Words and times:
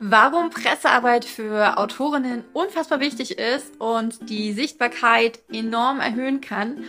warum 0.00 0.50
Pressearbeit 0.50 1.24
für 1.24 1.78
Autorinnen 1.78 2.44
unfassbar 2.52 3.00
wichtig 3.00 3.38
ist 3.38 3.80
und 3.80 4.28
die 4.28 4.52
Sichtbarkeit 4.52 5.40
enorm 5.50 6.00
erhöhen 6.00 6.40
kann 6.40 6.84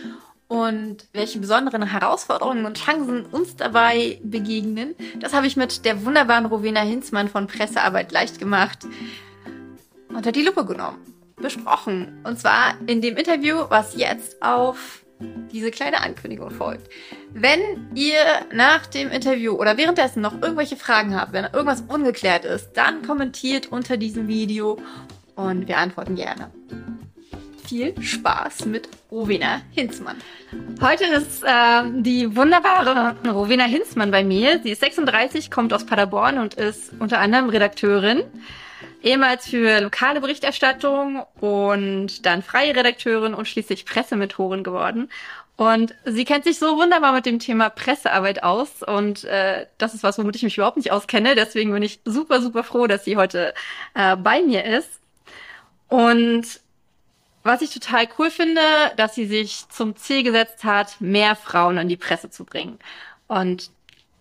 und 0.48 1.06
welche 1.12 1.38
besonderen 1.38 1.82
Herausforderungen 1.82 2.66
und 2.66 2.78
Chancen 2.78 3.26
uns 3.26 3.56
dabei 3.56 4.18
begegnen, 4.22 4.94
das 5.18 5.32
habe 5.32 5.46
ich 5.46 5.56
mit 5.56 5.84
der 5.84 6.04
wunderbaren 6.04 6.46
Rowena 6.46 6.80
Hinzmann 6.80 7.28
von 7.28 7.46
Pressearbeit 7.46 8.12
leicht 8.12 8.38
gemacht 8.38 8.86
unter 10.08 10.32
die 10.32 10.42
Lupe 10.42 10.64
genommen, 10.64 10.98
besprochen. 11.36 12.20
Und 12.24 12.38
zwar 12.38 12.74
in 12.86 13.00
dem 13.00 13.16
Interview, 13.16 13.64
was 13.68 13.96
jetzt 13.96 14.42
auf 14.42 15.04
diese 15.52 15.70
kleine 15.70 16.00
Ankündigung 16.00 16.50
folgt. 16.50 16.90
Wenn 17.32 17.60
ihr 17.94 18.16
nach 18.52 18.86
dem 18.86 19.10
Interview 19.10 19.54
oder 19.54 19.76
währenddessen 19.76 20.20
noch 20.20 20.40
irgendwelche 20.40 20.76
Fragen 20.76 21.18
habt, 21.18 21.32
wenn 21.32 21.44
irgendwas 21.44 21.82
ungeklärt 21.86 22.44
ist, 22.44 22.72
dann 22.74 23.02
kommentiert 23.02 23.70
unter 23.70 23.96
diesem 23.96 24.28
Video 24.28 24.78
und 25.36 25.68
wir 25.68 25.78
antworten 25.78 26.16
gerne. 26.16 26.50
Viel 27.64 28.00
Spaß 28.02 28.66
mit 28.66 28.88
Rowena 29.12 29.60
Hinzmann. 29.70 30.16
Heute 30.80 31.04
ist 31.04 31.44
äh, 31.44 31.82
die 32.00 32.34
wunderbare 32.34 33.14
Rowena 33.30 33.64
Hinzmann 33.64 34.10
bei 34.10 34.24
mir. 34.24 34.60
Sie 34.62 34.70
ist 34.70 34.80
36, 34.80 35.50
kommt 35.50 35.72
aus 35.72 35.86
Paderborn 35.86 36.38
und 36.38 36.54
ist 36.54 36.92
unter 36.98 37.20
anderem 37.20 37.48
Redakteurin 37.48 38.24
ehemals 39.02 39.48
für 39.48 39.80
lokale 39.80 40.20
Berichterstattung 40.20 41.24
und 41.40 42.26
dann 42.26 42.42
freie 42.42 42.74
Redakteurin 42.74 43.34
und 43.34 43.48
schließlich 43.48 43.86
Pressementorin 43.86 44.62
geworden. 44.62 45.10
Und 45.56 45.94
sie 46.06 46.24
kennt 46.24 46.44
sich 46.44 46.58
so 46.58 46.78
wunderbar 46.78 47.12
mit 47.12 47.26
dem 47.26 47.38
Thema 47.38 47.68
Pressearbeit 47.68 48.42
aus 48.42 48.82
und 48.82 49.24
äh, 49.24 49.66
das 49.76 49.92
ist 49.92 50.02
was, 50.02 50.18
womit 50.18 50.36
ich 50.36 50.42
mich 50.42 50.56
überhaupt 50.56 50.78
nicht 50.78 50.90
auskenne. 50.90 51.34
Deswegen 51.34 51.70
bin 51.72 51.82
ich 51.82 52.00
super, 52.06 52.40
super 52.40 52.64
froh, 52.64 52.86
dass 52.86 53.04
sie 53.04 53.18
heute 53.18 53.52
äh, 53.94 54.16
bei 54.16 54.40
mir 54.40 54.64
ist. 54.64 54.88
Und 55.88 56.60
was 57.42 57.60
ich 57.62 57.74
total 57.74 58.08
cool 58.18 58.30
finde, 58.30 58.62
dass 58.96 59.14
sie 59.14 59.26
sich 59.26 59.68
zum 59.68 59.96
Ziel 59.96 60.22
gesetzt 60.22 60.64
hat, 60.64 61.00
mehr 61.00 61.36
Frauen 61.36 61.76
in 61.76 61.88
die 61.88 61.96
Presse 61.96 62.30
zu 62.30 62.44
bringen. 62.44 62.78
Und 63.26 63.70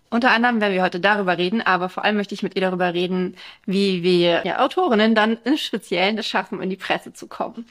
unter 0.09 0.31
anderem 0.31 0.59
werden 0.61 0.73
wir 0.73 0.83
heute 0.83 0.99
darüber 0.99 1.38
reden, 1.38 1.61
aber 1.61 1.89
vor 1.89 2.03
allem 2.03 2.17
möchte 2.17 2.33
ich 2.33 2.43
mit 2.43 2.55
ihr 2.55 2.61
darüber 2.61 2.93
reden, 2.93 3.35
wie 3.65 4.03
wir 4.03 4.43
ja, 4.45 4.59
Autorinnen 4.59 5.15
dann 5.15 5.38
im 5.43 5.57
Speziellen 5.57 6.17
es 6.17 6.27
schaffen, 6.27 6.61
in 6.61 6.69
die 6.69 6.75
Presse 6.75 7.13
zu 7.13 7.27
kommen. 7.27 7.67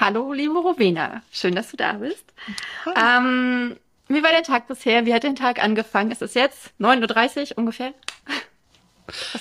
Hallo, 0.00 0.32
liebe 0.32 0.58
Rowena. 0.58 1.22
Schön, 1.30 1.54
dass 1.54 1.70
du 1.70 1.76
da 1.76 1.92
bist. 1.94 2.24
Ähm, 2.96 3.76
wie 4.08 4.22
war 4.22 4.30
der 4.30 4.42
Tag 4.42 4.68
bisher? 4.68 5.06
Wie 5.06 5.12
hat 5.12 5.22
der 5.22 5.34
Tag 5.34 5.62
angefangen? 5.62 6.10
Es 6.10 6.22
ist 6.22 6.34
jetzt 6.34 6.72
9.30 6.80 7.52
Uhr 7.52 7.58
ungefähr. 7.58 7.92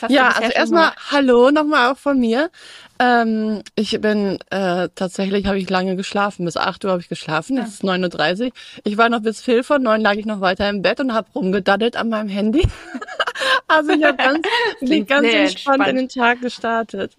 Ja, 0.10 0.30
also 0.30 0.52
erstmal 0.52 0.92
hallo 1.12 1.52
nochmal 1.52 1.92
auch 1.92 1.98
von 1.98 2.20
mir. 2.20 2.50
Ähm, 3.00 3.64
ich 3.76 4.00
bin 4.02 4.38
äh, 4.50 4.90
tatsächlich, 4.94 5.46
habe 5.46 5.58
ich 5.58 5.70
lange 5.70 5.96
geschlafen. 5.96 6.46
Bis 6.46 6.58
8 6.58 6.86
Uhr 6.86 6.92
habe 6.92 7.02
ich 7.02 7.10
geschlafen. 7.10 7.58
Jetzt 7.58 7.76
ist 7.76 7.84
9.30 7.84 8.46
Uhr. 8.46 8.52
Ich 8.84 8.98
war 8.98 9.10
noch 9.10 9.22
bis 9.22 9.42
Viertel 9.42 9.64
von 9.64 9.82
neun 9.82 10.02
lag 10.02 10.16
ich 10.16 10.26
noch 10.26 10.42
weiter 10.42 10.70
im 10.70 10.82
Bett 10.82 11.00
und 11.00 11.14
habe 11.14 11.28
rumgedaddelt 11.34 11.96
an 11.96 12.10
meinem 12.10 12.30
Handy. 12.30 12.68
also 13.68 13.92
ich 13.92 14.04
habe 14.04 14.18
ganz, 14.18 14.48
bin 14.82 15.06
ganz 15.06 15.28
entspannt, 15.28 15.88
entspannt 15.88 15.88
in 15.88 15.96
den 15.96 16.10
Tag 16.10 16.42
gestartet. 16.42 17.16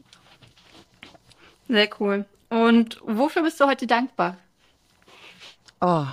Sehr 1.69 1.89
cool. 2.01 2.25
Und 2.49 2.99
wofür 3.03 3.43
bist 3.43 3.59
du 3.61 3.67
heute 3.67 3.87
dankbar? 3.87 4.37
Oh, 5.81 6.05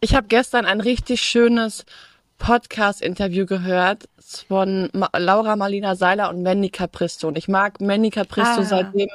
ich 0.00 0.14
habe 0.14 0.26
gestern 0.26 0.66
ein 0.66 0.80
richtig 0.80 1.22
schönes 1.22 1.86
Podcast-Interview 2.38 3.46
gehört 3.46 4.08
von 4.48 4.88
Ma 4.92 5.10
Laura 5.16 5.56
Marlina 5.56 5.96
Seiler 5.96 6.30
und 6.30 6.42
Mandy 6.42 6.70
Capristo. 6.70 7.28
Und 7.28 7.36
ich 7.36 7.48
mag 7.48 7.80
Mandy 7.80 8.10
Capristo 8.10 8.60
ah. 8.60 8.64
seitdem 8.64 9.08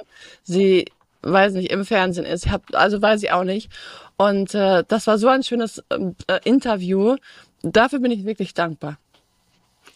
sie, 0.43 0.85
weiß 1.21 1.53
nicht, 1.53 1.71
im 1.71 1.85
Fernsehen 1.85 2.25
ist. 2.25 2.45
Ich 2.45 2.51
hab, 2.51 2.63
also 2.73 3.01
weiß 3.01 3.23
ich 3.23 3.31
auch 3.31 3.43
nicht. 3.43 3.71
Und 4.17 4.53
äh, 4.53 4.83
das 4.87 5.07
war 5.07 5.17
so 5.17 5.27
ein 5.29 5.43
schönes 5.43 5.83
ähm, 5.89 6.15
äh, 6.27 6.39
Interview. 6.43 7.15
Dafür 7.61 7.99
bin 7.99 8.11
ich 8.11 8.25
wirklich 8.25 8.53
dankbar. 8.53 8.97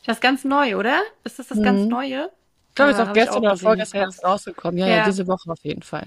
Das 0.06 0.18
ist 0.18 0.22
ganz 0.22 0.44
neu, 0.44 0.78
oder? 0.78 1.02
Ist 1.24 1.38
das 1.38 1.48
das 1.48 1.58
mhm. 1.58 1.64
ganz 1.64 1.86
Neue? 1.88 2.30
Ich 2.70 2.76
glaube, 2.76 2.92
es 2.92 3.00
ist 3.00 3.08
auch 3.08 3.14
gestern 3.14 3.38
oder 3.38 3.58
vorgestern 3.58 4.10
rausgekommen. 4.24 4.78
Ja, 4.78 4.88
ja, 4.88 4.96
ja, 4.98 5.06
diese 5.06 5.28
Woche 5.28 5.50
auf 5.50 5.64
jeden 5.64 5.82
Fall. 5.82 6.06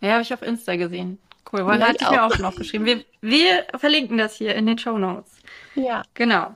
Ja, 0.00 0.12
habe 0.12 0.22
ich 0.22 0.32
auf 0.32 0.42
Insta 0.42 0.76
gesehen. 0.76 1.18
Cool, 1.52 1.66
weil 1.66 1.80
ja, 1.80 1.88
hatte 1.88 2.04
ich, 2.04 2.10
mir 2.10 2.24
auch 2.24 2.38
noch 2.38 2.54
geschrieben. 2.54 2.86
Wir, 2.86 3.04
wir 3.20 3.66
verlinken 3.76 4.16
das 4.18 4.36
hier 4.36 4.54
in 4.54 4.66
den 4.66 4.78
Show 4.78 4.96
Notes. 4.96 5.32
Ja. 5.74 6.02
Genau. 6.14 6.54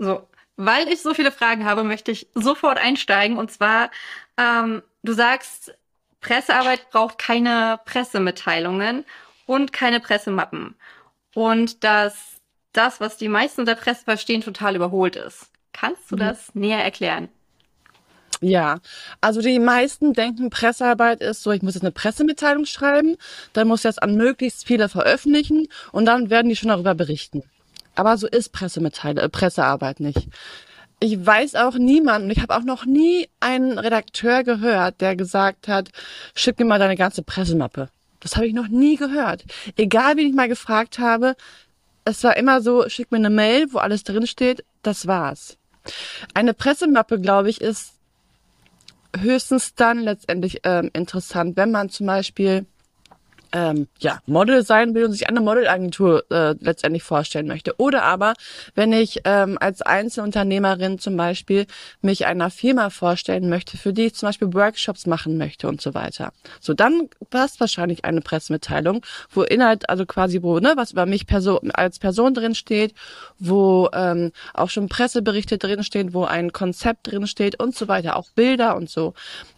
So, 0.00 0.26
weil 0.56 0.88
ich 0.88 1.02
so 1.02 1.12
viele 1.12 1.30
Fragen 1.30 1.66
habe, 1.66 1.84
möchte 1.84 2.10
ich 2.10 2.26
sofort 2.34 2.78
einsteigen. 2.78 3.36
Und 3.36 3.52
zwar, 3.52 3.90
ähm, 4.38 4.82
du 5.02 5.12
sagst, 5.12 5.74
Pressearbeit 6.22 6.90
braucht 6.90 7.18
keine 7.18 7.78
Pressemitteilungen 7.84 9.04
und 9.44 9.72
keine 9.72 10.00
Pressemappen. 10.00 10.74
Und 11.34 11.84
dass 11.84 12.40
das, 12.72 12.98
was 13.00 13.18
die 13.18 13.28
meisten 13.28 13.60
unter 13.60 13.74
Presse 13.74 14.04
verstehen, 14.04 14.40
total 14.40 14.74
überholt 14.74 15.16
ist. 15.16 15.50
Kannst 15.72 16.10
du 16.10 16.16
mhm. 16.16 16.20
das 16.20 16.54
näher 16.54 16.82
erklären? 16.82 17.28
Ja, 18.40 18.78
also 19.20 19.42
die 19.42 19.58
meisten 19.58 20.14
denken, 20.14 20.48
Pressearbeit 20.48 21.20
ist 21.20 21.42
so, 21.42 21.52
ich 21.52 21.60
muss 21.60 21.74
jetzt 21.74 21.82
eine 21.82 21.92
Pressemitteilung 21.92 22.64
schreiben, 22.64 23.16
dann 23.52 23.68
muss 23.68 23.80
ich 23.80 23.82
das 23.82 23.98
an 23.98 24.16
möglichst 24.16 24.66
viele 24.66 24.88
veröffentlichen 24.88 25.68
und 25.92 26.06
dann 26.06 26.30
werden 26.30 26.48
die 26.48 26.56
schon 26.56 26.70
darüber 26.70 26.94
berichten. 26.94 27.42
Aber 28.00 28.16
so 28.16 28.26
ist 28.26 28.52
Pressemitteilung, 28.52 29.22
äh, 29.22 29.28
Pressearbeit 29.28 30.00
nicht. 30.00 30.26
Ich 31.00 31.26
weiß 31.26 31.54
auch 31.56 31.74
niemanden, 31.74 32.30
ich 32.30 32.40
habe 32.40 32.56
auch 32.56 32.62
noch 32.62 32.86
nie 32.86 33.28
einen 33.40 33.78
Redakteur 33.78 34.42
gehört, 34.42 35.02
der 35.02 35.16
gesagt 35.16 35.68
hat, 35.68 35.90
schick 36.34 36.58
mir 36.58 36.64
mal 36.64 36.78
deine 36.78 36.96
ganze 36.96 37.22
Pressemappe. 37.22 37.90
Das 38.20 38.36
habe 38.36 38.46
ich 38.46 38.54
noch 38.54 38.68
nie 38.68 38.96
gehört. 38.96 39.44
Egal, 39.76 40.16
wie 40.16 40.26
ich 40.26 40.32
mal 40.32 40.48
gefragt 40.48 40.98
habe, 40.98 41.36
es 42.06 42.24
war 42.24 42.38
immer 42.38 42.62
so, 42.62 42.88
schick 42.88 43.12
mir 43.12 43.18
eine 43.18 43.28
Mail, 43.28 43.66
wo 43.70 43.76
alles 43.76 44.02
drin 44.02 44.26
steht, 44.26 44.64
das 44.82 45.06
war's. 45.06 45.58
Eine 46.32 46.54
Pressemappe, 46.54 47.20
glaube 47.20 47.50
ich, 47.50 47.60
ist 47.60 47.98
höchstens 49.14 49.74
dann 49.74 49.98
letztendlich 49.98 50.60
ähm, 50.64 50.88
interessant, 50.94 51.58
wenn 51.58 51.70
man 51.70 51.90
zum 51.90 52.06
Beispiel 52.06 52.64
ähm, 53.52 53.88
ja, 53.98 54.20
Model 54.26 54.64
sein 54.64 54.94
will 54.94 55.04
und 55.04 55.12
sich 55.12 55.28
eine 55.28 55.40
Modelagentur 55.40 56.24
äh, 56.30 56.54
letztendlich 56.60 57.02
vorstellen 57.02 57.46
möchte. 57.46 57.74
Oder 57.78 58.02
aber, 58.02 58.34
wenn 58.74 58.92
ich 58.92 59.20
ähm, 59.24 59.58
als 59.60 59.82
Einzelunternehmerin 59.82 60.98
zum 60.98 61.16
Beispiel 61.16 61.66
mich 62.00 62.26
einer 62.26 62.50
Firma 62.50 62.90
vorstellen 62.90 63.48
möchte, 63.48 63.76
für 63.76 63.92
die 63.92 64.06
ich 64.06 64.14
zum 64.14 64.28
Beispiel 64.28 64.52
Workshops 64.54 65.06
machen 65.06 65.36
möchte 65.38 65.68
und 65.68 65.80
so 65.80 65.94
weiter. 65.94 66.32
So, 66.60 66.74
dann 66.74 67.08
passt 67.30 67.60
wahrscheinlich 67.60 68.04
eine 68.04 68.20
Pressemitteilung, 68.20 69.04
wo 69.30 69.42
Inhalt, 69.42 69.88
also 69.88 70.06
quasi, 70.06 70.42
wo, 70.42 70.58
ne, 70.58 70.72
was 70.76 70.92
über 70.92 71.06
mich 71.06 71.26
Person, 71.26 71.70
als 71.72 71.98
Person 71.98 72.34
drin 72.34 72.54
steht, 72.54 72.94
wo 73.38 73.88
ähm, 73.92 74.32
auch 74.54 74.70
schon 74.70 74.88
Presseberichte 74.88 75.58
drinstehen, 75.58 76.14
wo 76.14 76.24
ein 76.24 76.52
Konzept 76.52 77.10
drinsteht 77.10 77.60
und 77.60 77.74
so 77.74 77.88
weiter, 77.88 78.16
auch 78.16 78.30
Bilder 78.30 78.76
und 78.76 78.90
so. 78.90 79.14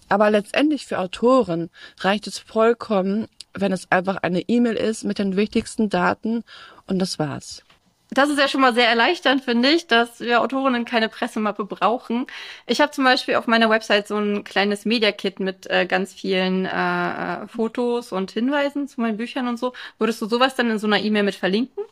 Aber 0.08 0.30
letztendlich 0.30 0.86
für 0.86 0.98
Autoren 0.98 1.70
reicht 2.00 2.26
es 2.26 2.38
vollkommen, 2.38 3.28
wenn 3.54 3.72
es 3.72 3.90
einfach 3.90 4.16
eine 4.22 4.40
E-Mail 4.40 4.76
ist 4.76 5.04
mit 5.04 5.18
den 5.18 5.36
wichtigsten 5.36 5.88
Daten 5.88 6.44
und 6.86 6.98
das 6.98 7.18
war's. 7.18 7.62
Das 8.10 8.28
ist 8.28 8.38
ja 8.38 8.46
schon 8.46 8.60
mal 8.60 8.74
sehr 8.74 8.88
erleichternd, 8.88 9.42
finde 9.42 9.70
ich, 9.70 9.86
dass 9.86 10.20
wir 10.20 10.42
Autorinnen 10.42 10.84
keine 10.84 11.08
Pressemappe 11.08 11.64
brauchen. 11.64 12.26
Ich 12.66 12.82
habe 12.82 12.92
zum 12.92 13.04
Beispiel 13.04 13.36
auf 13.36 13.46
meiner 13.46 13.70
Website 13.70 14.06
so 14.06 14.18
ein 14.18 14.44
kleines 14.44 14.84
Media-Kit 14.84 15.40
mit 15.40 15.66
äh, 15.70 15.86
ganz 15.86 16.12
vielen 16.12 16.66
äh, 16.66 17.48
Fotos 17.48 18.12
und 18.12 18.30
Hinweisen 18.30 18.86
zu 18.86 19.00
meinen 19.00 19.16
Büchern 19.16 19.48
und 19.48 19.58
so. 19.58 19.72
Würdest 19.98 20.20
du 20.20 20.26
sowas 20.26 20.54
dann 20.54 20.70
in 20.70 20.78
so 20.78 20.86
einer 20.86 20.98
E-Mail 20.98 21.22
mit 21.22 21.36
verlinken? 21.36 21.84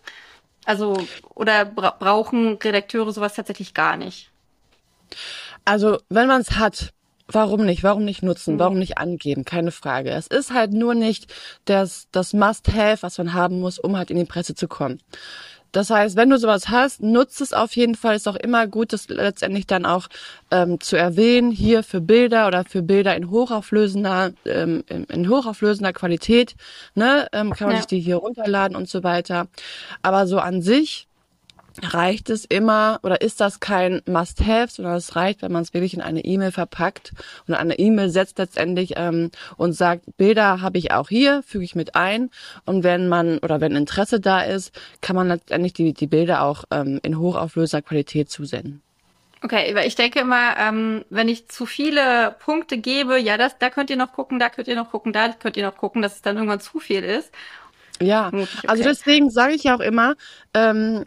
Also, 0.66 1.02
oder 1.34 1.64
bra 1.64 1.96
brauchen 1.98 2.58
Redakteure 2.58 3.12
sowas 3.12 3.34
tatsächlich 3.34 3.72
gar 3.72 3.96
nicht? 3.96 4.30
Also, 5.64 6.00
wenn 6.10 6.28
man 6.28 6.42
es 6.42 6.52
hat, 6.52 6.92
Warum 7.32 7.64
nicht? 7.64 7.82
Warum 7.82 8.04
nicht 8.04 8.22
nutzen? 8.22 8.58
Warum 8.58 8.78
nicht 8.78 8.98
angeben? 8.98 9.44
Keine 9.44 9.70
Frage. 9.70 10.10
Es 10.10 10.26
ist 10.26 10.52
halt 10.52 10.72
nur 10.72 10.94
nicht 10.94 11.32
das, 11.64 12.08
das 12.12 12.32
Must-Have, 12.32 13.02
was 13.02 13.18
man 13.18 13.32
haben 13.32 13.60
muss, 13.60 13.78
um 13.78 13.96
halt 13.96 14.10
in 14.10 14.16
die 14.16 14.24
Presse 14.24 14.54
zu 14.54 14.68
kommen. 14.68 15.00
Das 15.72 15.90
heißt, 15.90 16.16
wenn 16.16 16.30
du 16.30 16.38
sowas 16.38 16.68
hast, 16.68 17.00
nutzt 17.00 17.40
es 17.40 17.52
auf 17.52 17.76
jeden 17.76 17.94
Fall. 17.94 18.16
Ist 18.16 18.28
auch 18.28 18.36
immer 18.36 18.66
gut, 18.66 18.92
das 18.92 19.08
letztendlich 19.08 19.66
dann 19.66 19.86
auch 19.86 20.08
ähm, 20.50 20.80
zu 20.80 20.96
erwähnen, 20.96 21.52
hier 21.52 21.82
für 21.82 22.00
Bilder 22.00 22.48
oder 22.48 22.64
für 22.64 22.82
Bilder 22.82 23.14
in 23.16 23.30
hochauflösender, 23.30 24.32
ähm, 24.46 24.82
in 24.88 25.28
hochauflösender 25.28 25.92
Qualität, 25.92 26.56
ne, 26.94 27.28
ähm, 27.32 27.52
kann 27.52 27.68
man 27.68 27.76
ja. 27.76 27.82
sich 27.82 27.86
die 27.86 28.00
hier 28.00 28.16
runterladen 28.16 28.76
und 28.76 28.88
so 28.88 29.04
weiter. 29.04 29.46
Aber 30.02 30.26
so 30.26 30.38
an 30.38 30.60
sich 30.60 31.06
reicht 31.82 32.30
es 32.30 32.44
immer 32.44 33.00
oder 33.02 33.20
ist 33.20 33.40
das 33.40 33.60
kein 33.60 34.02
Must-Have, 34.06 34.68
sondern 34.70 34.94
es 34.94 35.16
reicht, 35.16 35.42
wenn 35.42 35.52
man 35.52 35.62
es 35.62 35.74
wirklich 35.74 35.94
in 35.94 36.00
eine 36.00 36.24
E-Mail 36.24 36.52
verpackt 36.52 37.12
und 37.46 37.54
eine 37.54 37.78
E-Mail 37.78 38.10
setzt 38.10 38.38
letztendlich 38.38 38.94
ähm, 38.96 39.30
und 39.56 39.72
sagt, 39.72 40.16
Bilder 40.16 40.60
habe 40.60 40.78
ich 40.78 40.92
auch 40.92 41.08
hier, 41.08 41.42
füge 41.42 41.64
ich 41.64 41.74
mit 41.74 41.94
ein 41.94 42.30
und 42.64 42.84
wenn 42.84 43.08
man 43.08 43.38
oder 43.38 43.60
wenn 43.60 43.76
Interesse 43.76 44.20
da 44.20 44.42
ist, 44.42 44.72
kann 45.00 45.16
man 45.16 45.28
letztendlich 45.28 45.72
die, 45.72 45.92
die 45.92 46.06
Bilder 46.06 46.42
auch 46.42 46.64
ähm, 46.70 47.00
in 47.02 47.18
hochauflöser 47.18 47.82
Qualität 47.82 48.30
zusenden. 48.30 48.82
Okay, 49.42 49.74
weil 49.74 49.86
ich 49.86 49.94
denke 49.94 50.20
immer, 50.20 50.56
ähm, 50.58 51.04
wenn 51.08 51.28
ich 51.28 51.48
zu 51.48 51.64
viele 51.64 52.36
Punkte 52.40 52.76
gebe, 52.76 53.18
ja, 53.18 53.38
das, 53.38 53.56
da 53.58 53.70
könnt 53.70 53.88
ihr 53.88 53.96
noch 53.96 54.12
gucken, 54.12 54.38
da 54.38 54.50
könnt 54.50 54.68
ihr 54.68 54.76
noch 54.76 54.90
gucken, 54.90 55.14
da 55.14 55.30
könnt 55.32 55.56
ihr 55.56 55.64
noch 55.64 55.78
gucken, 55.78 56.02
dass 56.02 56.16
es 56.16 56.22
dann 56.22 56.36
irgendwann 56.36 56.60
zu 56.60 56.78
viel 56.78 57.02
ist. 57.02 57.32
Ja, 58.02 58.28
Okay. 58.28 58.46
also 58.66 58.82
deswegen 58.82 59.30
sage 59.30 59.54
ich 59.54 59.64
ja 59.64 59.76
auch 59.76 59.80
immer, 59.80 60.14
ähm, 60.54 61.04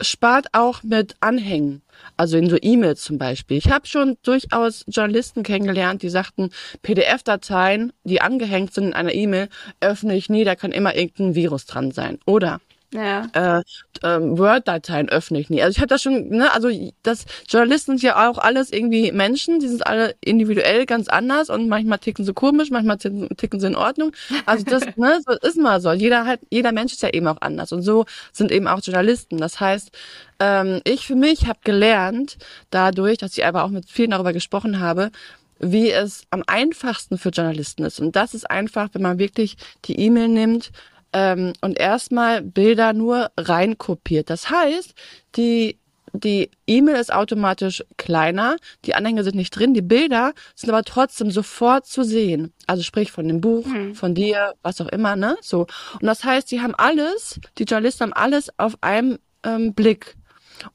spart 0.00 0.46
auch 0.52 0.82
mit 0.82 1.16
Anhängen. 1.20 1.82
Also 2.16 2.36
in 2.36 2.50
so 2.50 2.56
E-Mails 2.60 3.02
zum 3.02 3.18
Beispiel. 3.18 3.56
Ich 3.56 3.70
habe 3.70 3.86
schon 3.86 4.16
durchaus 4.22 4.84
Journalisten 4.88 5.42
kennengelernt, 5.42 6.02
die 6.02 6.08
sagten, 6.08 6.50
PDF-Dateien, 6.82 7.92
die 8.04 8.20
angehängt 8.20 8.74
sind 8.74 8.86
in 8.88 8.92
einer 8.94 9.14
E-Mail, 9.14 9.48
öffne 9.80 10.16
ich 10.16 10.28
nie, 10.28 10.44
da 10.44 10.56
kann 10.56 10.72
immer 10.72 10.94
irgendein 10.94 11.34
Virus 11.34 11.66
dran 11.66 11.92
sein. 11.92 12.18
Oder 12.26 12.60
Ja. 12.94 13.26
äh, 13.32 13.62
ähm, 14.04 14.38
Word-Dateien 14.38 15.08
öffne 15.08 15.40
ich 15.40 15.50
nie. 15.50 15.60
Also 15.60 15.72
ich 15.72 15.78
habe 15.78 15.88
das 15.88 16.00
schon, 16.00 16.28
ne, 16.28 16.52
also 16.54 16.70
das 17.02 17.24
Journalisten 17.48 17.98
sind 17.98 18.02
ja 18.02 18.30
auch 18.30 18.38
alles 18.38 18.72
irgendwie 18.72 19.10
Menschen, 19.10 19.58
die 19.58 19.66
sind 19.66 19.84
alle 19.84 20.14
individuell 20.20 20.86
ganz 20.86 21.08
anders 21.08 21.50
und 21.50 21.68
manchmal 21.68 21.98
ticken 21.98 22.24
sie 22.24 22.32
komisch, 22.32 22.70
manchmal 22.70 22.98
ticken, 22.98 23.28
ticken 23.36 23.58
sie 23.58 23.66
in 23.66 23.74
Ordnung. 23.74 24.12
Also 24.46 24.64
das, 24.64 24.84
ne, 24.96 25.20
so 25.26 25.32
ist 25.32 25.56
mal 25.56 25.80
so. 25.80 25.90
Jeder 25.90 26.24
halt, 26.24 26.40
jeder 26.50 26.70
Mensch 26.70 26.92
ist 26.92 27.02
ja 27.02 27.10
eben 27.10 27.26
auch 27.26 27.40
anders 27.40 27.72
und 27.72 27.82
so 27.82 28.04
sind 28.32 28.52
eben 28.52 28.68
auch 28.68 28.80
Journalisten. 28.80 29.38
Das 29.38 29.58
heißt, 29.58 29.90
ähm, 30.38 30.80
ich 30.84 31.08
für 31.08 31.16
mich 31.16 31.48
habe 31.48 31.58
gelernt, 31.64 32.36
dadurch, 32.70 33.18
dass 33.18 33.36
ich 33.36 33.44
aber 33.44 33.64
auch 33.64 33.70
mit 33.70 33.90
vielen 33.90 34.10
darüber 34.10 34.32
gesprochen 34.32 34.78
habe, 34.78 35.10
wie 35.58 35.90
es 35.90 36.24
am 36.30 36.44
einfachsten 36.46 37.18
für 37.18 37.30
Journalisten 37.30 37.84
ist. 37.84 37.98
Und 37.98 38.14
das 38.14 38.34
ist 38.34 38.48
einfach, 38.48 38.90
wenn 38.92 39.02
man 39.02 39.18
wirklich 39.18 39.56
die 39.86 39.98
E-Mail 39.98 40.28
nimmt 40.28 40.70
ähm, 41.14 41.54
und 41.62 41.78
erstmal 41.78 42.42
Bilder 42.42 42.92
nur 42.92 43.30
reinkopiert. 43.38 44.28
Das 44.28 44.50
heißt, 44.50 44.94
die 45.36 45.78
die 46.16 46.48
E-Mail 46.68 46.94
ist 46.94 47.12
automatisch 47.12 47.82
kleiner, 47.96 48.54
die 48.84 48.94
Anhänge 48.94 49.24
sind 49.24 49.34
nicht 49.34 49.50
drin, 49.50 49.74
die 49.74 49.82
Bilder 49.82 50.32
sind 50.54 50.70
aber 50.70 50.84
trotzdem 50.84 51.32
sofort 51.32 51.86
zu 51.86 52.04
sehen. 52.04 52.52
Also 52.68 52.84
sprich 52.84 53.10
von 53.10 53.26
dem 53.26 53.40
Buch, 53.40 53.66
Mhm. 53.66 53.96
von 53.96 54.14
dir, 54.14 54.52
was 54.62 54.80
auch 54.80 54.86
immer, 54.86 55.16
ne? 55.16 55.36
So. 55.42 55.62
Und 55.94 56.04
das 56.04 56.22
heißt, 56.22 56.52
die 56.52 56.60
haben 56.60 56.76
alles, 56.76 57.40
die 57.58 57.64
Journalisten 57.64 58.04
haben 58.04 58.12
alles 58.12 58.48
auf 58.60 58.76
einem 58.80 59.18
ähm, 59.42 59.74
Blick. 59.74 60.14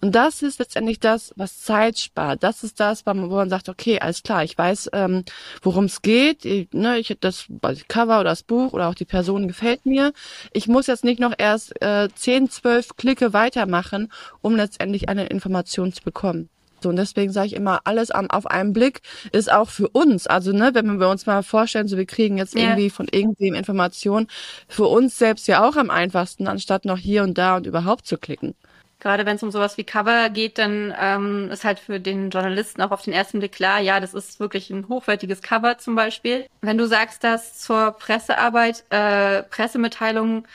Und 0.01 0.13
das 0.15 0.41
ist 0.41 0.59
letztendlich 0.59 0.99
das, 0.99 1.33
was 1.35 1.61
Zeit 1.61 1.99
spart. 1.99 2.43
Das 2.43 2.63
ist 2.63 2.79
das, 2.79 3.05
wo 3.05 3.13
man 3.13 3.49
sagt, 3.49 3.69
okay, 3.69 3.99
alles 3.99 4.23
klar, 4.23 4.43
ich 4.43 4.57
weiß, 4.57 4.89
ähm, 4.93 5.23
worum 5.61 5.85
es 5.85 6.01
geht. 6.01 6.45
Ich, 6.45 6.69
ne, 6.73 6.99
ich 6.99 7.15
das, 7.19 7.45
das 7.61 7.87
Cover 7.87 8.19
oder 8.19 8.29
das 8.31 8.43
Buch 8.43 8.73
oder 8.73 8.87
auch 8.89 8.95
die 8.95 9.05
Person 9.05 9.47
gefällt 9.47 9.85
mir. 9.85 10.13
Ich 10.53 10.67
muss 10.67 10.87
jetzt 10.87 11.03
nicht 11.03 11.19
noch 11.19 11.33
erst 11.37 11.81
äh, 11.81 12.09
10, 12.13 12.49
12 12.49 12.95
Klicke 12.97 13.33
weitermachen, 13.33 14.11
um 14.41 14.55
letztendlich 14.55 15.09
eine 15.09 15.27
Information 15.27 15.93
zu 15.93 16.03
bekommen. 16.03 16.49
So, 16.81 16.89
und 16.89 16.95
deswegen 16.95 17.31
sage 17.33 17.47
ich 17.47 17.53
immer, 17.55 17.81
alles 17.83 18.09
am, 18.09 18.29
auf 18.29 18.45
einen 18.47 18.71
Blick 18.71 19.01
ist 19.33 19.51
auch 19.51 19.69
für 19.69 19.89
uns. 19.89 20.27
Also, 20.27 20.53
ne, 20.53 20.71
wenn 20.73 20.99
wir 20.99 21.09
uns 21.09 21.25
mal 21.25 21.43
vorstellen, 21.43 21.87
so 21.87 21.97
wir 21.97 22.05
kriegen 22.05 22.37
jetzt 22.37 22.55
Ja. 22.55 22.61
irgendwie 22.61 22.89
von 22.89 23.07
irgendwem 23.11 23.53
Informationen, 23.53 24.27
für 24.67 24.85
uns 24.85 25.17
selbst 25.17 25.47
ja 25.47 25.67
auch 25.67 25.75
am 25.75 25.89
einfachsten, 25.89 26.47
anstatt 26.47 26.85
noch 26.85 26.97
hier 26.97 27.23
und 27.23 27.37
da 27.37 27.57
und 27.57 27.67
überhaupt 27.67 28.07
zu 28.07 28.17
klicken. 28.17 28.55
Gerade 28.99 29.25
wenn 29.25 29.37
es 29.37 29.43
um 29.43 29.51
sowas 29.51 29.77
wie 29.77 29.85
Cover 29.85 30.29
geht, 30.29 30.57
dann 30.57 30.93
ähm, 30.99 31.49
ist 31.51 31.63
halt 31.63 31.79
für 31.79 31.99
den 32.01 32.29
Journalisten 32.31 32.81
auch 32.81 32.91
auf 32.91 33.01
den 33.01 33.13
ersten 33.13 33.39
Blick 33.39 33.53
klar, 33.53 33.79
ja, 33.79 33.99
das 34.01 34.13
ist 34.13 34.39
wirklich 34.41 34.69
ein 34.71 34.89
hochwertiges 34.89 35.41
Cover 35.41 35.77
zum 35.77 35.95
Beispiel. 35.95 36.47
Wenn 36.61 36.77
du 36.77 36.85
sagst, 36.85 37.23
dass 37.23 37.57
zur 37.59 37.91
Pressearbeit 37.93 38.83
äh, 38.89 39.43
Pressemitteilungen, 39.43 40.45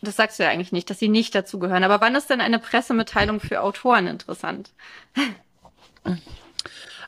das 0.00 0.16
sagst 0.16 0.38
du 0.38 0.44
ja 0.44 0.48
eigentlich 0.50 0.72
nicht, 0.72 0.88
dass 0.88 0.98
sie 0.98 1.08
nicht 1.08 1.34
dazu 1.34 1.58
gehören. 1.58 1.84
Aber 1.84 2.00
wann 2.00 2.14
ist 2.14 2.30
denn 2.30 2.40
eine 2.40 2.58
Pressemitteilung 2.58 3.40
für 3.40 3.60
Autoren 3.60 4.06
interessant? 4.06 4.70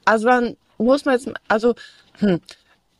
Also 0.04 0.26
dann 0.28 0.56
muss 0.78 1.04
man 1.04 1.14
jetzt, 1.14 1.30
also, 1.48 1.74
hm, 2.18 2.40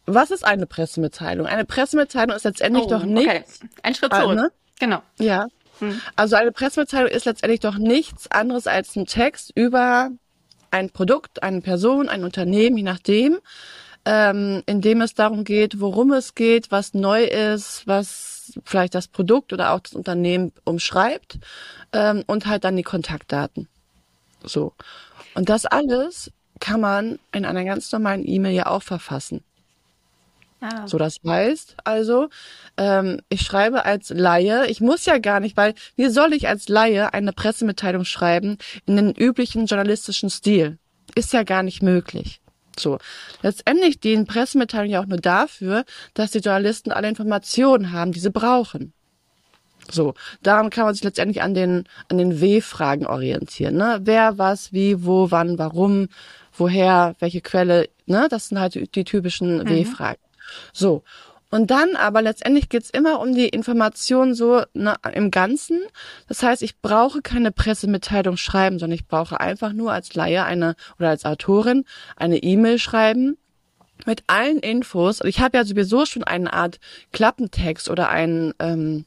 was 0.07 0.31
ist 0.31 0.45
eine 0.45 0.67
Pressemitteilung? 0.67 1.47
Eine 1.47 1.65
Pressemitteilung 1.65 2.37
ist 2.37 2.45
letztendlich 2.45 2.87
doch 2.87 3.03
nicht, 3.05 3.27
Oh, 3.27 3.31
Okay, 3.31 3.45
ein 3.83 3.95
Schritt 3.95 4.13
Ah, 4.13 4.23
zurück. 4.23 4.37
ne? 4.37 4.53
Genau. 4.79 5.03
ja. 5.19 5.47
Hm. 5.79 6.01
Also 6.15 6.37
eine 6.37 6.53
Pressemitteilung 6.53 7.11
ist 7.11 7.27
letztendlich 7.27 7.61
doch 7.61 7.79
nichts 7.79 8.31
anderes 8.31 8.67
als 8.67 8.97
ein 8.97 9.07
Text 9.07 9.53
über 9.55 10.11
ein 10.71 10.91
Produkt, 10.91 11.43
eine 11.43 11.61
Person, 11.61 12.09
ein 12.09 12.25
Unternehmen, 12.25 12.77
je 12.77 12.83
nachdem, 12.83 13.39
ähm, 14.05 14.63
in 14.67 14.81
dem 14.81 15.01
es 15.01 15.15
darum 15.15 15.45
geht, 15.45 15.81
worum 15.81 16.13
es 16.13 16.35
geht, 16.35 16.71
was 16.71 16.95
neu 16.95 17.25
ist, 17.25 17.87
was 17.87 18.53
vielleicht 18.65 18.95
das 18.95 19.09
Produkt 19.09 19.53
oder 19.53 19.73
auch 19.73 19.81
das 19.81 19.95
Unternehmen 19.95 20.53
umschreibt 20.65 21.39
ähm, 21.93 22.23
und 22.27 22.47
halt 22.47 22.65
dann 22.65 22.77
die 22.77 22.83
Kontaktdaten. 22.83 23.69
So. 24.45 24.73
Und 25.35 25.49
das 25.49 25.67
alles 25.67 26.31
kann 26.61 26.81
man 26.81 27.19
in 27.33 27.45
einer 27.45 27.65
ganz 27.65 27.91
normalen 27.93 28.27
E-Mail 28.27 28.55
ja 28.55 28.67
auch 28.67 28.83
verfassen. 28.83 29.43
Ah. 30.61 30.87
So, 30.87 30.97
das 30.99 31.19
heißt 31.27 31.77
also, 31.85 32.29
ähm, 32.77 33.21
ich 33.29 33.43
schreibe 33.43 33.85
als 33.85 34.11
Laie, 34.11 34.67
ich 34.69 34.81
muss 34.81 35.05
ja 35.05 35.19
gar 35.19 35.41
nicht, 35.41 35.57
weil 35.57 35.75
wie 35.97 36.09
soll 36.09 36.33
ich 36.33 36.49
als 36.49 36.69
Laie 36.69 37.13
eine 37.13 37.33
Pressemitteilung 37.33 38.05
schreiben 38.05 38.57
in 38.87 38.97
den 38.97 39.13
üblichen 39.13 39.67
journalistischen 39.67 40.31
Stil? 40.31 40.79
Ist 41.15 41.33
ja 41.33 41.43
gar 41.43 41.63
nicht 41.63 41.83
möglich. 41.83 42.41
So, 42.79 42.99
letztendlich 43.43 44.01
dienen 44.01 44.27
Pressemitteilungen 44.27 44.93
ja 44.93 45.01
auch 45.01 45.07
nur 45.07 45.21
dafür, 45.21 45.85
dass 46.15 46.33
die 46.33 46.41
Journalisten 46.41 46.93
alle 46.93 47.09
Informationen 47.09 47.93
haben, 47.93 48.13
die 48.13 48.21
sie 48.21 48.31
brauchen. 48.31 48.93
So, 49.91 50.15
daran 50.43 50.71
kann 50.71 50.85
man 50.85 50.95
sich 50.95 51.05
letztendlich 51.05 51.43
an 51.43 51.55
den, 51.55 51.85
an 52.09 52.19
den 52.19 52.41
W-Fragen 52.41 53.07
orientieren. 53.07 53.77
Ne? 53.77 54.01
Wer, 54.03 54.37
was, 54.37 54.73
wie, 54.73 55.05
wo, 55.05 55.31
wann, 55.31 55.59
warum, 55.59 56.09
woher, 56.53 57.15
welche 57.21 57.41
Quelle, 57.41 57.89
ne? 58.07 58.27
Das 58.29 58.49
sind 58.49 58.59
halt 58.59 58.75
die, 58.75 58.89
die 58.89 59.05
typischen 59.05 59.69
W-Fragen. 59.69 60.19
So. 60.73 61.03
Und 61.51 61.71
dann 61.71 61.95
aber 61.95 62.23
letztendlich 62.23 62.69
geht's 62.69 62.91
immer 62.91 63.21
um 63.21 63.33
die 63.33 63.49
Information 63.49 64.35
so 64.35 64.63
ne, 64.75 64.95
im 65.15 65.31
Ganzen. 65.31 65.81
Das 66.29 66.43
heißt, 66.43 66.63
ich 66.63 66.81
brauche 66.81 67.23
keine 67.23 67.53
Pressemitteilung 67.53 68.37
schreiben, 68.37 68.79
sondern 68.79 68.97
ich 68.97 69.07
brauche 69.07 69.41
einfach 69.41 69.73
nur 69.73 69.93
als 69.93 70.15
Laie 70.15 70.45
eine 70.45 70.75
oder 70.99 71.11
als 71.11 71.25
Autorin 71.25 71.85
eine 72.17 72.39
E-Mail 72.39 72.79
schreiben 72.79 73.39
mit 74.05 74.25
allen 74.27 74.59
Infos. 74.59 75.21
Und 75.21 75.29
ich 75.29 75.41
habe 75.41 75.57
ja 75.57 75.65
sowieso 75.65 76.05
schon 76.05 76.25
eine 76.25 76.53
Art 76.53 76.81
Klappentext 77.13 77.89
oder 77.89 78.11
ein, 78.11 78.53
ähm, 78.59 79.05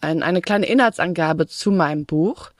ein, 0.00 0.22
eine 0.22 0.42
kleine 0.42 0.66
Inhaltsangabe 0.66 1.46
zu 1.46 1.70
meinem 1.70 2.04
Buch. 2.04 2.50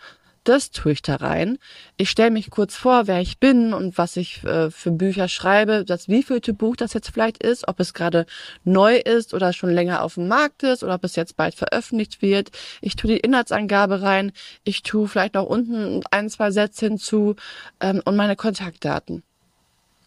Das 0.45 0.73
tue 0.73 0.93
ich 0.93 1.03
da 1.03 1.17
rein. 1.17 1.59
Ich 1.97 2.11
stelle 2.11 2.33
mich 2.33 2.51
kurz 2.51 2.75
vor, 2.75 3.07
wer 3.07 3.21
ich 3.21 3.39
bin 3.39 3.73
und 3.73 3.97
was 3.97 4.17
ich 4.17 4.43
äh, 4.43 4.73
für 4.73 4.91
Bücher 4.91 5.29
schreibe, 5.29 5.85
das 5.85 6.09
wievielte 6.09 6.53
Buch 6.53 6.75
das 6.75 6.95
jetzt 6.95 7.11
vielleicht 7.11 7.41
ist, 7.41 7.69
ob 7.69 7.79
es 7.79 7.95
gerade 7.95 8.27
neu 8.65 8.97
ist 8.97 9.35
oder 9.35 9.53
schon 9.53 9.71
länger 9.71 10.03
auf 10.03 10.15
dem 10.15 10.27
Markt 10.27 10.65
ist 10.65 10.83
oder 10.83 10.95
ob 10.97 11.05
es 11.05 11.15
jetzt 11.15 11.37
bald 11.37 11.55
veröffentlicht 11.55 12.23
wird. 12.23 12.51
Ich 12.81 12.97
tue 12.97 13.13
die 13.13 13.21
Inhaltsangabe 13.21 14.03
rein. 14.03 14.33
Ich 14.65 14.83
tue 14.83 15.07
vielleicht 15.07 15.35
noch 15.35 15.47
unten 15.47 16.03
ein, 16.11 16.29
zwei 16.29 16.51
Sätze 16.51 16.87
hinzu 16.87 17.37
ähm, 17.81 18.03
und 18.05 18.17
meine 18.17 18.35
Kontaktdaten. 18.35 19.23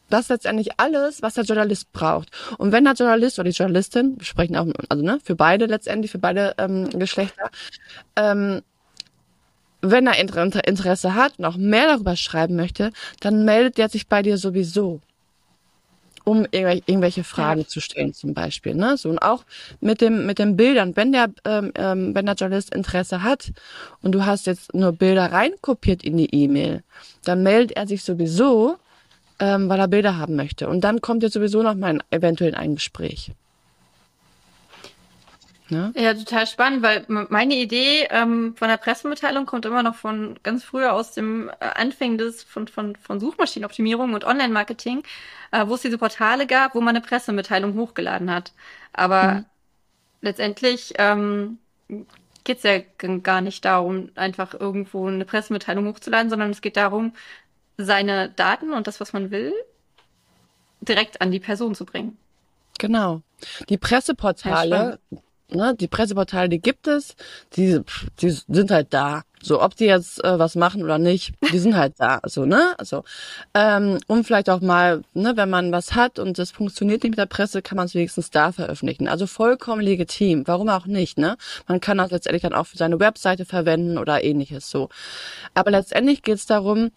Das 0.09 0.21
ist 0.21 0.29
letztendlich 0.29 0.79
alles, 0.79 1.21
was 1.21 1.35
der 1.35 1.45
Journalist 1.45 1.91
braucht. 1.93 2.29
Und 2.57 2.73
wenn 2.73 2.83
der 2.83 2.93
Journalist 2.93 3.39
oder 3.39 3.49
die 3.49 3.55
Journalistin, 3.55 4.15
wir 4.17 4.25
sprechen 4.25 4.57
auch, 4.57 4.67
also 4.89 5.03
ne, 5.03 5.19
für 5.23 5.35
beide 5.35 5.65
letztendlich, 5.65 6.11
für 6.11 6.19
beide 6.19 6.55
ähm, 6.57 6.89
Geschlechter, 6.89 7.49
ähm, 8.15 8.61
wenn 9.91 10.07
er 10.07 10.19
Inter 10.19 10.67
Interesse 10.67 11.15
hat 11.15 11.33
und 11.37 11.45
auch 11.45 11.57
mehr 11.57 11.87
darüber 11.87 12.15
schreiben 12.15 12.55
möchte, 12.55 12.91
dann 13.19 13.45
meldet 13.45 13.79
er 13.79 13.89
sich 13.89 14.07
bei 14.07 14.21
dir 14.21 14.37
sowieso, 14.37 15.01
um 16.23 16.45
irgendwelche, 16.51 17.23
Fragen 17.23 17.61
Ja. 17.61 17.67
zu 17.67 17.79
stellen 17.81 18.13
zum 18.13 18.33
Beispiel. 18.33 18.73
Ne? 18.75 18.97
So, 18.97 19.09
und 19.09 19.19
auch 19.19 19.43
mit 19.79 20.01
dem 20.01 20.25
mit 20.25 20.39
den 20.39 20.55
Bildern, 20.57 20.95
wenn 20.95 21.11
der 21.11 21.29
ähm, 21.45 21.71
ähm, 21.75 22.15
wenn 22.15 22.25
der 22.25 22.35
Journalist 22.35 22.73
Interesse 22.73 23.21
hat 23.23 23.51
und 24.01 24.11
du 24.13 24.25
hast 24.25 24.47
jetzt 24.47 24.73
nur 24.73 24.91
Bilder 24.91 25.31
reinkopiert 25.31 26.03
in 26.03 26.17
die 26.17 26.33
E-Mail, 26.33 26.83
dann 27.23 27.43
meldet 27.43 27.77
er 27.77 27.87
sich 27.87 28.03
sowieso, 28.03 28.77
ähm, 29.39 29.69
weil 29.69 29.79
er 29.79 29.87
Bilder 29.87 30.17
haben 30.17 30.35
möchte. 30.35 30.67
Und 30.67 30.81
dann 30.81 31.01
kommt 31.01 31.23
er 31.23 31.29
sowieso 31.29 31.61
noch 31.61 31.75
mal 31.75 31.99
eventuell 32.09 32.51
in 32.51 32.55
ein 32.55 32.75
Gespräch. 32.75 33.31
Ne? 35.69 35.91
Ja, 35.95 36.13
total 36.13 36.45
spannend, 36.45 36.83
weil 36.83 37.05
meine 37.07 37.55
Idee 37.55 38.07
ähm, 38.11 38.55
von 38.55 38.67
der 38.67 38.77
Pressemitteilung 38.77 39.47
kommt 39.47 39.65
immer 39.65 39.81
noch 39.81 39.95
von 39.95 40.39
ganz 40.43 40.63
früher 40.63 40.93
aus 40.93 41.13
dem 41.13 41.49
äh, 41.59 41.65
Anfang 41.75 42.17
des 42.19 42.43
von, 42.43 42.67
von, 42.67 42.95
von 42.95 43.19
Suchmaschinenoptimierung 43.19 44.13
und 44.13 44.25
Online-Marketing, 44.25 45.01
äh, 45.51 45.65
wo 45.65 45.75
es 45.75 45.81
diese 45.81 45.97
Portale 45.97 46.45
gab, 46.45 46.75
wo 46.75 46.81
man 46.81 46.95
eine 46.95 47.05
Pressemitteilung 47.05 47.75
hochgeladen 47.75 48.31
hat. 48.31 48.53
Aber 48.93 49.45
letztendlich 50.21 50.93
ähm, 50.97 51.57
geht 52.43 52.57
es 52.57 52.63
ja 52.63 52.79
gar 53.23 53.41
nicht 53.41 53.65
darum, 53.65 54.09
einfach 54.15 54.53
irgendwo 54.53 55.07
eine 55.07 55.25
Pressemitteilung 55.25 55.87
hochzuladen, 55.87 56.29
sondern 56.29 56.51
es 56.51 56.61
geht 56.61 56.77
darum, 56.77 57.13
seine 57.77 58.29
Daten 58.29 58.71
und 58.71 58.87
das, 58.87 58.99
was 58.99 59.13
man 59.13 59.31
will, 59.31 59.53
direkt 60.79 61.21
an 61.21 61.31
die 61.31 61.39
Person 61.39 61.75
zu 61.75 61.85
bringen. 61.85 62.17
Genau. 62.77 63.21
Die 63.69 63.77
Presseportale, 63.77 64.99
ne, 65.49 65.75
die 65.79 65.87
Presseportale, 65.87 66.49
die 66.49 66.61
gibt 66.61 66.87
es, 66.87 67.15
die, 67.55 67.81
die 68.21 68.29
sind 68.29 68.71
halt 68.71 68.93
da. 68.93 69.23
So, 69.41 69.61
ob 69.61 69.75
die 69.75 69.85
jetzt 69.85 70.23
äh, 70.23 70.39
was 70.39 70.55
machen 70.55 70.83
oder 70.83 70.97
nicht, 70.97 71.33
die 71.51 71.59
sind 71.59 71.75
halt 71.75 71.93
da. 71.99 72.19
So, 72.25 72.45
ne? 72.45 72.73
Also, 72.79 73.03
ähm, 73.53 73.99
um 74.07 74.23
vielleicht 74.23 74.49
auch 74.49 74.61
mal, 74.61 75.03
ne, 75.13 75.33
wenn 75.35 75.49
man 75.51 75.71
was 75.71 75.93
hat 75.93 76.17
und 76.17 76.39
das 76.39 76.49
funktioniert 76.49 77.03
nicht 77.03 77.11
mit 77.11 77.19
der 77.19 77.27
Presse, 77.27 77.61
kann 77.61 77.75
man 77.75 77.85
es 77.85 77.93
wenigstens 77.93 78.31
da 78.31 78.51
veröffentlichen. 78.51 79.07
Also 79.07 79.27
vollkommen 79.27 79.81
legitim. 79.81 80.47
Warum 80.47 80.69
auch 80.69 80.87
nicht, 80.87 81.19
ne? 81.19 81.37
Man 81.67 81.79
kann 81.79 81.99
das 81.99 82.09
letztendlich 82.09 82.41
dann 82.41 82.53
auch 82.53 82.65
für 82.65 82.77
seine 82.77 82.99
Webseite 82.99 83.45
verwenden 83.45 83.99
oder 83.99 84.23
ähnliches 84.23 84.69
so. 84.69 84.89
Aber 85.53 85.69
letztendlich 85.69 86.23
geht 86.23 86.37
es 86.37 86.47
darum, 86.47 86.89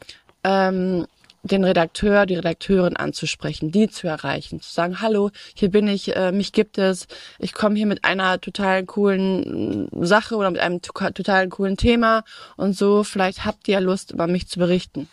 ähm, 0.42 1.06
den 1.42 1.64
Redakteur, 1.64 2.26
die 2.26 2.34
Redakteurin 2.34 2.96
anzusprechen, 2.96 3.70
die 3.70 3.88
zu 3.88 4.08
erreichen, 4.08 4.60
zu 4.60 4.72
sagen, 4.72 5.00
hallo, 5.00 5.30
hier 5.54 5.70
bin 5.70 5.88
ich, 5.88 6.14
äh, 6.16 6.32
mich 6.32 6.52
gibt 6.52 6.78
es, 6.78 7.06
ich 7.38 7.52
komme 7.52 7.76
hier 7.76 7.86
mit 7.86 8.04
einer 8.04 8.40
total 8.40 8.84
coolen 8.84 9.88
Sache 10.04 10.36
oder 10.36 10.50
mit 10.50 10.60
einem 10.60 10.82
total 10.82 11.48
coolen 11.48 11.76
Thema 11.76 12.24
und 12.56 12.76
so, 12.76 13.04
vielleicht 13.04 13.44
habt 13.44 13.68
ihr 13.68 13.74
ja 13.74 13.80
Lust, 13.80 14.12
über 14.12 14.26
mich 14.26 14.48
zu 14.48 14.58
berichten. 14.58 15.08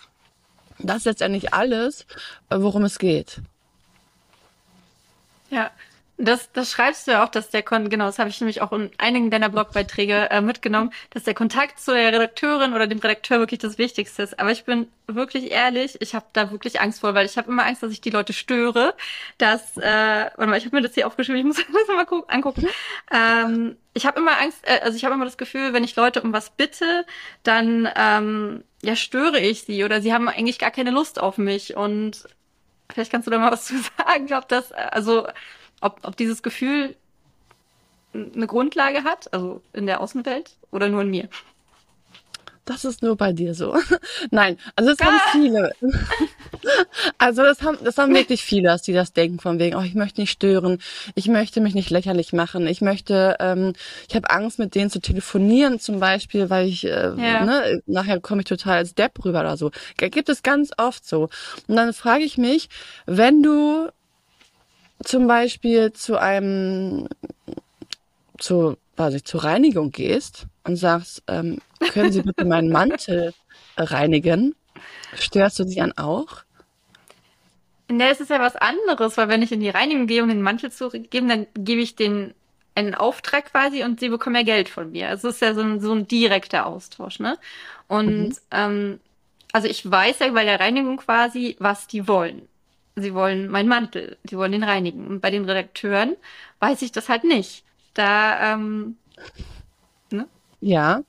Das 0.79 0.97
ist 0.97 1.05
letztendlich 1.05 1.53
alles, 1.53 2.05
äh, 2.49 2.57
worum 2.59 2.83
es 2.83 2.99
geht. 2.99 3.41
Ja, 5.49 5.71
das, 6.17 6.51
das 6.53 6.71
schreibst 6.71 7.07
du 7.07 7.11
ja 7.11 7.25
auch, 7.25 7.29
dass 7.29 7.49
der 7.49 7.61
Kon 7.61 7.89
genau, 7.89 8.05
das 8.05 8.19
habe 8.19 8.29
ich 8.29 8.39
nämlich 8.39 8.61
auch 8.61 8.71
in 8.71 8.89
einigen 8.97 9.29
deiner 9.29 9.49
Blogbeiträge 9.49 10.29
äh, 10.31 10.39
mitgenommen, 10.39 10.91
dass 11.09 11.23
der 11.23 11.33
Kontakt 11.33 11.79
zu 11.79 11.93
der 11.93 12.13
Redakteurin 12.13 12.73
oder 12.73 12.87
dem 12.87 12.99
Redakteur 12.99 13.39
wirklich 13.39 13.59
das 13.59 13.77
Wichtigste 13.77 14.23
ist. 14.23 14.39
Aber 14.39 14.51
ich 14.51 14.63
bin 14.63 14.87
wirklich 15.07 15.51
ehrlich, 15.51 15.97
ich 15.99 16.15
habe 16.15 16.25
da 16.31 16.51
wirklich 16.51 16.79
Angst 16.79 17.01
vor, 17.01 17.13
weil 17.15 17.25
ich 17.25 17.37
habe 17.37 17.51
immer 17.51 17.65
Angst, 17.65 17.83
dass 17.83 17.91
ich 17.91 17.99
die 17.99 18.11
Leute 18.11 18.31
störe. 18.31 18.93
Dass, 19.37 19.75
äh, 19.77 19.81
warte 19.81 20.47
mal, 20.47 20.57
ich 20.57 20.65
habe 20.65 20.77
mir 20.77 20.81
das 20.81 20.93
hier 20.93 21.05
aufgeschrieben, 21.05 21.39
ich 21.39 21.45
muss 21.45 21.57
das 21.87 21.87
mal 21.87 22.23
angucken. 22.27 22.67
Ähm, 23.11 23.75
ich 23.93 24.05
habe 24.05 24.19
immer 24.19 24.39
Angst, 24.39 24.59
äh, 24.63 24.79
also 24.83 24.95
ich 24.95 25.03
habe 25.03 25.15
immer 25.15 25.25
das 25.25 25.37
Gefühl, 25.37 25.73
wenn 25.73 25.83
ich 25.83 25.97
Leute 25.97 26.21
um 26.21 26.31
was 26.31 26.49
bitte, 26.49 27.05
dann 27.43 27.89
ähm, 27.95 28.63
ja 28.81 28.95
störe 28.95 29.39
ich 29.39 29.63
sie 29.63 29.83
oder 29.83 30.01
sie 30.01 30.13
haben 30.13 30.29
eigentlich 30.29 30.59
gar 30.59 30.71
keine 30.71 30.91
Lust 30.91 31.19
auf 31.19 31.37
mich 31.37 31.75
und 31.75 32.23
vielleicht 32.89 33.11
kannst 33.11 33.27
du 33.27 33.31
da 33.31 33.37
mal 33.37 33.51
was 33.51 33.65
zu 33.65 33.75
sagen, 33.97 34.33
ob 34.33 34.47
das 34.47 34.71
also 34.71 35.27
ob, 35.85 35.99
ob 36.03 36.17
dieses 36.17 36.41
Gefühl 36.43 36.95
eine 38.13 38.47
Grundlage 38.47 39.03
hat, 39.03 39.31
also 39.33 39.61
in 39.73 39.85
der 39.85 40.01
Außenwelt 40.01 40.57
oder 40.71 40.89
nur 40.89 41.01
in 41.01 41.09
mir? 41.09 41.29
Das 42.63 42.83
ist 42.83 43.03
nur 43.03 43.15
bei 43.15 43.31
dir 43.31 43.53
so. 43.53 43.77
Nein, 44.31 44.57
also 44.75 44.89
das 44.89 44.99
ah. 44.99 45.05
haben 45.11 45.19
viele. 45.31 45.71
also 47.19 47.43
das 47.43 47.61
haben, 47.61 47.77
das 47.83 47.99
haben 47.99 48.15
wirklich 48.15 48.43
viele, 48.43 48.69
dass 48.69 48.81
die 48.81 48.93
das 48.93 49.13
denken 49.13 49.39
von 49.39 49.59
wegen, 49.59 49.75
oh, 49.75 49.81
ich 49.81 49.93
möchte 49.93 50.21
nicht 50.21 50.31
stören, 50.31 50.79
ich 51.13 51.27
möchte 51.27 51.61
mich 51.61 51.75
nicht 51.75 51.91
lächerlich 51.91 52.33
machen, 52.33 52.65
ich 52.65 52.81
möchte, 52.81 53.35
ähm, 53.39 53.73
ich 54.09 54.15
habe 54.15 54.31
Angst, 54.31 54.57
mit 54.57 54.73
denen 54.73 54.89
zu 54.89 54.99
telefonieren 54.99 55.79
zum 55.79 55.99
Beispiel, 55.99 56.49
weil 56.49 56.67
ich, 56.67 56.85
äh, 56.85 57.13
ja. 57.15 57.45
ne, 57.45 57.83
nachher 57.85 58.19
komme 58.19 58.41
ich 58.41 58.47
total 58.47 58.77
als 58.77 58.95
Depp 58.95 59.23
rüber 59.23 59.41
oder 59.41 59.57
so. 59.57 59.69
Gibt 59.97 60.29
es 60.29 60.41
ganz 60.41 60.71
oft 60.77 61.07
so. 61.07 61.29
Und 61.67 61.75
dann 61.75 61.93
frage 61.93 62.23
ich 62.23 62.39
mich, 62.39 62.69
wenn 63.05 63.43
du 63.43 63.89
zum 65.05 65.27
Beispiel 65.27 65.93
zu 65.93 66.19
einem, 66.19 67.07
zu, 68.37 68.77
weiß 68.97 69.13
ich, 69.13 69.23
zur 69.23 69.43
Reinigung 69.43 69.91
gehst 69.91 70.47
und 70.63 70.75
sagst, 70.75 71.23
ähm, 71.27 71.59
können 71.79 72.11
Sie 72.11 72.21
bitte 72.21 72.45
meinen 72.45 72.71
Mantel 72.71 73.33
reinigen? 73.77 74.55
Störst 75.15 75.59
du 75.59 75.63
dich 75.63 75.81
an 75.81 75.93
auch? 75.97 76.43
Ne, 77.87 78.09
es 78.09 78.19
ist 78.19 78.31
ja 78.31 78.39
was 78.39 78.55
anderes, 78.55 79.15
weil 79.15 79.29
wenn 79.29 79.43
ich 79.43 79.51
in 79.51 79.59
die 79.59 79.69
Reinigung 79.69 80.07
gehe, 80.07 80.23
um 80.23 80.29
den 80.29 80.41
Mantel 80.41 80.71
zu 80.71 80.89
geben, 80.89 81.29
dann 81.29 81.47
gebe 81.53 81.81
ich 81.81 81.95
den 81.95 82.33
einen 82.73 82.95
Auftrag 82.95 83.51
quasi 83.51 83.83
und 83.83 83.99
sie 83.99 84.09
bekommen 84.09 84.35
ja 84.35 84.43
Geld 84.43 84.69
von 84.69 84.91
mir. 84.91 85.09
Also 85.09 85.29
es 85.29 85.35
ist 85.35 85.41
ja 85.41 85.53
so 85.53 85.61
ein, 85.61 85.79
so 85.79 85.93
ein 85.93 86.07
direkter 86.07 86.65
Austausch, 86.65 87.19
ne? 87.19 87.37
Und 87.87 88.29
mhm. 88.29 88.35
ähm, 88.51 88.99
also 89.53 89.67
ich 89.67 89.89
weiß 89.89 90.19
ja 90.19 90.29
bei 90.31 90.43
der 90.43 90.59
Reinigung 90.59 90.97
quasi, 90.97 91.55
was 91.59 91.87
die 91.87 92.07
wollen 92.07 92.47
sie 92.95 93.13
wollen 93.13 93.49
meinen 93.49 93.69
Mantel, 93.69 94.17
sie 94.23 94.37
wollen 94.37 94.51
den 94.51 94.63
reinigen. 94.63 95.07
Und 95.07 95.21
bei 95.21 95.31
den 95.31 95.45
Redakteuren 95.45 96.15
weiß 96.59 96.81
ich 96.81 96.91
das 96.91 97.09
halt 97.09 97.23
nicht. 97.23 97.63
Da, 97.93 98.53
ähm, 98.53 98.97
ne? 100.11 100.27
Ja. 100.61 101.01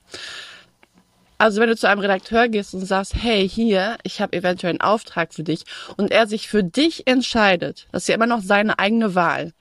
Also 1.37 1.61
wenn 1.61 1.69
du 1.69 1.75
zu 1.75 1.87
einem 1.87 2.01
Redakteur 2.01 2.47
gehst 2.47 2.73
und 2.73 2.85
sagst, 2.85 3.13
hey, 3.15 3.47
hier, 3.47 3.97
ich 4.03 4.21
habe 4.21 4.35
eventuell 4.35 4.71
einen 4.71 4.81
Auftrag 4.81 5.33
für 5.33 5.43
dich 5.43 5.65
und 5.95 6.11
er 6.11 6.25
sich 6.25 6.47
für 6.47 6.63
dich 6.63 7.05
entscheidet, 7.05 7.87
das 7.91 8.03
ist 8.03 8.09
ja 8.09 8.15
immer 8.15 8.25
noch 8.25 8.41
seine 8.41 8.79
eigene 8.79 9.13
Wahl, 9.13 9.53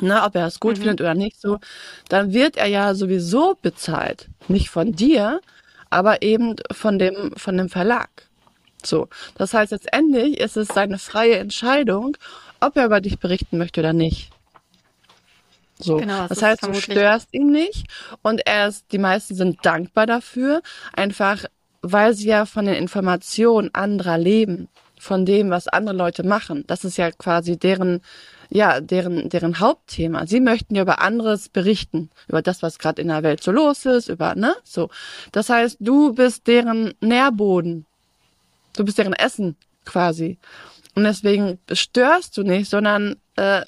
ne, 0.00 0.22
ob 0.22 0.34
er 0.34 0.46
es 0.46 0.60
gut 0.60 0.76
mhm. 0.76 0.82
findet 0.82 1.00
oder 1.00 1.14
nicht 1.14 1.40
so, 1.40 1.58
dann 2.10 2.34
wird 2.34 2.58
er 2.58 2.66
ja 2.66 2.94
sowieso 2.94 3.56
bezahlt. 3.62 4.28
Nicht 4.48 4.68
von 4.68 4.92
dir, 4.92 5.40
aber 5.88 6.20
eben 6.20 6.56
von 6.72 6.98
dem, 6.98 7.32
von 7.36 7.56
dem 7.56 7.70
Verlag. 7.70 8.27
So. 8.84 9.08
Das 9.36 9.54
heißt, 9.54 9.72
letztendlich 9.72 10.38
ist 10.38 10.56
es 10.56 10.68
seine 10.68 10.98
freie 10.98 11.36
Entscheidung, 11.36 12.16
ob 12.60 12.76
er 12.76 12.86
über 12.86 13.00
dich 13.00 13.18
berichten 13.18 13.58
möchte 13.58 13.80
oder 13.80 13.92
nicht. 13.92 14.30
So. 15.78 15.96
Genau, 15.96 16.26
das, 16.26 16.38
das 16.38 16.42
heißt, 16.42 16.66
du 16.66 16.74
störst 16.74 17.28
ihn 17.32 17.50
nicht 17.50 17.86
und 18.22 18.44
er 18.46 18.68
ist, 18.68 18.86
die 18.90 18.98
meisten 18.98 19.34
sind 19.34 19.64
dankbar 19.64 20.06
dafür, 20.06 20.62
einfach 20.92 21.44
weil 21.82 22.14
sie 22.14 22.28
ja 22.28 22.46
von 22.46 22.66
den 22.66 22.74
Informationen 22.74 23.70
anderer 23.72 24.18
leben, 24.18 24.68
von 24.98 25.24
dem, 25.24 25.50
was 25.50 25.68
andere 25.68 25.96
Leute 25.96 26.24
machen. 26.24 26.64
Das 26.66 26.84
ist 26.84 26.98
ja 26.98 27.12
quasi 27.12 27.56
deren, 27.56 28.00
ja, 28.50 28.80
deren, 28.80 29.28
deren 29.28 29.60
Hauptthema. 29.60 30.26
Sie 30.26 30.40
möchten 30.40 30.74
ja 30.74 30.82
über 30.82 31.00
anderes 31.00 31.48
berichten, 31.48 32.10
über 32.26 32.42
das, 32.42 32.62
was 32.62 32.80
gerade 32.80 33.00
in 33.00 33.08
der 33.08 33.22
Welt 33.22 33.42
so 33.42 33.52
los 33.52 33.86
ist, 33.86 34.08
über, 34.08 34.34
ne, 34.34 34.56
so. 34.64 34.90
Das 35.30 35.50
heißt, 35.50 35.76
du 35.78 36.14
bist 36.14 36.48
deren 36.48 36.94
Nährboden. 37.00 37.86
Du 38.78 38.84
bist 38.84 38.98
deren 38.98 39.12
Essen 39.12 39.56
quasi. 39.84 40.38
Und 40.94 41.04
deswegen 41.04 41.58
störst 41.72 42.36
du 42.36 42.42
nicht, 42.42 42.70
sondern 42.70 43.16
äh, 43.36 43.62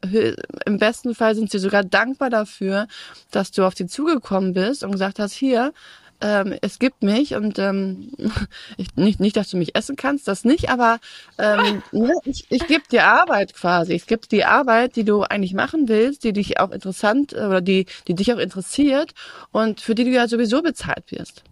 im 0.67 0.79
besten 0.79 1.15
Fall 1.15 1.35
sind 1.35 1.51
sie 1.51 1.59
sogar 1.59 1.83
dankbar 1.85 2.31
dafür, 2.31 2.87
dass 3.31 3.51
du 3.51 3.65
auf 3.65 3.75
sie 3.77 3.87
zugekommen 3.87 4.53
bist 4.53 4.85
und 4.85 4.93
gesagt 4.93 5.19
hast, 5.19 5.33
hier, 5.33 5.73
ähm, 6.21 6.55
es 6.61 6.79
gibt 6.79 7.03
mich 7.03 7.35
und 7.35 7.59
ähm, 7.59 8.13
ich, 8.77 8.95
nicht, 8.95 9.19
nicht, 9.19 9.37
dass 9.37 9.51
du 9.51 9.57
mich 9.57 9.75
essen 9.75 9.97
kannst, 9.97 10.29
das 10.29 10.45
nicht, 10.45 10.71
aber 10.71 10.99
ähm, 11.39 11.83
ne, 11.93 12.13
ich, 12.25 12.47
ich 12.51 12.67
gebe 12.69 12.85
dir 12.91 13.05
Arbeit 13.07 13.55
quasi. 13.55 13.95
Ich 13.95 14.07
gebe 14.07 14.29
die 14.29 14.45
Arbeit, 14.45 14.95
die 14.95 15.05
du 15.05 15.23
eigentlich 15.23 15.55
machen 15.55 15.89
willst, 15.89 16.23
die 16.23 16.33
dich 16.33 16.61
auch 16.61 16.71
interessant 16.71 17.33
äh, 17.33 17.47
oder 17.47 17.61
die, 17.61 17.87
die 18.07 18.15
dich 18.15 18.33
auch 18.33 18.39
interessiert 18.39 19.13
und 19.51 19.81
für 19.81 19.95
die 19.95 20.05
du 20.05 20.11
ja 20.11 20.29
sowieso 20.29 20.63
bezahlt 20.63 21.11
wirst. 21.11 21.43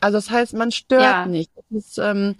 Also 0.00 0.18
das 0.18 0.30
heißt, 0.30 0.54
man 0.54 0.70
stört 0.70 1.02
ja. 1.02 1.26
nicht. 1.26 1.50
Das 1.56 1.64
ist, 1.70 1.98
ähm, 1.98 2.34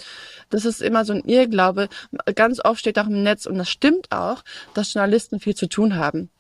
das 0.50 0.64
ist 0.64 0.82
immer 0.82 1.04
so 1.04 1.12
ein 1.12 1.24
Irrglaube. 1.24 1.88
Ganz 2.34 2.60
oft 2.64 2.80
steht 2.80 2.98
auch 2.98 3.06
im 3.06 3.22
Netz, 3.22 3.46
und 3.46 3.58
das 3.58 3.68
stimmt 3.68 4.12
auch, 4.12 4.42
dass 4.74 4.92
Journalisten 4.92 5.40
viel 5.40 5.54
zu 5.54 5.68
tun 5.68 5.96
haben 5.96 6.30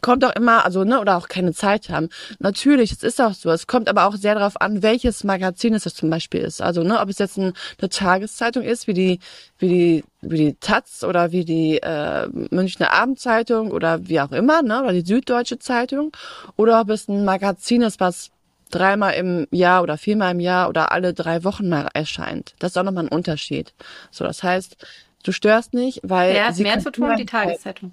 kommt 0.00 0.24
auch 0.24 0.34
immer, 0.36 0.64
also 0.64 0.84
ne, 0.84 1.00
oder 1.00 1.16
auch 1.16 1.28
keine 1.28 1.52
Zeit 1.52 1.88
haben. 1.88 2.08
Natürlich, 2.38 2.92
es 2.92 3.02
ist 3.02 3.20
auch 3.20 3.34
so. 3.34 3.50
Es 3.50 3.66
kommt 3.66 3.88
aber 3.88 4.06
auch 4.06 4.16
sehr 4.16 4.34
darauf 4.34 4.60
an, 4.60 4.82
welches 4.82 5.24
Magazin 5.24 5.74
es 5.74 5.82
zum 5.82 6.10
Beispiel 6.10 6.40
ist. 6.40 6.62
Also 6.62 6.82
ne, 6.82 7.00
ob 7.00 7.08
es 7.08 7.18
jetzt 7.18 7.36
ein, 7.38 7.52
eine 7.80 7.88
Tageszeitung 7.88 8.62
ist, 8.62 8.86
wie 8.86 8.94
die, 8.94 9.18
wie 9.58 9.68
die, 9.68 10.04
wie 10.20 10.36
die 10.36 10.54
Taz 10.54 11.02
oder 11.02 11.32
wie 11.32 11.44
die 11.44 11.78
äh, 11.82 12.28
Münchner 12.50 12.92
Abendzeitung 12.92 13.72
oder 13.72 14.06
wie 14.06 14.20
auch 14.20 14.32
immer, 14.32 14.62
ne, 14.62 14.82
oder 14.82 14.92
die 14.92 15.04
Süddeutsche 15.04 15.58
Zeitung, 15.58 16.12
oder 16.56 16.80
ob 16.80 16.90
es 16.90 17.08
ein 17.08 17.24
Magazin 17.24 17.82
ist, 17.82 17.98
was 17.98 18.30
dreimal 18.70 19.14
im 19.14 19.46
Jahr 19.50 19.82
oder 19.82 19.98
viermal 19.98 20.32
im 20.32 20.40
Jahr 20.40 20.68
oder 20.68 20.92
alle 20.92 21.14
drei 21.14 21.44
Wochen 21.44 21.68
mal 21.68 21.88
erscheint. 21.94 22.54
Das 22.58 22.72
ist 22.72 22.76
auch 22.76 22.82
nochmal 22.82 23.04
ein 23.04 23.08
Unterschied. 23.08 23.74
So, 24.10 24.24
das 24.24 24.42
heißt, 24.42 24.76
du 25.22 25.32
störst 25.32 25.74
nicht, 25.74 26.00
weil. 26.02 26.34
Wer 26.34 26.46
hat 26.46 26.58
mehr 26.58 26.80
zu 26.80 26.90
tun? 26.90 27.16
Die 27.16 27.26
Tageszeitung. 27.26 27.92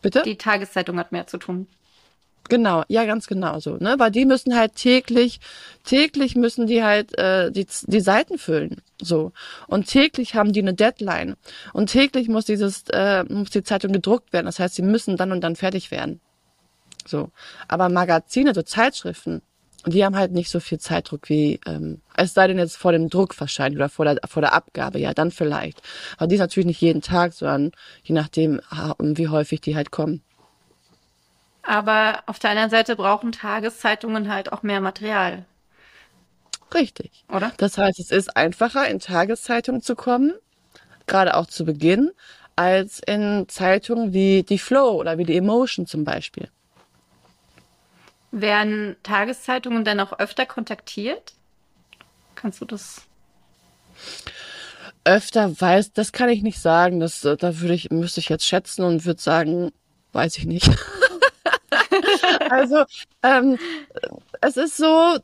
Bitte? 0.00 0.22
Die 0.24 0.36
Tageszeitung 0.36 0.98
hat 0.98 1.12
mehr 1.12 1.26
zu 1.26 1.38
tun. 1.38 1.68
Genau, 2.48 2.82
ja, 2.88 3.04
ganz 3.04 3.28
genau 3.28 3.60
so, 3.60 3.76
ne? 3.76 3.94
Weil 3.98 4.10
die 4.10 4.24
müssen 4.24 4.56
halt 4.56 4.74
täglich, 4.74 5.38
täglich 5.84 6.34
müssen 6.34 6.66
die 6.66 6.82
halt 6.82 7.16
äh, 7.16 7.52
die, 7.52 7.66
die 7.86 8.00
Seiten 8.00 8.36
füllen, 8.36 8.82
so. 9.00 9.32
Und 9.68 9.86
täglich 9.86 10.34
haben 10.34 10.52
die 10.52 10.60
eine 10.60 10.74
Deadline. 10.74 11.36
Und 11.72 11.86
täglich 11.86 12.28
muss 12.28 12.44
dieses, 12.44 12.84
äh, 12.90 13.24
muss 13.24 13.50
die 13.50 13.62
Zeitung 13.62 13.92
gedruckt 13.92 14.32
werden. 14.32 14.46
Das 14.46 14.58
heißt, 14.58 14.74
sie 14.74 14.82
müssen 14.82 15.16
dann 15.16 15.32
und 15.32 15.40
dann 15.40 15.56
fertig 15.56 15.90
werden. 15.90 16.20
So. 17.06 17.30
Aber 17.68 17.88
Magazine, 17.88 18.54
so 18.54 18.62
Zeitschriften, 18.62 19.42
die 19.86 20.04
haben 20.04 20.16
halt 20.16 20.32
nicht 20.32 20.50
so 20.50 20.60
viel 20.60 20.78
Zeitdruck 20.78 21.28
wie, 21.28 21.60
ähm, 21.66 22.00
es 22.16 22.34
sei 22.34 22.46
denn 22.46 22.58
jetzt 22.58 22.76
vor 22.76 22.92
dem 22.92 23.08
Druck 23.08 23.38
wahrscheinlich 23.40 23.78
oder 23.78 23.88
vor 23.88 24.04
der, 24.04 24.18
vor 24.26 24.40
der 24.40 24.52
Abgabe, 24.52 25.00
ja, 25.00 25.12
dann 25.12 25.30
vielleicht. 25.30 25.82
Aber 26.16 26.28
die 26.28 26.36
ist 26.36 26.40
natürlich 26.40 26.66
nicht 26.66 26.80
jeden 26.80 27.02
Tag, 27.02 27.32
sondern 27.32 27.72
je 28.04 28.14
nachdem, 28.14 28.60
wie 28.98 29.28
häufig 29.28 29.60
die 29.60 29.74
halt 29.74 29.90
kommen. 29.90 30.22
Aber 31.62 32.22
auf 32.26 32.38
der 32.38 32.50
anderen 32.50 32.70
Seite 32.70 32.96
brauchen 32.96 33.32
Tageszeitungen 33.32 34.32
halt 34.32 34.52
auch 34.52 34.62
mehr 34.62 34.80
Material. 34.80 35.46
Richtig. 36.74 37.24
Oder? 37.28 37.52
Das 37.56 37.78
heißt, 37.78 38.00
es 38.00 38.10
ist 38.10 38.36
einfacher, 38.36 38.88
in 38.88 38.98
Tageszeitungen 38.98 39.82
zu 39.82 39.94
kommen, 39.94 40.32
gerade 41.06 41.36
auch 41.36 41.46
zu 41.46 41.64
Beginn, 41.64 42.10
als 42.56 43.00
in 43.00 43.46
Zeitungen 43.48 44.12
wie 44.12 44.42
die 44.42 44.58
Flow 44.58 44.92
oder 44.92 45.18
wie 45.18 45.24
die 45.24 45.36
Emotion 45.36 45.86
zum 45.86 46.04
Beispiel. 46.04 46.48
Werden 48.32 48.96
Tageszeitungen 49.02 49.84
dann 49.84 50.00
auch 50.00 50.18
öfter 50.18 50.46
kontaktiert? 50.46 51.34
Kannst 52.34 52.60
du 52.60 52.64
das? 52.64 53.02
Öfter 55.04 55.60
weiß, 55.60 55.92
das 55.92 56.12
kann 56.12 56.28
ich 56.28 56.42
nicht 56.42 56.60
sagen. 56.60 56.98
Das, 56.98 57.24
äh, 57.24 57.36
da 57.36 57.60
würde 57.60 57.74
ich, 57.74 57.90
müsste 57.90 58.20
ich 58.20 58.28
jetzt 58.28 58.46
schätzen 58.46 58.84
und 58.84 59.04
würde 59.04 59.20
sagen, 59.20 59.72
weiß 60.12 60.38
ich 60.38 60.46
nicht. 60.46 60.70
also, 62.50 62.84
ähm, 63.22 63.58
es 64.40 64.56
ist 64.56 64.76
so, 64.76 65.18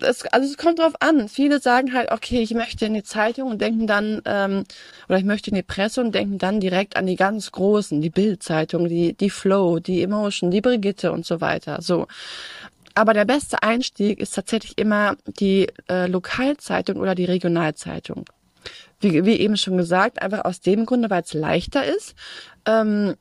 es, 0.00 0.24
also 0.26 0.48
es 0.48 0.56
kommt 0.56 0.78
drauf 0.78 0.94
an. 1.00 1.28
Viele 1.28 1.60
sagen 1.60 1.92
halt, 1.92 2.12
okay, 2.12 2.40
ich 2.40 2.54
möchte 2.54 2.86
in 2.86 2.94
die 2.94 3.02
Zeitung 3.02 3.50
und 3.50 3.60
denken 3.60 3.86
dann, 3.86 4.22
ähm, 4.24 4.64
oder 5.08 5.18
ich 5.18 5.24
möchte 5.24 5.50
in 5.50 5.56
die 5.56 5.62
Presse 5.62 6.00
und 6.00 6.14
denken 6.14 6.38
dann 6.38 6.60
direkt 6.60 6.96
an 6.96 7.06
die 7.06 7.16
ganz 7.16 7.50
großen, 7.52 8.00
die 8.00 8.10
Bild-Zeitung, 8.10 8.88
die, 8.88 9.14
die 9.14 9.30
Flow, 9.30 9.80
die 9.80 10.02
Emotion, 10.02 10.50
die 10.50 10.60
Brigitte 10.60 11.12
und 11.12 11.26
so 11.26 11.40
weiter. 11.40 11.82
So. 11.82 12.06
Aber 12.94 13.14
der 13.14 13.24
beste 13.24 13.62
Einstieg 13.62 14.20
ist 14.20 14.34
tatsächlich 14.34 14.78
immer 14.78 15.16
die 15.26 15.68
äh, 15.88 16.06
Lokalzeitung 16.06 16.96
oder 16.98 17.14
die 17.14 17.24
Regionalzeitung. 17.24 18.24
Wie, 19.00 19.24
wie 19.24 19.36
eben 19.40 19.56
schon 19.56 19.76
gesagt, 19.76 20.20
einfach 20.20 20.44
aus 20.44 20.60
dem 20.60 20.84
Grunde, 20.84 21.08
weil 21.08 21.22
es 21.22 21.32
leichter 21.32 21.84
ist. 21.84 22.14
Ähm, 22.66 23.14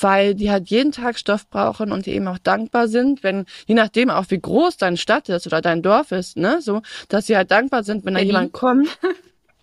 weil 0.00 0.34
die 0.34 0.50
halt 0.50 0.68
jeden 0.68 0.92
Tag 0.92 1.18
Stoff 1.18 1.48
brauchen 1.48 1.92
und 1.92 2.06
die 2.06 2.12
eben 2.12 2.26
auch 2.28 2.38
dankbar 2.38 2.88
sind, 2.88 3.22
wenn, 3.22 3.46
je 3.66 3.74
nachdem 3.74 4.10
auch 4.10 4.24
wie 4.28 4.40
groß 4.40 4.76
deine 4.78 4.96
Stadt 4.96 5.28
ist 5.28 5.46
oder 5.46 5.60
dein 5.60 5.82
Dorf 5.82 6.12
ist, 6.12 6.36
ne, 6.36 6.60
so, 6.60 6.82
dass 7.08 7.26
sie 7.26 7.36
halt 7.36 7.50
dankbar 7.50 7.84
sind, 7.84 8.04
wenn 8.04 8.14
da 8.14 8.20
jemand 8.20 8.52
kommt. 8.52 8.88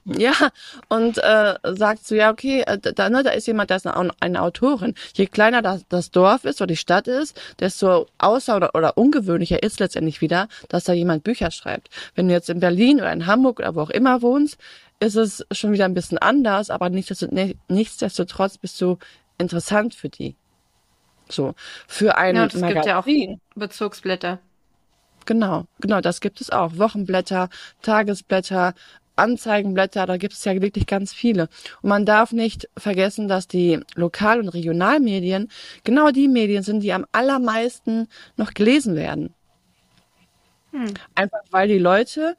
Ja, 0.06 0.34
und 0.88 1.20
äh, 1.20 1.56
sagt 1.64 2.08
so, 2.08 2.16
ja, 2.16 2.32
okay, 2.32 2.64
äh, 2.66 2.80
da, 2.80 3.10
ne, 3.10 3.22
da 3.22 3.30
ist 3.30 3.46
jemand, 3.46 3.70
da 3.70 3.76
ist 3.76 3.86
eine, 3.86 4.10
eine 4.20 4.42
Autorin. 4.42 4.96
Je 5.14 5.28
kleiner 5.28 5.62
das, 5.62 5.86
das 5.88 6.10
Dorf 6.10 6.46
ist 6.46 6.62
oder 6.62 6.68
die 6.68 6.78
Stadt 6.78 7.08
ist, 7.08 7.40
desto 7.60 8.08
außer- 8.18 8.56
oder, 8.56 8.74
oder 8.74 8.98
ungewöhnlicher 8.98 9.62
ist 9.62 9.80
letztendlich 9.80 10.22
wieder, 10.22 10.48
dass 10.68 10.86
da 10.86 10.94
jemand 10.94 11.24
Bücher 11.24 11.52
schreibt. 11.52 11.90
Wenn 12.16 12.28
du 12.28 12.34
jetzt 12.34 12.50
in 12.50 12.60
Berlin 12.60 13.00
oder 13.00 13.14
in 13.14 13.28
Hamburg 13.28 13.60
oder 13.60 13.76
wo 13.76 13.82
auch 13.82 13.90
immer 13.92 14.24
wohnst, 14.24 14.58
ist 15.00 15.16
es 15.16 15.46
schon 15.52 15.74
wieder 15.74 15.86
ein 15.86 15.94
bisschen 15.94 16.18
anders, 16.18 16.72
aber 16.72 16.90
nichtsdestotrotz, 16.90 17.56
nichtsdestotrotz 17.68 18.58
bist 18.58 18.82
du 18.82 18.98
interessant 19.40 19.96
für 19.96 20.10
die. 20.10 20.36
So. 21.30 21.56
Für 21.88 22.18
ein 22.18 22.36
ja, 22.36 22.46
es 22.46 22.54
gibt 22.54 22.86
ja 22.86 23.00
auch 23.00 23.08
Bezugsblätter. 23.56 24.40
Genau, 25.26 25.66
genau, 25.80 26.02
das 26.02 26.22
gibt 26.22 26.42
es 26.42 26.50
auch. 26.50 26.78
Wochenblätter, 26.78 27.50
Tagesblätter, 27.82 28.74
Anzeigenblätter, 29.16 30.06
da 30.06 30.18
gibt 30.18 30.34
es 30.34 30.44
ja 30.46 30.60
wirklich 30.62 30.88
ganz 30.88 31.14
viele. 31.14 31.50
Und 31.82 31.90
man 31.90 32.06
darf 32.06 32.32
nicht 32.32 32.70
vergessen, 32.78 33.28
dass 33.28 33.48
die 33.48 33.80
Lokal- 33.96 34.40
und 34.40 34.50
Regionalmedien 34.50 35.50
genau 35.84 36.12
die 36.12 36.28
Medien 36.28 36.64
sind, 36.64 36.82
die 36.82 36.94
am 36.94 37.06
allermeisten 37.12 38.08
noch 38.38 38.54
gelesen 38.54 38.96
werden. 38.96 39.34
Hm. 40.72 40.94
Einfach 41.16 41.42
weil 41.52 41.68
die 41.68 41.80
Leute 41.80 42.36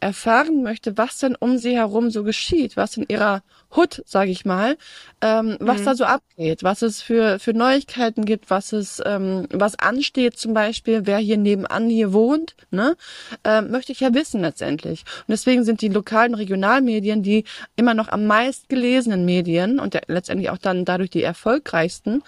erfahren 0.00 0.62
möchte, 0.62 0.98
was 0.98 1.18
denn 1.18 1.34
um 1.36 1.58
sie 1.58 1.74
herum 1.74 2.10
so 2.10 2.22
geschieht, 2.22 2.76
was 2.76 2.96
in 2.96 3.06
ihrer 3.08 3.42
Hut, 3.74 4.02
sage 4.06 4.30
ich 4.30 4.44
mal, 4.44 4.76
ähm, 5.20 5.56
was 5.58 5.80
mhm. 5.80 5.84
da 5.84 5.94
so 5.94 6.04
abgeht, 6.04 6.62
was 6.62 6.82
es 6.82 7.02
für 7.02 7.38
für 7.38 7.54
Neuigkeiten 7.54 8.24
gibt, 8.24 8.50
was 8.50 8.72
es 8.72 9.02
ähm, 9.04 9.46
was 9.50 9.78
ansteht, 9.78 10.38
zum 10.38 10.54
Beispiel, 10.54 11.06
wer 11.06 11.18
hier 11.18 11.38
nebenan 11.38 11.88
hier 11.88 12.12
wohnt, 12.12 12.56
ne, 12.70 12.96
ähm, 13.44 13.70
möchte 13.70 13.92
ich 13.92 14.00
ja 14.00 14.12
wissen 14.14 14.42
letztendlich. 14.42 15.04
Und 15.26 15.32
deswegen 15.32 15.64
sind 15.64 15.80
die 15.80 15.88
lokalen 15.88 16.34
Regionalmedien 16.34 17.22
die 17.22 17.44
immer 17.74 17.94
noch 17.94 18.08
am 18.08 18.26
meist 18.26 18.68
gelesenen 18.68 19.24
Medien 19.24 19.80
und 19.80 19.94
der, 19.94 20.02
letztendlich 20.08 20.50
auch 20.50 20.58
dann 20.58 20.84
dadurch 20.84 21.10
die 21.10 21.22
erfolgreichsten 21.22 22.22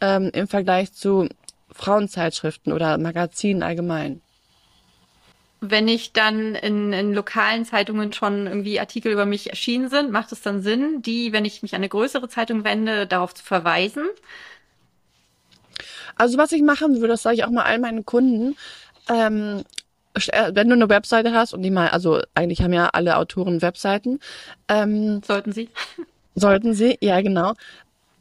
ähm, 0.00 0.30
im 0.32 0.46
Vergleich 0.46 0.92
zu 0.92 1.28
Frauenzeitschriften 1.72 2.72
oder 2.72 2.98
Magazinen 2.98 3.62
allgemein 3.62 4.20
wenn 5.70 5.88
ich 5.88 6.12
dann 6.12 6.54
in, 6.54 6.92
in 6.92 7.12
lokalen 7.12 7.64
Zeitungen 7.64 8.12
schon 8.12 8.46
irgendwie 8.46 8.80
Artikel 8.80 9.12
über 9.12 9.26
mich 9.26 9.50
erschienen 9.50 9.88
sind, 9.88 10.10
macht 10.10 10.32
es 10.32 10.42
dann 10.42 10.62
Sinn, 10.62 11.02
die, 11.02 11.32
wenn 11.32 11.44
ich 11.44 11.62
mich 11.62 11.74
an 11.74 11.80
eine 11.80 11.88
größere 11.88 12.28
Zeitung 12.28 12.64
wende, 12.64 13.06
darauf 13.06 13.34
zu 13.34 13.44
verweisen? 13.44 14.04
Also 16.16 16.38
was 16.38 16.52
ich 16.52 16.62
machen 16.62 16.96
würde, 16.96 17.08
das 17.08 17.22
sage 17.22 17.36
ich 17.36 17.44
auch 17.44 17.50
mal 17.50 17.64
all 17.64 17.78
meinen 17.78 18.04
Kunden, 18.04 18.56
ähm, 19.08 19.64
äh, 20.14 20.52
wenn 20.54 20.68
du 20.68 20.74
eine 20.74 20.88
Webseite 20.88 21.32
hast 21.32 21.54
und 21.54 21.62
die 21.62 21.70
mal, 21.70 21.88
also 21.88 22.20
eigentlich 22.34 22.62
haben 22.62 22.72
ja 22.72 22.90
alle 22.92 23.16
Autoren 23.16 23.62
Webseiten. 23.62 24.20
Ähm, 24.68 25.22
sollten 25.24 25.52
sie? 25.52 25.68
Sollten 26.36 26.74
sie, 26.74 26.98
ja 27.00 27.20
genau 27.20 27.54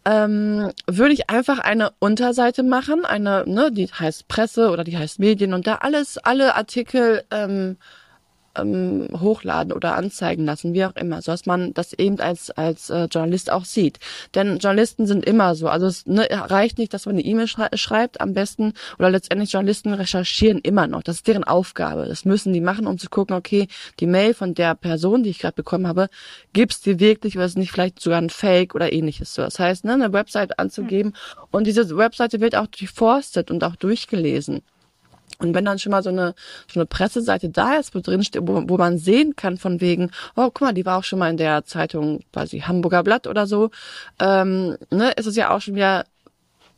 ähm, 0.06 0.72
würde 0.88 1.14
ich 1.14 1.30
einfach 1.30 1.60
eine 1.60 1.92
Unterseite 2.00 2.64
machen, 2.64 3.06
eine, 3.06 3.44
ne, 3.48 3.72
die 3.72 3.88
heißt 3.88 4.28
Presse 4.28 4.70
oder 4.70 4.84
die 4.84 4.98
heißt 4.98 5.20
Medien 5.20 5.54
und 5.54 5.68
da 5.68 5.76
alles, 5.76 6.18
alle 6.18 6.56
Artikel 6.56 7.24
ähm, 7.32 7.78
ähm, 8.58 9.08
hochladen 9.20 9.74
oder 9.74 9.96
anzeigen 9.96 10.46
lassen, 10.46 10.74
wie 10.74 10.86
auch 10.86 10.96
immer, 10.96 11.22
so 11.22 11.32
dass 11.32 11.46
man 11.46 11.74
das 11.74 11.94
eben 11.94 12.20
als 12.20 12.52
als 12.52 12.90
äh, 12.90 13.06
Journalist 13.06 13.52
auch 13.52 13.66
sieht. 13.66 14.00
Denn 14.36 14.58
Journalisten 14.60 15.06
sind 15.06 15.26
immer 15.26 15.56
so, 15.56 15.68
also 15.68 15.88
es 15.88 16.06
ne, 16.06 16.28
reicht 16.30 16.78
nicht, 16.78 16.94
dass 16.94 17.06
man 17.06 17.16
eine 17.16 17.26
E-Mail 17.26 17.48
schrei 17.48 17.70
schreibt, 17.76 18.22
am 18.22 18.34
besten 18.34 18.74
oder 19.00 19.10
letztendlich 19.10 19.52
Journalisten 19.52 19.94
recherchieren 19.94 20.60
immer 20.60 20.88
noch. 20.88 21.04
Das 21.04 21.18
ist 21.18 21.28
deren 21.28 21.44
Aufgabe. 21.44 22.06
Das 22.06 22.26
müssen 22.26 22.54
die 22.54 22.62
machen, 22.62 22.88
um 22.88 22.98
zu 22.98 23.10
gucken, 23.10 23.36
okay, 23.36 23.68
die 24.00 24.08
Mail 24.08 24.34
von 24.34 24.54
der 24.54 24.76
Person, 24.76 25.24
die 25.24 25.30
ich 25.30 25.40
gerade 25.40 25.56
bekommen 25.56 25.88
habe, 25.88 26.10
gibt's 26.54 26.82
die 26.82 27.00
wirklich 27.00 27.36
oder 27.36 27.46
ist 27.46 27.58
nicht 27.58 27.72
vielleicht 27.72 28.00
sogar 28.00 28.20
ein 28.20 28.30
Fake 28.30 28.76
oder 28.76 28.92
ähnliches. 28.94 29.34
So, 29.34 29.42
das 29.42 29.60
heißt, 29.60 29.86
ne, 29.86 29.94
eine 29.94 30.14
Website 30.14 30.60
anzugeben 30.60 31.14
und 31.52 31.68
diese 31.68 31.98
Webseite 31.98 32.42
wird 32.42 32.56
auch 32.56 32.68
durchforstet 32.68 33.52
und 33.52 33.64
auch 33.64 33.76
durchgelesen. 33.76 34.62
Und 35.40 35.54
wenn 35.54 35.66
dann 35.66 35.80
schon 35.80 35.92
mal 35.92 36.04
so 36.04 36.10
eine, 36.10 36.36
so 36.72 36.80
eine 36.80 36.86
Presseseite 36.86 37.50
da 37.50 37.76
ist, 37.76 37.96
wo 37.96 38.00
drin 38.00 38.24
steht, 38.24 38.42
wo, 38.46 38.64
wo 38.68 38.78
man 38.78 38.98
sehen 38.98 39.36
kann 39.36 39.58
von 39.58 39.82
wegen, 39.82 40.12
oh, 40.36 40.46
guck 40.46 40.62
mal, 40.62 40.74
die 40.74 40.86
war 40.86 40.98
auch 40.98 41.04
schon 41.04 41.20
mal 41.20 41.30
in 41.30 41.38
der 41.38 41.66
Zeitung, 41.66 42.22
quasi 42.32 42.60
Hamburger 42.60 43.04
Blatt 43.04 43.28
oder 43.28 43.48
so, 43.48 43.72
ähm, 44.20 44.78
ne, 44.90 45.12
ist 45.12 45.26
es 45.26 45.36
ja 45.36 45.52
auch 45.52 45.62
schon 45.62 45.76
wieder, 45.76 46.06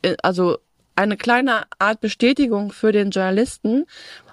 äh, 0.02 0.16
also 0.22 0.58
eine 0.94 1.16
kleine 1.16 1.64
Art 1.78 2.00
Bestätigung 2.00 2.72
für 2.72 2.92
den 2.92 3.10
Journalisten 3.10 3.84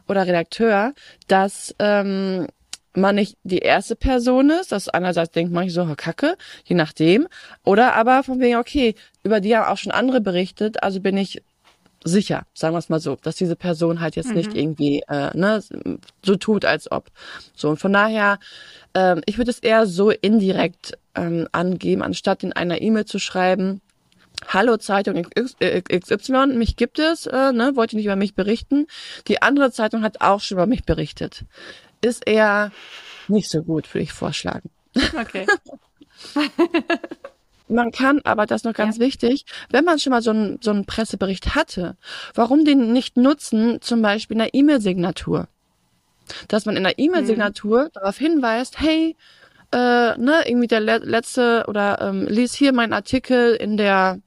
oder 0.08 0.26
Redakteur, 0.26 0.94
dass 1.28 1.76
ähm, 1.80 2.48
man 2.96 3.16
nicht 3.16 3.38
die 3.44 3.60
erste 3.60 3.96
Person 3.96 4.50
ist, 4.50 4.72
dass 4.72 4.90
einerseits 4.90 5.32
denkt 5.32 5.52
man 5.52 5.70
so, 5.70 5.94
kacke, 5.96 6.38
je 6.64 6.76
nachdem, 6.76 7.28
oder 7.64 7.96
aber 7.96 8.24
von 8.24 8.40
wegen, 8.40 8.58
okay, 8.58 8.96
über 9.24 9.42
die 9.42 9.56
haben 9.56 9.72
auch 9.72 9.78
schon 9.78 9.92
andere 9.92 10.22
berichtet, 10.22 10.84
also 10.84 11.00
bin 11.00 11.18
ich 11.18 11.42
sicher, 12.04 12.46
sagen 12.54 12.74
wir 12.74 12.80
es 12.80 12.90
mal 12.90 13.00
so, 13.00 13.18
dass 13.22 13.36
diese 13.36 13.56
Person 13.56 14.00
halt 14.00 14.16
jetzt 14.16 14.30
mhm. 14.30 14.36
nicht 14.36 14.54
irgendwie 14.56 15.04
äh, 15.08 15.36
ne, 15.36 15.64
so 16.24 16.36
tut, 16.36 16.66
als 16.66 16.92
ob. 16.92 17.10
So 17.56 17.70
und 17.70 17.78
von 17.78 17.94
daher, 17.94 18.40
ähm, 18.94 19.22
ich 19.26 19.38
würde 19.38 19.52
es 19.52 19.60
eher 19.60 19.86
so 19.86 20.10
indirekt 20.10 20.98
ähm, 21.16 21.48
angeben, 21.52 22.02
anstatt 22.02 22.44
in 22.44 22.54
einer 22.54 22.82
E-Mail 22.82 23.06
zu 23.06 23.20
schreiben. 23.20 23.82
Hallo 24.48 24.78
Zeitung 24.78 25.22
XY, 25.24 26.48
mich 26.58 26.76
gibt 26.76 27.00
es, 27.00 27.28
äh, 27.28 27.52
ne, 27.54 27.72
wollt 27.76 27.94
ihr 27.94 27.98
nicht 27.98 28.06
über 28.06 28.16
mich 28.16 28.36
berichten? 28.36 28.88
Die 29.28 29.42
andere 29.42 29.72
Zeitung 29.72 30.04
hat 30.04 30.22
auch 30.22 30.42
schon 30.42 30.58
über 30.58 30.66
mich 30.66 30.84
berichtet. 30.84 31.46
Ist 32.02 32.28
eher 32.28 32.72
nicht 33.28 33.50
so 33.50 33.64
gut, 33.64 33.94
würde 33.94 34.04
ich 34.04 34.12
vorschlagen. 34.12 34.70
Okay. 35.18 35.46
Man 37.68 37.92
kann 37.92 38.22
aber, 38.24 38.46
das 38.46 38.62
ist 38.62 38.66
noch 38.66 38.74
ganz 38.74 38.98
ja. 38.98 39.06
wichtig, 39.06 39.46
wenn 39.70 39.86
man 39.86 40.00
schon 40.00 40.12
mal 40.12 40.22
so 40.22 40.32
einen, 40.32 40.60
so 40.62 40.72
einen 40.72 40.86
Pressebericht 40.86 41.56
hatte, 41.56 41.96
warum 42.36 42.66
den 42.66 42.92
nicht 42.92 43.18
nutzen, 43.18 43.82
zum 43.82 44.02
Beispiel 44.02 44.36
in 44.36 44.40
der 44.40 44.54
E-Mail-Signatur? 44.54 45.48
Dass 46.48 46.66
man 46.66 46.78
in 46.78 46.84
der 46.84 47.00
E-Mail-Signatur 47.00 47.86
mhm. 47.86 47.90
darauf 47.94 48.18
hinweist, 48.18 48.80
hey, 48.80 49.16
äh, 49.74 50.18
ne, 50.18 50.44
irgendwie 50.46 50.68
der 50.68 50.80
letzte 50.82 51.66
oder 51.68 52.00
ähm, 52.02 52.28
lies 52.28 52.54
hier 52.54 52.74
meinen 52.74 52.94
Artikel 52.94 53.56
in 53.56 53.78
der 53.78 54.20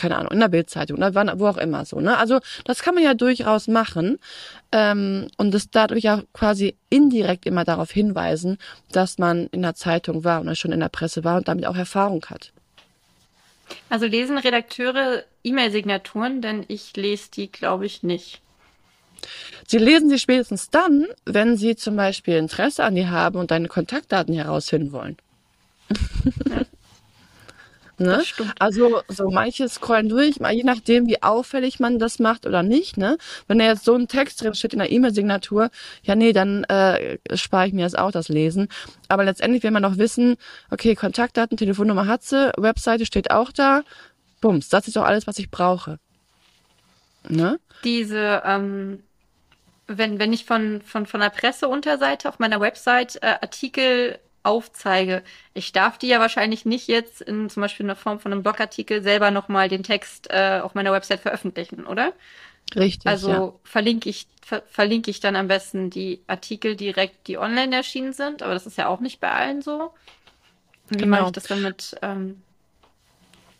keine 0.00 0.16
Ahnung, 0.16 0.32
in 0.32 0.40
der 0.40 0.48
Bildzeitung 0.48 0.96
oder 0.96 1.14
wann, 1.14 1.30
wo 1.38 1.46
auch 1.46 1.58
immer 1.58 1.84
so. 1.84 2.00
Ne? 2.00 2.16
Also 2.16 2.40
das 2.64 2.82
kann 2.82 2.94
man 2.94 3.04
ja 3.04 3.12
durchaus 3.12 3.68
machen 3.68 4.18
ähm, 4.72 5.28
und 5.36 5.54
es 5.54 5.70
dadurch 5.70 6.04
ja 6.04 6.22
quasi 6.32 6.74
indirekt 6.88 7.44
immer 7.44 7.64
darauf 7.64 7.90
hinweisen, 7.90 8.56
dass 8.90 9.18
man 9.18 9.48
in 9.48 9.60
der 9.60 9.74
Zeitung 9.74 10.24
war 10.24 10.40
oder 10.40 10.54
schon 10.54 10.72
in 10.72 10.80
der 10.80 10.88
Presse 10.88 11.22
war 11.22 11.36
und 11.36 11.48
damit 11.48 11.66
auch 11.66 11.76
Erfahrung 11.76 12.24
hat. 12.30 12.52
Also 13.90 14.06
lesen 14.06 14.38
Redakteure 14.38 15.22
E-Mail-Signaturen, 15.44 16.40
denn 16.40 16.64
ich 16.68 16.96
lese 16.96 17.30
die, 17.30 17.52
glaube 17.52 17.84
ich, 17.84 18.02
nicht. 18.02 18.40
Sie 19.66 19.78
lesen 19.78 20.08
sie 20.08 20.18
spätestens 20.18 20.70
dann, 20.70 21.06
wenn 21.26 21.58
sie 21.58 21.76
zum 21.76 21.94
Beispiel 21.94 22.36
Interesse 22.36 22.84
an 22.84 22.94
dir 22.94 23.10
haben 23.10 23.38
und 23.38 23.50
deine 23.50 23.68
Kontaktdaten 23.68 24.34
herausfinden 24.34 24.92
wollen. 24.92 25.18
Ja. 26.48 26.62
Ne? 28.00 28.22
Also 28.58 29.02
so 29.08 29.30
manche 29.30 29.68
scrollen 29.68 30.08
durch, 30.08 30.36
je 30.36 30.64
nachdem, 30.64 31.06
wie 31.06 31.22
auffällig 31.22 31.80
man 31.80 31.98
das 31.98 32.18
macht 32.18 32.46
oder 32.46 32.62
nicht. 32.62 32.96
Ne? 32.96 33.18
Wenn 33.46 33.58
da 33.58 33.66
jetzt 33.66 33.84
so 33.84 33.94
ein 33.94 34.08
Text 34.08 34.40
drin 34.42 34.54
steht 34.54 34.72
in 34.72 34.78
der 34.78 34.90
E-Mail-Signatur, 34.90 35.70
ja 36.02 36.14
nee, 36.14 36.32
dann 36.32 36.64
äh, 36.64 37.18
spare 37.34 37.66
ich 37.66 37.74
mir 37.74 37.84
das 37.84 37.94
auch, 37.94 38.10
das 38.10 38.28
Lesen. 38.28 38.68
Aber 39.08 39.24
letztendlich 39.24 39.62
will 39.62 39.70
man 39.70 39.82
noch 39.82 39.98
wissen, 39.98 40.36
okay, 40.70 40.94
Kontaktdaten, 40.94 41.58
Telefonnummer 41.58 42.06
hat 42.06 42.22
sie, 42.22 42.50
Webseite 42.56 43.04
steht 43.04 43.30
auch 43.30 43.52
da, 43.52 43.82
bums, 44.40 44.70
das 44.70 44.88
ist 44.88 44.96
doch 44.96 45.04
alles, 45.04 45.26
was 45.26 45.38
ich 45.38 45.50
brauche. 45.50 45.98
Ne? 47.28 47.60
Diese, 47.84 48.42
ähm, 48.46 49.02
wenn, 49.86 50.18
wenn 50.18 50.32
ich 50.32 50.46
von, 50.46 50.80
von, 50.82 51.04
von 51.04 51.20
der 51.20 51.30
Presseunterseite 51.30 52.30
auf 52.30 52.38
meiner 52.38 52.60
Website 52.60 53.16
äh, 53.22 53.36
Artikel 53.42 54.18
aufzeige. 54.42 55.22
Ich 55.54 55.72
darf 55.72 55.98
die 55.98 56.08
ja 56.08 56.20
wahrscheinlich 56.20 56.64
nicht 56.64 56.88
jetzt 56.88 57.20
in 57.20 57.50
zum 57.50 57.60
Beispiel 57.60 57.84
in 57.84 57.88
der 57.88 57.96
Form 57.96 58.20
von 58.20 58.32
einem 58.32 58.42
Blogartikel 58.42 59.02
selber 59.02 59.30
nochmal 59.30 59.68
den 59.68 59.82
Text 59.82 60.28
äh, 60.30 60.60
auf 60.62 60.74
meiner 60.74 60.92
Website 60.92 61.20
veröffentlichen, 61.20 61.86
oder? 61.86 62.12
Richtig. 62.74 63.06
Also 63.06 63.30
ja. 63.30 63.52
verlinke 63.64 64.08
ich 64.08 64.26
ver 64.42 64.62
verlinke 64.68 65.10
ich 65.10 65.20
dann 65.20 65.36
am 65.36 65.48
besten 65.48 65.90
die 65.90 66.22
Artikel 66.26 66.76
direkt, 66.76 67.26
die 67.26 67.38
online 67.38 67.74
erschienen 67.74 68.12
sind, 68.12 68.42
aber 68.42 68.54
das 68.54 68.66
ist 68.66 68.78
ja 68.78 68.88
auch 68.88 69.00
nicht 69.00 69.20
bei 69.20 69.30
allen 69.30 69.62
so. 69.62 69.92
Wie 70.88 70.98
genau. 70.98 71.18
mache 71.18 71.26
ich 71.26 71.32
das 71.32 71.44
dann 71.44 71.62
mit 71.62 71.96
ähm, 72.02 72.42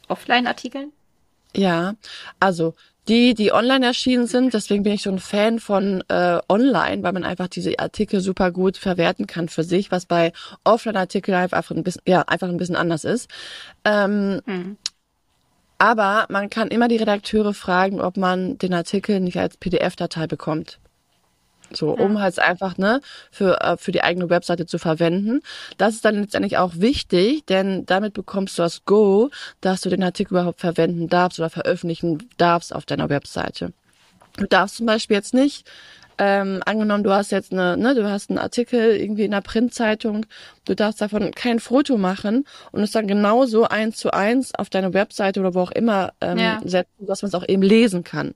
Offline-Artikeln? 0.08 0.92
Ja, 1.54 1.94
also 2.40 2.74
die, 3.10 3.34
die 3.34 3.52
online 3.52 3.84
erschienen 3.84 4.26
sind. 4.26 4.54
Deswegen 4.54 4.84
bin 4.84 4.92
ich 4.92 5.02
so 5.02 5.10
ein 5.10 5.18
Fan 5.18 5.58
von 5.58 6.04
äh, 6.08 6.38
online, 6.48 7.02
weil 7.02 7.12
man 7.12 7.24
einfach 7.24 7.48
diese 7.48 7.78
Artikel 7.78 8.20
super 8.20 8.52
gut 8.52 8.76
verwerten 8.76 9.26
kann 9.26 9.48
für 9.48 9.64
sich, 9.64 9.90
was 9.90 10.06
bei 10.06 10.32
Offline-Artikeln 10.62 11.36
einfach 11.36 11.72
ein 11.72 11.82
bisschen, 11.82 12.02
ja, 12.06 12.22
einfach 12.22 12.48
ein 12.48 12.56
bisschen 12.56 12.76
anders 12.76 13.04
ist. 13.04 13.28
Ähm, 13.84 14.40
hm. 14.46 14.76
Aber 15.78 16.26
man 16.28 16.50
kann 16.50 16.68
immer 16.68 16.86
die 16.86 16.98
Redakteure 16.98 17.52
fragen, 17.52 18.00
ob 18.00 18.16
man 18.16 18.58
den 18.58 18.74
Artikel 18.74 19.18
nicht 19.18 19.38
als 19.38 19.56
PDF-Datei 19.56 20.28
bekommt. 20.28 20.78
So, 21.72 21.90
um 21.90 22.14
ja. 22.14 22.20
halt 22.20 22.38
einfach, 22.38 22.78
ne, 22.78 23.00
für, 23.30 23.60
äh, 23.60 23.76
für 23.76 23.92
die 23.92 24.02
eigene 24.02 24.30
Webseite 24.30 24.66
zu 24.66 24.78
verwenden. 24.78 25.40
Das 25.78 25.94
ist 25.94 26.04
dann 26.04 26.20
letztendlich 26.20 26.58
auch 26.58 26.72
wichtig, 26.76 27.44
denn 27.46 27.86
damit 27.86 28.14
bekommst 28.14 28.58
du 28.58 28.62
das 28.62 28.84
Go, 28.84 29.30
dass 29.60 29.80
du 29.80 29.88
den 29.88 30.02
Artikel 30.02 30.34
überhaupt 30.34 30.60
verwenden 30.60 31.08
darfst 31.08 31.38
oder 31.38 31.50
veröffentlichen 31.50 32.28
darfst 32.36 32.74
auf 32.74 32.86
deiner 32.86 33.08
Webseite. 33.08 33.72
Du 34.36 34.46
darfst 34.46 34.76
zum 34.76 34.86
Beispiel 34.86 35.16
jetzt 35.16 35.34
nicht, 35.34 35.66
ähm, 36.20 36.60
angenommen, 36.66 37.02
du 37.02 37.12
hast 37.12 37.32
jetzt 37.32 37.50
eine, 37.50 37.78
ne, 37.78 37.94
du 37.94 38.08
hast 38.08 38.28
einen 38.28 38.38
Artikel 38.38 38.94
irgendwie 38.94 39.24
in 39.24 39.30
der 39.30 39.40
Printzeitung, 39.40 40.26
du 40.66 40.76
darfst 40.76 41.00
davon 41.00 41.30
kein 41.32 41.60
Foto 41.60 41.96
machen 41.96 42.44
und 42.72 42.82
es 42.82 42.90
dann 42.90 43.06
genauso 43.06 43.64
eins 43.64 43.96
zu 43.96 44.12
eins 44.12 44.54
auf 44.54 44.68
deine 44.68 44.92
Webseite 44.92 45.40
oder 45.40 45.54
wo 45.54 45.60
auch 45.60 45.70
immer 45.70 46.12
ähm, 46.20 46.36
ja. 46.36 46.60
setzen, 46.62 47.06
dass 47.06 47.22
man 47.22 47.30
es 47.30 47.34
auch 47.34 47.48
eben 47.48 47.62
lesen 47.62 48.04
kann. 48.04 48.34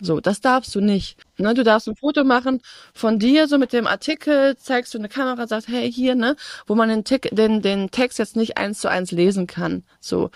So, 0.00 0.20
das 0.20 0.40
darfst 0.40 0.74
du 0.74 0.80
nicht. 0.80 1.16
Ne, 1.38 1.54
du 1.54 1.64
darfst 1.64 1.88
ein 1.88 1.96
Foto 1.96 2.24
machen 2.24 2.60
von 2.92 3.18
dir, 3.18 3.48
so 3.48 3.58
mit 3.58 3.72
dem 3.72 3.86
Artikel, 3.86 4.56
zeigst 4.56 4.94
du 4.94 4.98
eine 4.98 5.08
Kamera, 5.08 5.46
sagst, 5.46 5.68
hey, 5.68 5.90
hier, 5.90 6.14
ne, 6.14 6.36
wo 6.66 6.74
man 6.74 6.88
den, 6.88 7.04
Tick, 7.04 7.28
den, 7.32 7.62
den 7.62 7.90
Text 7.90 8.18
jetzt 8.18 8.36
nicht 8.36 8.58
eins 8.58 8.80
zu 8.80 8.88
eins 8.88 9.10
lesen 9.10 9.46
kann. 9.46 9.84
So. 10.00 10.30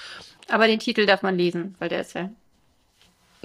Aber 0.49 0.67
den 0.67 0.79
Titel 0.79 1.07
darf 1.07 1.23
man 1.23 1.37
lesen, 1.37 1.75
weil 1.79 1.89
der 1.89 2.01
ist 2.01 2.15
ja. 2.15 2.31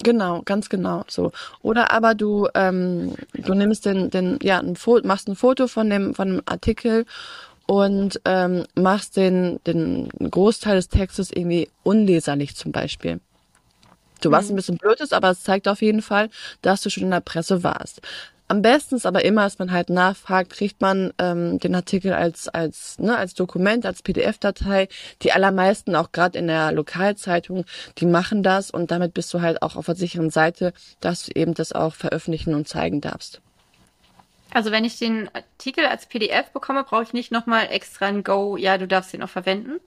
Genau, 0.03 0.41
ganz 0.43 0.67
genau 0.69 1.05
so. 1.07 1.31
Oder 1.61 1.91
aber 1.91 2.15
du, 2.15 2.47
ähm, 2.53 3.15
du 3.33 3.53
nimmst 3.53 3.85
den, 3.85 4.09
den, 4.09 4.39
ja, 4.41 4.59
ein 4.59 4.75
Foto, 4.75 5.07
machst 5.07 5.29
ein 5.29 5.35
Foto 5.35 5.67
von 5.67 5.89
dem, 5.89 6.13
von 6.13 6.29
dem 6.29 6.41
Artikel 6.45 7.05
und 7.65 8.19
ähm, 8.25 8.65
machst 8.75 9.15
den, 9.15 9.59
den 9.65 10.09
Großteil 10.19 10.75
des 10.75 10.89
Textes 10.89 11.31
irgendwie 11.31 11.69
unleserlich 11.83 12.55
zum 12.55 12.71
Beispiel. 12.71 13.19
Du 14.21 14.31
warst 14.31 14.49
mhm. 14.49 14.53
ein 14.53 14.57
bisschen 14.57 14.77
blöd 14.77 14.99
ist, 15.01 15.13
aber 15.13 15.29
es 15.31 15.43
zeigt 15.43 15.67
auf 15.67 15.81
jeden 15.81 16.01
Fall, 16.01 16.29
dass 16.61 16.81
du 16.81 16.89
schon 16.89 17.03
in 17.03 17.11
der 17.11 17.19
Presse 17.19 17.63
warst. 17.63 18.01
Am 18.47 18.61
besten 18.61 18.95
ist 18.95 19.07
aber 19.07 19.25
immer, 19.25 19.43
dass 19.43 19.57
man 19.57 19.71
halt 19.71 19.89
nachfragt, 19.89 20.51
kriegt 20.51 20.79
man 20.79 21.11
ähm, 21.17 21.57
den 21.57 21.73
Artikel 21.73 22.13
als 22.13 22.47
als 22.47 22.99
ne, 22.99 23.17
als 23.17 23.33
Dokument, 23.33 23.87
als 23.87 24.03
PDF-Datei. 24.03 24.87
Die 25.23 25.31
allermeisten, 25.31 25.95
auch 25.95 26.11
gerade 26.11 26.37
in 26.37 26.45
der 26.45 26.71
Lokalzeitung, 26.71 27.65
die 27.97 28.05
machen 28.05 28.43
das 28.43 28.69
und 28.69 28.91
damit 28.91 29.15
bist 29.15 29.33
du 29.33 29.41
halt 29.41 29.63
auch 29.63 29.75
auf 29.75 29.87
der 29.87 29.95
sicheren 29.95 30.29
Seite, 30.29 30.73
dass 30.99 31.25
du 31.25 31.31
eben 31.33 31.55
das 31.55 31.71
auch 31.71 31.95
veröffentlichen 31.95 32.53
und 32.53 32.67
zeigen 32.67 33.01
darfst. 33.01 33.41
Also 34.51 34.71
wenn 34.71 34.85
ich 34.85 34.99
den 34.99 35.27
Artikel 35.33 35.87
als 35.87 36.05
PDF 36.05 36.51
bekomme, 36.51 36.83
brauche 36.83 37.03
ich 37.03 37.13
nicht 37.13 37.31
nochmal 37.31 37.67
extra 37.71 38.05
ein 38.05 38.23
Go, 38.23 38.57
ja, 38.57 38.77
du 38.77 38.87
darfst 38.87 39.13
ihn 39.15 39.23
auch 39.23 39.29
verwenden, 39.29 39.81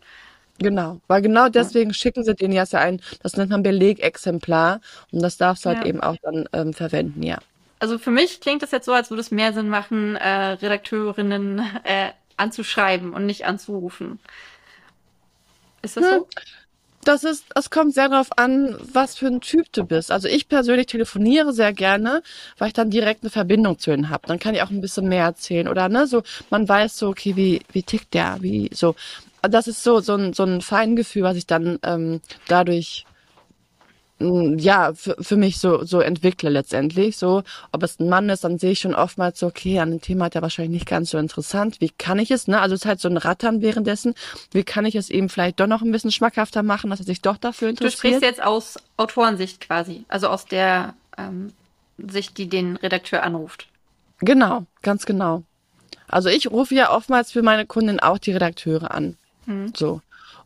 Genau, 0.59 1.01
weil 1.07 1.23
genau 1.23 1.49
deswegen 1.49 1.90
ja. 1.90 1.94
schicken 1.94 2.25
sie 2.25 2.35
den 2.35 2.53
ja 2.53 2.64
ein, 2.73 3.01
das 3.23 3.37
nennt 3.37 3.51
man 3.51 3.62
Belegexemplar 3.62 4.81
und 5.12 5.23
das 5.23 5.37
darfst 5.37 5.64
du 5.64 5.68
halt 5.68 5.81
ja. 5.81 5.87
eben 5.87 6.01
auch 6.01 6.16
dann 6.23 6.49
ähm, 6.53 6.75
verwenden, 6.75 7.23
ja. 7.23 7.38
Also 7.79 7.99
für 7.99 8.11
mich 8.11 8.40
klingt 8.40 8.62
das 8.62 8.73
jetzt 8.73 8.87
so, 8.87 8.92
als 8.92 9.11
würde 9.11 9.21
es 9.21 9.31
mehr 9.31 9.53
Sinn 9.53 9.68
machen, 9.68 10.16
äh, 10.16 10.29
Redakteurinnen 10.29 11.61
äh, 11.85 12.11
anzuschreiben 12.37 13.12
und 13.12 13.25
nicht 13.25 13.47
anzurufen. 13.47 14.18
Ist 15.83 15.97
das 15.97 16.05
hm. 16.05 16.18
so? 16.18 16.29
Das 17.05 17.25
ist, 17.25 17.44
es 17.55 17.71
kommt 17.71 17.94
sehr 17.94 18.09
darauf 18.09 18.37
an, 18.37 18.77
was 18.92 19.16
für 19.16 19.29
ein 19.29 19.40
Typ 19.40 19.73
du 19.73 19.85
bist. 19.85 20.11
Also 20.11 20.29
ich 20.29 20.49
persönlich 20.49 20.87
telefoniere 20.87 21.53
sehr 21.53 21.73
gerne, 21.73 22.23
weil 22.59 22.68
ich 22.68 22.75
dann 22.75 22.90
direkt 22.90 23.23
eine 23.23 23.31
Verbindung 23.31 23.79
zu 23.79 23.92
ihnen 23.92 24.11
habe. 24.11 24.27
Dann 24.27 24.38
kann 24.38 24.55
ich 24.55 24.62
auch 24.62 24.71
ein 24.71 24.81
bisschen 24.81 25.09
mehr 25.09 25.25
erzählen 25.25 25.68
oder 25.68 25.88
ne, 25.88 26.07
so 26.07 26.23
man 26.51 26.68
weiß 26.68 26.99
so, 26.99 27.09
okay, 27.09 27.37
wie 27.37 27.62
wie 27.73 27.85
tickt 27.85 28.12
der, 28.12 28.38
wie 28.40 28.68
so 28.75 28.94
das 29.42 29.66
ist 29.66 29.83
so, 29.83 30.01
so 30.01 30.14
ein, 30.14 30.33
so 30.33 30.44
ein 30.44 30.61
Feingefühl, 30.61 31.22
was 31.22 31.37
ich 31.37 31.46
dann 31.46 31.79
ähm, 31.83 32.20
dadurch 32.48 33.07
mm, 34.18 34.59
ja, 34.59 34.92
für, 34.94 35.16
für 35.20 35.37
mich 35.37 35.59
so, 35.59 35.85
so 35.85 36.01
entwickle 36.01 36.51
letztendlich. 36.51 37.16
So, 37.16 37.42
ob 37.72 37.83
es 37.83 38.01
ein 38.01 38.09
Mann 38.09 38.29
ist, 38.29 38.44
dann 38.44 38.59
sehe 38.59 38.72
ich 38.72 38.81
schon 38.81 38.94
oftmals 38.94 39.38
so, 39.38 39.46
okay, 39.46 39.79
an 39.81 39.90
dem 39.90 40.01
Thema 40.01 40.27
hat 40.27 40.35
er 40.35 40.42
wahrscheinlich 40.42 40.72
nicht 40.72 40.88
ganz 40.88 41.11
so 41.11 41.18
interessant. 41.18 41.81
Wie 41.81 41.90
kann 41.90 42.18
ich 42.18 42.31
es, 42.31 42.48
ne? 42.48 42.61
Also 42.61 42.74
es 42.74 42.83
ist 42.83 42.87
halt 42.87 43.01
so 43.01 43.09
ein 43.09 43.16
Rattern 43.16 43.62
währenddessen. 43.62 44.14
Wie 44.53 44.64
kann 44.64 44.85
ich 44.85 44.94
es 44.94 45.11
eben 45.11 45.29
vielleicht 45.29 45.61
doch 45.61 45.66
noch 45.66 45.83
ein 45.83 45.92
bisschen 45.92 46.12
schmackhafter 46.12 46.62
machen, 46.62 46.90
dass 46.90 47.01
er 47.01 47.07
sich 47.07 47.22
doch 47.22 47.37
dafür 47.37 47.68
interessiert? 47.68 47.94
Du 47.94 48.09
sprichst 48.09 48.22
jetzt 48.22 48.42
aus 48.42 48.77
Autorensicht 48.96 49.61
quasi, 49.61 50.05
also 50.09 50.29
aus 50.29 50.46
der 50.46 50.94
ähm, 51.16 51.53
Sicht, 51.98 52.38
die 52.38 52.48
den 52.48 52.77
Redakteur 52.77 53.22
anruft. 53.22 53.68
Genau, 54.20 54.64
ganz 54.83 55.07
genau. 55.07 55.42
Also 56.09 56.29
ich 56.29 56.51
rufe 56.51 56.74
ja 56.74 56.90
oftmals 56.90 57.33
für 57.33 57.42
meine 57.42 57.66
Kunden 57.66 58.01
auch 58.01 58.18
die 58.18 58.33
Redakteure 58.33 58.90
an. 58.92 59.16
Mhm. 59.49 59.73
So. 59.77 60.01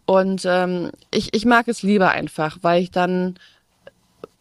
Und 0.07 0.45
ähm, 0.47 0.91
ich, 1.11 1.35
ich 1.35 1.45
mag 1.45 1.69
es 1.69 1.83
lieber 1.83 2.11
einfach, 2.11 2.59
weil 2.63 2.83
ich 2.83 2.91
dann, 2.91 3.39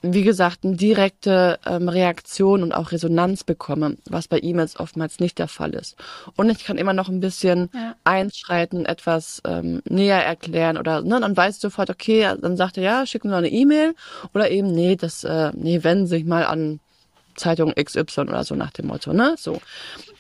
wie 0.02 0.24
gesagt, 0.24 0.60
eine 0.64 0.76
direkte 0.76 1.60
ähm, 1.66 1.88
Reaktion 1.88 2.64
und 2.64 2.72
auch 2.72 2.92
Resonanz 2.92 3.44
bekomme, 3.44 3.98
was 4.06 4.28
bei 4.28 4.40
E-Mails 4.42 4.80
oftmals 4.80 5.20
nicht 5.20 5.38
der 5.38 5.48
Fall 5.48 5.72
ist. 5.72 5.96
Und 6.36 6.50
ich 6.50 6.66
kann 6.66 6.78
immer 6.78 6.94
noch 6.94 7.10
ein 7.10 7.20
bisschen 7.20 7.70
ja. 7.74 7.96
einschreiten, 8.04 8.86
etwas 8.86 9.42
ähm, 9.46 9.82
näher 9.88 10.26
erklären 10.26 10.78
oder 10.78 11.02
ne, 11.02 11.20
dann 11.20 11.38
weißt 11.38 11.64
du 11.64 11.68
sofort, 11.68 11.90
okay, 11.92 12.34
dann 12.42 12.58
sagt 12.58 12.78
er, 12.78 12.84
ja, 12.84 13.06
schick 13.06 13.24
mir 13.24 13.32
noch 13.32 13.38
eine 13.38 13.52
E-Mail 13.52 13.94
oder 14.34 14.50
eben, 14.50 14.72
nee, 14.72 14.96
das, 14.96 15.24
äh, 15.24 15.52
nee, 15.54 15.84
wenden 15.84 16.08
Sie 16.08 16.18
sich 16.18 16.26
mal 16.26 16.46
an 16.46 16.80
Zeitung 17.36 17.74
XY 17.74 18.22
oder 18.22 18.44
so 18.44 18.56
nach 18.56 18.72
dem 18.72 18.88
Motto, 18.88 19.14
ne? 19.14 19.36
So. 19.38 19.62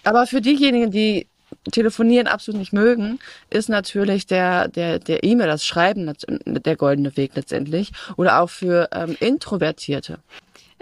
Aber 0.03 0.27
für 0.27 0.41
diejenigen, 0.41 0.91
die 0.91 1.27
Telefonieren 1.71 2.27
absolut 2.27 2.59
nicht 2.59 2.73
mögen, 2.73 3.19
ist 3.49 3.69
natürlich 3.69 4.25
der 4.27 4.67
der 4.67 4.99
der 4.99 5.23
E-Mail, 5.23 5.47
das 5.47 5.65
Schreiben 5.65 6.11
der 6.45 6.75
goldene 6.75 7.15
Weg 7.17 7.31
letztendlich 7.35 7.91
oder 8.17 8.41
auch 8.41 8.49
für 8.49 8.89
ähm, 8.93 9.15
Introvertierte. 9.19 10.19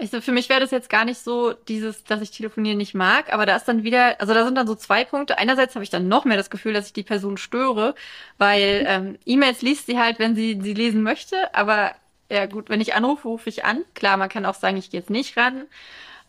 Also 0.00 0.22
für 0.22 0.32
mich 0.32 0.48
wäre 0.48 0.60
das 0.60 0.70
jetzt 0.70 0.88
gar 0.88 1.04
nicht 1.04 1.18
so 1.18 1.52
dieses, 1.52 2.04
dass 2.04 2.22
ich 2.22 2.30
telefonieren 2.30 2.78
nicht 2.78 2.94
mag, 2.94 3.30
aber 3.34 3.44
da 3.44 3.56
ist 3.56 3.66
dann 3.66 3.82
wieder, 3.82 4.18
also 4.18 4.32
da 4.32 4.46
sind 4.46 4.54
dann 4.54 4.66
so 4.66 4.74
zwei 4.74 5.04
Punkte. 5.04 5.36
Einerseits 5.36 5.74
habe 5.74 5.84
ich 5.84 5.90
dann 5.90 6.08
noch 6.08 6.24
mehr 6.24 6.38
das 6.38 6.48
Gefühl, 6.48 6.72
dass 6.72 6.86
ich 6.86 6.94
die 6.94 7.02
Person 7.02 7.36
störe, 7.36 7.94
weil 8.38 8.84
ähm, 8.88 9.18
E-Mails 9.26 9.60
liest 9.60 9.86
sie 9.86 9.98
halt, 9.98 10.18
wenn 10.18 10.34
sie 10.34 10.58
sie 10.62 10.72
lesen 10.72 11.02
möchte, 11.02 11.54
aber 11.54 11.92
ja 12.30 12.46
gut, 12.46 12.70
wenn 12.70 12.80
ich 12.80 12.94
anrufe, 12.94 13.28
rufe 13.28 13.50
ich 13.50 13.64
an. 13.64 13.84
Klar, 13.94 14.16
man 14.16 14.30
kann 14.30 14.46
auch 14.46 14.54
sagen, 14.54 14.78
ich 14.78 14.90
gehe 14.90 15.00
jetzt 15.00 15.10
nicht 15.10 15.36
ran. 15.36 15.66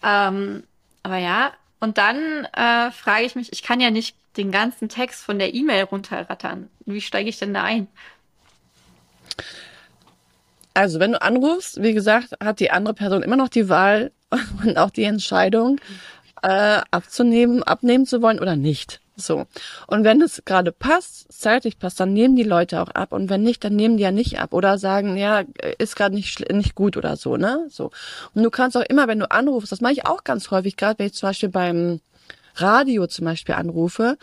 Ähm, 0.04 0.64
aber 1.04 1.18
ja, 1.18 1.54
und 1.80 1.98
dann 1.98 2.46
äh, 2.54 2.92
frage 2.92 3.24
ich 3.24 3.36
mich, 3.36 3.54
ich 3.54 3.64
kann 3.64 3.80
ja 3.80 3.90
nicht 3.90 4.16
den 4.38 4.52
ganzen 4.52 4.90
Text 4.90 5.24
von 5.24 5.40
der 5.40 5.54
E-Mail 5.54 5.84
runterrattern. 5.84 6.70
Wie 6.86 7.02
steige 7.02 7.30
ich 7.30 7.40
denn 7.40 7.54
da 7.54 7.64
ein? 7.64 7.88
Also, 10.74 11.00
wenn 11.00 11.12
du 11.12 11.22
anrufst, 11.22 11.82
wie 11.82 11.94
gesagt, 11.94 12.34
hat 12.42 12.60
die 12.60 12.72
andere 12.72 12.94
Person 12.94 13.24
immer 13.24 13.36
noch 13.36 13.50
die 13.50 13.68
Wahl 13.68 14.12
und 14.64 14.78
auch 14.78 14.90
die 14.90 15.04
Entscheidung, 15.04 15.80
äh, 16.44 16.82
abzunehmen, 16.92 17.62
abnehmen 17.64 18.06
zu 18.06 18.22
wollen 18.22 18.40
oder 18.40 18.56
nicht. 18.56 19.02
So. 19.16 19.46
Und 19.88 20.04
wenn 20.04 20.22
es 20.22 20.44
gerade 20.46 20.72
passt, 20.72 21.32
zeitlich 21.32 21.78
passt, 21.78 22.00
dann 22.00 22.14
nehmen 22.14 22.36
die 22.36 22.44
Leute 22.44 22.82
auch 22.82 22.90
ab. 22.90 23.12
Und 23.12 23.30
wenn 23.30 23.44
nicht, 23.44 23.64
dann 23.64 23.76
nehmen 23.76 23.98
die 23.98 24.04
ja 24.04 24.12
nicht 24.12 24.40
ab 24.40 24.54
oder 24.54 24.78
sagen, 24.78 25.18
ja, 25.18 25.44
ist 25.78 25.96
gerade 25.96 26.16
nicht, 26.16 26.52
nicht 26.52 26.76
gut 26.76 26.98
oder 26.98 27.18
so, 27.18 27.38
ne? 27.38 27.68
So. 27.70 27.92
Und 28.34 28.44
du 28.44 28.50
kannst 28.50 28.76
auch 28.78 28.86
immer, 28.90 29.08
wenn 29.08 29.20
du 29.20 29.30
anrufst, 29.30 29.72
das 29.72 29.82
mache 29.82 29.94
ich 29.94 30.06
auch 30.06 30.24
ganz 30.24 30.50
häufig, 30.50 30.78
gerade 30.78 31.00
wenn 31.00 31.08
ich 31.08 31.14
zum 31.14 31.30
Beispiel 31.30 31.50
beim 31.50 32.00
Radio 32.56 33.08
zum 33.08 33.26
Beispiel 33.26 33.56
anrufe, 33.56 34.18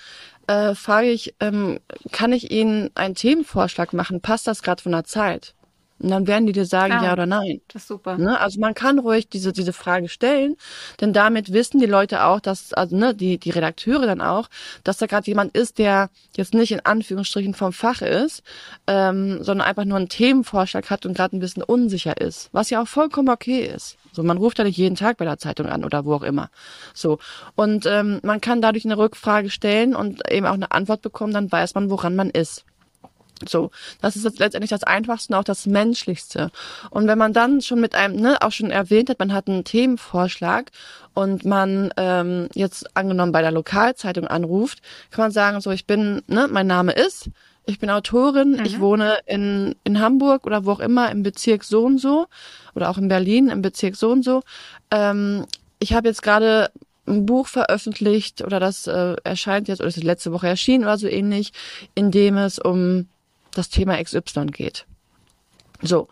äh, 0.47 0.75
frage 0.75 1.11
ich, 1.11 1.35
ähm, 1.41 1.79
kann 2.13 2.33
ich 2.33 2.51
Ihnen 2.51 2.91
einen 2.95 3.15
Themenvorschlag 3.15 3.93
machen? 3.93 4.21
Passt 4.21 4.47
das 4.47 4.63
gerade 4.63 4.83
von 4.83 4.93
der 4.93 5.05
Zeit? 5.05 5.55
Und 6.01 6.11
dann 6.11 6.27
werden 6.27 6.47
die 6.47 6.53
dir 6.53 6.65
sagen, 6.65 6.93
Ah, 6.93 7.05
ja 7.05 7.13
oder 7.13 7.27
nein. 7.27 7.61
Das 7.69 7.83
ist 7.83 7.89
super. 7.89 8.17
Ne? 8.19 8.39
Also 8.41 8.61
man 8.61 8.75
kann 8.75 8.99
ruhig 8.99 9.29
diese, 9.29 9.53
diese 9.53 9.73
Frage 9.73 10.09
stellen, 10.09 10.57
denn 11.01 11.13
damit 11.13 11.53
wissen 11.53 11.81
die 11.81 11.87
Leute 11.87 12.25
auch, 12.25 12.41
dass, 12.41 12.73
also 12.73 12.97
ne, 12.97 13.15
die, 13.15 13.39
die 13.39 13.51
Redakteure 13.51 14.07
dann 14.07 14.21
auch, 14.21 14.49
dass 14.85 14.99
da 14.99 15.07
gerade 15.07 15.27
jemand 15.27 15.57
ist, 15.57 15.79
der 15.79 16.11
jetzt 16.37 16.55
nicht 16.55 16.73
in 16.73 16.81
Anführungsstrichen 16.85 17.55
vom 17.55 17.73
Fach 17.73 18.01
ist, 18.03 18.43
ähm, 18.87 19.43
sondern 19.43 19.67
einfach 19.67 19.85
nur 19.85 19.97
einen 19.99 20.09
Themenvorschlag 20.09 20.89
hat 20.91 21.05
und 21.05 21.17
gerade 21.17 21.37
ein 21.37 21.41
bisschen 21.41 21.63
unsicher 21.63 22.21
ist, 22.21 22.49
was 22.53 22.71
ja 22.71 22.83
auch 22.83 22.89
vollkommen 22.89 23.29
okay 23.29 23.65
ist. 23.65 23.97
So, 24.13 24.23
man 24.23 24.39
ruft 24.39 24.59
ja 24.59 24.65
nicht 24.65 24.77
jeden 24.77 24.97
Tag 24.97 25.19
bei 25.19 25.25
der 25.25 25.39
Zeitung 25.39 25.67
an 25.67 25.85
oder 25.85 26.05
wo 26.05 26.15
auch 26.15 26.23
immer. 26.23 26.51
So. 26.95 27.19
Und 27.55 27.87
ähm, 27.87 28.21
man 28.23 28.41
kann 28.41 28.61
dadurch 28.61 28.85
eine 28.85 28.99
Rückfrage 28.99 29.51
stellen 29.51 29.95
und 29.95 30.29
eben 30.31 30.47
auch 30.47 30.55
eine 30.55 30.71
Antwort 30.73 31.03
bekommen, 31.03 31.33
dann 31.33 31.51
weiß 31.51 31.75
man, 31.75 31.91
woran 31.91 32.17
man 32.17 32.31
ist. 32.31 32.65
So, 33.47 33.71
das 34.01 34.17
ist 34.17 34.25
jetzt 34.25 34.39
letztendlich 34.39 34.71
das 34.71 34.85
Einfachste 34.85 35.33
und 35.33 35.39
auch 35.39 35.45
das 35.45 35.67
Menschlichste. 35.67 36.51
Und 36.91 37.07
wenn 37.07 37.19
man 37.19 37.33
dann 37.33 37.61
schon 37.61 37.81
mit 37.81 37.95
einem, 37.95 38.17
ne, 38.17 38.39
auch 38.41 38.53
schon 38.53 38.71
erwähnt 38.71 39.11
hat, 39.11 39.19
man 39.19 39.33
hat 39.33 39.49
einen 39.49 39.65
Themenvorschlag 39.65 40.71
und 41.15 41.45
man 41.45 41.93
ähm, 41.97 42.49
jetzt 42.55 42.97
angenommen 42.97 43.33
bei 43.33 43.43
der 43.43 43.53
Lokalzeitung 43.53 44.27
anruft, 44.27 44.81
kann 45.11 45.25
man 45.25 45.33
sagen, 45.33 45.61
so, 45.61 45.71
ich 45.71 45.87
bin, 45.87 46.23
ne, 46.27 46.49
mein 46.51 46.67
Name 46.67 46.93
ist, 46.93 47.31
ich 47.69 47.79
bin 47.79 47.91
Autorin, 47.91 48.63
ich 48.65 48.81
wohne 48.81 49.19
in, 49.27 49.75
in 49.85 50.01
Hamburg 50.01 50.47
oder 50.47 50.65
wo 50.65 50.73
auch 50.73 50.81
immer 50.81 51.11
im 51.11 51.23
Bezirk 51.23 51.65
so 51.65 51.85
und 51.85 51.99
so 51.99 52.27
oder 52.75 52.89
auch 52.89 52.97
in 52.97 53.09
Berlin 53.09 53.51
im 53.51 53.61
Bezirk 53.61 53.95
so 53.95 54.11
und 54.11 54.25
so. 54.25 54.43
Ähm, 54.91 55.45
ich 55.79 55.93
habe 55.93 56.09
jetzt 56.09 56.23
gerade 56.23 56.71
ein 57.07 57.27
Buch 57.27 57.47
veröffentlicht 57.47 58.43
oder 58.43 58.59
das 58.59 58.87
äh, 58.87 59.17
erscheint 59.23 59.69
jetzt 59.69 59.81
oder 59.81 59.89
ist 59.89 60.03
letzte 60.03 60.33
Woche 60.33 60.49
erschienen 60.49 60.85
oder 60.85 60.97
so 60.97 61.09
ähnlich, 61.09 61.53
in 61.95 62.11
dem 62.11 62.37
es 62.37 62.59
um 62.59 63.07
das 63.55 63.69
Thema 63.69 64.03
XY 64.03 64.47
geht. 64.47 64.87
So. 65.83 66.09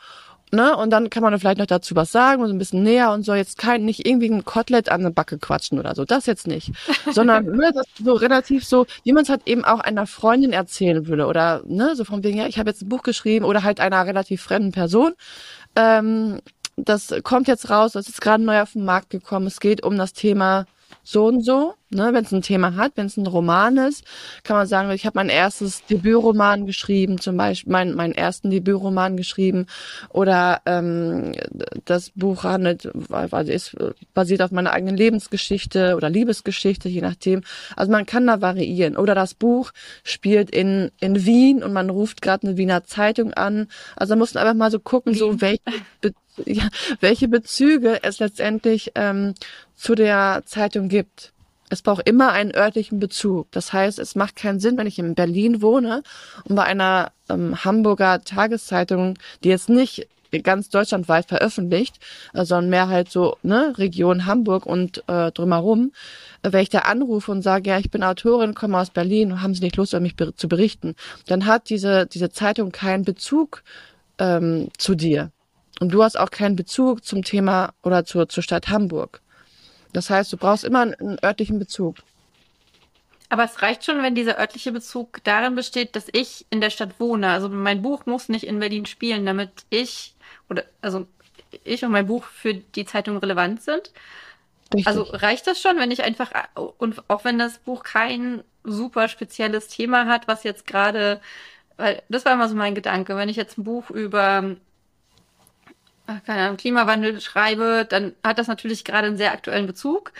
Ne? 0.53 0.77
Und 0.77 0.91
dann 0.91 1.11
kann 1.11 1.25
man 1.25 1.37
vielleicht 1.41 1.59
noch 1.59 1.67
dazu 1.67 1.97
was 1.97 2.13
sagen 2.13 2.41
und 2.41 2.49
so 2.49 2.55
ein 2.55 2.59
bisschen 2.59 2.85
näher 2.85 3.11
und 3.11 3.25
so 3.25 3.35
jetzt 3.35 3.59
kein, 3.59 3.85
nicht 3.85 4.07
irgendwie 4.07 4.31
ein 4.31 4.45
Kotelett 4.45 4.89
an 4.89 5.01
eine 5.01 5.11
Backe 5.11 5.39
quatschen 5.39 5.79
oder 5.79 5.97
so. 5.97 6.05
Das 6.05 6.27
jetzt 6.27 6.47
nicht. 6.47 6.71
Sondern 7.13 7.47
ne, 7.47 7.73
das 7.75 7.85
so 8.03 8.13
relativ 8.13 8.65
so, 8.65 8.87
wie 9.03 9.13
man 9.13 9.25
es 9.25 9.29
halt 9.29 9.43
eben 9.47 9.65
auch 9.65 9.81
einer 9.81 10.07
Freundin 10.07 10.53
erzählen 10.53 11.09
würde. 11.09 11.27
Oder 11.27 11.63
ne, 11.67 11.97
so 11.97 12.05
von 12.05 12.23
wegen, 12.23 12.39
ja, 12.39 12.47
ich 12.47 12.59
habe 12.59 12.71
jetzt 12.71 12.83
ein 12.83 12.89
Buch 12.89 13.03
geschrieben 13.03 13.45
oder 13.45 13.65
halt 13.65 13.81
einer 13.81 14.07
relativ 14.07 14.41
fremden 14.41 14.71
Person. 14.71 15.15
Ähm, 15.75 16.41
das 16.77 17.13
kommt 17.25 17.49
jetzt 17.49 17.71
raus, 17.71 17.93
das 17.93 18.09
ist 18.09 18.21
gerade 18.21 18.43
neu 18.43 18.61
auf 18.61 18.73
den 18.73 18.85
Markt 18.85 19.11
gekommen. 19.11 19.47
Es 19.47 19.61
geht 19.61 19.83
um 19.83 19.97
das 19.97 20.13
Thema 20.13 20.67
so 21.07 21.27
und 21.27 21.43
so. 21.45 21.75
Ne? 21.91 22.11
Wenn 22.13 22.25
es 22.25 22.33
ein 22.33 22.43
Thema 22.43 22.75
hat, 22.75 22.93
wenn 22.97 23.07
es 23.07 23.17
ein 23.17 23.29
Roman 23.29 23.77
ist, 23.77 24.05
kann 24.43 24.57
man 24.57 24.67
sagen, 24.67 24.91
ich 24.91 25.07
habe 25.07 25.17
mein 25.17 25.29
erstes 25.29 25.85
Debütroman 25.87 26.67
geschrieben, 26.67 27.21
zum 27.21 27.37
Beispiel 27.37 27.73
mein, 27.73 27.95
meinen 27.95 28.13
ersten 28.13 28.51
Debütroman 28.51 29.17
geschrieben 29.17 29.67
oder 30.09 30.63
ähm, 30.67 31.33
das 31.85 32.11
Buch 32.11 32.43
handelt, 32.43 32.91
also 33.11 33.53
ist 33.53 33.77
basiert 34.15 34.43
auf 34.43 34.51
meiner 34.51 34.73
eigenen 34.73 34.97
Lebensgeschichte 34.97 35.95
oder 35.95 36.11
Liebesgeschichte, 36.11 36.89
je 36.89 37.03
nachdem. 37.03 37.43
Also 37.77 37.93
man 37.93 38.05
kann 38.05 38.27
da 38.27 38.41
variieren. 38.41 38.97
Oder 38.97 39.15
das 39.15 39.35
Buch 39.35 39.71
spielt 40.03 40.51
in, 40.51 40.91
in 40.99 41.25
Wien 41.25 41.63
und 41.63 41.73
man 41.73 41.89
ruft 41.89 42.21
gerade 42.21 42.49
eine 42.49 42.57
Wiener 42.57 42.83
Zeitung 42.83 43.33
an. 43.33 43.69
Also 43.95 44.15
da 44.15 44.19
muss 44.19 44.35
man 44.35 44.43
einfach 44.43 44.59
mal 44.59 44.71
so 44.73 44.81
gucken, 44.81 45.15
so 45.15 45.41
welche, 45.41 45.61
ja, 46.45 46.69
welche 47.01 47.29
Bezüge 47.29 48.03
es 48.03 48.19
letztendlich 48.19 48.93
ähm, 48.97 49.35
zu 49.77 49.95
der 49.95 50.43
Zeitung 50.47 50.89
gibt. 50.89 51.33
Es 51.69 51.83
braucht 51.83 52.09
immer 52.09 52.33
einen 52.33 52.55
örtlichen 52.55 53.01
Bezug. 53.01 53.51
Das 53.51 53.73
heißt, 53.73 53.99
es 53.99 54.15
macht 54.15 54.37
keinen 54.37 54.61
Sinn, 54.61 54.79
wenn 54.79 54.87
ich 54.87 54.99
in 54.99 55.15
Berlin 55.15 55.63
wohne 55.63 56.03
und 56.45 56.55
bei 56.55 56.63
einer 56.63 57.13
ähm, 57.29 57.65
Hamburger 57.65 58.23
Tageszeitung, 58.23 59.19
die 59.43 59.49
jetzt 59.49 59.69
nicht 59.69 60.09
ganz 60.43 60.69
deutschlandweit 60.69 61.27
veröffentlicht, 61.27 61.99
äh, 62.35 62.45
sondern 62.45 62.71
mehr 62.71 62.89
halt 62.89 63.11
so 63.11 63.37
ne 63.43 63.75
Region 63.79 64.27
Hamburg 64.27 64.67
und 64.67 65.03
äh, 65.09 65.33
drumherum, 65.33 65.93
äh, 66.43 66.53
wenn 66.53 66.63
ich 66.63 66.69
da 66.69 66.81
anrufe 66.81 67.31
und 67.33 67.43
sage, 67.43 67.71
ja, 67.71 67.79
ich 67.79 67.91
bin 67.91 68.03
Autorin, 68.03 68.55
komme 68.55 68.79
aus 68.79 68.91
Berlin, 68.91 69.43
haben 69.43 69.55
Sie 69.55 69.63
nicht 69.63 69.77
Lust, 69.77 69.93
über 69.93 70.01
mich 70.01 70.17
ber 70.17 70.37
zu 70.37 70.49
berichten, 70.49 70.95
dann 71.27 71.47
hat 71.47 71.71
diese 71.71 72.07
diese 72.07 72.31
Zeitung 72.31 72.73
keinen 72.73 73.05
Bezug 73.05 73.63
ähm, 74.19 74.69
zu 74.79 74.95
dir 74.95 75.31
und 75.81 75.93
du 75.93 76.03
hast 76.03 76.19
auch 76.19 76.31
keinen 76.31 76.57
Bezug 76.57 77.05
zum 77.05 77.23
Thema 77.23 77.73
oder 77.83 78.05
zur 78.05 78.29
zur 78.29 78.43
Stadt 78.43 78.69
Hamburg. 78.69 79.21
Das 79.97 80.11
heißt, 80.11 80.31
du 80.31 80.37
brauchst 80.37 80.63
immer 80.63 80.83
einen, 80.83 81.19
örtlichen 81.25 81.59
Bezug. 81.59 81.97
Aber 83.31 83.45
es 83.45 83.63
reicht 83.63 83.83
schon, 83.83 84.03
wenn 84.03 84.15
dieser 84.15 84.39
örtliche 84.39 84.71
Bezug 84.71 85.25
darin 85.25 85.55
besteht, 85.55 85.97
dass 85.97 86.09
ich 86.13 86.45
in 86.51 86.61
der 86.61 86.69
Stadt 86.69 87.01
wohne. 87.01 87.31
Also 87.31 87.49
mein 87.49 87.81
Buch 87.81 88.05
muss 88.05 88.29
nicht 88.29 88.47
in 88.47 88.59
Berlin 88.59 88.85
spielen, 88.85 89.25
damit 89.25 89.65
ich 89.71 90.15
oder 90.51 90.65
also 90.83 91.07
ich 91.65 91.83
und 91.83 91.93
mein 91.93 92.07
Buch 92.07 92.25
für 92.25 92.53
die 92.53 92.85
Zeitung 92.85 93.17
relevant 93.17 93.63
sind. 93.63 93.91
Richtig. 94.75 94.87
Also 94.87 95.01
reicht 95.03 95.47
das 95.47 95.63
schon, 95.63 95.79
wenn 95.79 95.91
ich 95.91 96.05
einfach 96.05 96.31
und 96.77 97.03
auch 97.09 97.25
wenn 97.25 97.39
das 97.39 97.57
Buch 97.57 97.83
kein 97.83 98.45
super 98.65 99.09
spezielles 99.09 99.69
Thema 99.69 100.05
hat, 100.05 100.29
was 100.29 100.45
jetzt 100.45 100.67
gerade, 100.67 101.23
weil 101.79 102.03
das 102.11 102.27
war 102.27 102.35
immer 102.35 102.51
so 102.51 102.55
mein 102.55 102.75
Gedanke, 102.75 103.17
wenn 103.17 103.31
ich 103.31 103.37
jetzt 103.37 103.57
ein 103.57 103.65
Buch 103.65 103.89
über 103.89 104.57
ach, 106.07 106.23
keine 106.25 106.43
Ahnung, 106.43 106.57
Klimawandel 106.57 107.21
schreibe, 107.21 107.87
dann 107.89 108.15
hat 108.23 108.39
das 108.39 108.49
natürlich 108.49 108.85
gerade 108.85 109.09
einen 109.09 109.17
sehr 109.17 109.33
aktuellen 109.33 109.67
Bezug. 109.67 110.13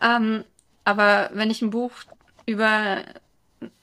Ähm, 0.00 0.44
aber 0.84 1.30
wenn 1.32 1.50
ich 1.50 1.62
ein 1.62 1.70
Buch 1.70 1.92
über 2.46 3.04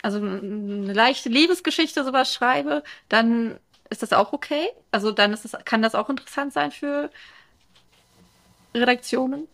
also 0.01 0.17
eine 0.17 0.93
leichte 0.93 1.29
Liebesgeschichte 1.29 2.03
sowas 2.03 2.33
schreibe, 2.33 2.83
dann 3.09 3.59
ist 3.89 4.01
das 4.01 4.13
auch 4.13 4.33
okay. 4.33 4.69
Also 4.91 5.11
dann 5.11 5.33
ist 5.33 5.45
das, 5.45 5.55
kann 5.65 5.81
das 5.81 5.95
auch 5.95 6.09
interessant 6.09 6.53
sein 6.53 6.71
für 6.71 7.09
Redaktionen. 8.73 9.47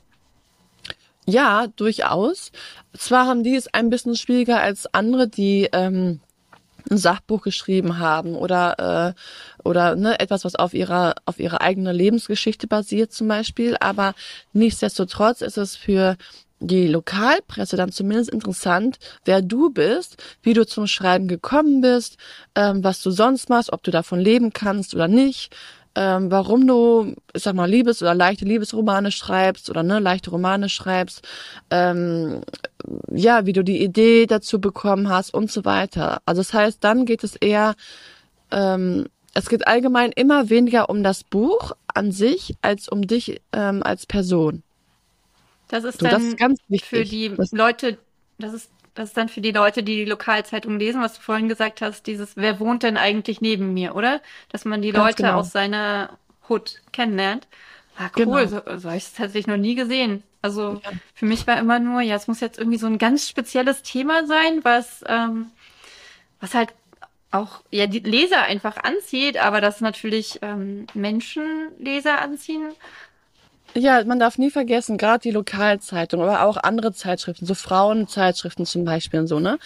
Ja, 1.25 1.67
durchaus. 1.67 2.51
Zwar 2.97 3.27
haben 3.27 3.43
die 3.43 3.55
es 3.55 3.73
ein 3.73 3.89
bisschen 3.89 4.15
schwieriger 4.15 4.61
als 4.61 4.93
andere, 4.93 5.27
die 5.27 5.69
ähm, 5.71 6.19
ein 6.93 6.97
Sachbuch 6.97 7.41
geschrieben 7.41 7.99
haben 7.99 8.36
oder 8.36 9.15
äh, 9.15 9.67
oder 9.67 9.95
ne, 9.95 10.19
etwas, 10.19 10.45
was 10.45 10.56
auf 10.56 10.73
ihrer 10.73 11.15
auf 11.25 11.39
ihrer 11.39 11.62
eigenen 11.62 11.95
Lebensgeschichte 11.95 12.67
basiert 12.67 13.12
zum 13.12 13.27
Beispiel. 13.27 13.75
Aber 13.79 14.13
nichtsdestotrotz 14.53 15.41
ist 15.41 15.58
es 15.58 15.75
für 15.75 16.17
die 16.60 16.88
Lokalpresse 16.88 17.75
dann 17.75 17.91
zumindest 17.91 18.29
interessant, 18.29 18.97
wer 19.25 19.41
du 19.41 19.69
bist, 19.69 20.15
wie 20.41 20.53
du 20.53 20.65
zum 20.65 20.88
Schreiben 20.88 21.27
gekommen 21.27 21.82
bist, 21.82 22.17
ähm, 22.56 22.84
was 22.84 23.01
du 23.01 23.12
sonst 23.12 23.49
machst, 23.49 23.73
ob 23.73 23.84
du 23.84 23.91
davon 23.91 24.19
leben 24.19 24.53
kannst 24.53 24.95
oder 24.95 25.08
nicht, 25.08 25.53
ähm, 25.95 26.32
warum 26.32 26.65
du, 26.65 27.15
ich 27.34 27.43
sag 27.43 27.56
mal, 27.56 27.69
Liebes- 27.69 28.01
oder 28.01 28.15
leichte 28.15 28.45
Liebesromane 28.45 29.12
schreibst 29.12 29.69
oder 29.69 29.84
ne, 29.84 29.99
leichte 29.99 30.32
Romane 30.32 30.69
schreibst, 30.69 31.27
ähm, 31.69 32.41
ja, 33.12 33.45
wie 33.45 33.53
du 33.53 33.63
die 33.63 33.84
Idee 33.84 34.25
dazu 34.25 34.60
bekommen 34.60 35.10
hast 35.10 35.34
und 35.34 35.51
so 35.51 35.65
weiter. 35.65 36.21
Also 36.25 36.41
das 36.41 36.53
heißt, 36.53 36.84
dann 36.84 37.06
geht 37.06 37.23
es 37.23 37.36
eher, 37.36 37.75
ähm, 38.51 39.06
es 39.36 39.49
geht 39.49 39.67
allgemein 39.67 40.12
immer 40.12 40.49
weniger 40.49 40.89
um 40.89 41.03
das 41.03 41.23
Buch 41.23 41.73
an 41.93 42.12
sich 42.12 42.56
als 42.62 42.88
um 42.89 43.06
dich 43.06 43.41
ähm, 43.51 43.84
als 43.84 44.06
Person. 44.06 44.63
Das 45.69 45.84
ist 45.84 45.99
So, 45.99 46.06
dann 46.06 46.12
das 46.12 46.23
ist 46.23 46.38
ganz 46.38 46.60
wichtig. 46.67 46.89
für 46.89 47.03
die 47.03 47.36
Leute, 47.51 47.97
das 48.38 48.53
ist, 48.53 48.71
das 48.95 49.10
ist 49.10 49.17
dann 49.17 49.29
für 49.29 49.41
die 49.41 49.51
Leute, 49.51 49.84
die 49.84 49.97
die 49.97 50.06
Lokalzeitung 50.06 50.79
lesen, 50.79 51.01
was 51.01 51.15
du 51.15 51.21
vorhin 51.21 51.49
gesagt 51.49 51.82
hast, 51.82 52.08
dieses, 52.08 52.36
wer 52.38 52.60
wohnt 52.60 52.84
denn 52.84 52.97
eigentlich 52.97 53.41
neben 53.41 53.73
mir, 53.73 53.95
oder? 53.95 54.21
Dass 54.49 54.65
man 54.65 54.82
die 54.82 54.91
Ganz 54.91 55.15
Leute 55.15 55.17
genau. 55.17 55.39
aus 55.39 55.51
seiner 55.51 56.17
Hut 56.49 56.82
kennenlernt. 56.91 57.47
Ah, 57.97 58.10
Genau. 58.15 58.32
cool, 58.32 58.47
so, 58.47 58.58
so 58.77 58.89
habe 58.89 58.97
ich 58.97 59.03
es 59.06 59.13
tatsächlich 59.13 59.47
noch 59.47 59.58
nie 59.58 59.75
gesehen. 59.75 60.23
Also 60.41 60.82
Ja. 60.84 60.91
für 61.15 61.25
mich 61.25 61.47
war 61.47 61.58
immer 61.60 61.79
nur, 61.79 62.01
ja, 62.01 62.15
es 62.15 62.27
muss 62.27 62.39
jetzt 62.39 62.58
irgendwie 62.60 62.77
so 62.77 62.88
ein 62.88 62.97
ganz 62.97 63.29
spezielles 63.29 63.82
Thema 63.84 64.25
sein, 64.27 64.63
was, 64.63 65.03
ähm, 65.08 65.47
was 66.39 66.53
halt 66.53 66.73
auch 67.32 67.62
ja 67.71 67.88
die 67.88 67.99
Leser 67.99 68.43
einfach 68.43 68.77
anzieht, 68.77 69.38
aber 69.38 69.62
das 69.62 69.82
natürlich 69.82 70.39
ähm, 70.43 70.88
Menschen 70.93 71.43
Leser 71.79 72.21
anziehen. 72.21 72.71
Ja, 73.75 74.03
man 74.05 74.19
darf 74.19 74.38
nie 74.38 74.51
vergessen, 74.51 74.97
gerade 74.97 75.21
die 75.21 75.31
Lokalzeitung, 75.31 76.21
aber 76.21 76.43
auch 76.43 76.57
andere 76.57 76.93
Zeitschriften, 76.93 77.45
so 77.45 77.55
Frauenzeitschriften 77.55 78.65
zum 78.65 78.86
Beispiel 78.86 79.21
und 79.21 79.27
so, 79.27 79.39
ne? 79.39 79.57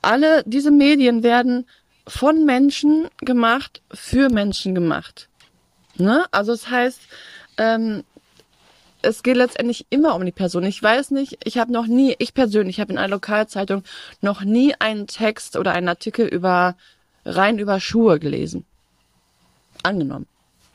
Alle 0.00 0.42
diese 0.46 0.70
Medien 0.70 1.22
werden 1.22 1.66
von 2.06 2.44
Menschen 2.46 3.08
gemacht, 3.18 3.82
für 3.92 4.30
Menschen 4.30 4.74
gemacht. 4.74 5.28
Ne? 5.96 6.24
Also 6.30 6.52
das 6.52 6.70
heißt, 6.70 7.00
ähm, 7.58 8.04
es 9.02 9.22
geht 9.22 9.36
letztendlich 9.36 9.86
immer 9.90 10.14
um 10.14 10.24
die 10.24 10.32
Person. 10.32 10.64
Ich 10.64 10.82
weiß 10.82 11.10
nicht, 11.10 11.38
ich 11.44 11.58
habe 11.58 11.72
noch 11.72 11.86
nie, 11.86 12.14
ich 12.18 12.34
persönlich 12.34 12.80
habe 12.80 12.92
in 12.92 12.98
einer 12.98 13.08
Lokalzeitung 13.08 13.84
noch 14.20 14.42
nie 14.42 14.74
einen 14.78 15.06
Text 15.06 15.56
oder 15.56 15.72
einen 15.72 15.88
Artikel 15.88 16.26
über 16.26 16.76
rein 17.24 17.58
über 17.58 17.80
Schuhe 17.80 18.18
gelesen. 18.18 18.64
Angenommen. 19.82 20.26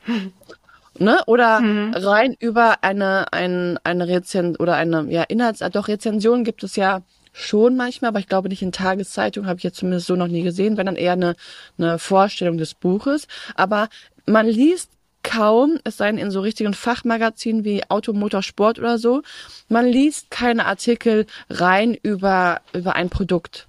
Ne? 0.98 1.22
Oder 1.26 1.60
rein 1.94 2.34
über 2.38 2.82
eine, 2.82 3.32
ein, 3.32 3.78
eine 3.84 4.08
Rezension 4.08 4.56
oder 4.56 4.74
eine, 4.76 5.06
ja, 5.10 5.22
Inhalts, 5.22 5.60
doch 5.72 5.88
Rezension 5.88 6.44
gibt 6.44 6.62
es 6.62 6.76
ja 6.76 7.02
schon 7.32 7.76
manchmal, 7.76 8.08
aber 8.08 8.18
ich 8.18 8.28
glaube 8.28 8.48
nicht 8.48 8.62
in 8.62 8.72
Tageszeitungen, 8.72 9.48
habe 9.48 9.58
ich 9.58 9.64
jetzt 9.64 9.76
zumindest 9.76 10.06
so 10.06 10.16
noch 10.16 10.28
nie 10.28 10.42
gesehen, 10.42 10.76
wenn 10.76 10.86
dann 10.86 10.96
eher 10.96 11.12
eine, 11.12 11.36
eine 11.78 11.98
Vorstellung 11.98 12.56
des 12.56 12.74
Buches. 12.74 13.28
Aber 13.54 13.88
man 14.24 14.46
liest 14.46 14.90
kaum, 15.22 15.78
es 15.84 15.98
sei 15.98 16.06
denn 16.06 16.18
in 16.18 16.30
so 16.30 16.40
richtigen 16.40 16.72
Fachmagazinen 16.72 17.64
wie 17.64 17.82
Automotorsport 17.88 18.78
oder 18.78 18.96
so, 18.96 19.22
man 19.68 19.86
liest 19.86 20.30
keine 20.30 20.66
Artikel 20.66 21.26
rein 21.50 21.94
über, 21.94 22.60
über 22.72 22.96
ein 22.96 23.10
Produkt. 23.10 23.66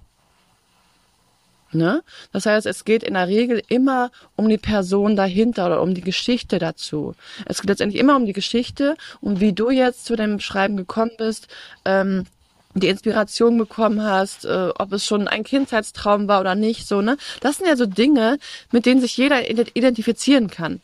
Ne? 1.72 2.02
Das 2.32 2.46
heißt, 2.46 2.66
es 2.66 2.84
geht 2.84 3.02
in 3.02 3.14
der 3.14 3.28
Regel 3.28 3.62
immer 3.68 4.10
um 4.36 4.48
die 4.48 4.58
Person 4.58 5.16
dahinter 5.16 5.66
oder 5.66 5.82
um 5.82 5.94
die 5.94 6.00
Geschichte 6.00 6.58
dazu. 6.58 7.14
Es 7.44 7.60
geht 7.60 7.68
letztendlich 7.68 8.00
immer 8.00 8.16
um 8.16 8.24
die 8.24 8.32
Geschichte 8.32 8.96
und 9.20 9.40
wie 9.40 9.52
du 9.52 9.70
jetzt 9.70 10.06
zu 10.06 10.16
dem 10.16 10.40
Schreiben 10.40 10.76
gekommen 10.76 11.12
bist, 11.18 11.48
ähm, 11.84 12.24
die 12.74 12.88
Inspiration 12.88 13.58
bekommen 13.58 14.02
hast, 14.02 14.44
äh, 14.44 14.70
ob 14.78 14.92
es 14.92 15.04
schon 15.04 15.28
ein 15.28 15.44
Kindheitstraum 15.44 16.28
war 16.28 16.40
oder 16.40 16.54
nicht, 16.54 16.86
so, 16.86 17.02
ne? 17.02 17.16
Das 17.40 17.56
sind 17.56 17.66
ja 17.66 17.76
so 17.76 17.86
Dinge, 17.86 18.38
mit 18.70 18.86
denen 18.86 19.00
sich 19.00 19.16
jeder 19.16 19.48
identifizieren 19.50 20.48
kann. 20.48 20.80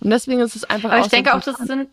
Und 0.00 0.10
deswegen 0.10 0.40
ist 0.40 0.56
es 0.56 0.64
einfach 0.64 0.90
Aber 0.90 1.00
ich 1.00 1.08
denke 1.08 1.30
so 1.30 1.36
auch, 1.36 1.42
das 1.42 1.56
sind 1.58 1.88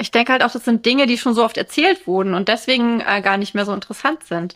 ich 0.00 0.12
denke 0.12 0.32
halt 0.32 0.44
auch, 0.44 0.52
das 0.52 0.64
sind 0.64 0.86
Dinge, 0.86 1.06
die 1.06 1.18
schon 1.18 1.34
so 1.34 1.44
oft 1.44 1.56
erzählt 1.56 2.06
wurden 2.06 2.34
und 2.34 2.48
deswegen 2.48 3.00
äh, 3.00 3.20
gar 3.20 3.36
nicht 3.36 3.54
mehr 3.54 3.64
so 3.64 3.72
interessant 3.72 4.22
sind. 4.24 4.54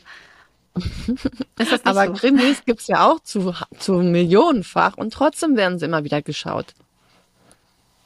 Aber 1.84 2.06
so? 2.06 2.12
Krimis 2.14 2.64
gibt's 2.64 2.86
ja 2.86 3.06
auch 3.06 3.20
zu, 3.20 3.54
zu 3.78 3.94
millionenfach 3.94 4.96
und 4.96 5.12
trotzdem 5.12 5.56
werden 5.56 5.78
sie 5.78 5.84
immer 5.84 6.04
wieder 6.04 6.22
geschaut. 6.22 6.74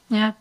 Ja. 0.09 0.35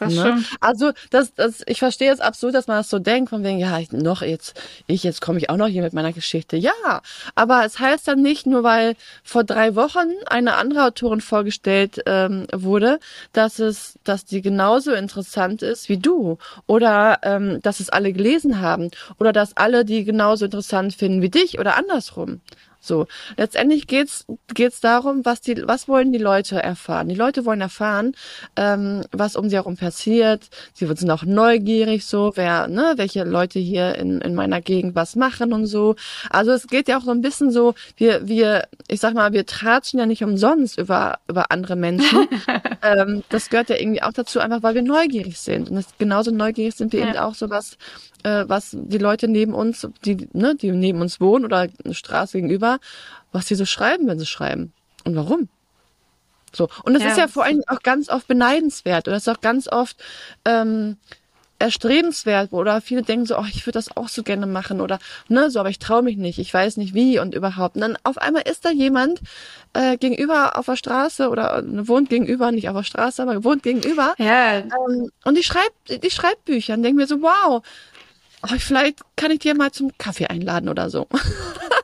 Das 0.00 0.14
ne? 0.14 0.20
stimmt. 0.20 0.50
Also, 0.60 0.92
das, 1.10 1.34
das, 1.34 1.62
ich 1.66 1.78
verstehe 1.78 2.08
jetzt 2.08 2.22
absolut, 2.22 2.54
dass 2.54 2.66
man 2.66 2.78
das 2.78 2.90
so 2.90 2.98
denkt, 2.98 3.30
von 3.30 3.44
wegen, 3.44 3.58
ja, 3.58 3.78
ich, 3.78 3.92
noch 3.92 4.22
jetzt, 4.22 4.60
ich, 4.86 5.04
jetzt 5.04 5.20
komme 5.20 5.38
ich 5.38 5.50
auch 5.50 5.56
noch 5.56 5.68
hier 5.68 5.82
mit 5.82 5.92
meiner 5.92 6.12
Geschichte. 6.12 6.56
Ja, 6.56 6.72
aber 7.34 7.64
es 7.64 7.78
heißt 7.78 8.08
dann 8.08 8.22
nicht, 8.22 8.46
nur 8.46 8.62
weil 8.62 8.96
vor 9.22 9.44
drei 9.44 9.76
Wochen 9.76 10.08
eine 10.26 10.54
andere 10.56 10.86
Autorin 10.86 11.20
vorgestellt 11.20 12.02
ähm, 12.06 12.46
wurde, 12.52 12.98
dass 13.32 13.58
es, 13.58 13.98
dass 14.04 14.24
die 14.24 14.42
genauso 14.42 14.92
interessant 14.92 15.62
ist 15.62 15.88
wie 15.88 15.98
du. 15.98 16.38
Oder 16.66 17.18
ähm, 17.22 17.60
dass 17.62 17.80
es 17.80 17.90
alle 17.90 18.12
gelesen 18.12 18.60
haben. 18.60 18.90
Oder 19.18 19.32
dass 19.32 19.56
alle 19.56 19.84
die 19.84 20.04
genauso 20.04 20.46
interessant 20.46 20.94
finden 20.94 21.22
wie 21.22 21.30
dich 21.30 21.58
oder 21.58 21.76
andersrum. 21.76 22.40
So, 22.80 23.06
letztendlich 23.36 23.86
geht's 23.86 24.24
geht's 24.54 24.80
darum, 24.80 25.24
was 25.24 25.42
die, 25.42 25.66
was 25.68 25.86
wollen 25.86 26.12
die 26.12 26.18
Leute 26.18 26.62
erfahren? 26.62 27.08
Die 27.08 27.14
Leute 27.14 27.44
wollen 27.44 27.60
erfahren, 27.60 28.12
ähm, 28.56 29.02
was 29.12 29.36
um 29.36 29.50
sie 29.50 29.56
herum 29.56 29.76
passiert. 29.76 30.48
Sie 30.72 30.86
sind 30.86 31.10
auch 31.10 31.24
neugierig, 31.24 32.06
so 32.06 32.32
wer, 32.36 32.68
ne, 32.68 32.94
welche 32.96 33.24
Leute 33.24 33.58
hier 33.58 33.96
in 33.96 34.20
in 34.22 34.34
meiner 34.34 34.62
Gegend 34.62 34.94
was 34.94 35.14
machen 35.14 35.52
und 35.52 35.66
so. 35.66 35.94
Also 36.30 36.52
es 36.52 36.66
geht 36.66 36.88
ja 36.88 36.98
auch 36.98 37.04
so 37.04 37.10
ein 37.10 37.20
bisschen 37.20 37.50
so, 37.50 37.74
wir 37.96 38.26
wir, 38.26 38.66
ich 38.88 39.00
sag 39.00 39.14
mal, 39.14 39.32
wir 39.32 39.44
tratschen 39.44 39.98
ja 39.98 40.06
nicht 40.06 40.24
umsonst 40.24 40.78
über 40.78 41.18
über 41.28 41.50
andere 41.50 41.76
Menschen. 41.76 42.28
ähm, 42.82 43.22
das 43.28 43.50
gehört 43.50 43.68
ja 43.68 43.76
irgendwie 43.76 44.02
auch 44.02 44.12
dazu, 44.12 44.40
einfach 44.40 44.62
weil 44.62 44.74
wir 44.74 44.82
neugierig 44.82 45.38
sind. 45.38 45.68
Und 45.70 45.76
das, 45.76 45.86
genauso 45.98 46.30
neugierig 46.30 46.74
sind 46.74 46.92
wir 46.94 47.00
ja. 47.00 47.08
eben 47.08 47.18
auch 47.18 47.34
so 47.34 47.50
was 47.50 47.76
äh, 48.22 48.44
was 48.46 48.76
die 48.78 48.98
Leute 48.98 49.28
neben 49.28 49.54
uns, 49.54 49.86
die, 50.04 50.28
ne, 50.32 50.54
die 50.54 50.72
neben 50.72 51.00
uns 51.00 51.20
wohnen 51.20 51.44
oder 51.44 51.68
eine 51.84 51.94
Straße 51.94 52.38
gegenüber, 52.38 52.69
was 53.32 53.48
sie 53.48 53.54
so 53.54 53.64
schreiben, 53.64 54.06
wenn 54.06 54.18
sie 54.18 54.26
schreiben. 54.26 54.72
Und 55.04 55.16
warum? 55.16 55.48
So. 56.52 56.68
Und 56.84 56.94
das 56.94 57.02
ja, 57.02 57.10
ist 57.10 57.18
ja 57.18 57.28
vor 57.28 57.44
allem 57.44 57.62
auch 57.66 57.82
ganz 57.82 58.08
oft 58.08 58.26
beneidenswert. 58.28 59.08
Und 59.08 59.14
das 59.14 59.22
ist 59.22 59.28
auch 59.28 59.40
ganz 59.40 59.68
oft 59.68 59.96
ähm, 60.44 60.96
erstrebenswert 61.60 62.52
oder 62.52 62.80
viele 62.80 63.02
denken 63.02 63.26
so, 63.26 63.38
oh, 63.38 63.44
ich 63.48 63.66
würde 63.66 63.78
das 63.78 63.96
auch 63.96 64.08
so 64.08 64.22
gerne 64.22 64.46
machen 64.46 64.80
oder 64.80 64.98
ne, 65.28 65.50
so, 65.50 65.60
aber 65.60 65.68
ich 65.68 65.78
traue 65.78 66.02
mich 66.02 66.16
nicht, 66.16 66.38
ich 66.38 66.52
weiß 66.52 66.78
nicht 66.78 66.94
wie 66.94 67.18
und 67.18 67.34
überhaupt. 67.34 67.76
Und 67.76 67.82
dann 67.82 67.98
auf 68.02 68.18
einmal 68.18 68.42
ist 68.48 68.64
da 68.64 68.70
jemand 68.70 69.20
äh, 69.74 69.96
gegenüber 69.98 70.58
auf 70.58 70.66
der 70.66 70.76
Straße 70.76 71.28
oder 71.28 71.58
äh, 71.58 71.88
wohnt 71.88 72.08
gegenüber, 72.08 72.50
nicht 72.50 72.68
auf 72.68 72.76
der 72.76 72.84
Straße, 72.84 73.22
aber 73.22 73.44
wohnt 73.44 73.62
gegenüber. 73.62 74.14
Ja. 74.18 74.58
Ähm, 74.58 75.10
und 75.24 75.36
die 75.36 75.44
schreibt, 75.44 76.02
die 76.02 76.10
schreibt 76.10 76.46
Bücher 76.46 76.74
und 76.74 76.82
denken 76.82 76.96
mir 76.96 77.06
so, 77.06 77.20
wow, 77.20 77.62
oh, 78.42 78.54
vielleicht 78.58 78.98
kann 79.16 79.30
ich 79.30 79.40
dir 79.40 79.54
mal 79.54 79.70
zum 79.70 79.96
Kaffee 79.98 80.26
einladen 80.26 80.68
oder 80.68 80.88
so. 80.88 81.06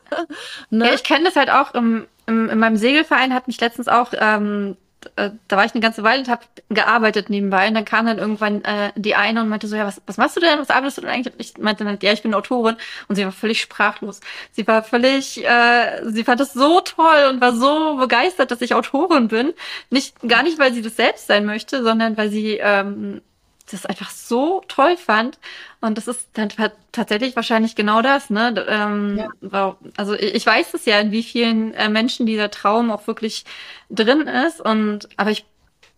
ne? 0.71 0.87
Ja, 0.87 0.95
ich 0.95 1.05
kenne 1.05 1.25
das 1.25 1.37
halt 1.37 1.51
auch 1.51 1.75
im, 1.75 2.07
im, 2.27 2.49
in 2.49 2.59
meinem 2.59 2.77
Segelverein 2.77 3.35
hat 3.35 3.47
mich 3.47 3.61
letztens 3.61 3.89
auch, 3.89 4.13
ähm, 4.19 4.77
äh, 5.17 5.31
da 5.49 5.57
war 5.57 5.65
ich 5.65 5.73
eine 5.73 5.81
ganze 5.81 6.03
Weile 6.03 6.21
und 6.21 6.29
habe 6.29 6.43
gearbeitet 6.69 7.31
nebenbei 7.31 7.69
und 7.69 7.75
dann 7.75 7.85
kam 7.85 8.07
dann 8.07 8.19
irgendwann 8.19 8.65
äh, 8.65 8.93
die 8.97 9.15
eine 9.15 9.43
und 9.43 9.49
meinte 9.49 9.69
so, 9.69 9.77
ja, 9.77 9.87
was, 9.87 10.03
was 10.07 10.17
machst 10.17 10.37
du 10.37 10.41
denn, 10.41 10.59
was 10.59 10.71
arbeitest 10.71 10.99
du 10.99 11.03
denn 11.03 11.11
eigentlich? 11.11 11.35
Ich 11.39 11.63
meinte 11.63 11.85
dann, 11.85 11.99
ja, 12.03 12.13
ich 12.13 12.23
bin 12.23 12.35
Autorin 12.35 12.77
und 13.09 13.17
sie 13.17 13.25
war 13.25 13.33
völlig 13.33 13.61
sprachlos. 13.61 14.21
Sie 14.53 14.67
war 14.67 14.83
völlig, 14.83 15.45
äh, 15.45 16.03
sie 16.11 16.25
fand 16.25 16.41
das 16.41 16.53
so 16.53 16.81
toll 16.81 17.29
und 17.31 17.41
war 17.41 17.53
so 17.53 17.97
begeistert, 17.97 18.51
dass 18.51 18.63
ich 18.63 18.75
Autorin 18.75 19.29
bin. 19.29 19.53
Nicht, 19.91 20.21
gar 20.27 20.43
nicht, 20.43 20.59
weil 20.59 20.73
sie 20.73 20.83
das 20.83 20.97
selbst 20.97 21.27
sein 21.27 21.45
möchte, 21.45 21.83
sondern 21.83 22.17
weil 22.17 22.31
sie 22.31 22.59
ähm, 22.61 23.23
das 23.71 23.87
einfach 23.87 24.11
so 24.11 24.63
toll 24.69 24.97
fand. 24.97 25.39
Und 25.81 25.99
das 25.99 26.09
ist 26.09 26.29
dann 26.35 26.49
tatsächlich 26.93 27.37
wahrscheinlich 27.37 27.75
genau 27.75 28.03
das, 28.03 28.31
ne? 28.31 28.65
Ähm, 28.69 29.29
ja. 29.53 29.77
Also 29.97 30.15
ich 30.15 30.47
weiß 30.47 30.75
es 30.75 30.85
ja, 30.85 30.99
in 31.01 31.13
wie 31.13 31.23
vielen 31.23 31.75
äh, 31.75 31.89
Menschen 31.89 32.27
dieser 32.27 32.51
Traum 32.51 32.91
auch 32.91 33.07
wirklich 33.07 33.45
drin 33.91 34.23
ist. 34.23 34.61
Und 34.61 35.09
aber 35.17 35.31
ich 35.31 35.45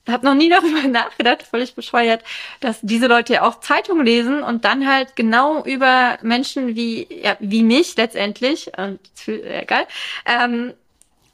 habe 0.09 0.27
noch 0.27 0.35
nie 0.35 0.49
darüber 0.51 0.87
nachgedacht, 0.89 1.43
völlig 1.43 1.75
bescheuert, 1.75 2.23
dass 2.61 2.79
diese 2.83 3.07
Leute 3.07 3.35
ja 3.35 3.43
auch 3.43 3.61
Zeitungen 3.61 4.05
lesen 4.05 4.43
und 4.43 4.65
dann 4.65 4.89
halt 4.89 5.17
genau 5.17 5.65
über 5.65 6.19
Menschen 6.23 6.75
wie 6.75 7.07
ja, 7.11 7.37
wie 7.41 7.63
mich 7.63 7.97
letztendlich 7.97 8.73
und 8.77 9.01
äh, 9.27 9.63
egal 9.63 9.87
ähm, 10.25 10.75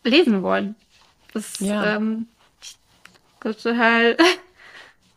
lesen 0.02 0.42
wollen. 0.42 0.74
Das 1.32 1.60
ja. 1.60 1.96
ähm, 1.96 2.28
total 3.40 4.16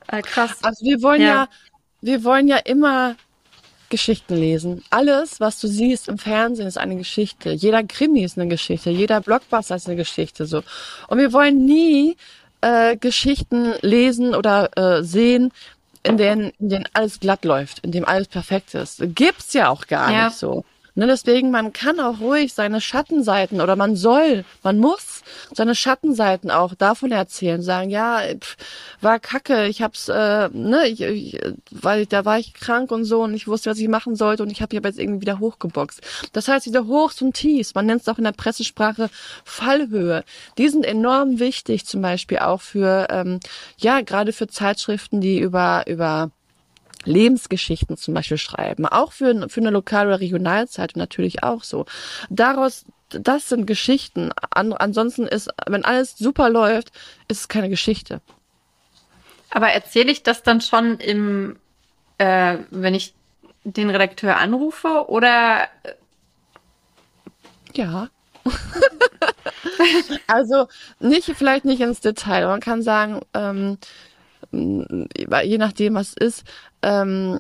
äh, 0.08 0.22
krass. 0.22 0.64
Also 0.64 0.86
wir 0.86 1.02
wollen 1.02 1.22
ja. 1.22 1.28
ja, 1.28 1.50
wir 2.02 2.24
wollen 2.24 2.48
ja 2.48 2.58
immer 2.58 3.16
Geschichten 3.90 4.36
lesen. 4.36 4.84
Alles, 4.90 5.40
was 5.40 5.60
du 5.60 5.68
siehst 5.68 6.08
im 6.08 6.18
Fernsehen, 6.18 6.68
ist 6.68 6.78
eine 6.78 6.96
Geschichte. 6.98 7.52
Jeder 7.52 7.84
Krimi 7.84 8.24
ist 8.24 8.38
eine 8.38 8.50
Geschichte. 8.50 8.90
Jeder 8.90 9.22
Blockbuster 9.22 9.76
ist 9.76 9.88
eine 9.88 9.96
Geschichte. 9.96 10.46
So. 10.46 10.64
Und 11.08 11.18
wir 11.20 11.32
wollen 11.32 11.66
nie 11.66 12.18
äh, 12.62 12.98
Geschichten 12.98 13.74
lesen 13.82 14.36
oder 14.36 14.70
äh, 14.78 15.04
sehen, 15.04 15.52
in 16.04 16.18
denen, 16.18 16.52
in 16.60 16.70
denen 16.70 16.90
alles 16.94 17.20
glatt 17.20 17.46
läuft, 17.46 17.80
in 17.80 17.92
dem 17.92 18.06
alles 18.06 18.28
perfekt 18.28 18.74
ist. 18.74 19.02
Gibt's 19.16 19.54
ja 19.54 19.70
auch 19.70 19.88
gar 19.88 20.12
ja. 20.12 20.26
nicht 20.26 20.38
so. 20.38 20.64
Ne, 20.98 21.06
deswegen, 21.06 21.52
man 21.52 21.74
kann 21.74 22.00
auch 22.00 22.22
ruhig 22.22 22.56
seine 22.56 22.82
Schattenseiten 22.82 23.62
oder 23.62 23.76
man 23.76 23.96
soll, 23.96 24.44
man 24.64 24.80
muss 24.80 25.22
seine 25.54 25.76
Schattenseiten 25.76 26.50
auch 26.50 26.74
davon 26.74 27.12
erzählen, 27.12 27.62
sagen, 27.62 27.92
ja, 27.92 28.22
pff, 28.36 28.58
war 29.00 29.20
kacke, 29.20 29.68
ich 29.68 29.84
hab's, 29.84 30.10
äh, 30.10 30.50
ne, 30.52 30.88
ich, 30.88 31.02
ich, 31.02 31.40
weil 31.70 32.08
da 32.08 32.26
war 32.26 32.40
ich 32.40 32.56
krank 32.56 32.92
und 32.92 33.06
so 33.06 33.22
und 33.22 33.36
ich 33.36 33.48
wusste, 33.48 33.70
was 33.70 33.78
ich 33.78 33.88
machen 33.90 34.16
sollte 34.16 34.42
und 34.42 34.50
ich 34.50 34.64
habe 34.64 34.76
jetzt 34.76 34.98
irgendwie 34.98 35.22
wieder 35.22 35.38
hochgeboxt. 35.38 36.02
Das 36.34 36.48
heißt, 36.48 36.66
diese 36.66 36.88
Hochs 36.88 37.22
und 37.22 37.34
Tiefs, 37.36 37.76
man 37.76 37.86
nennt 37.86 38.02
es 38.02 38.08
auch 38.08 38.18
in 38.18 38.24
der 38.24 38.32
Pressesprache 38.32 39.12
Fallhöhe, 39.46 40.24
die 40.58 40.68
sind 40.68 40.84
enorm 40.84 41.38
wichtig, 41.38 41.86
zum 41.86 42.02
Beispiel 42.02 42.40
auch 42.40 42.62
für, 42.62 43.06
ähm, 43.12 43.40
ja, 43.78 44.02
gerade 44.02 44.34
für 44.34 44.48
Zeitschriften, 44.48 45.22
die 45.22 45.38
über, 45.38 45.84
über 45.86 46.32
Lebensgeschichten 47.08 47.98
zum 47.98 48.14
Beispiel 48.14 48.38
schreiben, 48.38 48.86
auch 48.86 49.12
für, 49.12 49.50
für 49.50 49.62
eine 49.62 49.72
Lokal- 49.72 50.08
oder 50.08 50.20
Regionalzeitung 50.20 51.00
natürlich 51.00 51.44
auch 51.44 51.64
so. 51.64 51.86
Daraus, 52.30 52.86
das 53.10 53.50
sind 53.50 53.66
Geschichten. 53.66 54.32
An, 54.52 54.74
ansonsten 54.74 55.26
ist, 55.26 55.50
wenn 55.66 55.86
alles 55.86 56.18
super 56.18 56.50
läuft, 56.50 56.92
ist 57.28 57.42
es 57.42 57.48
keine 57.48 57.70
Geschichte. 57.70 58.22
Aber 59.50 59.70
erzähle 59.70 60.12
ich 60.12 60.24
das 60.24 60.44
dann 60.44 60.62
schon 60.62 60.98
im, 61.00 61.58
äh, 62.18 62.58
wenn 62.70 62.94
ich 62.94 63.14
den 63.64 63.90
Redakteur 63.90 64.38
anrufe 64.38 65.10
oder? 65.10 65.68
Ja. 67.74 68.10
also 70.28 70.68
nicht, 71.00 71.32
vielleicht 71.36 71.66
nicht 71.66 71.82
ins 71.82 72.02
Detail. 72.02 72.48
Man 72.48 72.60
kann 72.62 72.82
sagen, 72.82 73.22
ähm, 73.34 73.78
je 74.52 75.58
nachdem, 75.58 75.96
was 75.96 76.14
ist. 76.14 76.44
Ähm, 76.82 77.40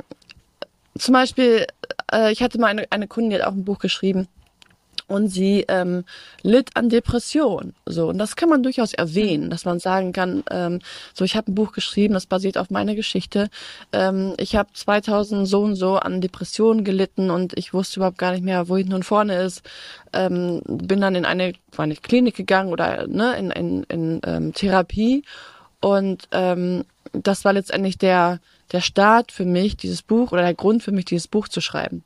zum 0.98 1.14
Beispiel, 1.14 1.68
äh, 2.12 2.32
ich 2.32 2.42
hatte 2.42 2.60
mal 2.60 2.68
eine, 2.68 2.86
eine 2.92 3.08
Kundin, 3.08 3.32
die 3.32 3.36
hat 3.38 3.48
auch 3.48 3.54
ein 3.54 3.66
Buch 3.66 3.80
geschrieben 3.80 4.28
und 5.08 5.30
sie 5.30 5.66
ähm, 5.68 6.04
litt 6.42 6.76
an 6.76 6.90
Depression. 6.90 7.74
So 7.86 8.10
und 8.10 8.18
das 8.18 8.36
kann 8.36 8.50
man 8.50 8.64
durchaus 8.64 8.94
erwähnen, 8.94 9.50
dass 9.50 9.66
man 9.66 9.80
sagen 9.80 10.12
kann, 10.12 10.44
ähm, 10.52 10.80
so 11.14 11.24
ich 11.24 11.36
habe 11.36 11.52
ein 11.52 11.56
Buch 11.56 11.72
geschrieben, 11.72 12.14
das 12.14 12.26
basiert 12.26 12.58
auf 12.58 12.70
meiner 12.70 12.96
Geschichte. 12.96 13.50
Ähm, 13.94 14.34
ich 14.38 14.56
habe 14.56 14.70
2000 14.74 15.48
so 15.48 15.62
und 15.62 15.76
so 15.76 15.96
an 15.96 16.22
Depressionen 16.22 16.84
gelitten 16.84 17.30
und 17.32 17.58
ich 17.58 17.74
wusste 17.74 18.00
überhaupt 18.00 18.18
gar 18.18 18.32
nicht 18.32 18.44
mehr, 18.44 18.70
wo 18.70 18.78
hinten 18.78 18.94
und 18.94 19.04
vorne 19.04 19.42
ist. 19.42 19.64
Ähm, 20.14 20.62
bin 20.66 21.02
dann 21.02 21.16
in 21.16 21.26
eine, 21.26 21.54
eine 21.78 21.96
Klinik 21.96 22.36
gegangen 22.36 22.72
oder 22.72 23.08
ne 23.08 23.38
in 23.38 23.52
in, 23.52 23.84
in 23.84 24.22
ähm, 24.26 24.54
Therapie 24.54 25.24
und 25.80 26.28
ähm, 26.32 26.84
das 27.24 27.46
war 27.46 27.54
letztendlich 27.54 27.98
der, 27.98 28.40
der 28.72 28.82
Start 28.82 29.32
für 29.32 29.46
mich, 29.46 29.78
dieses 29.78 30.02
Buch 30.02 30.32
oder 30.32 30.42
der 30.42 30.54
Grund 30.54 30.84
für 30.84 30.92
mich, 30.92 31.06
dieses 31.06 31.28
Buch 31.28 31.48
zu 31.48 31.62
schreiben. 31.62 32.04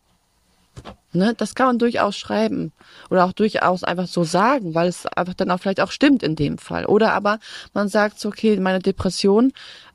Ne, 1.13 1.33
das 1.35 1.55
kann 1.55 1.67
man 1.67 1.79
durchaus 1.79 2.15
schreiben 2.15 2.71
oder 3.09 3.25
auch 3.25 3.33
durchaus 3.33 3.83
einfach 3.83 4.07
so 4.07 4.23
sagen, 4.23 4.73
weil 4.73 4.87
es 4.87 5.05
einfach 5.05 5.33
dann 5.33 5.51
auch 5.51 5.59
vielleicht 5.59 5.81
auch 5.81 5.91
stimmt 5.91 6.23
in 6.23 6.37
dem 6.37 6.57
Fall. 6.57 6.85
Oder 6.85 7.13
aber 7.13 7.39
man 7.73 7.89
sagt 7.89 8.17
so, 8.17 8.29
okay, 8.29 8.57
meine 8.57 8.79
Depression, 8.79 9.51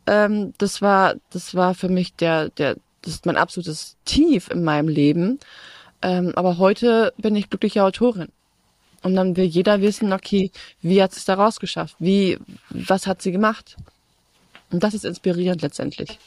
ähm, 0.07 0.53
das 0.59 0.83
war, 0.83 1.15
das 1.31 1.55
war 1.55 1.75
für 1.75 1.89
mich 1.89 2.15
der, 2.17 2.51
der, 2.51 2.77
das 3.01 3.15
ist 3.15 3.27
mein 3.27 3.39
absolutes 3.39 3.97
Tief 4.05 4.51
in 4.51 4.63
meinem 4.63 4.89
Leben. 4.89 5.41
Ähm, 6.03 6.33
aber 6.37 6.59
heute 6.59 7.15
bin 7.17 7.35
ich 7.35 7.49
glückliche 7.49 7.83
Autorin. 7.83 8.29
Und 9.03 9.15
dann 9.15 9.37
will 9.37 9.45
jeder 9.45 9.81
wissen, 9.81 10.13
okay, 10.13 10.51
wie 10.83 11.03
hat 11.03 11.13
sie 11.13 11.21
es 11.21 11.25
da 11.25 11.35
rausgeschafft? 11.35 11.97
Wie, 11.99 12.39
was 12.69 13.07
hat 13.07 13.23
sie 13.23 13.33
gemacht? 13.33 13.77
Und 14.71 14.83
das 14.83 14.95
ist 14.95 15.05
inspirierend 15.05 15.63
letztendlich. 15.63 16.19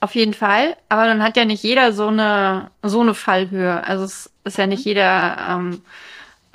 Auf 0.00 0.14
jeden 0.14 0.34
Fall, 0.34 0.76
aber 0.88 1.06
dann 1.06 1.22
hat 1.22 1.36
ja 1.36 1.44
nicht 1.44 1.62
jeder 1.62 1.92
so 1.92 2.08
eine 2.08 2.70
so 2.82 3.00
eine 3.00 3.14
Fallhöhe. 3.14 3.84
Also 3.86 4.04
es 4.04 4.30
ist 4.44 4.58
ja 4.58 4.66
nicht 4.66 4.84
jeder 4.84 5.36
ähm, 5.48 5.82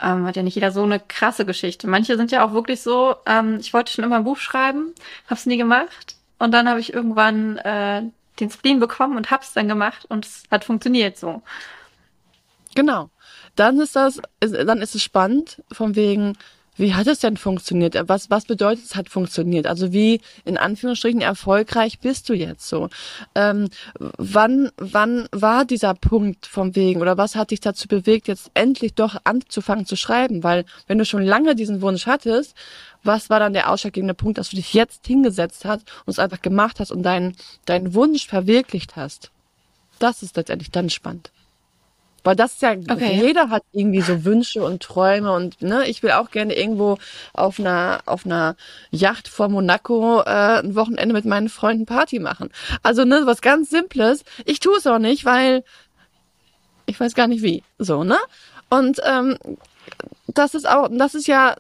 ähm, 0.01 0.25
hat 0.25 0.35
ja 0.35 0.43
nicht 0.43 0.55
jeder 0.55 0.71
so 0.71 0.83
eine 0.83 0.99
krasse 0.99 1.45
Geschichte. 1.45 1.87
Manche 1.87 2.17
sind 2.17 2.31
ja 2.31 2.45
auch 2.45 2.53
wirklich 2.53 2.81
so. 2.81 3.15
Ähm, 3.25 3.57
ich 3.59 3.73
wollte 3.73 3.91
schon 3.91 4.03
immer 4.03 4.17
ein 4.17 4.23
Buch 4.23 4.37
schreiben, 4.37 4.93
hab's 5.29 5.45
nie 5.45 5.57
gemacht 5.57 6.17
und 6.39 6.51
dann 6.51 6.69
habe 6.69 6.79
ich 6.79 6.93
irgendwann 6.93 7.57
äh, 7.57 8.03
den 8.39 8.51
Spleen 8.51 8.79
bekommen 8.79 9.17
und 9.17 9.31
hab's 9.31 9.53
dann 9.53 9.67
gemacht 9.67 10.05
und 10.09 10.25
es 10.25 10.43
hat 10.51 10.65
funktioniert 10.65 11.17
so. 11.17 11.41
Genau. 12.75 13.09
Dann 13.55 13.79
ist 13.79 13.95
das, 13.95 14.21
dann 14.39 14.81
ist 14.81 14.93
es 14.93 15.01
spannend, 15.01 15.63
von 15.71 15.95
wegen, 15.95 16.37
wie 16.77 16.93
hat 16.93 17.07
es 17.07 17.19
denn 17.19 17.37
funktioniert? 17.37 17.97
Was, 18.07 18.29
was 18.29 18.45
bedeutet 18.45 18.85
es 18.85 18.95
hat 18.95 19.09
funktioniert? 19.09 19.67
Also 19.67 19.91
wie 19.93 20.21
in 20.45 20.57
Anführungsstrichen 20.57 21.21
erfolgreich 21.21 21.99
bist 21.99 22.29
du 22.29 22.33
jetzt 22.33 22.67
so? 22.67 22.89
Ähm, 23.35 23.69
wann, 23.97 24.71
wann 24.77 25.27
war 25.31 25.65
dieser 25.65 25.95
Punkt 25.95 26.45
vom 26.45 26.75
wegen 26.75 27.01
oder 27.01 27.17
was 27.17 27.35
hat 27.35 27.51
dich 27.51 27.59
dazu 27.59 27.87
bewegt, 27.87 28.27
jetzt 28.27 28.51
endlich 28.53 28.93
doch 28.93 29.17
anzufangen 29.23 29.85
zu 29.85 29.95
schreiben? 29.95 30.43
Weil 30.43 30.65
wenn 30.87 30.99
du 30.99 31.05
schon 31.05 31.23
lange 31.23 31.55
diesen 31.55 31.81
Wunsch 31.81 32.05
hattest, 32.05 32.55
was 33.03 33.29
war 33.29 33.39
dann 33.39 33.53
der 33.53 33.71
ausschlaggebende 33.71 34.13
Punkt, 34.13 34.37
dass 34.37 34.49
du 34.49 34.55
dich 34.55 34.73
jetzt 34.73 35.05
hingesetzt 35.07 35.65
hast 35.65 35.83
und 36.05 36.11
es 36.11 36.19
einfach 36.19 36.41
gemacht 36.41 36.79
hast 36.79 36.91
und 36.91 37.03
deinen, 37.03 37.35
deinen 37.65 37.93
Wunsch 37.93 38.27
verwirklicht 38.27 38.95
hast? 38.95 39.31
Das 39.99 40.21
ist 40.21 40.35
letztendlich 40.35 40.71
dann 40.71 40.89
spannend. 40.89 41.31
Weil 42.27 42.35
das 42.35 42.55
ist 42.55 42.61
ja, 42.61 42.73
okay. 42.73 43.21
jeder 43.21 43.49
hat 43.49 43.63
irgendwie 43.71 44.01
so 44.01 44.25
Wünsche 44.25 44.61
und 44.61 44.83
Träume 44.83 45.31
und 45.31 45.61
ne, 45.61 45.87
ich 45.87 46.03
will 46.03 46.11
auch 46.11 46.29
gerne 46.29 46.57
irgendwo 46.57 46.97
auf 47.31 47.57
einer, 47.57 48.01
auf 48.05 48.25
einer 48.25 48.57
Yacht 48.91 49.29
vor 49.29 49.47
Monaco 49.47 50.19
äh, 50.23 50.59
ein 50.59 50.75
Wochenende 50.75 51.13
mit 51.13 51.23
meinen 51.23 51.47
Freunden 51.47 51.85
Party 51.85 52.19
machen. 52.19 52.49
Also 52.83 53.05
ne, 53.05 53.21
was 53.23 53.39
ganz 53.39 53.69
Simples. 53.69 54.25
Ich 54.43 54.59
tue 54.59 54.75
es 54.75 54.85
auch 54.85 54.99
nicht, 54.99 55.23
weil 55.23 55.63
ich 56.85 56.99
weiß 56.99 57.15
gar 57.15 57.27
nicht 57.27 57.43
wie. 57.43 57.63
So, 57.77 58.03
ne? 58.03 58.17
Und 58.69 58.99
ähm, 59.05 59.37
das 60.27 60.53
ist 60.53 60.67
auch, 60.67 60.89
das 60.91 61.15
ist 61.15 61.27
ja 61.27 61.55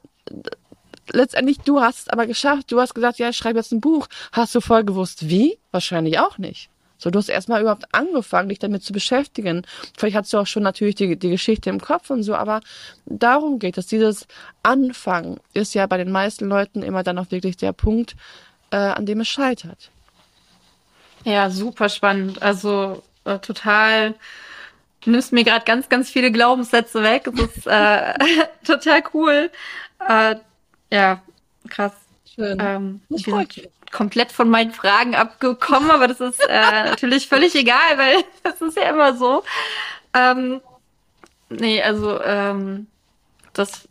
letztendlich, 1.13 1.59
du 1.59 1.79
hast 1.79 1.99
es 1.99 2.09
aber 2.09 2.27
geschafft. 2.27 2.73
Du 2.73 2.81
hast 2.81 2.93
gesagt, 2.93 3.19
ja, 3.19 3.29
ich 3.29 3.37
schreibe 3.37 3.59
jetzt 3.59 3.71
ein 3.71 3.79
Buch. 3.79 4.07
Hast 4.33 4.53
du 4.53 4.59
voll 4.59 4.83
gewusst, 4.83 5.29
wie? 5.29 5.59
Wahrscheinlich 5.71 6.19
auch 6.19 6.37
nicht. 6.37 6.69
So, 6.97 7.11
du 7.11 7.19
hast 7.19 7.29
erstmal 7.29 7.61
überhaupt 7.61 7.85
angefangen, 7.93 8.49
dich 8.49 8.59
damit 8.59 8.83
zu 8.83 8.91
beschäftigen. 8.93 9.65
Vielleicht 9.97 10.15
hast 10.15 10.33
du 10.33 10.39
auch 10.39 10.47
schon 10.47 10.63
natürlich 10.63 10.95
die, 10.95 11.17
die 11.17 11.29
Geschichte 11.29 11.69
im 11.69 11.79
Kopf 11.79 12.09
und 12.09 12.23
so, 12.23 12.35
aber 12.35 12.61
darum 13.05 13.59
geht 13.59 13.77
es. 13.77 13.87
Dieses 13.87 14.27
Anfangen 14.63 15.39
ist 15.53 15.75
ja 15.75 15.85
bei 15.85 15.97
den 15.97 16.11
meisten 16.11 16.47
Leuten 16.47 16.81
immer 16.81 17.03
dann 17.03 17.19
auch 17.19 17.31
wirklich 17.31 17.57
der 17.57 17.73
Punkt, 17.73 18.15
äh, 18.71 18.77
an 18.77 19.05
dem 19.05 19.19
es 19.21 19.27
scheitert. 19.27 19.91
Ja, 21.23 21.49
super 21.49 21.89
spannend. 21.89 22.41
Also 22.41 23.03
äh, 23.25 23.39
total 23.39 24.15
nimmst 25.05 25.31
mir 25.31 25.43
gerade 25.43 25.65
ganz, 25.65 25.89
ganz 25.89 26.09
viele 26.09 26.31
Glaubenssätze 26.31 27.03
weg. 27.03 27.29
Das 27.35 27.57
ist 27.57 27.67
äh, 27.67 28.13
total 28.65 29.03
cool. 29.13 29.51
Äh, 30.07 30.35
ja, 30.91 31.21
krass. 31.69 31.93
Schön. 32.33 32.57
Ähm, 32.59 33.01
das 33.09 33.23
freut 33.23 33.55
mich 33.55 33.69
komplett 33.91 34.31
von 34.31 34.49
meinen 34.49 34.71
Fragen 34.71 35.15
abgekommen, 35.15 35.91
aber 35.91 36.07
das 36.07 36.19
ist 36.19 36.41
äh, 36.47 36.83
natürlich 36.89 37.27
völlig 37.27 37.55
egal, 37.55 37.97
weil 37.97 38.23
das 38.43 38.61
ist 38.61 38.77
ja 38.77 38.89
immer 38.89 39.15
so. 39.15 39.43
Ähm, 40.13 40.61
nee, 41.49 41.81
also 41.81 42.21
ähm, 42.21 42.87
das 43.53 43.87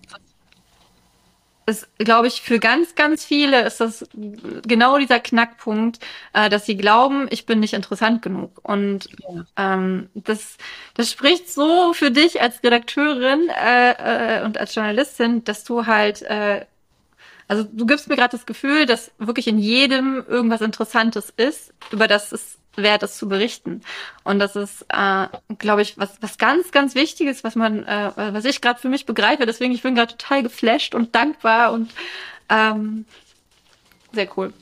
ist, 1.66 1.88
glaube 1.98 2.28
ich, 2.28 2.42
für 2.42 2.60
ganz, 2.60 2.94
ganz 2.94 3.24
viele 3.24 3.66
ist 3.66 3.80
das 3.80 4.08
genau 4.14 4.98
dieser 4.98 5.18
Knackpunkt, 5.18 5.98
äh, 6.32 6.48
dass 6.48 6.64
sie 6.64 6.76
glauben, 6.76 7.26
ich 7.30 7.44
bin 7.44 7.58
nicht 7.58 7.74
interessant 7.74 8.22
genug. 8.22 8.60
Und 8.62 9.08
ähm, 9.56 10.08
das, 10.14 10.58
das 10.94 11.10
spricht 11.10 11.50
so 11.52 11.92
für 11.92 12.12
dich 12.12 12.40
als 12.40 12.62
Redakteurin 12.62 13.48
äh, 13.48 14.38
äh, 14.38 14.44
und 14.44 14.58
als 14.58 14.76
Journalistin, 14.76 15.42
dass 15.42 15.64
du 15.64 15.86
halt 15.86 16.22
äh, 16.22 16.64
also 17.48 17.64
du 17.64 17.86
gibst 17.86 18.08
mir 18.08 18.16
gerade 18.16 18.36
das 18.36 18.46
Gefühl, 18.46 18.86
dass 18.86 19.10
wirklich 19.18 19.46
in 19.46 19.58
jedem 19.58 20.24
irgendwas 20.26 20.60
Interessantes 20.60 21.32
ist, 21.36 21.72
über 21.90 22.08
das 22.08 22.32
es 22.32 22.58
wert 22.76 23.02
ist 23.02 23.16
zu 23.16 23.28
berichten. 23.28 23.82
Und 24.24 24.38
das 24.38 24.56
ist, 24.56 24.84
äh, 24.88 25.28
glaube 25.58 25.82
ich, 25.82 25.96
was, 25.98 26.20
was 26.20 26.38
ganz, 26.38 26.72
ganz 26.72 26.94
Wichtiges, 26.94 27.44
was 27.44 27.54
man, 27.54 27.84
äh, 27.84 28.12
was 28.16 28.44
ich 28.44 28.60
gerade 28.60 28.80
für 28.80 28.88
mich 28.88 29.06
begreife. 29.06 29.46
Deswegen, 29.46 29.72
ich 29.72 29.82
bin 29.82 29.94
gerade 29.94 30.16
total 30.16 30.42
geflasht 30.42 30.94
und 30.94 31.14
dankbar 31.14 31.72
und 31.72 31.90
ähm, 32.48 33.06
sehr 34.12 34.28
cool. 34.36 34.52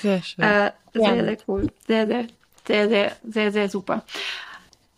Sehr 0.00 0.22
schön. 0.22 0.44
äh, 0.44 0.72
sehr, 0.92 1.14
ja. 1.16 1.24
sehr 1.24 1.38
cool. 1.48 1.66
Sehr, 1.86 2.06
sehr, 2.06 2.26
sehr, 2.66 2.88
sehr, 2.88 3.16
sehr, 3.24 3.52
sehr 3.52 3.68
super. 3.68 4.04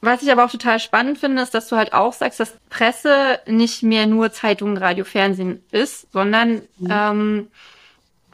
Was 0.03 0.23
ich 0.23 0.33
aber 0.33 0.45
auch 0.47 0.51
total 0.51 0.81
spannend 0.81 1.19
finde, 1.19 1.43
ist, 1.43 1.53
dass 1.53 1.69
du 1.69 1.77
halt 1.77 1.93
auch 1.93 2.15
sagst, 2.15 2.41
dass 2.41 2.57
Presse 2.71 3.39
nicht 3.47 3.83
mehr 3.83 4.07
nur 4.07 4.33
Zeitungen, 4.33 4.79
Radio, 4.79 5.05
Fernsehen 5.05 5.63
ist, 5.73 6.11
sondern 6.13 6.63
mhm. 6.79 6.89
ähm, 6.91 7.49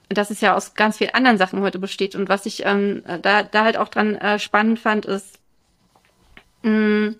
dass 0.08 0.30
es 0.30 0.40
ja 0.40 0.54
aus 0.54 0.74
ganz 0.74 0.98
vielen 0.98 1.14
anderen 1.14 1.38
Sachen 1.38 1.60
heute 1.62 1.78
besteht. 1.78 2.14
Und 2.14 2.28
was 2.28 2.46
ich 2.46 2.64
ähm, 2.64 3.02
da, 3.22 3.42
da 3.42 3.64
halt 3.64 3.76
auch 3.76 3.88
dran 3.88 4.14
äh, 4.14 4.38
spannend 4.38 4.78
fand, 4.78 5.06
ist, 5.06 5.40
mh, 6.62 6.70
mm, 6.70 7.16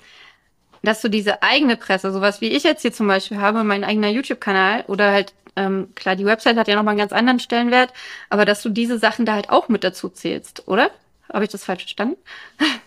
dass 0.83 1.01
du 1.01 1.09
diese 1.09 1.43
eigene 1.43 1.77
Presse, 1.77 2.13
sowas 2.13 2.41
wie 2.41 2.49
ich 2.49 2.63
jetzt 2.63 2.83
hier 2.83 2.93
zum 2.93 3.09
Beispiel 3.09 3.39
habe, 3.39 3.65
mein 3.65 3.83
eigener 3.83 4.09
YouTube-Kanal 4.09 4.85
oder 4.87 5.11
halt, 5.11 5.35
ähm, 5.57 5.89
klar, 5.97 6.15
die 6.15 6.25
Website 6.25 6.57
hat 6.57 6.69
ja 6.69 6.77
nochmal 6.77 6.93
einen 6.93 7.01
ganz 7.01 7.13
anderen 7.13 7.41
Stellenwert, 7.41 7.93
aber 8.31 8.45
dass 8.45 8.63
du 8.63 8.69
diese 8.69 8.99
Sachen 8.99 9.27
da 9.27 9.33
halt 9.33 9.51
auch 9.51 9.69
mit 9.69 9.83
dazu 9.83 10.09
zählst, 10.09 10.69
oder? 10.69 10.91
Habe 11.33 11.45
ich 11.45 11.51
das 11.51 11.65
falsch 11.65 11.83
verstanden? 11.83 12.17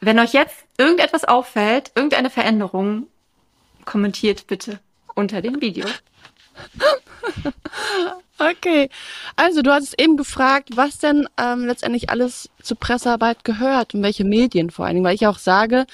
Wenn 0.00 0.18
euch 0.18 0.32
jetzt 0.32 0.56
irgendetwas 0.78 1.24
auffällt, 1.24 1.92
irgendeine 1.94 2.30
Veränderung, 2.30 3.06
kommentiert 3.84 4.46
bitte 4.46 4.80
unter 5.14 5.42
dem 5.42 5.60
Video. 5.60 5.86
Okay, 8.38 8.90
also 9.36 9.62
du 9.62 9.72
hattest 9.72 9.98
eben 9.98 10.18
gefragt, 10.18 10.76
was 10.76 10.98
denn 10.98 11.26
ähm, 11.38 11.64
letztendlich 11.64 12.10
alles 12.10 12.50
zur 12.62 12.76
Pressearbeit 12.78 13.44
gehört 13.44 13.94
und 13.94 14.02
welche 14.02 14.24
Medien 14.24 14.68
vor 14.68 14.84
allen 14.84 14.96
Dingen, 14.96 15.06
weil 15.06 15.14
ich 15.14 15.26
auch 15.26 15.38
sage, 15.38 15.86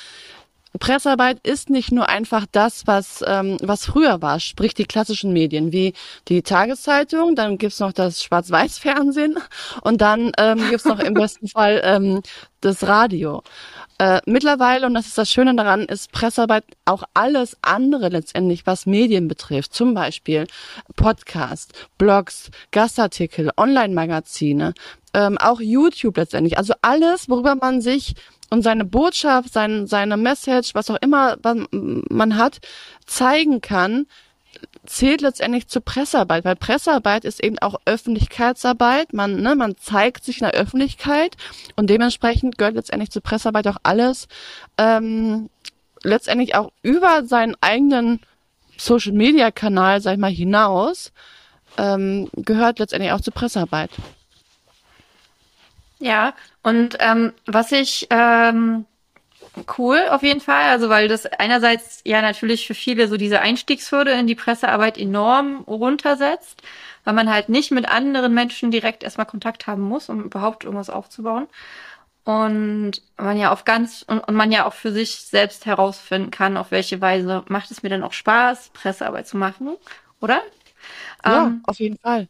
Pressearbeit 0.80 1.38
ist 1.46 1.70
nicht 1.70 1.92
nur 1.92 2.08
einfach 2.08 2.46
das, 2.50 2.86
was, 2.86 3.22
ähm, 3.26 3.58
was 3.60 3.84
früher 3.86 4.22
war, 4.22 4.40
sprich 4.40 4.74
die 4.74 4.86
klassischen 4.86 5.32
Medien 5.32 5.70
wie 5.70 5.92
die 6.28 6.42
Tageszeitung, 6.42 7.36
dann 7.36 7.58
gibt's 7.58 7.78
noch 7.78 7.92
das 7.92 8.22
Schwarz-Weiß-Fernsehen 8.22 9.38
und 9.82 10.00
dann 10.00 10.32
ähm, 10.38 10.68
gibt's 10.70 10.86
noch 10.86 10.98
im 10.98 11.14
besten 11.14 11.46
Fall 11.46 11.80
ähm, 11.84 12.22
das 12.60 12.86
Radio. 12.86 13.42
Äh, 14.02 14.20
mittlerweile, 14.26 14.86
und 14.86 14.94
das 14.94 15.06
ist 15.06 15.16
das 15.16 15.30
Schöne 15.30 15.54
daran, 15.54 15.84
ist 15.84 16.10
Pressearbeit 16.10 16.64
auch 16.86 17.04
alles 17.14 17.56
andere 17.62 18.08
letztendlich, 18.08 18.66
was 18.66 18.84
Medien 18.84 19.28
betrifft. 19.28 19.72
Zum 19.74 19.94
Beispiel 19.94 20.48
Podcast, 20.96 21.72
Blogs, 21.98 22.50
Gastartikel, 22.72 23.52
Online-Magazine, 23.56 24.74
ähm, 25.14 25.38
auch 25.38 25.60
YouTube 25.60 26.16
letztendlich. 26.16 26.58
Also 26.58 26.74
alles, 26.82 27.28
worüber 27.28 27.54
man 27.54 27.80
sich 27.80 28.16
und 28.50 28.62
seine 28.62 28.84
Botschaft, 28.84 29.52
sein, 29.52 29.86
seine 29.86 30.16
Message, 30.16 30.74
was 30.74 30.90
auch 30.90 30.98
immer 31.00 31.36
man 31.70 32.36
hat, 32.36 32.58
zeigen 33.06 33.60
kann, 33.60 34.06
zählt 34.84 35.20
letztendlich 35.20 35.68
zur 35.68 35.82
Pressearbeit, 35.82 36.44
weil 36.44 36.56
Pressearbeit 36.56 37.24
ist 37.24 37.42
eben 37.42 37.58
auch 37.60 37.76
Öffentlichkeitsarbeit. 37.84 39.12
Man, 39.12 39.40
ne, 39.40 39.54
man 39.54 39.76
zeigt 39.76 40.24
sich 40.24 40.40
in 40.40 40.46
der 40.46 40.60
Öffentlichkeit 40.60 41.36
und 41.76 41.88
dementsprechend 41.88 42.58
gehört 42.58 42.74
letztendlich 42.74 43.10
zur 43.10 43.22
Pressearbeit 43.22 43.68
auch 43.68 43.76
alles, 43.84 44.26
ähm, 44.78 45.50
letztendlich 46.02 46.54
auch 46.56 46.72
über 46.82 47.24
seinen 47.24 47.56
eigenen 47.60 48.20
Social 48.76 49.12
Media 49.12 49.50
Kanal, 49.52 50.00
sag 50.00 50.14
ich 50.14 50.18
mal, 50.18 50.32
hinaus, 50.32 51.12
ähm, 51.78 52.28
gehört 52.34 52.80
letztendlich 52.80 53.12
auch 53.12 53.20
zur 53.20 53.34
Pressearbeit. 53.34 53.90
Ja, 56.00 56.34
und 56.64 56.96
ähm, 56.98 57.32
was 57.46 57.70
ich 57.70 58.08
ähm, 58.10 58.86
cool 59.78 60.06
auf 60.10 60.22
jeden 60.22 60.40
Fall. 60.40 60.64
Also 60.70 60.88
weil 60.88 61.08
das 61.08 61.26
einerseits 61.26 62.02
ja 62.04 62.22
natürlich 62.22 62.66
für 62.66 62.74
viele 62.74 63.08
so 63.08 63.16
diese 63.16 63.40
Einstiegshürde 63.40 64.12
in 64.12 64.26
die 64.26 64.34
Pressearbeit 64.34 64.98
enorm 64.98 65.62
runtersetzt, 65.66 66.62
weil 67.04 67.14
man 67.14 67.30
halt 67.30 67.48
nicht 67.48 67.70
mit 67.70 67.88
anderen 67.88 68.34
Menschen 68.34 68.70
direkt 68.70 69.02
erstmal 69.02 69.26
Kontakt 69.26 69.66
haben 69.66 69.82
muss, 69.82 70.08
um 70.08 70.24
überhaupt 70.24 70.64
irgendwas 70.64 70.90
aufzubauen. 70.90 71.48
und 72.24 73.02
man 73.16 73.38
ja 73.38 73.52
auf 73.52 73.64
ganz 73.64 74.04
und, 74.06 74.20
und, 74.20 74.34
man 74.34 74.52
ja 74.52 74.66
auch 74.66 74.74
für 74.74 74.92
sich 74.92 75.16
selbst 75.22 75.66
herausfinden 75.66 76.30
kann, 76.30 76.56
auf 76.56 76.70
welche 76.70 77.00
Weise 77.00 77.44
macht 77.48 77.70
es 77.70 77.82
mir 77.82 77.88
denn 77.88 78.04
auch 78.04 78.12
Spaß, 78.12 78.70
Pressearbeit 78.70 79.26
zu 79.26 79.36
machen, 79.36 79.76
oder? 80.20 80.42
Ja, 81.24 81.46
ähm, 81.46 81.62
auf 81.66 81.80
jeden 81.80 81.98
Fall. 81.98 82.28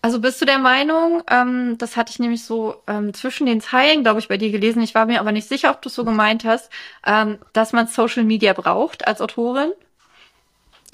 Also 0.00 0.20
bist 0.20 0.40
du 0.40 0.44
der 0.44 0.58
Meinung, 0.58 1.22
ähm, 1.28 1.76
das 1.78 1.96
hatte 1.96 2.12
ich 2.12 2.18
nämlich 2.20 2.44
so 2.44 2.82
ähm, 2.86 3.12
zwischen 3.14 3.46
den 3.46 3.60
Zeilen, 3.60 4.02
glaube 4.04 4.20
ich, 4.20 4.28
bei 4.28 4.36
dir 4.36 4.50
gelesen, 4.50 4.80
ich 4.82 4.94
war 4.94 5.06
mir 5.06 5.20
aber 5.20 5.32
nicht 5.32 5.48
sicher, 5.48 5.70
ob 5.70 5.82
du 5.82 5.88
es 5.88 5.94
so 5.96 6.04
gemeint 6.04 6.44
hast, 6.44 6.70
ähm, 7.04 7.38
dass 7.52 7.72
man 7.72 7.88
Social 7.88 8.22
Media 8.24 8.52
braucht 8.52 9.06
als 9.08 9.20
Autorin? 9.20 9.72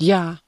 Ja, 0.01 0.39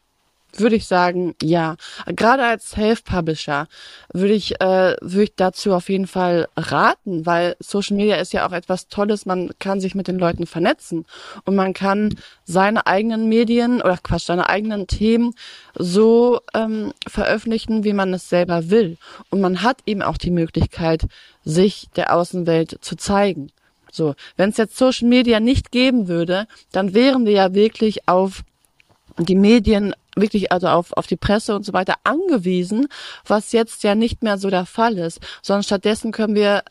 würde 0.60 0.76
ich 0.76 0.86
sagen, 0.86 1.34
ja. 1.42 1.76
Gerade 2.06 2.44
als 2.44 2.70
Self-Publisher 2.70 3.68
würde 4.12 4.34
ich, 4.34 4.60
äh, 4.60 4.96
würde 5.00 5.24
ich 5.24 5.34
dazu 5.36 5.72
auf 5.72 5.88
jeden 5.88 6.06
Fall 6.06 6.48
raten, 6.56 7.26
weil 7.26 7.56
Social 7.60 7.96
Media 7.96 8.16
ist 8.16 8.32
ja 8.32 8.46
auch 8.46 8.52
etwas 8.52 8.88
Tolles. 8.88 9.26
Man 9.26 9.50
kann 9.58 9.80
sich 9.80 9.94
mit 9.94 10.08
den 10.08 10.18
Leuten 10.18 10.46
vernetzen 10.46 11.06
und 11.44 11.54
man 11.54 11.72
kann 11.72 12.14
seine 12.44 12.86
eigenen 12.86 13.28
Medien 13.28 13.80
oder 13.80 13.98
Quatsch, 14.02 14.26
seine 14.26 14.48
eigenen 14.48 14.86
Themen 14.86 15.34
so 15.74 16.40
ähm, 16.54 16.92
veröffentlichen, 17.06 17.84
wie 17.84 17.92
man 17.92 18.12
es 18.14 18.28
selber 18.28 18.70
will. 18.70 18.96
Und 19.30 19.40
man 19.40 19.62
hat 19.62 19.78
eben 19.86 20.02
auch 20.02 20.18
die 20.18 20.30
Möglichkeit, 20.30 21.06
sich 21.44 21.88
der 21.96 22.14
Außenwelt 22.14 22.78
zu 22.80 22.96
zeigen. 22.96 23.50
So, 23.90 24.14
wenn 24.36 24.50
es 24.50 24.58
jetzt 24.58 24.76
Social 24.76 25.08
Media 25.08 25.40
nicht 25.40 25.70
geben 25.70 26.06
würde, 26.06 26.46
dann 26.70 26.92
wären 26.92 27.24
wir 27.24 27.32
ja 27.32 27.54
wirklich 27.54 28.08
auf 28.08 28.42
die 29.18 29.34
Medien 29.34 29.94
wirklich 30.16 30.52
also 30.52 30.68
auf, 30.68 30.92
auf 30.92 31.06
die 31.06 31.16
Presse 31.16 31.54
und 31.54 31.64
so 31.64 31.72
weiter 31.72 31.94
angewiesen, 32.04 32.88
was 33.26 33.52
jetzt 33.52 33.82
ja 33.82 33.94
nicht 33.94 34.22
mehr 34.22 34.38
so 34.38 34.50
der 34.50 34.66
Fall 34.66 34.98
ist, 34.98 35.20
sondern 35.42 35.62
stattdessen 35.62 36.12
können 36.12 36.34
wir 36.34 36.62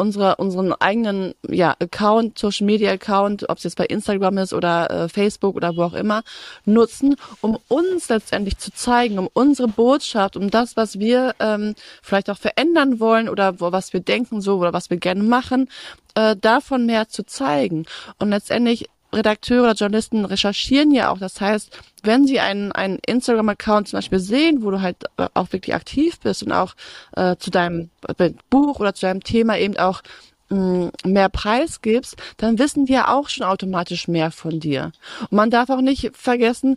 unsere, 0.00 0.36
unseren 0.36 0.72
eigenen 0.72 1.34
ja, 1.46 1.74
Account, 1.78 2.38
Social 2.38 2.66
Media 2.66 2.90
Account, 2.90 3.48
ob 3.48 3.58
es 3.58 3.64
jetzt 3.64 3.76
bei 3.76 3.84
Instagram 3.84 4.38
ist 4.38 4.54
oder 4.54 4.90
äh, 4.90 5.08
Facebook 5.08 5.56
oder 5.56 5.76
wo 5.76 5.82
auch 5.82 5.94
immer, 5.94 6.22
nutzen, 6.64 7.16
um 7.42 7.58
uns 7.68 8.08
letztendlich 8.08 8.56
zu 8.58 8.72
zeigen, 8.72 9.18
um 9.18 9.28
unsere 9.32 9.68
Botschaft, 9.68 10.36
um 10.36 10.50
das, 10.50 10.76
was 10.76 10.98
wir 10.98 11.34
ähm, 11.38 11.74
vielleicht 12.02 12.30
auch 12.30 12.38
verändern 12.38 12.98
wollen 12.98 13.28
oder 13.28 13.60
wo, 13.60 13.72
was 13.72 13.92
wir 13.92 14.00
denken 14.00 14.40
so 14.40 14.58
oder 14.58 14.72
was 14.72 14.88
wir 14.88 14.96
gerne 14.96 15.22
machen, 15.22 15.68
äh, 16.14 16.34
davon 16.34 16.86
mehr 16.86 17.08
zu 17.08 17.24
zeigen. 17.24 17.84
Und 18.18 18.30
letztendlich 18.30 18.88
Redakteure 19.12 19.62
oder 19.62 19.72
Journalisten 19.72 20.24
recherchieren 20.24 20.92
ja 20.92 21.10
auch. 21.10 21.18
Das 21.18 21.40
heißt, 21.40 21.76
wenn 22.02 22.26
sie 22.26 22.40
einen, 22.40 22.72
einen 22.72 22.98
Instagram-Account 23.06 23.88
zum 23.88 23.98
Beispiel 23.98 24.20
sehen, 24.20 24.62
wo 24.62 24.70
du 24.70 24.80
halt 24.80 24.96
äh, 25.16 25.28
auch 25.34 25.52
wirklich 25.52 25.74
aktiv 25.74 26.18
bist 26.20 26.42
und 26.42 26.52
auch 26.52 26.74
äh, 27.16 27.36
zu 27.36 27.50
deinem 27.50 27.90
äh, 28.18 28.30
Buch 28.48 28.80
oder 28.80 28.94
zu 28.94 29.02
deinem 29.02 29.22
Thema 29.22 29.58
eben 29.58 29.76
auch 29.76 30.02
mehr 30.50 31.28
Preis 31.28 31.80
gibst, 31.80 32.16
dann 32.36 32.58
wissen 32.58 32.86
die 32.86 32.92
ja 32.92 33.08
auch 33.08 33.28
schon 33.28 33.46
automatisch 33.46 34.08
mehr 34.08 34.30
von 34.30 34.60
dir. 34.60 34.92
Und 35.22 35.32
man 35.32 35.50
darf 35.50 35.70
auch 35.70 35.80
nicht 35.80 36.10
vergessen, 36.16 36.76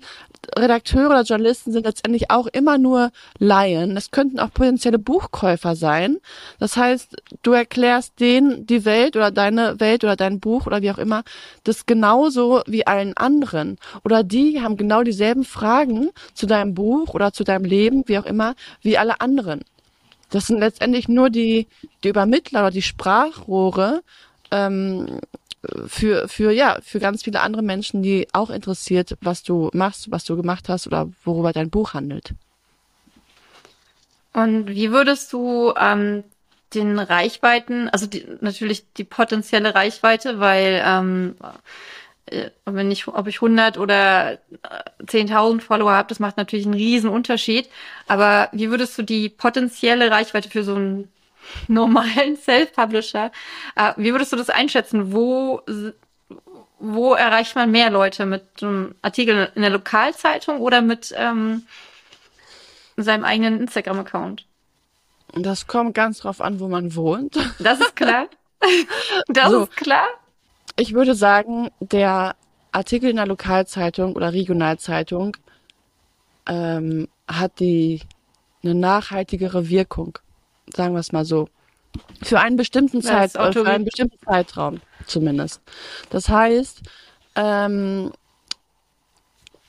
Redakteure 0.58 1.08
oder 1.08 1.24
Journalisten 1.24 1.72
sind 1.72 1.86
letztendlich 1.86 2.30
auch 2.30 2.48
immer 2.48 2.78
nur 2.78 3.12
Laien. 3.40 3.98
Es 3.98 4.12
könnten 4.12 4.40
auch 4.40 4.52
potenzielle 4.52 5.00
Buchkäufer 5.00 5.76
sein. 5.76 6.18
Das 6.60 6.78
heißt, 6.78 7.16
du 7.42 7.54
erklärst 7.54 8.20
denen 8.20 8.68
die 8.68 8.86
Welt 8.86 9.16
oder 9.16 9.32
deine 9.32 9.80
Welt 9.80 10.04
oder 10.04 10.16
dein 10.16 10.40
Buch 10.40 10.68
oder 10.68 10.82
wie 10.82 10.92
auch 10.92 10.98
immer, 10.98 11.24
das 11.64 11.86
genauso 11.86 12.62
wie 12.68 12.86
allen 12.86 13.16
anderen. 13.16 13.78
Oder 14.04 14.24
die 14.24 14.62
haben 14.62 14.78
genau 14.78 15.04
dieselben 15.04 15.46
Fragen 15.46 16.10
zu 16.34 16.46
deinem 16.46 16.74
Buch 16.74 17.14
oder 17.14 17.34
zu 17.34 17.44
deinem 17.44 17.66
Leben, 17.66 18.04
wie 18.08 18.20
auch 18.20 18.26
immer, 18.26 18.56
wie 18.82 18.98
alle 18.98 19.22
anderen. 19.22 19.62
Das 20.34 20.48
sind 20.48 20.58
letztendlich 20.58 21.08
nur 21.08 21.30
die, 21.30 21.68
die 22.04 22.10
Übermittler 22.10 22.62
oder 22.62 22.72
die 22.72 22.82
Sprachrohre 22.82 24.02
ähm, 24.50 25.20
für, 25.86 26.28
für, 26.28 26.52
ja, 26.52 26.80
für 26.82 27.00
ganz 27.00 27.22
viele 27.22 27.42
andere 27.42 27.62
Menschen, 27.62 28.02
die 28.02 28.28
auch 28.34 28.50
interessiert, 28.50 29.16
was 29.22 29.44
du 29.44 29.70
machst, 29.74 30.10
was 30.10 30.24
du 30.24 30.36
gemacht 30.36 30.70
hast 30.70 30.88
oder 30.88 31.08
worüber 31.24 31.54
dein 31.54 31.70
Buch 31.70 31.94
handelt. 31.94 32.34
Und 34.34 34.70
wie 34.70 34.90
würdest 34.92 35.32
du 35.34 35.72
ähm, 35.80 36.24
den 36.74 36.98
Reichweiten, 36.98 37.88
also 37.90 38.08
die, 38.08 38.26
natürlich 38.42 38.92
die 38.94 39.04
potenzielle 39.04 39.76
Reichweite, 39.76 40.40
weil 40.40 40.82
ähm, 40.84 41.36
äh, 41.44 41.46
wenn 42.66 42.92
ich, 42.92 43.08
ob 43.08 43.28
ich 43.28 43.36
100 43.36 43.78
oder 43.78 44.40
10.000 45.06 45.58
äh, 45.58 45.62
Follower 45.62 45.92
habe, 45.92 46.08
das 46.08 46.20
macht 46.20 46.38
natürlich 46.38 46.66
einen 46.66 46.76
riesen 46.76 47.10
Unterschied. 47.10 47.70
Aber 48.08 48.50
wie 48.52 48.70
würdest 48.70 48.98
du 48.98 49.04
die 49.04 49.30
potenzielle 49.30 50.10
Reichweite 50.10 50.50
für 50.50 50.64
so 50.64 50.76
einen 50.76 51.12
normalen 51.68 52.38
Self-Publisher, 52.38 53.32
äh, 53.76 53.94
wie 53.98 54.12
würdest 54.12 54.32
du 54.32 54.38
das 54.38 54.50
einschätzen? 54.50 55.14
Wo, 55.14 55.62
wo 56.80 57.14
erreicht 57.14 57.56
man 57.56 57.72
mehr 57.72 57.90
Leute? 57.90 58.26
Mit 58.26 58.44
einem 58.62 58.96
Artikel 59.02 59.52
in 59.56 59.62
der 59.62 59.72
Lokalzeitung 59.72 60.60
oder 60.60 60.82
mit 60.82 61.14
ähm, 61.18 61.64
seinem 62.96 63.26
eigenen 63.26 63.60
Instagram-Account? 63.60 64.46
Das 65.36 65.68
kommt 65.68 65.96
ganz 65.96 66.20
drauf 66.20 66.40
an, 66.42 66.60
wo 66.60 66.68
man 66.68 66.96
wohnt. 66.96 67.38
Das 67.60 67.80
ist 67.80 67.96
klar. 67.96 68.28
Das 69.28 69.52
so. 69.52 69.64
ist 69.64 69.76
klar 69.76 70.08
ich 70.76 70.94
würde 70.94 71.16
sagen, 71.16 71.70
der 71.80 72.36
Artikel 72.72 73.10
in 73.10 73.18
der 73.18 73.28
Lokalzeitung 73.28 74.16
oder 74.16 74.34
Regionalzeitung 74.34 75.38
ähm, 76.48 77.08
hat 77.28 77.60
die 77.60 78.02
eine 78.64 78.76
nachhaltigere 78.76 79.70
Wirkung, 79.70 80.18
sagen 80.74 80.94
wir 80.94 81.00
es 81.00 81.12
mal 81.12 81.26
so. 81.26 81.48
Für 82.24 82.40
einen 82.40 82.56
bestimmten 82.56 83.02
Zeit, 83.04 83.34
für 83.34 83.66
einen 83.68 83.86
bestimmten 83.86 84.18
Zeitraum 84.26 84.82
zumindest. 85.06 85.62
Das 86.10 86.28
heißt, 86.28 86.82
ähm, 87.36 88.12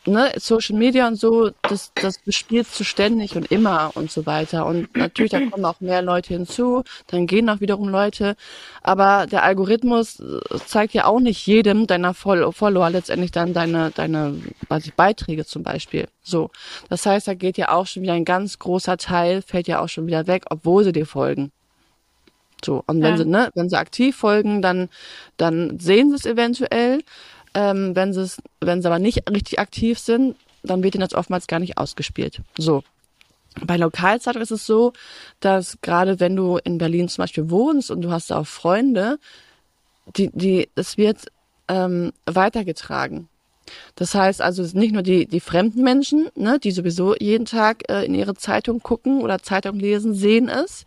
ne, 0.06 0.32
Social 0.36 0.76
Media 0.76 1.06
und 1.06 1.16
so, 1.16 1.50
das, 1.62 1.92
das 1.94 2.18
bespielst 2.18 2.78
du 2.78 2.84
ständig 2.84 3.36
und 3.36 3.50
immer 3.50 3.92
und 3.94 4.10
so 4.10 4.26
weiter. 4.26 4.66
Und 4.66 4.96
natürlich, 4.96 5.32
da 5.32 5.40
kommen 5.46 5.64
auch 5.64 5.80
mehr 5.80 6.02
Leute 6.02 6.34
hinzu, 6.34 6.84
dann 7.06 7.26
gehen 7.26 7.48
auch 7.48 7.60
wiederum 7.60 7.88
Leute. 7.88 8.36
Aber 8.82 9.26
der 9.26 9.44
Algorithmus 9.44 10.20
äh, 10.20 10.58
zeigt 10.66 10.94
ja 10.94 11.06
auch 11.06 11.20
nicht 11.20 11.46
jedem 11.46 11.86
deiner 11.86 12.14
Follower 12.14 12.90
letztendlich 12.90 13.32
dann 13.32 13.54
deine, 13.54 13.90
deine 13.90 14.40
weiß 14.68 14.86
ich, 14.86 14.94
Beiträge 14.94 15.44
zum 15.44 15.62
Beispiel. 15.62 16.08
So. 16.22 16.50
Das 16.88 17.06
heißt, 17.06 17.28
da 17.28 17.34
geht 17.34 17.58
ja 17.58 17.70
auch 17.70 17.86
schon 17.86 18.02
wieder 18.02 18.14
ein 18.14 18.24
ganz 18.24 18.58
großer 18.58 18.96
Teil, 18.96 19.42
fällt 19.42 19.68
ja 19.68 19.80
auch 19.80 19.88
schon 19.88 20.06
wieder 20.06 20.26
weg, 20.26 20.44
obwohl 20.50 20.84
sie 20.84 20.92
dir 20.92 21.06
folgen. 21.06 21.52
So. 22.64 22.82
Und 22.86 23.02
wenn 23.02 23.12
ja. 23.12 23.16
sie, 23.18 23.24
ne, 23.26 23.50
wenn 23.54 23.68
sie 23.68 23.78
aktiv 23.78 24.16
folgen, 24.16 24.62
dann, 24.62 24.88
dann 25.36 25.78
sehen 25.78 26.10
sie 26.10 26.16
es 26.16 26.26
eventuell. 26.26 27.02
Ähm, 27.54 27.94
wenn 27.94 28.12
sie 28.12 28.26
wenn 28.60 28.82
sie 28.82 28.88
aber 28.88 28.98
nicht 28.98 29.30
richtig 29.30 29.58
aktiv 29.58 29.98
sind, 29.98 30.36
dann 30.62 30.82
wird 30.82 30.94
ihnen 30.94 31.02
das 31.08 31.14
oftmals 31.14 31.46
gar 31.46 31.60
nicht 31.60 31.78
ausgespielt. 31.78 32.40
So. 32.58 32.82
Bei 33.62 33.76
Lokalzeitung 33.76 34.42
ist 34.42 34.50
es 34.50 34.66
so, 34.66 34.92
dass 35.38 35.78
gerade 35.80 36.18
wenn 36.18 36.34
du 36.34 36.58
in 36.64 36.78
Berlin 36.78 37.08
zum 37.08 37.22
Beispiel 37.22 37.50
wohnst 37.50 37.90
und 37.90 38.02
du 38.02 38.10
hast 38.10 38.32
auch 38.32 38.46
Freunde, 38.46 39.18
die, 40.16 40.30
die, 40.32 40.68
es 40.74 40.96
wird 40.96 41.26
ähm, 41.68 42.12
weitergetragen. 42.26 43.28
Das 43.94 44.14
heißt 44.14 44.42
also 44.42 44.62
nicht 44.76 44.92
nur 44.92 45.02
die, 45.02 45.26
die 45.26 45.40
fremden 45.40 45.82
Menschen, 45.82 46.28
ne, 46.34 46.58
die 46.58 46.72
sowieso 46.72 47.14
jeden 47.16 47.46
Tag 47.46 47.88
äh, 47.88 48.04
in 48.04 48.14
ihre 48.14 48.34
Zeitung 48.34 48.80
gucken 48.80 49.22
oder 49.22 49.38
Zeitung 49.38 49.78
lesen, 49.78 50.14
sehen 50.14 50.48
es. 50.48 50.84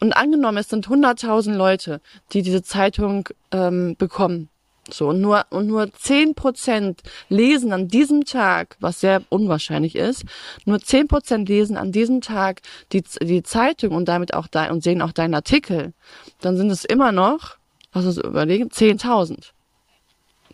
Und 0.00 0.16
angenommen, 0.16 0.58
es 0.58 0.68
sind 0.68 0.86
100.000 0.86 1.54
Leute, 1.54 2.00
die 2.32 2.42
diese 2.42 2.62
Zeitung 2.62 3.28
ähm, 3.50 3.96
bekommen. 3.98 4.48
So, 4.90 5.08
und 5.08 5.20
nur, 5.20 5.46
und 5.50 5.66
nur 5.66 5.92
zehn 5.92 6.34
Prozent 6.34 7.02
lesen 7.28 7.72
an 7.72 7.88
diesem 7.88 8.24
Tag, 8.24 8.76
was 8.80 9.00
sehr 9.00 9.22
unwahrscheinlich 9.30 9.96
ist, 9.96 10.24
nur 10.66 10.80
zehn 10.80 11.08
Prozent 11.08 11.48
lesen 11.48 11.76
an 11.76 11.90
diesem 11.90 12.20
Tag 12.20 12.60
die, 12.92 13.02
die 13.22 13.42
Zeitung 13.42 13.94
und 13.94 14.06
damit 14.06 14.34
auch 14.34 14.46
dein, 14.46 14.70
und 14.70 14.82
sehen 14.82 15.00
auch 15.00 15.12
deinen 15.12 15.34
Artikel. 15.34 15.94
Dann 16.40 16.56
sind 16.56 16.70
es 16.70 16.84
immer 16.84 17.12
noch, 17.12 17.56
was 17.92 18.04
ist 18.04 18.18
überlegen, 18.18 18.70
zehntausend. 18.70 19.54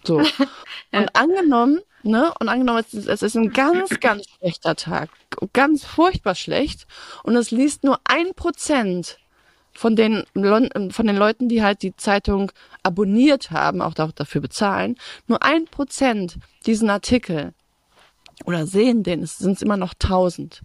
So. 0.04 0.20
ja. 0.92 1.00
Und 1.00 1.16
angenommen, 1.16 1.80
ne, 2.04 2.32
und 2.38 2.48
angenommen, 2.48 2.84
es 2.86 2.94
ist, 2.94 3.08
es 3.08 3.22
ist 3.22 3.36
ein 3.36 3.52
ganz, 3.52 3.98
ganz 3.98 4.26
schlechter 4.38 4.76
Tag, 4.76 5.10
ganz 5.52 5.84
furchtbar 5.84 6.36
schlecht, 6.36 6.86
und 7.24 7.34
es 7.34 7.50
liest 7.50 7.82
nur 7.82 7.98
ein 8.04 8.34
Prozent 8.34 9.18
von 9.72 9.96
den, 9.96 10.24
von 10.34 11.06
den 11.06 11.16
Leuten, 11.16 11.48
die 11.48 11.62
halt 11.62 11.82
die 11.82 11.96
Zeitung 11.96 12.52
abonniert 12.82 13.50
haben, 13.50 13.82
auch 13.82 13.94
dafür 13.94 14.40
bezahlen, 14.40 14.96
nur 15.26 15.42
ein 15.42 15.66
Prozent 15.66 16.38
diesen 16.66 16.90
Artikel 16.90 17.52
oder 18.44 18.66
sehen 18.66 19.02
den, 19.02 19.22
es 19.22 19.38
sind 19.38 19.60
immer 19.62 19.76
noch 19.76 19.94
tausend. 19.98 20.62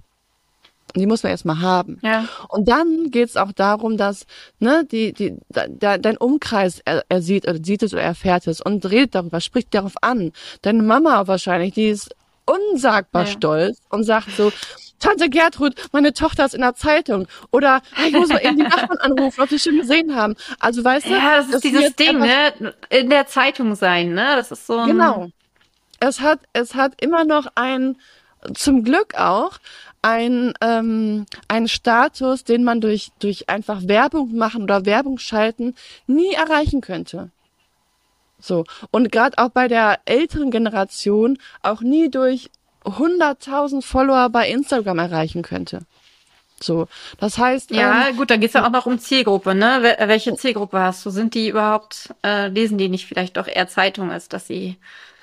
Die 0.96 1.08
muss 1.08 1.24
man 1.24 1.32
erstmal 1.32 1.62
haben. 1.62 2.00
Ja. 2.04 2.26
Und 2.48 2.70
dann 2.70 3.12
geht's 3.12 3.36
auch 3.36 3.52
darum, 3.52 3.98
dass 3.98 4.26
ne, 4.60 4.86
die, 4.90 5.12
die, 5.12 5.36
da, 5.50 5.98
dein 5.98 6.16
Umkreis 6.16 6.82
er, 6.86 7.04
er 7.10 7.22
sieht 7.22 7.48
oder 7.48 7.60
sieht 7.62 7.84
es 7.84 7.94
oder 7.94 8.04
erfährt 8.04 8.48
es 8.48 8.62
und 8.62 8.86
redet 8.90 9.16
darüber, 9.16 9.42
spricht 9.42 9.74
darauf 9.74 9.96
an. 10.02 10.32
Deine 10.62 10.84
Mama 10.84 11.28
wahrscheinlich, 11.28 11.74
die 11.74 11.88
ist 11.88 12.16
unsagbar 12.46 13.26
ja. 13.26 13.32
stolz 13.32 13.82
und 13.90 14.04
sagt 14.04 14.32
so, 14.32 14.52
Tante 15.00 15.30
Gertrud, 15.30 15.76
meine 15.92 16.14
Tochter 16.14 16.46
ist 16.46 16.56
in 16.56 16.62
der 16.62 16.76
Zeitung. 16.76 17.28
Oder 17.52 17.82
ich 18.06 18.14
muss 18.14 18.30
mal 18.30 18.44
eben 18.44 18.58
die 18.58 18.64
Nachbarn 18.64 18.98
anrufen, 19.00 19.42
ob 19.42 19.50
sie 19.50 19.60
schon 19.60 19.78
gesehen 19.78 20.16
haben. 20.16 20.36
Also 20.60 20.84
weißt 20.84 21.08
du, 21.08 21.12
Ja, 21.12 21.38
das 21.38 21.50
ist 21.50 21.64
dieses 21.64 21.96
Ding, 21.96 22.20
ne? 22.20 22.74
In 22.90 23.10
der 23.10 23.28
Zeitung 23.28 23.76
sein, 23.76 24.14
ne? 24.14 24.36
Das 24.36 24.52
ist 24.52 24.66
so 24.68 24.78
ein, 24.78 24.88
Genau. 24.88 25.30
Es 26.00 26.22
hat, 26.22 26.40
es 26.54 26.76
hat 26.76 27.02
immer 27.02 27.24
noch 27.26 27.48
ein, 27.56 27.98
zum 28.54 28.84
Glück 28.84 29.16
auch, 29.16 29.60
ein, 30.02 30.54
ähm, 30.62 31.26
einen 31.48 31.68
Status, 31.68 32.44
den 32.44 32.64
man 32.64 32.80
durch, 32.80 33.12
durch 33.20 33.50
einfach 33.50 33.88
Werbung 33.88 34.36
machen 34.36 34.64
oder 34.64 34.86
Werbung 34.86 35.18
schalten 35.18 35.74
nie 36.06 36.32
erreichen 36.34 36.82
könnte. 36.82 37.32
So. 38.40 38.66
Und 38.92 39.12
gerade 39.12 39.40
auch 39.40 39.50
bei 39.50 39.68
der 39.68 40.00
älteren 40.06 40.52
Generation 40.52 41.40
auch 41.64 41.82
nie 41.82 42.10
durch 42.10 42.52
100.000 42.86 43.82
Follower 43.84 44.30
bei 44.30 44.50
Instagram 44.50 45.00
erreichen 45.00 45.42
könnte. 45.42 45.82
So. 46.62 46.88
Das 47.20 47.38
heißt, 47.38 47.72
Ja, 47.72 48.08
ähm, 48.10 48.18
gut, 48.18 48.30
da 48.30 48.38
geht's 48.38 48.54
ja 48.54 48.66
auch 48.66 48.72
noch 48.72 48.86
um 48.86 48.98
Zielgruppe, 49.00 49.54
ne? 49.56 49.80
Wel- 49.82 50.08
Welche 50.08 50.36
Zielgruppe 50.36 50.80
hast 50.80 51.06
du? 51.06 51.10
Sind 51.10 51.34
die 51.34 51.50
überhaupt, 51.50 52.14
äh, 52.26 52.48
lesen 52.48 52.78
die 52.78 52.88
nicht 52.90 53.06
vielleicht 53.06 53.36
doch 53.38 53.48
eher 53.48 53.68
Zeitung, 53.68 54.12
als 54.12 54.30
dass 54.30 54.48
sie, 54.48 54.78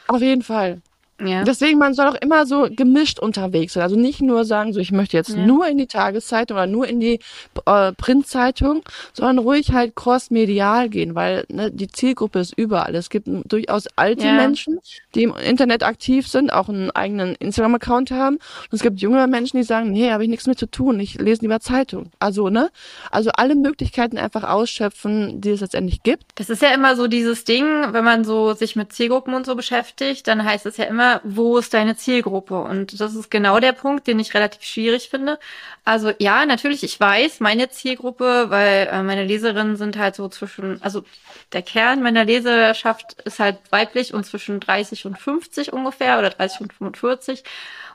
auf 0.09 0.21
jeden 0.21 0.43
Fall. 0.43 0.83
Ja. 1.25 1.45
Deswegen, 1.45 1.79
man 1.79 1.95
soll 1.95 2.07
auch 2.07 2.15
immer 2.21 2.47
so 2.47 2.69
gemischt 2.71 3.19
unterwegs 3.19 3.73
sein. 3.75 3.83
Also 3.83 3.97
nicht 3.97 4.21
nur 4.23 4.45
sagen, 4.45 4.73
so 4.73 4.81
ich 4.81 4.93
möchte 4.93 5.17
jetzt 5.17 5.31
Ja. 5.31 5.37
nur 5.47 5.67
in 5.69 5.79
die 5.79 5.87
Tageszeitung 5.87 6.57
oder 6.57 6.67
nur 6.67 6.87
in 6.87 7.01
die 7.01 7.21
äh, 7.67 7.93
Printzeitung, 7.93 8.83
sondern 9.13 9.39
ruhig 9.39 9.73
halt 9.73 9.95
crossmedial 9.95 10.89
gehen, 10.89 11.15
weil 11.15 11.45
ne, 11.49 11.71
die 11.71 11.89
Zielgruppe 11.89 12.39
ist 12.41 12.55
überall. 12.57 12.95
Es 12.95 13.11
gibt 13.11 13.29
durchaus 13.47 13.87
alte 13.97 14.27
Ja. 14.27 14.33
Menschen, 14.35 14.79
die 15.15 15.25
im 15.25 15.35
Internet 15.37 15.83
aktiv 15.83 16.27
sind, 16.29 16.53
auch 16.53 16.69
einen 16.69 16.91
eigenen 16.91 17.35
Instagram-Account 17.37 18.11
haben. 18.11 18.37
Und 18.37 18.73
es 18.73 18.83
gibt 18.83 19.01
junge 19.01 19.27
Menschen, 19.27 19.57
die 19.59 19.63
sagen, 19.63 19.91
nee, 19.91 20.11
habe 20.11 20.25
ich 20.25 20.31
nichts 20.31 20.47
mit 20.47 20.59
zu 20.59 20.67
tun, 20.67 20.99
ich 21.01 21.15
lese 21.21 21.43
lieber 21.43 21.61
Zeitung. 21.61 22.11
Also, 22.19 22.49
ne? 22.49 22.71
Also 23.11 23.31
alle 23.35 23.55
Möglichkeiten 23.55 24.19
einfach 24.19 24.45
ausschöpfen, 24.45 25.41
die 25.41 25.51
es 25.51 25.61
letztendlich 25.61 26.03
gibt. 26.03 26.25
Das 26.37 26.49
ist 26.51 26.63
ja 26.63 26.71
immer 26.75 26.97
so 26.97 27.07
dieses 27.07 27.45
Ding, 27.45 27.65
wenn 27.93 28.05
man 28.05 28.25
so 28.25 28.55
sich 28.55 28.77
mit 28.77 28.93
Zielgruppen 28.93 29.35
und 29.35 29.47
so 29.47 29.55
beschäftigt, 29.55 30.27
dann 30.27 30.45
heißt 30.45 30.67
es 30.67 30.77
ja 30.77 30.85
immer, 30.87 31.12
wo 31.25 31.59
ist 31.59 31.75
deine 31.75 31.97
Zielgruppe? 31.97 32.61
Und 32.61 33.01
das 33.01 33.15
ist 33.15 33.31
genau 33.31 33.61
der 33.61 33.73
Punkt, 33.73 34.07
den 34.07 34.19
ich 34.21 34.35
relativ 34.35 34.63
schwierig 34.63 35.09
finde. 35.11 35.39
Also 35.85 36.13
ja, 36.19 36.47
natürlich, 36.47 36.83
ich 36.83 36.99
weiß, 36.99 37.41
meine 37.41 37.69
Zielgruppe, 37.71 38.47
weil 38.49 38.89
äh, 38.91 39.03
meine 39.03 39.25
Leserinnen 39.25 39.77
sind 39.77 39.99
halt 39.99 40.15
so 40.15 40.29
zwischen, 40.29 40.83
also 40.83 41.05
der 41.53 41.63
Kern 41.63 42.03
meiner 42.03 42.25
Leserschaft 42.25 43.21
ist 43.25 43.39
halt 43.39 43.59
weiblich 43.71 44.15
und 44.15 44.25
zwischen 44.25 44.61
30 44.61 45.07
und 45.07 45.19
50 45.19 45.73
ungefähr 45.73 46.19
oder 46.19 46.31
30 46.31 46.61
und 46.63 46.73
45. 46.73 47.45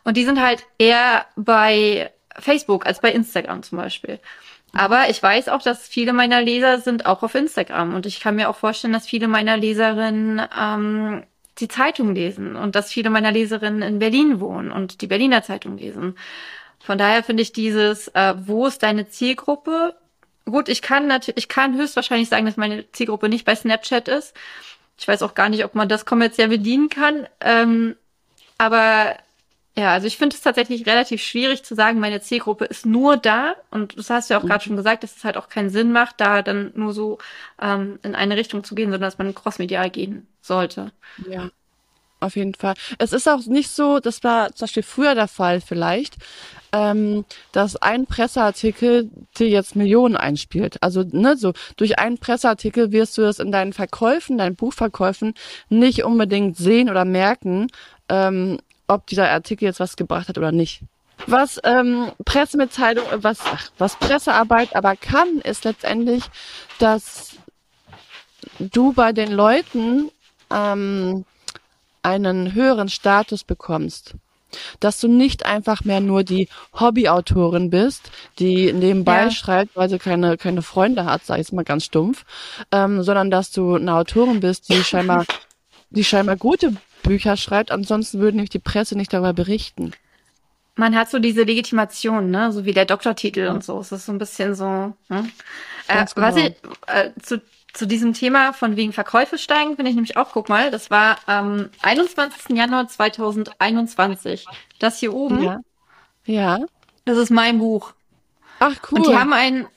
Und 0.04 0.18
die 0.18 0.26
sind 0.26 0.42
halt 0.42 0.64
eher 0.78 1.26
bei 1.36 2.12
Facebook 2.40 2.86
als 2.86 3.00
bei 3.02 3.12
Instagram 3.12 3.64
zum 3.64 3.78
Beispiel. 3.78 4.20
Aber 4.74 5.10
ich 5.10 5.22
weiß 5.22 5.50
auch, 5.50 5.62
dass 5.62 5.88
viele 5.88 6.14
meiner 6.14 6.42
Leser 6.42 6.80
sind 6.80 7.06
auch 7.06 7.24
auf 7.24 7.36
Instagram. 7.36 7.96
Und 7.96 8.06
ich 8.06 8.20
kann 8.20 8.36
mir 8.36 8.50
auch 8.50 8.56
vorstellen, 8.56 8.94
dass 8.94 9.08
viele 9.08 9.28
meiner 9.28 9.58
Leserinnen 9.58 10.42
ähm, 10.60 11.24
die 11.60 11.68
Zeitung 11.68 12.14
lesen 12.14 12.56
und 12.56 12.76
dass 12.76 12.92
viele 12.92 13.10
meiner 13.10 13.32
Leserinnen 13.32 13.82
in 13.82 14.00
Berlin 14.00 14.40
wohnen 14.40 14.72
und 14.72 15.02
die 15.02 15.08
Berliner 15.08 15.44
Zeitung 15.44 15.78
lesen. 15.78 16.18
Von 16.80 16.98
daher 16.98 17.24
finde 17.24 17.44
ich 17.44 17.52
dieses, 17.52 18.08
äh, 18.10 18.36
wo 18.38 18.68
ist 18.68 18.84
deine 18.84 19.10
Zielgruppe? 19.10 19.96
Gut, 20.46 20.70
ich 20.70 20.82
kann 20.82 21.08
natürlich, 21.08 21.38
ich 21.38 21.50
kann 21.50 21.78
höchstwahrscheinlich 21.78 22.30
sagen, 22.30 22.46
dass 22.46 22.58
meine 22.58 22.90
Zielgruppe 22.92 23.30
nicht 23.30 23.46
bei 23.46 23.56
Snapchat 23.56 24.08
ist. 24.08 24.34
Ich 24.98 25.08
weiß 25.08 25.22
auch 25.22 25.34
gar 25.34 25.50
nicht, 25.50 25.66
ob 25.66 25.76
man 25.76 25.90
das 25.90 26.06
kommerziell 26.06 26.48
bedienen 26.48 26.90
kann. 26.90 27.28
Ähm, 27.42 27.96
aber 28.58 29.18
ja, 29.78 29.94
also 29.94 30.08
ich 30.08 30.18
finde 30.18 30.36
es 30.36 30.42
tatsächlich 30.42 30.88
relativ 30.88 31.22
schwierig 31.22 31.64
zu 31.64 31.76
sagen, 31.76 32.00
meine 32.00 32.20
Zielgruppe 32.20 32.66
ist 32.66 32.88
nur 32.88 33.16
da. 33.16 33.54
Und 33.70 33.96
das 33.96 34.10
hast 34.10 34.30
du 34.30 34.34
ja 34.34 34.40
auch 34.40 34.46
gerade 34.46 34.64
schon 34.64 34.76
gesagt, 34.76 35.04
dass 35.04 35.16
es 35.16 35.24
halt 35.24 35.38
auch 35.38 35.50
keinen 35.50 35.70
Sinn 35.70 35.92
macht, 35.92 36.20
da 36.20 36.42
dann 36.42 36.72
nur 36.74 36.94
so 36.94 37.20
ähm, 37.62 38.00
in 38.02 38.16
eine 38.16 38.38
Richtung 38.38 38.64
zu 38.64 38.74
gehen, 38.74 38.90
sondern 38.90 39.08
dass 39.08 39.20
man 39.20 39.36
crossmedial 39.36 39.92
gehen 39.92 40.26
sollte. 40.42 40.92
Ja. 41.30 41.52
Auf 42.20 42.36
jeden 42.36 42.56
Fall. 42.56 42.74
Es 42.98 43.14
ist 43.14 43.30
auch 43.30 43.46
nicht 43.46 43.70
so, 43.70 44.00
das 44.00 44.24
war 44.24 44.52
zum 44.56 44.66
Beispiel 44.66 44.82
früher 44.82 45.14
der 45.14 45.28
Fall 45.28 45.62
vielleicht, 45.62 46.16
ähm, 46.72 47.26
dass 47.52 47.76
ein 47.76 48.08
Presseartikel 48.08 49.12
dir 49.38 49.48
jetzt 49.48 49.76
Millionen 49.76 50.18
einspielt. 50.18 50.82
Also 50.82 51.04
ne, 51.04 51.38
so 51.38 51.54
durch 51.76 52.00
einen 52.00 52.18
Presseartikel 52.18 52.92
wirst 52.92 53.16
du 53.20 53.22
das 53.22 53.38
in 53.38 53.52
deinen 53.52 53.74
Verkäufen, 53.74 54.40
deinen 54.40 54.56
Buchverkäufen 54.56 55.36
nicht 55.70 56.04
unbedingt 56.04 56.58
sehen 56.58 56.90
oder 56.90 57.06
merken, 57.06 57.68
ähm, 58.10 58.58
ob 58.88 59.08
dieser 59.08 59.30
Artikel 59.30 59.66
jetzt 59.66 59.80
was 59.80 59.96
gebracht 59.96 60.28
hat 60.30 60.38
oder 60.38 60.52
nicht. 60.52 60.82
Was 61.26 61.60
ähm, 61.64 62.12
Pressemitteilung, 62.26 63.06
äh, 63.12 63.24
was, 63.24 63.40
ach, 63.46 63.70
was 63.78 63.96
Pressearbeit 63.98 64.76
aber 64.76 64.96
kann, 64.96 65.40
ist 65.44 65.66
letztendlich, 65.66 66.24
dass 66.80 67.36
du 68.60 68.94
bei 68.94 69.12
den 69.14 69.32
Leuten 69.32 70.12
ähm, 70.52 71.26
einen 72.04 72.54
höheren 72.54 72.90
Status 72.90 73.44
bekommst. 73.44 74.14
Dass 74.80 75.02
du 75.02 75.10
nicht 75.10 75.46
einfach 75.46 75.84
mehr 75.84 76.00
nur 76.00 76.24
die 76.24 76.48
Hobbyautorin 76.80 77.70
bist, 77.70 78.12
die 78.40 78.72
nebenbei 78.72 79.24
Ja. 79.24 79.32
schreibt, 79.32 79.76
weil 79.76 79.90
sie 79.90 80.00
keine, 80.00 80.38
keine 80.38 80.62
Freunde 80.62 81.04
hat, 81.04 81.26
sag 81.26 81.40
ich 81.40 81.52
mal 81.52 81.66
ganz 81.66 81.84
stumpf, 81.84 82.24
ähm, 82.72 83.04
sondern 83.04 83.30
dass 83.30 83.52
du 83.52 83.76
eine 83.76 83.94
Autorin 83.96 84.40
bist, 84.40 84.70
die 84.70 84.82
scheinbar, 84.86 85.26
die 85.90 86.04
scheinbar 86.04 86.38
gute 86.38 86.74
Bücher 87.04 87.38
schreibt, 87.38 87.72
ansonsten 87.72 88.20
würde 88.20 88.38
nämlich 88.38 88.50
die 88.50 88.60
Presse 88.60 88.98
nicht 88.98 89.14
darüber 89.14 89.34
berichten. 89.34 89.92
Man 90.76 90.96
hat 90.96 91.10
so 91.10 91.20
diese 91.20 91.44
Legitimation, 91.44 92.30
ne, 92.30 92.52
so 92.52 92.66
wie 92.66 92.74
der 92.74 92.86
Doktortitel 92.86 93.48
und 93.48 93.64
so. 93.64 93.80
Es 93.80 93.92
ist 93.92 94.06
so 94.06 94.12
ein 94.12 94.20
bisschen 94.20 94.54
so. 94.54 94.94
Ne? 95.10 95.30
Äh, 95.88 95.94
Ganz 95.96 96.16
was 96.16 96.36
genau. 96.36 96.48
ich 96.48 96.56
äh, 96.88 97.12
zu 97.22 97.42
zu 97.78 97.86
diesem 97.86 98.14
Thema 98.14 98.54
von 98.54 98.76
wegen 98.76 98.92
Verkäufe 98.92 99.38
steigen, 99.38 99.76
finde 99.76 99.90
ich 99.90 99.96
nämlich 99.96 100.18
auch, 100.18 100.32
guck 100.32 100.50
mal, 100.50 100.72
das 100.72 100.90
war 100.90 101.18
am 101.28 101.70
21. 101.84 102.58
Januar 102.58 102.88
2021. 102.88 104.46
Das 104.80 105.00
hier 105.00 105.14
oben, 105.14 105.44
Ja. 105.44 105.60
Ja. 106.26 106.60
das 107.06 107.18
ist 107.18 107.30
mein 107.30 107.60
Buch. 107.60 107.94
Ach 108.60 108.76
cool. 108.92 109.00
Und 109.00 109.08
die 109.08 109.16
haben 109.16 109.32
einen 109.32 109.68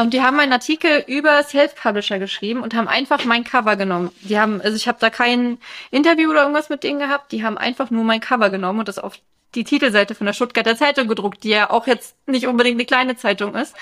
und 0.00 0.14
die 0.14 0.22
haben 0.22 0.38
einen 0.38 0.52
Artikel 0.52 1.04
über 1.06 1.42
Self-Publisher 1.42 2.18
geschrieben 2.18 2.62
und 2.62 2.74
haben 2.74 2.88
einfach 2.88 3.24
mein 3.24 3.44
Cover 3.44 3.76
genommen. 3.76 4.10
Die 4.22 4.38
haben, 4.38 4.60
also 4.60 4.76
ich 4.76 4.88
habe 4.88 4.98
da 5.00 5.10
kein 5.10 5.58
Interview 5.90 6.30
oder 6.30 6.42
irgendwas 6.42 6.68
mit 6.68 6.84
denen 6.84 6.98
gehabt, 6.98 7.32
die 7.32 7.44
haben 7.44 7.58
einfach 7.58 7.90
nur 7.90 8.04
mein 8.04 8.20
Cover 8.20 8.50
genommen 8.50 8.80
und 8.80 8.88
das 8.88 8.98
auf 8.98 9.18
die 9.54 9.64
Titelseite 9.64 10.14
von 10.14 10.26
der 10.26 10.32
Stuttgarter 10.32 10.76
Zeitung 10.76 11.08
gedruckt, 11.08 11.42
die 11.42 11.50
ja 11.50 11.70
auch 11.70 11.86
jetzt 11.86 12.14
nicht 12.26 12.46
unbedingt 12.46 12.76
eine 12.76 12.86
kleine 12.86 13.16
Zeitung 13.16 13.54
ist. 13.54 13.74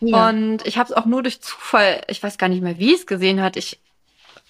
Ja. 0.00 0.28
Und 0.28 0.66
ich 0.66 0.78
habe 0.78 0.88
es 0.88 0.96
auch 0.96 1.04
nur 1.04 1.22
durch 1.22 1.42
Zufall, 1.42 2.02
ich 2.08 2.22
weiß 2.22 2.38
gar 2.38 2.48
nicht 2.48 2.62
mehr, 2.62 2.78
wie 2.78 2.94
es 2.94 3.06
gesehen 3.06 3.42
hat. 3.42 3.56
Ich 3.56 3.78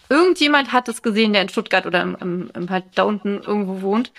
irgendjemand 0.09 0.73
hat 0.73 0.89
es 0.89 1.03
gesehen, 1.03 1.33
der 1.33 1.43
in 1.43 1.49
Stuttgart 1.49 1.87
oder 1.87 2.03
im, 2.03 2.17
im, 2.21 2.51
im 2.55 2.71
halt 2.71 2.85
da 2.95 3.05
unten 3.05 3.43
irgendwo 3.43 3.83
wohnt. 3.83 4.13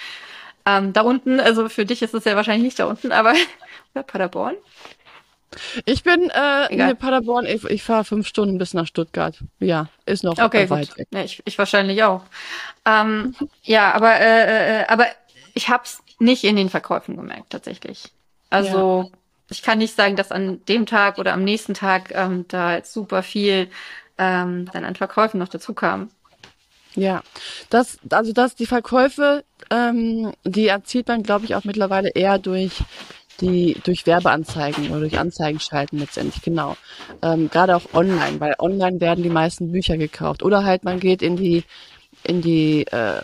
Ähm, 0.66 0.94
da 0.94 1.02
unten, 1.02 1.40
also 1.40 1.70
für 1.70 1.86
dich 1.86 2.02
ist 2.02 2.14
es 2.14 2.26
ja 2.26 2.36
wahrscheinlich 2.36 2.64
nicht 2.64 2.80
da 2.80 2.86
unten, 2.86 3.12
aber 3.12 3.34
oder 3.94 4.04
Paderborn. 4.04 4.56
Ich 5.86 6.04
bin 6.04 6.30
äh, 6.30 6.74
in 6.74 6.98
Paderborn, 6.98 7.46
ich, 7.46 7.64
ich 7.66 7.84
fahre 7.84 8.06
fünf 8.06 8.28
Stunden 8.28 8.58
bis 8.58 8.74
nach 8.74 8.88
Stuttgart. 8.88 9.38
Ja, 9.60 9.88
ist 10.06 10.24
noch 10.24 10.38
Okay, 10.38 10.64
äh, 10.64 10.70
weit 10.70 10.98
weg. 10.98 11.08
Ja, 11.12 11.24
ich, 11.24 11.42
ich 11.46 11.58
wahrscheinlich 11.58 12.04
auch. 12.04 12.24
Ähm, 12.86 13.36
ja, 13.64 13.92
aber 13.94 14.20
äh, 14.20 14.82
äh, 14.82 14.88
aber 14.88 15.08
ich 15.54 15.70
habe 15.70 15.84
es 15.84 16.02
nicht 16.20 16.44
in 16.44 16.56
den 16.56 16.70
Verkäufen 16.70 17.18
gemerkt 17.18 17.50
tatsächlich. 17.50 18.12
Also 18.50 19.12
ich 19.50 19.62
kann 19.62 19.80
nicht 19.80 19.96
sagen, 19.96 20.16
dass 20.16 20.32
an 20.32 20.64
dem 20.66 20.86
Tag 20.86 21.18
oder 21.18 21.34
am 21.34 21.44
nächsten 21.44 21.74
Tag 21.74 22.12
ähm, 22.14 22.46
da 22.48 22.76
jetzt 22.76 22.94
super 22.94 23.22
viel 23.22 23.70
ähm, 24.18 24.70
dann 24.72 24.86
an 24.86 24.96
Verkäufen 24.96 25.40
noch 25.40 25.50
dazu 25.50 25.74
kam. 25.74 26.10
Ja, 26.96 27.24
das, 27.70 28.00
also 28.10 28.34
das, 28.34 28.56
die 28.56 28.66
Verkäufe, 28.66 29.46
ähm, 29.70 30.34
die 30.44 30.68
erzielt 30.68 31.08
man, 31.08 31.24
glaube 31.24 31.46
ich, 31.46 31.56
auch 31.56 31.64
mittlerweile 31.64 32.10
eher 32.10 32.38
durch 32.38 32.84
die, 33.42 33.78
durch 33.84 34.06
Werbeanzeigen 34.06 34.90
oder 34.92 35.02
durch 35.02 35.20
Anzeigen 35.20 35.60
schalten 35.60 35.98
letztendlich, 35.98 36.42
genau. 36.42 36.78
Ähm, 37.22 37.50
gerade 37.50 37.76
auch 37.76 37.94
online, 37.94 38.40
weil 38.40 38.56
online 38.60 39.02
werden 39.02 39.24
die 39.24 39.30
meisten 39.30 39.72
Bücher 39.72 39.98
gekauft. 39.98 40.44
Oder 40.44 40.64
halt 40.64 40.84
man 40.84 41.00
geht 41.00 41.22
in 41.22 41.36
die, 41.36 41.64
in 42.24 42.42
die 42.42 42.86
äh, 42.88 43.22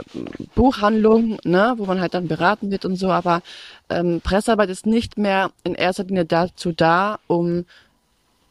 Buchhandlung, 0.56 1.40
ne, 1.44 1.76
wo 1.78 1.86
man 1.86 2.02
halt 2.02 2.14
dann 2.14 2.28
beraten 2.28 2.72
wird 2.72 2.86
und 2.86 2.96
so, 2.96 3.10
aber 3.10 3.42
ähm, 3.90 4.22
Pressearbeit 4.22 4.70
ist 4.70 4.86
nicht 4.86 5.18
mehr 5.18 5.52
in 5.64 5.76
erster 5.76 6.04
Linie 6.04 6.26
dazu 6.26 6.72
da, 6.72 7.20
um 7.28 7.66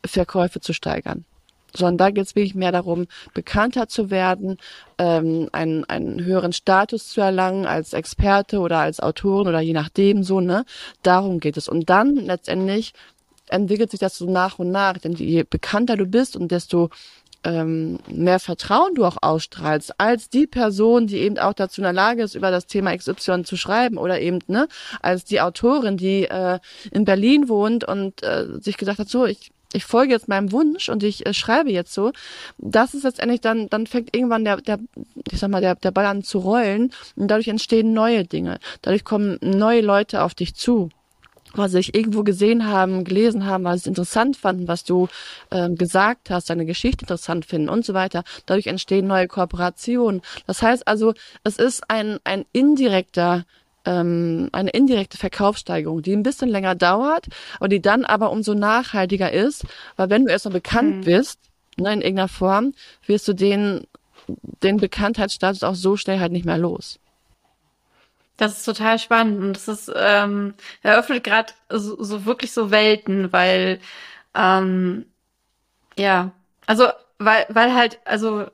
Verkäufe 0.05 0.61
zu 0.61 0.73
steigern 0.73 1.25
sondern 1.77 1.99
da 1.99 2.11
geht 2.11 2.27
es 2.27 2.35
wirklich 2.35 2.55
mehr 2.55 2.73
darum, 2.73 3.07
bekannter 3.35 3.89
zu 3.89 4.11
werden, 4.11 4.59
ähm, 4.99 5.49
einen, 5.53 5.85
einen 5.85 6.25
höheren 6.25 6.53
Status 6.53 7.09
zu 7.09 7.21
erlangen 7.21 7.67
als 7.67 7.93
Experte 7.93 8.61
oder 8.61 8.79
als 8.79 9.01
Autorin 9.01 9.49
oder 9.49 9.61
je 9.61 9.73
nachdem 9.73 10.23
so, 10.23 10.41
ne? 10.41 10.65
Darum 11.03 11.41
geht 11.41 11.57
es. 11.57 11.69
Und 11.69 11.91
dann 11.91 12.17
letztendlich 12.17 12.93
entwickelt 13.49 13.91
sich 13.91 14.01
das 14.01 14.17
so 14.19 14.31
nach 14.31 14.59
und 14.59 14.71
nach, 14.71 14.99
denn 14.99 15.13
je 15.13 15.45
bekannter 15.45 15.97
du 15.97 16.07
bist 16.07 16.37
und 16.37 16.51
desto 16.51 16.91
ähm, 17.45 17.99
mehr 18.09 18.41
Vertrauen 18.41 18.95
du 18.95 19.05
auch 19.05 19.19
ausstrahlst 19.21 20.01
als 20.01 20.29
die 20.29 20.49
Person, 20.49 21.07
die 21.07 21.19
eben 21.19 21.39
auch 21.39 21.53
dazu 21.53 21.81
in 21.81 21.85
der 21.85 21.93
Lage 21.93 22.23
ist, 22.23 22.35
über 22.35 22.51
das 22.51 22.67
Thema 22.67 22.97
XY 22.97 23.45
zu 23.45 23.57
schreiben 23.57 23.99
oder 23.99 24.21
eben 24.21 24.41
ne 24.49 24.67
als 25.01 25.25
die 25.25 25.41
Autorin, 25.41 25.97
die 25.97 26.25
äh, 26.25 26.59
in 26.91 27.05
Berlin 27.05 27.49
wohnt 27.49 27.85
und 27.85 28.23
äh, 28.25 28.47
sich 28.61 28.77
gedacht 28.77 28.99
hat, 28.99 29.09
so 29.09 29.27
ich 29.27 29.53
ich 29.77 29.85
folge 29.85 30.12
jetzt 30.12 30.29
meinem 30.29 30.53
Wunsch 30.53 30.89
und 30.89 31.03
ich 31.03 31.27
äh, 31.27 31.35
schreibe 31.35 31.70
jetzt 31.70 31.93
so, 31.93 32.12
das 32.59 32.95
ist 32.95 33.05
letztendlich 33.05 33.41
dann, 33.41 33.68
dann 33.68 33.87
fängt 33.87 34.14
irgendwann 34.16 34.45
der, 34.45 34.57
der, 34.57 34.79
ich 35.31 35.39
sag 35.39 35.51
mal, 35.51 35.61
der, 35.61 35.74
der 35.74 35.91
Ball 35.91 36.07
an 36.07 36.22
zu 36.22 36.39
rollen 36.39 36.93
und 37.14 37.29
dadurch 37.29 37.49
entstehen 37.49 37.93
neue 37.93 38.24
Dinge. 38.24 38.59
Dadurch 38.83 39.05
kommen 39.05 39.39
neue 39.41 39.83
Leute 39.83 40.22
auf 40.22 40.35
dich 40.35 40.55
zu 40.55 40.91
was 41.55 41.72
sie 41.72 41.91
irgendwo 41.93 42.22
gesehen 42.22 42.66
haben, 42.66 43.05
gelesen 43.05 43.47
haben, 43.47 43.64
was 43.64 43.85
sie 43.85 43.89
interessant 43.89 44.37
fanden, 44.37 44.68
was 44.68 44.85
du 44.85 45.09
ähm, 45.51 45.77
gesagt 45.77 46.29
hast, 46.29 46.51
deine 46.51 46.66
Geschichte 46.66 47.05
interessant 47.05 47.47
finden 47.47 47.70
und 47.70 47.85
so 47.85 47.95
weiter. 47.95 48.24
Dadurch 48.45 48.66
entstehen 48.66 49.07
neue 49.07 49.27
Kooperationen. 49.27 50.20
Das 50.47 50.61
heißt 50.61 50.87
also, 50.87 51.14
es 51.45 51.57
ist 51.57 51.89
ein, 51.89 52.18
ein 52.24 52.45
indirekter 52.53 53.45
ähm, 53.87 54.51
eine 54.53 54.70
indirekte 54.70 55.16
Verkaufssteigerung, 55.16 56.03
die 56.03 56.12
ein 56.12 56.22
bisschen 56.22 56.49
länger 56.49 56.74
dauert, 56.74 57.26
aber 57.59 57.68
die 57.68 57.80
dann 57.80 58.05
aber 58.05 58.30
umso 58.30 58.55
nachhaltiger 58.55 59.32
ist, 59.32 59.64
weil 59.97 60.11
wenn 60.11 60.26
du 60.26 60.30
erstmal 60.30 60.55
bekannt 60.55 60.97
mhm. 60.97 61.05
bist, 61.05 61.41
ne, 61.76 61.93
in 61.93 62.01
irgendeiner 62.01 62.28
Form, 62.28 62.74
wirst 63.07 63.26
du 63.28 63.32
den, 63.32 63.87
den 64.62 64.78
Bekanntheitsstatus 64.78 65.62
auch 65.62 65.74
so 65.74 65.97
schnell 65.97 66.20
halt 66.20 66.32
nicht 66.32 66.45
mehr 66.45 66.59
los. 66.59 66.99
Das 68.37 68.59
ist 68.59 68.64
total 68.64 68.99
spannend 68.99 69.41
und 69.41 69.53
das 69.55 69.66
ist 69.66 69.91
ähm, 69.97 70.55
eröffnet 70.82 71.24
gerade 71.24 71.55
so, 71.70 72.03
so 72.03 72.26
wirklich 72.26 72.53
so 72.53 72.70
Welten, 72.70 73.32
weil 73.32 73.80
ähm, 74.34 75.07
ja, 75.97 76.32
also 76.66 76.89
weil 77.18 77.47
weil 77.49 77.74
halt 77.74 77.99
also 78.05 78.47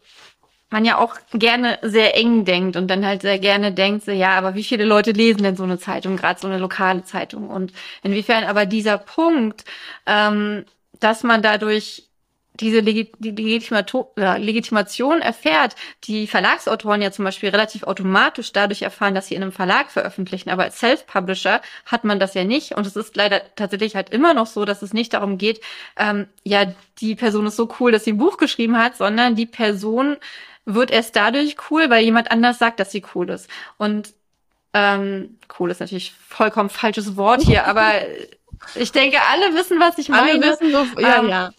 man 0.73 0.85
ja 0.85 0.99
auch 0.99 1.17
gerne 1.33 1.79
sehr 1.83 2.17
eng 2.17 2.45
denkt 2.45 2.77
und 2.77 2.89
dann 2.89 3.07
halt 3.07 3.23
sehr 3.23 3.39
gerne 3.39 3.73
denkt, 3.73 4.05
so, 4.05 4.11
ja, 4.11 4.31
aber 4.37 4.55
wie 4.55 4.65
viele 4.65 4.85
Leute 4.85 5.13
lesen 5.13 5.43
denn 5.43 5.57
so 5.57 5.65
eine 5.65 5.79
Zeitung, 5.79 6.17
gerade 6.17 6.41
so 6.41 6.49
eine 6.49 6.59
lokale 6.59 7.05
Zeitung? 7.05 7.49
Und 7.51 7.73
inwiefern 8.03 8.45
aber 8.45 8.67
dieser 8.67 8.99
Punkt, 8.99 9.65
ähm, 10.07 10.65
dass 10.99 11.23
man 11.23 11.43
dadurch 11.43 12.09
diese 12.61 12.81
Legit 12.81 13.15
die 13.19 13.31
Legitimation 13.31 15.21
erfährt, 15.23 15.75
die 16.05 16.27
Verlagsautoren 16.27 17.01
ja 17.01 17.11
zum 17.11 17.25
Beispiel 17.25 17.49
relativ 17.49 17.83
automatisch 17.85 18.53
dadurch 18.53 18.83
erfahren, 18.83 19.15
dass 19.15 19.29
sie 19.29 19.35
in 19.35 19.43
einem 19.43 19.53
Verlag 19.53 19.91
veröffentlichen. 19.91 20.51
Aber 20.51 20.65
als 20.65 20.79
Self-Publisher 20.79 21.63
hat 21.87 22.05
man 22.05 22.21
das 22.21 22.35
ja 22.35 22.45
nicht. 22.45 22.73
Und 22.73 22.87
es 22.87 22.97
ist 22.97 23.17
leider 23.17 23.41
tatsächlich 23.57 23.97
halt 23.97 24.11
immer 24.11 24.35
noch 24.35 24.47
so, 24.47 24.65
dass 24.65 24.83
es 24.83 24.93
nicht 24.93 25.15
darum 25.15 25.39
geht, 25.39 25.61
ähm, 25.97 26.27
ja, 26.45 26.67
die 27.01 27.15
Person 27.15 27.47
ist 27.47 27.57
so 27.57 27.69
cool, 27.81 27.91
dass 27.91 28.05
sie 28.05 28.13
ein 28.13 28.19
Buch 28.19 28.37
geschrieben 28.37 28.77
hat, 28.79 28.97
sondern 28.97 29.35
die 29.35 29.47
Person 29.47 30.19
wird 30.65 30.91
erst 30.91 31.17
dadurch 31.17 31.57
cool, 31.71 31.91
weil 31.91 32.05
jemand 32.05 32.31
anders 32.31 32.59
sagt, 32.59 32.81
dass 32.81 32.93
sie 32.93 33.05
cool 33.15 33.31
ist. 33.31 33.49
Und 33.79 34.15
ähm, 34.75 35.39
cool 35.59 35.71
ist 35.71 35.81
natürlich 35.81 36.13
vollkommen 36.13 36.71
falsches 36.71 37.17
Wort 37.17 37.43
hier, 37.43 37.67
aber 37.67 37.93
ich 38.75 38.93
denke, 38.93 39.19
alle 39.31 39.55
wissen, 39.55 39.81
was 39.81 39.99
ich 39.99 40.09
meine. 40.09 40.33
Alle 40.33 40.41
wissen 40.41 40.71
so, 40.71 41.01
ja, 41.01 41.19
ähm, 41.19 41.29
ja. 41.29 41.51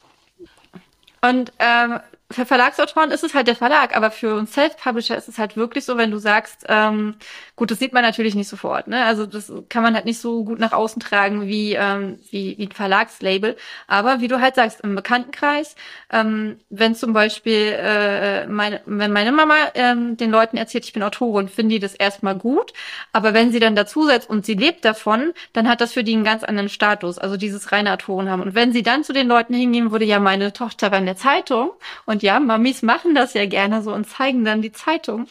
Und 1.22 1.54
ähm, 1.60 2.00
für 2.32 2.46
Verlagsautoren 2.46 3.12
ist 3.12 3.24
es 3.24 3.34
halt 3.34 3.48
der 3.48 3.56
Verlag, 3.56 3.96
aber 3.96 4.12
für 4.12 4.36
uns 4.36 4.54
Self-Publisher 4.54 5.16
ist 5.16 5.30
es 5.30 5.38
halt 5.38 5.56
wirklich 5.56 5.86
so, 5.86 5.98
wenn 5.98 6.12
du 6.12 6.18
sagst, 6.18 6.66
ähm, 6.68 7.16
gut, 7.56 7.70
das 7.70 7.78
sieht 7.78 7.94
man 7.94 8.02
natürlich 8.02 8.34
nicht 8.34 8.48
sofort, 8.48 8.88
ne? 8.88 9.06
Also 9.06 9.28
das 9.28 9.52
kann 9.70 9.84
man 9.84 9.94
halt 9.94 10.06
nicht 10.06 10.20
so 10.20 10.44
gut 10.44 10.60
nach 10.60 10.72
außen 10.72 11.00
tragen 11.00 11.48
wie, 11.48 11.74
ähm, 11.74 12.18
wie, 12.32 12.58
wie 12.58 12.66
ein 12.66 12.72
Verlagslabel. 12.72 13.56
Aber 13.88 14.22
wie 14.22 14.28
du 14.28 14.42
halt 14.42 14.56
sagst, 14.56 14.82
im 14.82 14.96
Bekanntenkreis, 14.96 15.76
ähm, 16.12 16.58
wenn 16.70 16.96
zum 16.96 17.14
Beispiel 17.14 17.76
äh, 17.78 18.48
meine, 18.48 18.82
wenn 18.88 19.12
meine 19.12 19.32
Mama 19.32 19.56
ähm, 19.76 20.18
den 20.18 20.32
Leuten 20.32 20.58
erzählt, 20.58 20.86
ich 20.86 20.94
bin 20.94 21.04
Autorin, 21.04 21.48
finden 21.48 21.70
die 21.70 21.80
das 21.80 21.94
erstmal 21.94 22.36
gut. 22.36 22.74
Aber 23.12 23.36
wenn 23.36 23.52
sie 23.52 23.60
dann 23.60 23.76
dazusetzt 23.76 24.30
und 24.30 24.46
sie 24.46 24.56
lebt 24.56 24.84
davon, 24.84 25.34
dann 25.54 25.70
hat 25.70 25.80
das 25.80 25.94
für 25.94 26.04
die 26.04 26.14
einen 26.14 26.24
ganz 26.24 26.44
anderen 26.44 26.70
Status, 26.70 27.20
also 27.20 27.38
dieses 27.38 27.72
reine 27.72 27.94
Autoren 27.94 28.30
haben. 28.30 28.42
Und 28.42 28.56
wenn 28.56 28.74
sie 28.74 28.82
dann 28.82 29.04
zu 29.04 29.14
den 29.14 29.28
Leuten 29.28 29.54
hingehen 29.54 29.92
würde, 29.92 30.06
ja, 30.06 30.20
meine 30.20 30.54
Tochter 30.54 30.92
war 30.92 30.98
in 30.98 31.06
der 31.06 31.18
Zeitung 31.18 31.72
und 32.06 32.24
ja, 32.24 32.40
Mamis 32.40 32.82
machen 32.82 33.14
das 33.14 33.36
ja 33.36 33.46
gerne 33.46 33.84
so 33.84 33.94
und 33.94 34.06
zeigen 34.10 34.44
dann 34.44 34.64
die 34.64 34.72
Zeitung. 34.72 35.28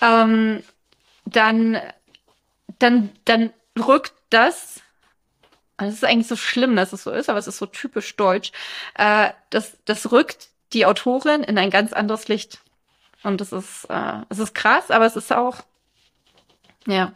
Ähm, 0.00 0.62
dann, 1.30 1.80
dann, 2.78 3.10
dann 3.24 3.52
rückt 3.78 4.14
das, 4.30 4.80
das 5.76 5.94
ist 5.94 6.04
eigentlich 6.04 6.28
so 6.28 6.36
schlimm, 6.36 6.76
dass 6.76 6.92
es 6.92 7.04
so 7.04 7.10
ist, 7.10 7.30
aber 7.30 7.38
es 7.38 7.46
ist 7.46 7.58
so 7.58 7.66
typisch 7.66 8.16
deutsch, 8.16 8.52
äh, 8.94 9.30
das, 9.50 9.76
das 9.84 10.12
rückt 10.12 10.48
die 10.72 10.86
Autorin 10.86 11.42
in 11.42 11.58
ein 11.58 11.70
ganz 11.70 11.92
anderes 11.92 12.28
Licht. 12.28 12.60
Und 13.22 13.40
das 13.40 13.52
ist, 13.52 13.86
äh, 13.88 14.22
es 14.28 14.38
ist 14.38 14.54
krass, 14.54 14.90
aber 14.90 15.06
es 15.06 15.16
ist 15.16 15.32
auch, 15.32 15.58
ja. 16.86 17.12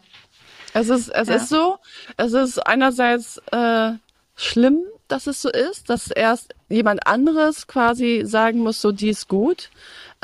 Es 0.72 0.88
ist, 0.88 1.08
es 1.08 1.28
ja. 1.28 1.36
ist 1.36 1.48
so, 1.48 1.78
es 2.16 2.32
ist 2.32 2.58
einerseits 2.58 3.38
äh, 3.52 3.92
schlimm, 4.34 4.82
dass 5.08 5.26
es 5.26 5.40
so 5.40 5.50
ist, 5.50 5.88
dass 5.90 6.10
erst 6.10 6.54
jemand 6.68 7.06
anderes 7.06 7.66
quasi 7.66 8.22
sagen 8.24 8.60
muss, 8.60 8.80
so 8.80 8.90
die 8.90 9.10
ist 9.10 9.28
gut, 9.28 9.70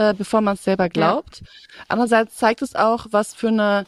äh, 0.01 0.15
bevor 0.15 0.41
man 0.41 0.55
es 0.55 0.65
selber 0.65 0.89
glaubt. 0.89 1.41
Ja. 1.41 1.47
Andererseits 1.89 2.37
zeigt 2.37 2.63
es 2.63 2.75
auch, 2.75 3.09
was 3.11 3.35
für 3.35 3.49
eine 3.49 3.85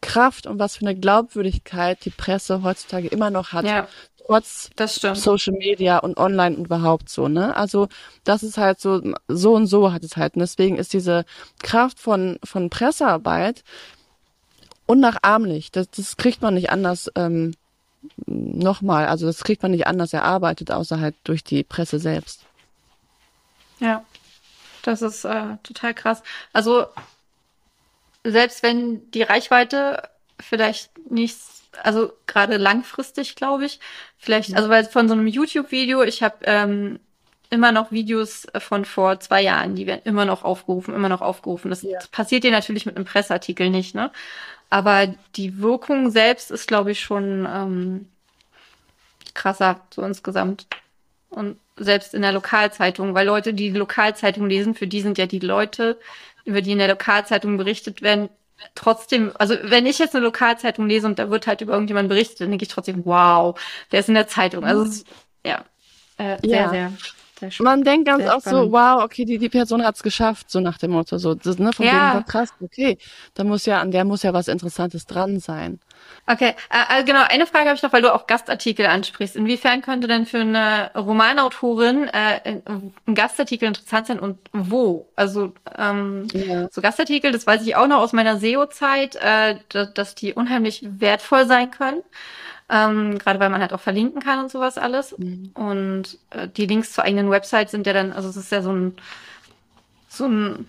Kraft 0.00 0.46
und 0.46 0.60
was 0.60 0.76
für 0.76 0.86
eine 0.86 0.94
Glaubwürdigkeit 0.94 2.04
die 2.04 2.10
Presse 2.10 2.62
heutzutage 2.62 3.08
immer 3.08 3.30
noch 3.30 3.52
hat. 3.52 3.64
Ja. 3.64 3.88
Trotz 4.24 4.70
Social 5.14 5.54
Media 5.54 5.98
und 5.98 6.16
online 6.16 6.56
und 6.56 6.66
überhaupt 6.66 7.08
so, 7.08 7.28
ne? 7.28 7.56
Also, 7.56 7.88
das 8.24 8.42
ist 8.42 8.58
halt 8.58 8.80
so, 8.80 9.00
so 9.28 9.54
und 9.54 9.66
so 9.66 9.92
hat 9.92 10.02
es 10.02 10.16
halt. 10.16 10.34
Und 10.34 10.40
deswegen 10.40 10.78
ist 10.78 10.92
diese 10.92 11.24
Kraft 11.62 12.00
von, 12.00 12.38
von 12.42 12.68
Pressearbeit 12.68 13.62
unnachahmlich. 14.86 15.70
Das, 15.70 15.90
das 15.90 16.16
kriegt 16.16 16.42
man 16.42 16.54
nicht 16.54 16.70
anders 16.70 17.10
ähm, 17.14 17.54
nochmal, 18.26 19.06
also 19.06 19.26
das 19.26 19.44
kriegt 19.44 19.62
man 19.62 19.70
nicht 19.72 19.86
anders 19.86 20.12
erarbeitet, 20.12 20.70
außer 20.70 21.00
halt 21.00 21.14
durch 21.24 21.44
die 21.44 21.62
Presse 21.62 21.98
selbst. 22.00 22.42
Ja, 23.78 24.04
das 24.86 25.02
ist 25.02 25.24
äh, 25.24 25.56
total 25.62 25.94
krass. 25.94 26.22
Also 26.52 26.86
selbst 28.24 28.62
wenn 28.62 29.10
die 29.10 29.22
Reichweite 29.22 30.08
vielleicht 30.40 30.90
nicht, 31.10 31.38
also 31.82 32.12
gerade 32.26 32.56
langfristig, 32.56 33.36
glaube 33.36 33.66
ich, 33.66 33.80
vielleicht, 34.18 34.54
also 34.54 34.68
weil 34.68 34.84
von 34.84 35.08
so 35.08 35.14
einem 35.14 35.26
YouTube-Video, 35.26 36.02
ich 36.02 36.22
habe 36.22 36.36
ähm, 36.42 37.00
immer 37.50 37.72
noch 37.72 37.92
Videos 37.92 38.46
von 38.58 38.84
vor 38.84 39.20
zwei 39.20 39.42
Jahren, 39.42 39.76
die 39.76 39.86
werden 39.86 40.02
immer 40.04 40.24
noch 40.24 40.44
aufgerufen, 40.44 40.94
immer 40.94 41.08
noch 41.08 41.20
aufgerufen. 41.20 41.70
Das 41.70 41.82
ja. 41.82 41.98
passiert 42.10 42.44
dir 42.44 42.50
natürlich 42.50 42.86
mit 42.86 42.96
einem 42.96 43.04
Presseartikel 43.04 43.70
nicht, 43.70 43.94
ne? 43.94 44.10
Aber 44.68 45.06
die 45.36 45.60
Wirkung 45.60 46.10
selbst 46.10 46.50
ist, 46.50 46.66
glaube 46.66 46.90
ich, 46.90 47.00
schon 47.00 47.46
ähm, 47.48 48.08
krasser, 49.32 49.80
so 49.94 50.02
insgesamt. 50.02 50.66
Und 51.30 51.56
selbst 51.76 52.14
in 52.14 52.22
der 52.22 52.32
Lokalzeitung, 52.32 53.14
weil 53.14 53.26
Leute, 53.26 53.54
die 53.54 53.70
die 53.70 53.78
Lokalzeitung 53.78 54.48
lesen, 54.48 54.74
für 54.74 54.86
die 54.86 55.00
sind 55.00 55.18
ja 55.18 55.26
die 55.26 55.38
Leute, 55.38 55.98
über 56.44 56.62
die 56.62 56.72
in 56.72 56.78
der 56.78 56.88
Lokalzeitung 56.88 57.56
berichtet 57.56 58.02
werden, 58.02 58.28
trotzdem, 58.74 59.32
also 59.34 59.56
wenn 59.62 59.86
ich 59.86 59.98
jetzt 59.98 60.14
eine 60.14 60.24
Lokalzeitung 60.24 60.88
lese 60.88 61.06
und 61.06 61.18
da 61.18 61.30
wird 61.30 61.46
halt 61.46 61.60
über 61.60 61.74
irgendjemand 61.74 62.08
berichtet, 62.08 62.40
dann 62.40 62.50
denke 62.50 62.64
ich 62.64 62.70
trotzdem, 62.70 63.04
wow, 63.04 63.58
der 63.92 64.00
ist 64.00 64.08
in 64.08 64.14
der 64.14 64.28
Zeitung. 64.28 64.64
Also 64.64 65.04
ja, 65.44 65.64
äh, 66.16 66.38
sehr, 66.42 66.60
ja. 66.60 66.70
sehr 66.70 66.92
man 67.60 67.82
denkt 67.82 68.06
ganz 68.06 68.26
oft 68.26 68.48
so, 68.48 68.72
wow, 68.72 69.02
okay, 69.02 69.24
die, 69.24 69.38
die 69.38 69.48
Person 69.48 69.84
hat's 69.84 70.02
geschafft, 70.02 70.50
so 70.50 70.60
nach 70.60 70.78
dem 70.78 70.92
Motto, 70.92 71.18
so, 71.18 71.34
das, 71.34 71.58
ne, 71.58 71.72
von 71.72 71.86
ja. 71.86 72.14
wegen, 72.14 72.24
krass, 72.26 72.52
okay, 72.60 72.98
da 73.34 73.44
muss 73.44 73.66
ja, 73.66 73.80
an 73.80 73.90
der 73.90 74.04
muss 74.04 74.22
ja 74.22 74.32
was 74.32 74.48
Interessantes 74.48 75.06
dran 75.06 75.40
sein. 75.40 75.80
Okay, 76.28 76.54
äh, 76.70 77.00
äh, 77.00 77.04
genau, 77.04 77.22
eine 77.28 77.46
Frage 77.46 77.66
habe 77.66 77.76
ich 77.76 77.82
noch, 77.82 77.92
weil 77.92 78.02
du 78.02 78.12
auch 78.12 78.26
Gastartikel 78.26 78.86
ansprichst. 78.86 79.36
Inwiefern 79.36 79.80
könnte 79.80 80.08
denn 80.08 80.26
für 80.26 80.40
eine 80.40 80.90
Romanautorin 80.94 82.08
äh, 82.08 82.60
ein 82.64 83.14
Gastartikel 83.14 83.68
interessant 83.68 84.08
sein 84.08 84.18
und 84.18 84.38
wo? 84.52 85.08
Also, 85.14 85.52
ähm, 85.78 86.26
ja. 86.32 86.68
so 86.70 86.80
Gastartikel, 86.80 87.30
das 87.30 87.46
weiß 87.46 87.62
ich 87.62 87.76
auch 87.76 87.86
noch 87.86 87.98
aus 87.98 88.12
meiner 88.12 88.38
SEO-Zeit, 88.38 89.16
äh, 89.16 89.56
dass 89.68 90.14
die 90.14 90.34
unheimlich 90.34 90.84
wertvoll 90.88 91.46
sein 91.46 91.70
können. 91.70 92.02
Ähm, 92.68 93.18
gerade 93.18 93.38
weil 93.38 93.50
man 93.50 93.60
halt 93.60 93.72
auch 93.72 93.80
verlinken 93.80 94.20
kann 94.20 94.40
und 94.40 94.50
sowas 94.50 94.76
alles. 94.76 95.16
Mhm. 95.16 95.50
Und 95.54 96.18
äh, 96.30 96.48
die 96.48 96.66
Links 96.66 96.92
zur 96.92 97.04
eigenen 97.04 97.30
Website 97.30 97.70
sind 97.70 97.86
ja 97.86 97.92
dann, 97.92 98.12
also 98.12 98.28
es 98.28 98.36
ist 98.36 98.50
ja 98.50 98.62
so 98.62 98.72
ein, 98.72 98.96
so 100.08 100.26
ein, 100.26 100.68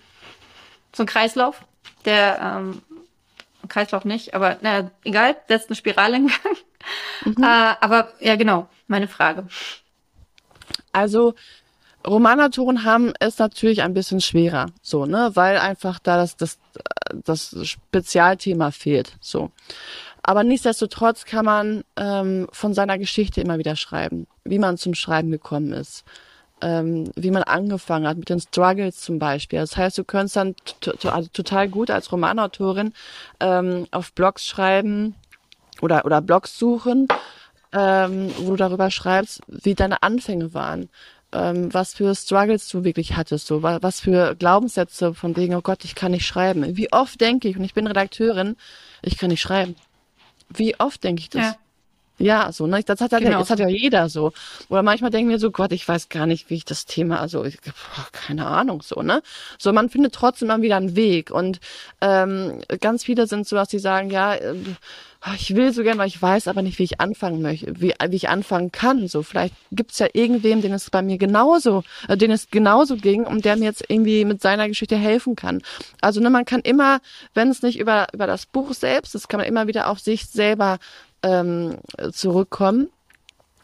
so 0.94 1.02
ein 1.02 1.06
Kreislauf, 1.06 1.64
der, 2.04 2.40
ähm, 2.40 2.82
Kreislauf 3.68 4.04
nicht, 4.04 4.34
aber 4.34 4.58
naja, 4.60 4.90
egal, 5.04 5.36
setzt 5.48 5.68
eine 5.68 5.76
Spirale 5.76 6.16
in 6.16 6.28
Gang. 6.28 6.56
Mhm. 7.24 7.34
Äh, 7.42 7.74
aber 7.80 8.12
ja, 8.20 8.36
genau, 8.36 8.68
meine 8.86 9.08
Frage. 9.08 9.46
Also, 10.92 11.34
Romanautoren 12.06 12.84
haben 12.84 13.12
es 13.20 13.38
natürlich 13.38 13.82
ein 13.82 13.92
bisschen 13.92 14.20
schwerer, 14.20 14.66
so, 14.80 15.04
ne, 15.04 15.32
weil 15.34 15.58
einfach 15.58 15.98
da 15.98 16.16
das, 16.16 16.36
das, 16.36 16.58
das 17.12 17.56
Spezialthema 17.62 18.70
fehlt, 18.70 19.16
so. 19.20 19.50
Aber 20.28 20.44
nichtsdestotrotz 20.44 21.24
kann 21.24 21.46
man 21.46 21.84
ähm, 21.96 22.48
von 22.52 22.74
seiner 22.74 22.98
Geschichte 22.98 23.40
immer 23.40 23.56
wieder 23.56 23.76
schreiben, 23.76 24.26
wie 24.44 24.58
man 24.58 24.76
zum 24.76 24.92
Schreiben 24.92 25.30
gekommen 25.30 25.72
ist, 25.72 26.04
ähm, 26.60 27.10
wie 27.16 27.30
man 27.30 27.44
angefangen 27.44 28.06
hat, 28.06 28.18
mit 28.18 28.28
den 28.28 28.38
Struggles 28.38 29.00
zum 29.00 29.18
Beispiel. 29.18 29.58
Das 29.58 29.78
heißt, 29.78 29.96
du 29.96 30.04
könntest 30.04 30.36
dann 30.36 30.54
also 31.04 31.30
total 31.32 31.70
gut 31.70 31.90
als 31.90 32.12
Romanautorin 32.12 32.92
ähm, 33.40 33.86
auf 33.90 34.12
Blogs 34.12 34.46
schreiben 34.46 35.14
oder, 35.80 36.04
oder 36.04 36.20
Blogs 36.20 36.58
suchen, 36.58 37.08
ähm, 37.72 38.30
wo 38.36 38.50
du 38.50 38.56
darüber 38.56 38.90
schreibst, 38.90 39.40
wie 39.46 39.74
deine 39.74 40.02
Anfänge 40.02 40.52
waren. 40.52 40.90
Ähm, 41.32 41.72
was 41.72 41.94
für 41.94 42.14
Struggles 42.14 42.68
du 42.68 42.84
wirklich 42.84 43.16
hattest, 43.16 43.46
so 43.46 43.62
was 43.62 44.00
für 44.00 44.34
Glaubenssätze 44.34 45.14
von 45.14 45.36
wegen, 45.36 45.54
oh 45.54 45.62
Gott, 45.62 45.84
ich 45.84 45.94
kann 45.94 46.12
nicht 46.12 46.26
schreiben. 46.26 46.76
Wie 46.76 46.92
oft 46.92 47.18
denke 47.18 47.48
ich, 47.48 47.56
und 47.56 47.64
ich 47.64 47.72
bin 47.72 47.86
Redakteurin, 47.86 48.56
ich 49.00 49.16
kann 49.16 49.30
nicht 49.30 49.40
schreiben. 49.40 49.74
Wie 50.48 50.78
oft 50.78 51.04
denke 51.04 51.20
ich 51.20 51.30
das? 51.30 51.42
Ja. 51.42 51.56
Ja, 52.20 52.50
so, 52.50 52.66
ne? 52.66 52.82
Das 52.82 53.00
hat, 53.00 53.12
genau. 53.12 53.38
das 53.38 53.50
hat 53.50 53.60
ja 53.60 53.68
jeder 53.68 54.08
so. 54.08 54.32
Oder 54.68 54.82
manchmal 54.82 55.10
denken 55.10 55.30
wir 55.30 55.38
so, 55.38 55.52
Gott, 55.52 55.70
ich 55.70 55.86
weiß 55.86 56.08
gar 56.08 56.26
nicht, 56.26 56.50
wie 56.50 56.56
ich 56.56 56.64
das 56.64 56.84
Thema, 56.84 57.20
also 57.20 57.44
ich, 57.44 57.60
boah, 57.60 58.08
keine 58.10 58.46
Ahnung, 58.46 58.82
so, 58.82 59.02
ne? 59.02 59.22
So, 59.56 59.72
man 59.72 59.88
findet 59.88 60.14
trotzdem 60.14 60.48
mal 60.48 60.60
wieder 60.60 60.76
einen 60.76 60.96
Weg. 60.96 61.30
Und 61.30 61.60
ähm, 62.00 62.58
ganz 62.80 63.04
viele 63.04 63.28
sind 63.28 63.46
so, 63.46 63.54
dass 63.54 63.70
sie 63.70 63.78
sagen, 63.78 64.10
ja, 64.10 64.34
äh, 64.34 64.56
ich 65.34 65.56
will 65.56 65.72
so 65.72 65.82
gern, 65.82 65.98
weil 65.98 66.06
ich 66.06 66.20
weiß 66.20 66.46
aber 66.46 66.62
nicht, 66.62 66.78
wie 66.78 66.84
ich 66.84 67.00
anfangen 67.00 67.42
möchte, 67.42 67.80
wie, 67.80 67.92
wie 68.08 68.16
ich 68.16 68.28
anfangen 68.28 68.70
kann. 68.70 69.08
So, 69.08 69.22
vielleicht 69.22 69.54
gibt's 69.72 69.98
ja 69.98 70.06
irgendwem, 70.12 70.62
den 70.62 70.72
es 70.72 70.90
bei 70.90 71.02
mir 71.02 71.18
genauso, 71.18 71.82
äh, 72.06 72.16
den 72.16 72.30
es 72.30 72.50
genauso 72.50 72.96
ging 72.96 73.24
und 73.24 73.44
der 73.44 73.56
mir 73.56 73.64
jetzt 73.64 73.84
irgendwie 73.88 74.24
mit 74.24 74.40
seiner 74.40 74.68
Geschichte 74.68 74.96
helfen 74.96 75.34
kann. 75.34 75.60
Also, 76.00 76.20
ne, 76.20 76.30
man 76.30 76.44
kann 76.44 76.60
immer, 76.60 77.00
wenn 77.34 77.50
es 77.50 77.62
nicht 77.62 77.78
über, 77.78 78.06
über 78.12 78.26
das 78.26 78.46
Buch 78.46 78.72
selbst 78.74 79.14
ist, 79.14 79.28
kann 79.28 79.38
man 79.38 79.48
immer 79.48 79.66
wieder 79.66 79.88
auf 79.88 79.98
sich 79.98 80.26
selber 80.26 80.78
ähm, 81.22 81.78
zurückkommen 82.12 82.88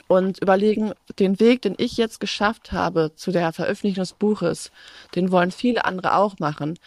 und 0.09 0.41
überlegen, 0.41 0.93
den 1.19 1.39
Weg, 1.41 1.63
den 1.63 1.75
ich 1.79 1.97
jetzt 1.97 2.21
geschafft 2.21 2.73
habe 2.73 3.13
zu 3.15 3.31
der 3.31 3.53
Veröffentlichung 3.53 4.03
des 4.03 4.13
Buches, 4.13 4.71
den 5.15 5.31
wollen 5.31 5.51
viele 5.53 5.85
andere 5.85 6.17
auch 6.17 6.39
machen. 6.41 6.79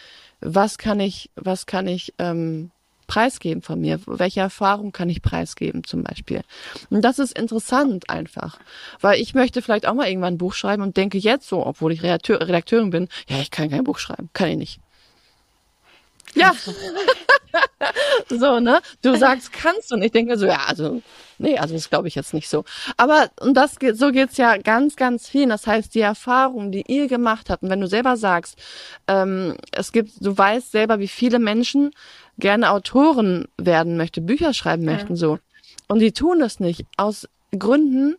Was 0.41 0.77
kann 0.77 0.99
ich, 0.99 1.31
was 1.35 1.65
kann 1.65 1.87
ich 1.87 2.13
ähm, 2.19 2.71
preisgeben 3.07 3.61
von 3.61 3.79
mir? 3.79 3.99
Welche 4.05 4.41
Erfahrung 4.41 4.91
kann 4.91 5.09
ich 5.09 5.21
preisgeben 5.21 5.83
zum 5.83 6.03
Beispiel? 6.03 6.41
Und 6.89 7.01
das 7.01 7.19
ist 7.19 7.37
interessant 7.37 8.09
einfach, 8.09 8.59
weil 9.01 9.19
ich 9.19 9.33
möchte 9.33 9.61
vielleicht 9.61 9.87
auch 9.87 9.93
mal 9.93 10.07
irgendwann 10.07 10.35
ein 10.35 10.37
Buch 10.37 10.53
schreiben 10.53 10.83
und 10.83 10.97
denke 10.97 11.17
jetzt 11.17 11.47
so, 11.47 11.65
obwohl 11.65 11.91
ich 11.91 12.03
Redakteur, 12.03 12.41
Redakteurin 12.41 12.89
bin, 12.89 13.07
ja, 13.27 13.39
ich 13.39 13.51
kann 13.51 13.69
kein 13.69 13.83
Buch 13.83 13.97
schreiben, 13.97 14.29
kann 14.33 14.49
ich 14.49 14.57
nicht. 14.57 14.79
Ja. 16.35 16.53
so, 18.29 18.59
ne? 18.59 18.79
Du 19.01 19.15
sagst, 19.15 19.51
kannst 19.53 19.91
und 19.91 20.01
ich 20.01 20.11
denke 20.11 20.37
so, 20.37 20.45
ja, 20.45 20.65
also, 20.67 21.01
nee, 21.37 21.57
also 21.57 21.73
das 21.73 21.89
glaube 21.89 22.07
ich 22.07 22.15
jetzt 22.15 22.33
nicht 22.33 22.49
so. 22.49 22.63
Aber 22.97 23.29
und 23.39 23.55
das 23.55 23.79
geht, 23.79 23.97
so 23.97 24.11
geht's 24.11 24.37
ja 24.37 24.57
ganz, 24.57 24.95
ganz 24.95 25.27
viel. 25.27 25.47
Das 25.47 25.65
heißt, 25.65 25.95
die 25.95 26.01
Erfahrung, 26.01 26.71
die 26.71 26.83
ihr 26.87 27.07
gemacht 27.07 27.49
habt, 27.49 27.63
und 27.63 27.69
wenn 27.69 27.81
du 27.81 27.87
selber 27.87 28.17
sagst, 28.17 28.57
ähm, 29.07 29.55
es 29.71 29.91
gibt, 29.91 30.13
du 30.19 30.37
weißt 30.37 30.71
selber, 30.71 30.99
wie 30.99 31.07
viele 31.07 31.39
Menschen 31.39 31.91
gerne 32.37 32.71
Autoren 32.71 33.45
werden 33.57 33.97
möchte, 33.97 34.21
Bücher 34.21 34.53
schreiben 34.53 34.85
möchten, 34.85 35.13
ja. 35.13 35.17
so. 35.17 35.39
Und 35.87 35.99
die 35.99 36.11
tun 36.11 36.41
es 36.41 36.59
nicht 36.59 36.85
aus 36.97 37.27
Gründen, 37.57 38.15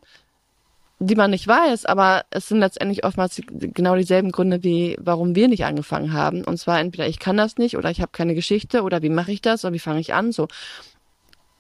die 1.01 1.15
man 1.15 1.31
nicht 1.31 1.47
weiß, 1.47 1.87
aber 1.87 2.25
es 2.31 2.49
sind 2.49 2.59
letztendlich 2.59 3.05
oftmals 3.05 3.41
genau 3.47 3.95
dieselben 3.95 4.33
Gründe, 4.33 4.65
wie 4.65 4.97
warum 4.99 5.37
wir 5.37 5.49
nicht 5.49 5.65
angefangen 5.65 6.13
haben. 6.13 6.45
Und 6.45 6.59
zwar 6.59 6.81
entweder 6.81 7.07
ich 7.07 7.21
kann 7.21 7.37
das 7.37 7.57
nicht 7.57 7.77
oder 7.77 7.91
ich 7.91 8.01
habe 8.01 8.11
keine 8.13 8.35
Geschichte 8.35 8.83
oder 8.83 9.03
wie 9.03 9.09
mache 9.09 9.31
ich 9.31 9.41
das 9.41 9.65
oder 9.65 9.75
wie 9.75 9.79
fange 9.79 10.01
ich 10.01 10.15
an 10.15 10.33
so. 10.33 10.49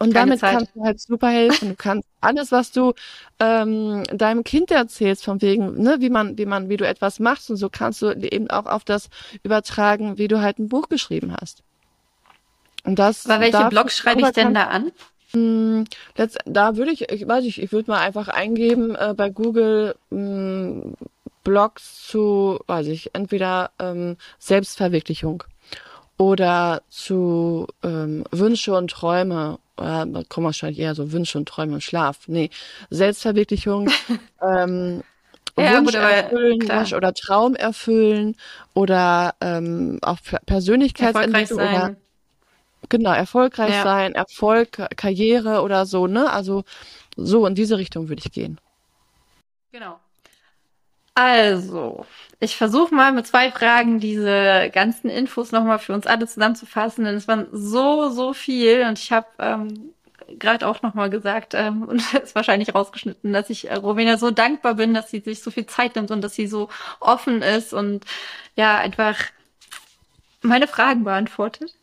Und 0.00 0.12
keine 0.12 0.30
damit 0.30 0.40
Zeit. 0.40 0.56
kannst 0.56 0.76
du 0.76 0.82
halt 0.82 1.00
super 1.00 1.28
helfen. 1.28 1.70
Du 1.70 1.74
kannst 1.76 2.08
alles, 2.20 2.52
was 2.52 2.72
du 2.72 2.94
ähm, 3.40 4.04
deinem 4.12 4.44
Kind 4.44 4.70
erzählst, 4.70 5.24
von 5.24 5.42
wegen, 5.42 5.80
ne, 5.80 5.96
wie 6.00 6.10
man, 6.10 6.38
wie 6.38 6.46
man, 6.46 6.68
wie 6.68 6.76
du 6.76 6.86
etwas 6.86 7.20
machst 7.20 7.50
und 7.50 7.56
so 7.56 7.68
kannst 7.68 8.02
du 8.02 8.12
eben 8.12 8.48
auch 8.50 8.66
auf 8.66 8.84
das 8.84 9.08
übertragen, 9.42 10.18
wie 10.18 10.28
du 10.28 10.40
halt 10.40 10.58
ein 10.58 10.68
Buch 10.68 10.88
geschrieben 10.88 11.34
hast. 11.40 11.62
Und 12.84 12.98
das. 12.98 13.28
Aber 13.28 13.40
welche 13.40 13.68
Blog 13.68 13.90
schreibe 13.90 14.22
ich 14.22 14.30
denn 14.30 14.54
da 14.54 14.64
an? 14.64 14.92
Hm, 15.32 15.84
letzt, 16.16 16.38
da 16.46 16.76
würde 16.76 16.90
ich, 16.90 17.10
ich 17.10 17.28
weiß 17.28 17.44
nicht, 17.44 17.62
ich 17.62 17.70
würde 17.70 17.90
mal 17.90 18.00
einfach 18.00 18.28
eingeben 18.28 18.94
äh, 18.94 19.12
bei 19.14 19.28
Google 19.28 19.94
mh, 20.10 20.18
hm, 20.18 20.94
Blogs 21.44 22.06
zu, 22.06 22.60
weiß 22.66 22.86
ich, 22.88 23.14
entweder 23.14 23.70
ähm, 23.78 24.16
Selbstverwirklichung 24.38 25.44
oder 26.18 26.82
zu 26.88 27.66
ähm, 27.82 28.24
Wünsche 28.30 28.74
und 28.74 28.90
Träume. 28.90 29.58
Da 29.76 30.04
kommen 30.28 30.46
wahrscheinlich 30.46 30.80
eher 30.80 30.96
so 30.96 31.12
Wünsche 31.12 31.38
und 31.38 31.48
Träume 31.48 31.74
und 31.74 31.82
Schlaf. 31.82 32.26
Nee, 32.26 32.50
Selbstverwirklichung, 32.90 33.88
ähm, 34.42 35.04
ja, 35.56 35.76
Wunsch 35.78 35.92
gut, 35.92 35.94
erfüllen 35.94 36.58
klar. 36.58 36.86
oder 36.94 37.14
Traum 37.14 37.54
erfüllen 37.54 38.36
oder 38.74 39.34
ähm, 39.40 39.98
auch 40.02 40.18
Persönlichkeitsentwicklung 40.46 41.60
oder 41.60 41.96
Genau, 42.88 43.12
erfolgreich 43.12 43.74
ja. 43.74 43.82
sein, 43.82 44.14
Erfolg, 44.14 44.82
Karriere 44.96 45.62
oder 45.62 45.84
so, 45.84 46.06
ne? 46.06 46.30
Also 46.30 46.64
so 47.16 47.46
in 47.46 47.54
diese 47.54 47.78
Richtung 47.78 48.08
würde 48.08 48.22
ich 48.24 48.32
gehen. 48.32 48.60
Genau. 49.72 49.98
Also, 51.14 52.06
ich 52.38 52.56
versuche 52.56 52.94
mal 52.94 53.12
mit 53.12 53.26
zwei 53.26 53.50
Fragen 53.50 53.98
diese 53.98 54.70
ganzen 54.72 55.10
Infos 55.10 55.50
nochmal 55.50 55.80
für 55.80 55.92
uns 55.92 56.06
alle 56.06 56.28
zusammenzufassen, 56.28 57.04
denn 57.04 57.16
es 57.16 57.26
waren 57.26 57.48
so, 57.50 58.08
so 58.10 58.32
viel 58.32 58.86
und 58.86 59.00
ich 59.00 59.10
habe 59.10 59.26
ähm, 59.40 59.94
gerade 60.38 60.66
auch 60.68 60.82
nochmal 60.82 61.10
gesagt 61.10 61.54
ähm, 61.54 61.82
und 61.88 62.14
ist 62.14 62.34
wahrscheinlich 62.34 62.74
rausgeschnitten, 62.74 63.32
dass 63.32 63.50
ich 63.50 63.68
äh, 63.68 63.74
Rowena 63.74 64.16
so 64.16 64.30
dankbar 64.30 64.74
bin, 64.74 64.94
dass 64.94 65.10
sie 65.10 65.20
sich 65.20 65.42
so 65.42 65.50
viel 65.50 65.66
Zeit 65.66 65.96
nimmt 65.96 66.12
und 66.12 66.22
dass 66.22 66.34
sie 66.34 66.46
so 66.46 66.68
offen 67.00 67.42
ist 67.42 67.74
und 67.74 68.04
ja, 68.54 68.78
einfach 68.78 69.16
meine 70.42 70.68
Fragen 70.68 71.04
beantwortet. 71.04 71.74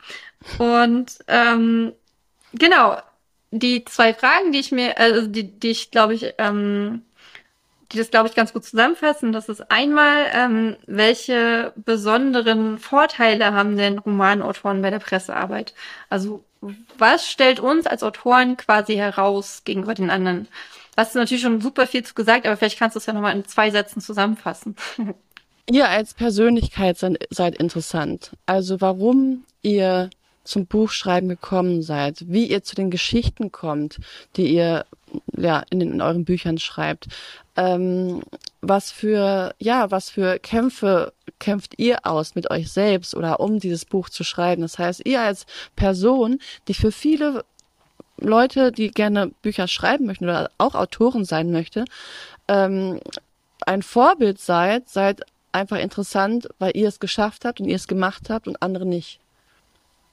Und 0.59 1.17
ähm, 1.27 1.93
genau, 2.53 2.97
die 3.51 3.85
zwei 3.85 4.13
Fragen, 4.13 4.51
die 4.51 4.59
ich 4.59 4.71
mir, 4.71 4.97
also 4.97 5.27
die, 5.27 5.59
die 5.59 5.71
ich 5.71 5.91
glaube 5.91 6.13
ich, 6.13 6.33
ähm, 6.37 7.03
die 7.91 7.97
das 7.97 8.11
glaube 8.11 8.27
ich 8.27 8.35
ganz 8.35 8.53
gut 8.53 8.65
zusammenfassen, 8.65 9.31
das 9.31 9.49
ist 9.49 9.71
einmal, 9.71 10.25
ähm, 10.33 10.75
welche 10.87 11.73
besonderen 11.75 12.79
Vorteile 12.79 13.53
haben 13.53 13.77
denn 13.77 13.99
Romanautoren 13.99 14.81
bei 14.81 14.89
der 14.89 14.99
Pressearbeit? 14.99 15.73
Also 16.09 16.43
was 16.97 17.29
stellt 17.29 17.59
uns 17.59 17.85
als 17.85 18.03
Autoren 18.03 18.57
quasi 18.57 18.95
heraus 18.95 19.61
gegenüber 19.65 19.93
den 19.93 20.09
anderen? 20.09 20.47
Was 20.95 21.09
ist 21.09 21.15
natürlich 21.15 21.43
schon 21.43 21.61
super 21.61 21.87
viel 21.87 22.03
zu 22.03 22.13
gesagt, 22.15 22.45
aber 22.45 22.57
vielleicht 22.57 22.79
kannst 22.79 22.95
du 22.95 22.99
es 22.99 23.05
ja 23.05 23.13
nochmal 23.13 23.35
in 23.35 23.45
zwei 23.45 23.69
Sätzen 23.69 24.01
zusammenfassen. 24.01 24.75
ihr 25.69 25.89
als 25.89 26.13
Persönlichkeit 26.13 26.97
seid 26.97 27.55
interessant. 27.55 28.31
Also 28.45 28.81
warum 28.81 29.43
ihr 29.61 30.09
zum 30.43 30.67
Buchschreiben 30.67 31.27
gekommen 31.27 31.81
seid, 31.81 32.23
wie 32.27 32.45
ihr 32.45 32.63
zu 32.63 32.75
den 32.75 32.91
Geschichten 32.91 33.51
kommt, 33.51 33.99
die 34.35 34.53
ihr 34.53 34.85
ja 35.35 35.63
in, 35.69 35.79
den, 35.79 35.93
in 35.93 36.01
euren 36.01 36.23
Büchern 36.23 36.59
schreibt, 36.59 37.07
ähm, 37.55 38.21
was 38.61 38.91
für 38.91 39.55
ja 39.59 39.89
was 39.91 40.09
für 40.09 40.39
Kämpfe 40.39 41.13
kämpft 41.39 41.79
ihr 41.79 42.05
aus 42.05 42.35
mit 42.35 42.51
euch 42.51 42.71
selbst 42.71 43.15
oder 43.15 43.39
um 43.39 43.59
dieses 43.59 43.85
Buch 43.85 44.09
zu 44.09 44.23
schreiben. 44.23 44.61
Das 44.61 44.77
heißt, 44.77 45.05
ihr 45.05 45.21
als 45.21 45.45
Person, 45.75 46.39
die 46.67 46.73
für 46.73 46.91
viele 46.91 47.43
Leute, 48.17 48.71
die 48.71 48.91
gerne 48.91 49.31
Bücher 49.41 49.67
schreiben 49.67 50.05
möchten 50.05 50.25
oder 50.25 50.49
auch 50.57 50.75
Autoren 50.75 51.25
sein 51.25 51.51
möchte, 51.51 51.85
ähm, 52.47 52.99
ein 53.65 53.81
Vorbild 53.81 54.39
seid, 54.39 54.89
seid 54.89 55.21
einfach 55.55 55.77
interessant, 55.77 56.47
weil 56.59 56.75
ihr 56.75 56.87
es 56.87 56.99
geschafft 56.99 57.45
habt 57.45 57.59
und 57.59 57.67
ihr 57.67 57.75
es 57.75 57.87
gemacht 57.87 58.29
habt 58.29 58.47
und 58.47 58.61
andere 58.61 58.85
nicht. 58.85 59.19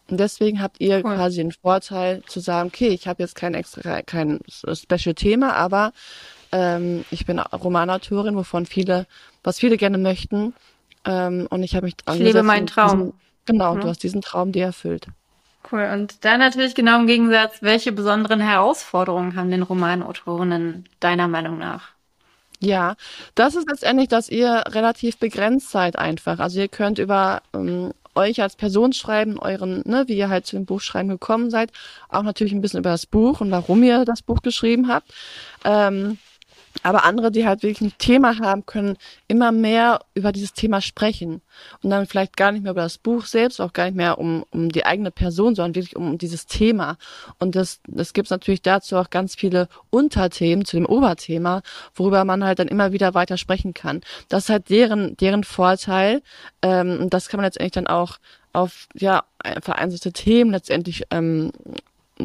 Und 0.08 0.18
deswegen 0.18 0.60
habt 0.60 0.80
ihr 0.80 0.96
cool. 0.96 1.14
quasi 1.14 1.38
den 1.38 1.52
Vorteil 1.52 2.22
zu 2.26 2.40
sagen, 2.40 2.68
okay, 2.68 2.88
ich 2.88 3.06
habe 3.08 3.22
jetzt 3.22 3.34
kein 3.34 3.54
extra, 3.54 4.02
kein 4.02 4.40
Special-Thema, 4.48 5.54
aber 5.54 5.92
ähm, 6.50 7.04
ich 7.10 7.24
bin 7.24 7.38
Romanautorin, 7.38 8.36
wovon 8.36 8.66
viele, 8.66 9.06
was 9.42 9.58
viele 9.58 9.76
gerne 9.76 9.98
möchten. 9.98 10.54
Ähm, 11.04 11.46
und 11.50 11.62
ich 11.62 11.74
habe 11.74 11.86
mich 11.86 11.94
Ich 12.12 12.18
lebe 12.18 12.42
meinen 12.42 12.66
Traum. 12.66 12.90
Diesen, 12.90 13.12
genau, 13.46 13.74
mhm. 13.74 13.80
du 13.80 13.88
hast 13.88 14.02
diesen 14.02 14.20
Traum 14.20 14.52
dir 14.52 14.66
erfüllt. 14.66 15.06
Cool. 15.70 15.88
Und 15.92 16.24
dann 16.24 16.40
natürlich 16.40 16.74
genau 16.74 16.98
im 16.98 17.06
Gegensatz, 17.06 17.62
welche 17.62 17.92
besonderen 17.92 18.40
Herausforderungen 18.40 19.36
haben 19.36 19.50
den 19.50 19.62
Romanautorinnen 19.62 20.84
deiner 21.00 21.28
Meinung 21.28 21.58
nach? 21.58 21.91
Ja, 22.62 22.94
das 23.34 23.56
ist 23.56 23.68
letztendlich, 23.68 24.08
dass 24.08 24.28
ihr 24.28 24.62
relativ 24.68 25.18
begrenzt 25.18 25.70
seid 25.70 25.98
einfach. 25.98 26.38
Also 26.38 26.60
ihr 26.60 26.68
könnt 26.68 27.00
über 27.00 27.42
ähm, 27.52 27.92
euch 28.14 28.40
als 28.40 28.54
Person 28.54 28.92
schreiben, 28.92 29.40
euren, 29.40 29.82
ne, 29.84 30.04
wie 30.06 30.16
ihr 30.16 30.28
halt 30.28 30.46
zu 30.46 30.54
dem 30.54 30.64
Buchschreiben 30.64 31.08
gekommen 31.08 31.50
seid, 31.50 31.72
auch 32.08 32.22
natürlich 32.22 32.52
ein 32.52 32.60
bisschen 32.60 32.78
über 32.78 32.90
das 32.90 33.06
Buch 33.06 33.40
und 33.40 33.50
warum 33.50 33.82
ihr 33.82 34.04
das 34.04 34.22
Buch 34.22 34.42
geschrieben 34.42 34.86
habt. 34.86 35.12
Ähm, 35.64 36.18
Aber 36.82 37.04
andere, 37.04 37.30
die 37.30 37.46
halt 37.46 37.62
wirklich 37.62 37.80
ein 37.80 37.98
Thema 37.98 38.38
haben, 38.38 38.66
können 38.66 38.96
immer 39.28 39.52
mehr 39.52 40.00
über 40.14 40.32
dieses 40.32 40.52
Thema 40.52 40.80
sprechen. 40.80 41.42
Und 41.82 41.90
dann 41.90 42.06
vielleicht 42.06 42.36
gar 42.36 42.52
nicht 42.52 42.62
mehr 42.62 42.72
über 42.72 42.82
das 42.82 42.98
Buch 42.98 43.26
selbst, 43.26 43.60
auch 43.60 43.72
gar 43.72 43.84
nicht 43.84 43.96
mehr 43.96 44.18
um, 44.18 44.44
um 44.50 44.70
die 44.70 44.86
eigene 44.86 45.10
Person, 45.10 45.54
sondern 45.54 45.74
wirklich 45.74 45.96
um 45.96 46.18
dieses 46.18 46.46
Thema. 46.46 46.96
Und 47.38 47.54
das, 47.54 47.80
das 47.86 48.12
gibt 48.12 48.30
natürlich 48.30 48.62
dazu 48.62 48.96
auch 48.96 49.10
ganz 49.10 49.34
viele 49.34 49.68
Unterthemen 49.90 50.64
zu 50.64 50.76
dem 50.76 50.86
Oberthema, 50.86 51.62
worüber 51.94 52.24
man 52.24 52.44
halt 52.44 52.58
dann 52.58 52.68
immer 52.68 52.92
wieder 52.92 53.14
weiter 53.14 53.36
sprechen 53.36 53.74
kann. 53.74 54.00
Das 54.28 54.44
ist 54.44 54.50
halt 54.50 54.70
deren, 54.70 55.16
deren 55.16 55.44
Vorteil. 55.44 56.22
Ähm, 56.62 56.98
und 57.02 57.14
das 57.14 57.28
kann 57.28 57.38
man 57.38 57.44
letztendlich 57.44 57.72
dann 57.72 57.86
auch 57.86 58.18
auf 58.52 58.86
ja 58.94 59.24
vereinzelte 59.62 60.12
Themen 60.12 60.50
letztendlich 60.50 61.04
ähm, 61.10 61.52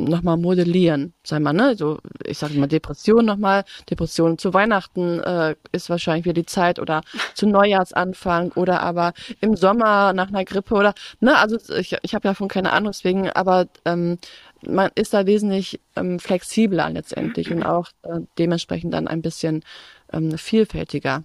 nochmal 0.03 0.37
modellieren, 0.37 1.13
sei 1.23 1.39
mal, 1.39 1.53
ne? 1.53 1.75
So, 1.75 1.99
ich 2.25 2.37
sage 2.37 2.53
mal 2.55 2.67
Depression 2.67 3.25
nochmal, 3.25 3.63
Depression 3.89 4.37
zu 4.37 4.53
Weihnachten 4.53 5.19
äh, 5.19 5.55
ist 5.71 5.89
wahrscheinlich 5.89 6.25
wieder 6.25 6.33
die 6.33 6.45
Zeit 6.45 6.79
oder 6.79 7.01
zu 7.33 7.47
Neujahrsanfang 7.47 8.51
oder 8.53 8.81
aber 8.81 9.13
im 9.41 9.55
Sommer 9.55 10.13
nach 10.13 10.29
einer 10.29 10.45
Grippe 10.45 10.75
oder 10.75 10.93
ne, 11.19 11.37
also 11.37 11.57
ich, 11.75 11.95
ich 12.01 12.13
habe 12.13 12.23
davon 12.23 12.47
keine 12.47 12.71
Ahnung, 12.71 12.91
deswegen, 12.91 13.29
aber 13.29 13.67
ähm, 13.85 14.17
man 14.65 14.91
ist 14.95 15.13
da 15.13 15.25
wesentlich 15.25 15.79
ähm, 15.95 16.19
flexibler 16.19 16.89
letztendlich 16.89 17.51
und 17.51 17.63
auch 17.63 17.89
äh, 18.03 18.19
dementsprechend 18.37 18.93
dann 18.93 19.07
ein 19.07 19.21
bisschen 19.21 19.63
ähm, 20.11 20.37
vielfältiger. 20.37 21.23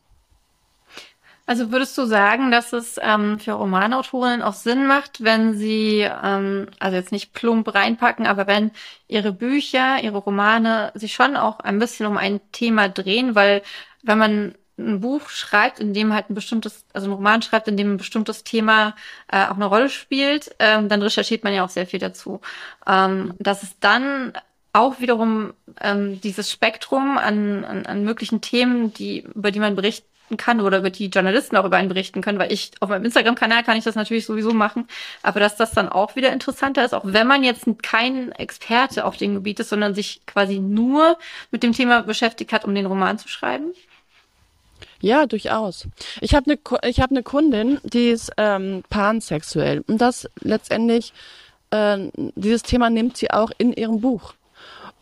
Also 1.44 1.72
würdest 1.72 1.98
du 1.98 2.06
sagen, 2.06 2.50
dass 2.52 2.72
es 2.72 2.98
ähm, 3.02 3.38
für 3.40 3.52
Romanautorinnen 3.52 4.42
auch 4.42 4.54
Sinn 4.54 4.86
macht, 4.86 5.24
wenn 5.24 5.54
sie, 5.54 6.00
ähm, 6.00 6.68
also 6.78 6.96
jetzt 6.96 7.10
nicht 7.10 7.32
plump 7.32 7.74
reinpacken, 7.74 8.26
aber 8.26 8.46
wenn 8.46 8.70
ihre 9.08 9.32
Bücher, 9.32 10.02
ihre 10.02 10.18
Romane 10.18 10.92
sich 10.94 11.14
schon 11.14 11.36
auch 11.36 11.58
ein 11.60 11.80
bisschen 11.80 12.06
um 12.06 12.16
ein 12.16 12.40
Thema 12.52 12.88
drehen, 12.88 13.34
weil 13.34 13.62
wenn 14.02 14.18
man 14.18 14.54
ein 14.78 15.00
Buch 15.00 15.28
schreibt, 15.28 15.80
in 15.80 15.94
dem 15.94 16.12
halt 16.12 16.30
ein 16.30 16.34
bestimmtes, 16.34 16.84
also 16.92 17.08
ein 17.08 17.12
Roman 17.12 17.42
schreibt, 17.42 17.68
in 17.68 17.76
dem 17.76 17.94
ein 17.94 17.98
bestimmtes 17.98 18.44
Thema 18.44 18.94
äh, 19.28 19.44
auch 19.46 19.56
eine 19.56 19.66
Rolle 19.66 19.88
spielt, 19.90 20.54
ähm, 20.60 20.88
dann 20.88 21.02
recherchiert 21.02 21.44
man 21.44 21.52
ja 21.54 21.64
auch 21.64 21.70
sehr 21.70 21.86
viel 21.86 22.00
dazu. 22.00 22.40
Ähm, 22.86 23.34
dass 23.38 23.62
es 23.62 23.78
dann 23.80 24.32
auch 24.72 25.00
wiederum 25.00 25.52
ähm, 25.80 26.20
dieses 26.20 26.50
Spektrum 26.50 27.18
an, 27.18 27.64
an, 27.64 27.86
an 27.86 28.04
möglichen 28.04 28.40
Themen, 28.40 28.94
die, 28.94 29.20
über 29.20 29.50
die 29.50 29.60
man 29.60 29.76
berichten 29.76 30.11
kann 30.36 30.60
oder 30.60 30.78
über 30.78 30.90
die 30.90 31.06
Journalisten 31.06 31.56
auch 31.56 31.64
über 31.64 31.76
einen 31.76 31.88
berichten 31.88 32.20
können, 32.20 32.38
weil 32.38 32.52
ich 32.52 32.72
auf 32.80 32.88
meinem 32.88 33.04
Instagram-Kanal 33.04 33.62
kann 33.62 33.76
ich 33.76 33.84
das 33.84 33.94
natürlich 33.94 34.26
sowieso 34.26 34.52
machen, 34.52 34.88
aber 35.22 35.40
dass 35.40 35.56
das 35.56 35.72
dann 35.72 35.88
auch 35.88 36.16
wieder 36.16 36.32
interessanter 36.32 36.84
ist, 36.84 36.94
auch 36.94 37.04
wenn 37.04 37.26
man 37.26 37.44
jetzt 37.44 37.66
kein 37.82 38.32
Experte 38.32 39.04
auf 39.04 39.16
dem 39.16 39.34
Gebiet 39.34 39.60
ist, 39.60 39.70
sondern 39.70 39.94
sich 39.94 40.24
quasi 40.26 40.58
nur 40.58 41.18
mit 41.50 41.62
dem 41.62 41.72
Thema 41.72 42.02
beschäftigt 42.02 42.52
hat, 42.52 42.64
um 42.64 42.74
den 42.74 42.86
Roman 42.86 43.18
zu 43.18 43.28
schreiben. 43.28 43.72
Ja, 45.00 45.26
durchaus. 45.26 45.88
Ich 46.20 46.34
habe 46.34 46.50
eine 46.50 46.88
ich 46.88 47.00
habe 47.00 47.10
eine 47.10 47.22
Kundin, 47.22 47.80
die 47.82 48.08
ist 48.10 48.30
ähm, 48.36 48.84
pansexuell 48.88 49.82
und 49.88 50.00
das 50.00 50.28
letztendlich 50.40 51.12
äh, 51.70 52.08
dieses 52.14 52.62
Thema 52.62 52.88
nimmt 52.90 53.16
sie 53.16 53.30
auch 53.30 53.50
in 53.58 53.72
ihrem 53.72 54.00
Buch. 54.00 54.34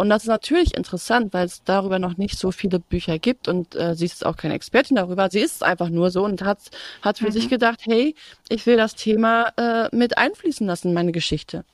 Und 0.01 0.09
das 0.09 0.23
ist 0.23 0.29
natürlich 0.29 0.75
interessant, 0.75 1.35
weil 1.35 1.45
es 1.45 1.63
darüber 1.63 1.99
noch 1.99 2.17
nicht 2.17 2.39
so 2.39 2.53
viele 2.53 2.79
Bücher 2.79 3.19
gibt 3.19 3.49
und 3.49 3.75
äh, 3.75 3.95
sie 3.95 4.07
ist 4.07 4.25
auch 4.25 4.39
keine 4.39 4.55
Expertin 4.55 4.97
darüber. 4.97 5.29
Sie 5.31 5.41
ist 5.41 5.63
einfach 5.63 5.91
nur 5.91 6.11
so 6.11 6.25
und 6.25 6.41
hat, 6.41 6.59
hat 7.03 7.19
für 7.19 7.27
mhm. 7.27 7.33
sich 7.33 7.51
gedacht, 7.51 7.81
hey, 7.85 8.15
ich 8.49 8.65
will 8.65 8.79
das 8.79 8.95
Thema 8.95 9.53
äh, 9.59 9.95
mit 9.95 10.17
einfließen 10.17 10.67
lassen 10.67 10.89
in 10.89 10.95
meine 10.95 11.13
Geschichte. 11.13 11.67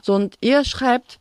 So, 0.00 0.14
und 0.14 0.36
ihr 0.40 0.64
schreibt, 0.64 1.18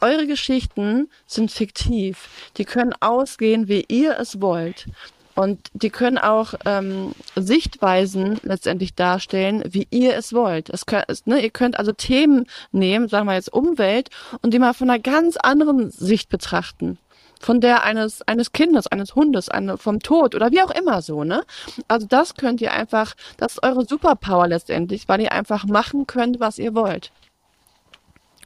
eure 0.00 0.26
Geschichten 0.26 1.10
sind 1.26 1.50
fiktiv. 1.50 2.28
Die 2.56 2.64
können 2.64 2.94
ausgehen, 3.00 3.68
wie 3.68 3.84
ihr 3.86 4.18
es 4.18 4.40
wollt. 4.40 4.86
Und 5.34 5.68
die 5.72 5.90
können 5.90 6.18
auch 6.18 6.54
ähm, 6.64 7.12
Sichtweisen 7.34 8.38
letztendlich 8.42 8.94
darstellen, 8.94 9.64
wie 9.66 9.86
ihr 9.90 10.16
es 10.16 10.32
wollt. 10.32 10.70
Es 10.70 10.86
könnt, 10.86 11.06
es, 11.08 11.26
ne, 11.26 11.40
ihr 11.40 11.50
könnt 11.50 11.78
also 11.78 11.92
Themen 11.92 12.46
nehmen, 12.72 13.08
sagen 13.08 13.26
wir 13.26 13.34
jetzt 13.34 13.52
Umwelt, 13.52 14.10
und 14.42 14.54
die 14.54 14.58
mal 14.58 14.74
von 14.74 14.90
einer 14.90 15.00
ganz 15.00 15.36
anderen 15.36 15.90
Sicht 15.90 16.28
betrachten. 16.28 16.98
Von 17.40 17.60
der 17.60 17.82
eines, 17.82 18.22
eines 18.22 18.52
Kindes, 18.52 18.86
eines 18.86 19.16
Hundes, 19.16 19.48
eine, 19.48 19.76
vom 19.76 20.00
Tod 20.00 20.34
oder 20.34 20.50
wie 20.52 20.62
auch 20.62 20.70
immer 20.70 21.02
so, 21.02 21.24
ne? 21.24 21.44
Also 21.88 22.06
das 22.06 22.36
könnt 22.36 22.60
ihr 22.60 22.72
einfach, 22.72 23.14
das 23.36 23.54
ist 23.54 23.62
eure 23.62 23.84
Superpower 23.84 24.46
letztendlich, 24.46 25.08
weil 25.08 25.20
ihr 25.20 25.32
einfach 25.32 25.66
machen 25.66 26.06
könnt, 26.06 26.40
was 26.40 26.58
ihr 26.58 26.74
wollt. 26.74 27.10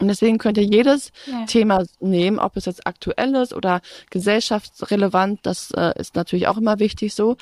Und 0.00 0.08
deswegen 0.08 0.38
könnt 0.38 0.58
ihr 0.58 0.64
jedes 0.64 1.12
ja. 1.26 1.44
Thema 1.46 1.84
nehmen, 2.00 2.38
ob 2.38 2.56
es 2.56 2.66
jetzt 2.66 2.86
aktuell 2.86 3.34
ist 3.34 3.52
oder 3.52 3.80
gesellschaftsrelevant, 4.10 5.40
das 5.42 5.70
äh, 5.72 5.92
ist 5.98 6.14
natürlich 6.14 6.46
auch 6.46 6.56
immer 6.56 6.78
wichtig 6.78 7.14
so. 7.14 7.36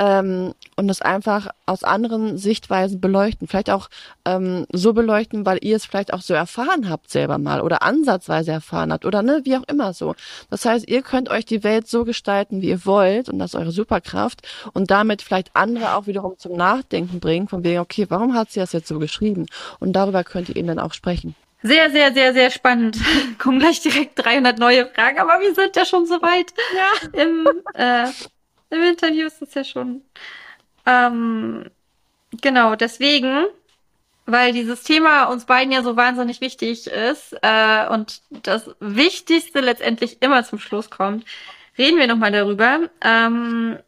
Ähm, 0.00 0.54
und 0.76 0.86
das 0.86 1.02
einfach 1.02 1.48
aus 1.66 1.82
anderen 1.82 2.38
Sichtweisen 2.38 3.00
beleuchten. 3.00 3.48
Vielleicht 3.48 3.70
auch 3.70 3.88
ähm, 4.24 4.64
so 4.72 4.92
beleuchten, 4.92 5.44
weil 5.44 5.58
ihr 5.60 5.74
es 5.74 5.86
vielleicht 5.86 6.12
auch 6.14 6.20
so 6.20 6.34
erfahren 6.34 6.88
habt 6.88 7.10
selber 7.10 7.38
mal 7.38 7.60
oder 7.60 7.82
ansatzweise 7.82 8.52
erfahren 8.52 8.92
habt 8.92 9.04
oder 9.04 9.22
ne, 9.22 9.40
wie 9.42 9.56
auch 9.56 9.64
immer 9.66 9.92
so. 9.92 10.14
Das 10.50 10.64
heißt, 10.64 10.88
ihr 10.88 11.02
könnt 11.02 11.30
euch 11.30 11.46
die 11.46 11.64
Welt 11.64 11.88
so 11.88 12.04
gestalten, 12.04 12.62
wie 12.62 12.68
ihr 12.68 12.86
wollt 12.86 13.28
und 13.28 13.40
das 13.40 13.54
ist 13.54 13.60
eure 13.60 13.72
Superkraft 13.72 14.46
und 14.72 14.92
damit 14.92 15.20
vielleicht 15.20 15.50
andere 15.54 15.96
auch 15.96 16.06
wiederum 16.06 16.38
zum 16.38 16.56
Nachdenken 16.56 17.18
bringen, 17.18 17.48
von 17.48 17.64
wegen, 17.64 17.80
okay, 17.80 18.06
warum 18.08 18.34
hat 18.34 18.52
sie 18.52 18.60
das 18.60 18.72
jetzt 18.72 18.86
so 18.86 19.00
geschrieben? 19.00 19.46
Und 19.80 19.94
darüber 19.94 20.22
könnt 20.22 20.48
ihr 20.48 20.56
eben 20.56 20.68
dann 20.68 20.78
auch 20.78 20.92
sprechen. 20.92 21.34
Sehr, 21.62 21.90
sehr, 21.90 22.12
sehr, 22.12 22.32
sehr 22.32 22.50
spannend. 22.50 22.98
Kommen 23.38 23.58
gleich 23.58 23.80
direkt 23.80 24.24
300 24.24 24.58
neue 24.58 24.86
Fragen, 24.86 25.18
aber 25.18 25.40
wir 25.40 25.54
sind 25.54 25.74
ja 25.74 25.84
schon 25.84 26.06
so 26.06 26.22
weit. 26.22 26.52
Ja. 26.76 27.20
Im, 27.20 27.48
äh, 27.74 28.08
im 28.70 28.82
Interview 28.82 29.26
ist 29.26 29.42
es 29.42 29.54
ja 29.54 29.64
schon. 29.64 30.02
Ähm, 30.86 31.68
genau, 32.40 32.76
deswegen, 32.76 33.46
weil 34.26 34.52
dieses 34.52 34.84
Thema 34.84 35.24
uns 35.24 35.46
beiden 35.46 35.72
ja 35.72 35.82
so 35.82 35.96
wahnsinnig 35.96 36.40
wichtig 36.40 36.86
ist 36.86 37.36
äh, 37.42 37.88
und 37.88 38.22
das 38.30 38.70
Wichtigste 38.78 39.60
letztendlich 39.60 40.22
immer 40.22 40.44
zum 40.44 40.60
Schluss 40.60 40.90
kommt, 40.90 41.24
reden 41.76 41.98
wir 41.98 42.06
nochmal 42.06 42.32
darüber, 42.32 42.88
ähm, 43.00 43.78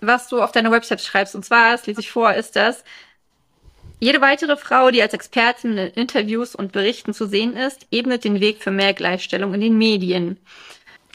was 0.00 0.28
du 0.28 0.42
auf 0.42 0.52
deiner 0.52 0.72
Website 0.72 1.00
schreibst. 1.00 1.34
Und 1.34 1.44
zwar, 1.44 1.72
das 1.72 1.86
lese 1.86 2.00
ich 2.00 2.10
vor, 2.10 2.32
ist 2.34 2.56
das, 2.56 2.84
jede 4.00 4.22
weitere 4.22 4.56
Frau, 4.56 4.90
die 4.90 5.02
als 5.02 5.12
Expertin 5.12 5.76
in 5.76 5.88
Interviews 5.92 6.54
und 6.54 6.72
Berichten 6.72 7.12
zu 7.12 7.26
sehen 7.26 7.54
ist, 7.54 7.86
ebnet 7.90 8.24
den 8.24 8.40
Weg 8.40 8.62
für 8.62 8.70
mehr 8.70 8.94
Gleichstellung 8.94 9.52
in 9.54 9.60
den 9.60 9.76
Medien. 9.76 10.38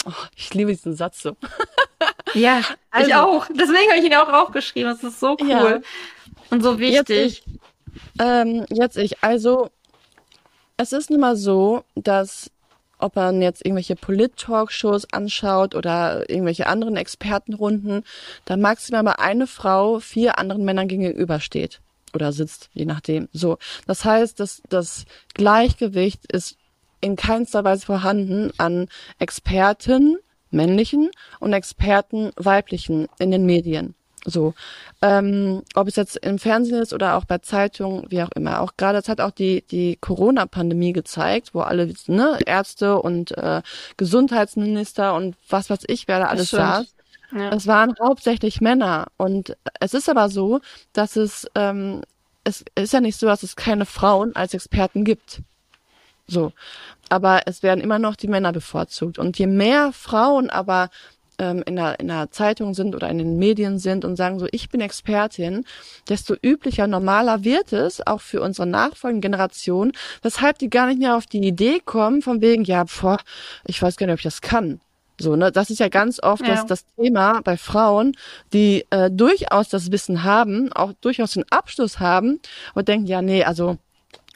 Oh, 0.06 0.12
ich 0.36 0.54
liebe 0.54 0.72
diesen 0.72 0.96
Satz 0.96 1.24
so. 1.24 1.36
ja, 2.36 2.62
also, 2.92 3.10
ich 3.10 3.16
auch. 3.16 3.48
Deswegen 3.50 3.90
habe 3.90 4.00
ich 4.00 4.06
ihn 4.06 4.14
auch 4.14 4.32
aufgeschrieben. 4.32 4.92
Das 4.92 5.04
ist 5.04 5.20
so 5.20 5.36
cool 5.42 5.50
ja. 5.50 5.80
und 6.52 6.62
so 6.62 6.78
wichtig. 6.78 7.10
Jetzt 7.10 7.10
ich, 7.10 7.44
ähm, 8.22 8.66
jetzt 8.70 8.98
ich. 8.98 9.24
Also, 9.24 9.72
es 10.78 10.94
ist 10.94 11.10
nun 11.10 11.22
mal 11.22 11.36
so, 11.36 11.84
dass 11.96 12.52
ob 13.00 13.16
man 13.16 13.42
jetzt 13.42 13.66
irgendwelche 13.66 13.96
Polit-Talkshows 13.96 15.12
anschaut 15.12 15.76
oder 15.76 16.30
irgendwelche 16.30 16.68
anderen 16.68 16.96
Expertenrunden, 16.96 18.04
da 18.46 18.56
maximal 18.58 19.04
mal 19.04 19.14
eine 19.14 19.48
Frau 19.48 20.00
vier 20.00 20.38
anderen 20.38 20.64
Männern 20.64 20.88
gegenübersteht 20.88 21.82
oder 22.16 22.32
sitzt, 22.32 22.70
je 22.74 22.86
nachdem. 22.86 23.28
So. 23.34 23.58
Das 23.86 24.06
heißt, 24.06 24.40
dass 24.40 24.62
das 24.70 25.06
Gleichgewicht 25.34 26.32
ist 26.32 26.58
in 27.02 27.16
keinster 27.16 27.64
Weise 27.64 27.86
vorhanden 27.86 28.52
an 28.58 28.88
Experten, 29.20 30.18
männlichen 30.50 31.12
und 31.40 31.54
Experten, 31.54 32.32
weiblichen 32.36 33.08
in 33.20 33.32
den 33.32 33.46
Medien. 33.46 33.94
So, 34.28 34.56
ähm, 35.04 35.62
ob 35.76 35.88
es 35.88 35.96
jetzt 35.98 36.18
im 36.18 36.40
Fernsehen 36.40 36.82
ist 36.82 36.94
oder 36.94 37.16
auch 37.16 37.26
bei 37.26 37.38
Zeitungen, 37.38 38.08
wie 38.10 38.24
auch 38.24 38.32
immer. 38.34 38.62
Auch 38.62 38.76
gerade, 38.76 38.98
das 38.98 39.08
hat 39.08 39.22
auch 39.22 39.30
die 39.30 39.64
die 39.70 39.98
Corona-Pandemie 39.98 40.94
gezeigt, 40.94 41.54
wo 41.54 41.60
alle 41.60 41.94
ne, 42.08 42.40
Ärzte 42.44 43.00
und 43.00 43.38
äh, 43.38 43.62
Gesundheitsminister 43.98 45.14
und 45.14 45.36
was 45.48 45.70
weiß 45.70 45.84
ich, 45.88 46.08
wer 46.08 46.20
da 46.20 46.26
alles 46.26 46.50
saß. 46.50 46.96
Es 47.36 47.68
waren 47.68 47.96
hauptsächlich 48.02 48.62
Männer. 48.62 49.08
Und 49.18 49.58
es 49.80 49.94
ist 49.94 50.10
aber 50.10 50.30
so, 50.30 50.62
dass 50.94 51.16
es, 51.16 51.48
ähm, 51.56 52.02
es 52.44 52.64
ist 52.76 52.94
ja 52.94 53.02
nicht 53.02 53.20
so, 53.20 53.28
dass 53.28 53.44
es 53.44 53.56
keine 53.56 53.86
Frauen 53.86 54.36
als 54.36 54.54
Experten 54.54 55.04
gibt. 55.04 55.42
So. 56.28 56.54
Aber 57.10 57.42
es 57.46 57.62
werden 57.62 57.82
immer 57.82 58.00
noch 58.00 58.16
die 58.16 58.28
Männer 58.28 58.52
bevorzugt. 58.52 59.20
Und 59.20 59.38
je 59.38 59.48
mehr 59.48 59.92
Frauen 59.92 60.50
aber 60.50 60.90
ähm, 61.38 61.64
in, 61.66 61.76
der, 61.76 62.00
in 62.00 62.08
der 62.08 62.32
Zeitung 62.32 62.74
sind 62.74 62.96
oder 62.96 63.10
in 63.10 63.18
den 63.18 63.38
Medien 63.38 63.80
sind 63.80 64.06
und 64.06 64.16
sagen 64.16 64.40
so, 64.40 64.48
ich 64.52 64.70
bin 64.70 64.82
Expertin, 64.82 65.66
desto 66.08 66.36
üblicher, 66.42 66.88
normaler 66.88 67.44
wird 67.44 67.74
es, 67.74 68.06
auch 68.06 68.22
für 68.22 68.42
unsere 68.42 68.68
nachfolgenden 68.68 69.32
Generationen, 69.32 69.92
weshalb 70.22 70.58
die 70.60 70.70
gar 70.70 70.88
nicht 70.88 71.00
mehr 71.00 71.18
auf 71.18 71.26
die 71.26 71.46
Idee 71.46 71.82
kommen, 71.84 72.22
von 72.22 72.42
wegen, 72.42 72.64
ja, 72.64 72.86
boah, 72.86 73.20
ich 73.66 73.82
weiß 73.82 73.98
gar 73.98 74.08
nicht, 74.08 74.14
ob 74.14 74.20
ich 74.20 74.24
das 74.24 74.42
kann. 74.42 74.80
So, 75.20 75.36
ne, 75.36 75.52
das 75.52 75.70
ist 75.70 75.80
ja 75.80 75.88
ganz 75.88 76.22
oft 76.22 76.46
ja. 76.46 76.56
Das, 76.56 76.66
das 76.66 76.86
Thema 76.96 77.42
bei 77.42 77.58
Frauen, 77.58 78.14
die 78.54 78.86
äh, 78.90 79.10
durchaus 79.10 79.70
das 79.70 79.92
Wissen 79.92 80.24
haben, 80.24 80.72
auch 80.74 80.94
durchaus 81.02 81.32
den 81.32 81.46
Abschluss 81.52 82.00
haben 82.00 82.40
und 82.74 82.88
denken, 82.88 83.08
ja, 83.08 83.22
nee, 83.22 83.44
also 83.44 83.78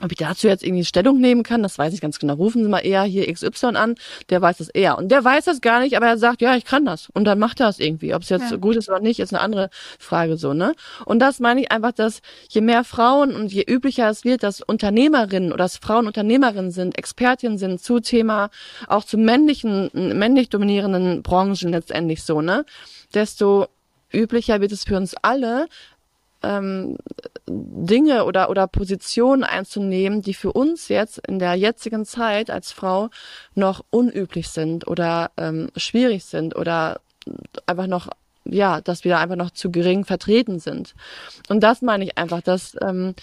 ob 0.02 0.12
ich 0.12 0.18
dazu 0.18 0.48
jetzt 0.48 0.64
irgendwie 0.64 0.86
Stellung 0.86 1.20
nehmen 1.20 1.44
kann, 1.44 1.64
das 1.64 1.78
weiß 1.78 1.94
ich 1.94 2.02
ganz 2.02 2.20
genau. 2.20 2.34
Rufen 2.34 2.64
Sie 2.64 2.70
mal 2.70 2.80
eher 2.80 3.04
hier 3.04 3.32
XY 3.32 3.76
an, 3.76 3.96
der 4.30 4.42
weiß 4.42 4.58
das 4.58 4.70
eher. 4.70 4.98
Und 4.98 5.10
der 5.10 5.24
weiß 5.24 5.46
das 5.46 5.62
gar 5.62 5.80
nicht, 5.82 5.96
aber 5.98 6.08
er 6.08 6.18
sagt, 6.18 6.42
ja, 6.42 6.56
ich 6.56 6.66
kann 6.66 6.86
das. 6.86 7.10
Und 7.14 7.26
dann 7.26 7.40
macht 7.40 7.60
er 7.60 7.68
das 7.68 7.80
irgendwie. 7.80 8.14
Ob 8.14 8.24
es 8.24 8.30
jetzt 8.30 8.52
ja. 8.52 8.58
gut 8.58 8.76
ist 8.76 8.90
oder 8.90 9.00
nicht, 9.00 9.20
ist 9.20 9.34
eine 9.34 9.42
andere 9.42 9.70
Frage 9.98 10.38
so, 10.38 10.54
ne? 10.54 10.74
Und 11.06 11.20
das 11.20 11.40
meine 11.40 11.62
ich 11.62 11.72
einfach, 11.72 11.92
dass 11.92 12.22
je 12.50 12.62
mehr 12.62 12.84
Frauen 12.84 13.36
und 13.36 13.52
je 13.52 13.64
üblicher 13.68 14.10
es 14.10 14.24
wird, 14.24 14.44
dass 14.44 14.62
Unternehmerinnen 14.62 15.52
oder 15.52 15.66
dass 15.66 15.78
Frauen 15.78 16.08
Unternehmerinnen 16.08 16.72
sind, 16.72 16.98
Expertinnen 16.98 17.58
sind 17.58 17.82
zu 17.82 18.00
Thema, 18.00 18.50
auch 18.88 19.04
zu 19.04 19.18
männlichen, 19.18 19.90
männlich 19.94 20.50
dominierenden 20.50 21.24
Branchen 21.24 21.72
letztendlich 21.72 22.24
so, 22.24 22.42
ne? 22.42 22.66
Desto 23.14 23.68
üblicher 24.14 24.62
wird 24.62 24.72
es 24.72 24.84
für 24.84 24.98
uns 24.98 25.16
alle, 25.22 25.68
ähm, 26.44 26.98
Dinge 27.48 28.26
oder, 28.26 28.50
oder 28.50 28.68
Positionen 28.68 29.44
einzunehmen, 29.44 30.22
die 30.22 30.34
für 30.34 30.54
uns 30.54 30.88
jetzt 30.88 31.20
in 31.28 31.40
der 31.40 31.56
jetzigen 31.56 32.06
Zeit 32.06 32.50
als 32.50 32.72
Frau 32.72 33.10
noch 33.56 33.84
unüblich 33.90 34.50
sind 34.50 34.88
oder 34.88 35.32
ähm, 35.38 35.70
schwierig 35.76 36.26
sind 36.26 36.56
oder 36.56 37.02
einfach 37.66 37.88
noch 37.88 38.10
ja, 38.46 38.82
dass 38.82 39.04
wir 39.04 39.20
einfach 39.20 39.36
noch 39.36 39.52
zu 39.52 39.70
gering 39.70 40.06
vertreten 40.06 40.60
sind. 40.60 40.96
Und 41.50 41.62
das 41.62 41.82
meine 41.82 42.04
ich 42.04 42.18
einfach, 42.18 42.42
dass 42.42 42.76
ähm, 42.82 43.14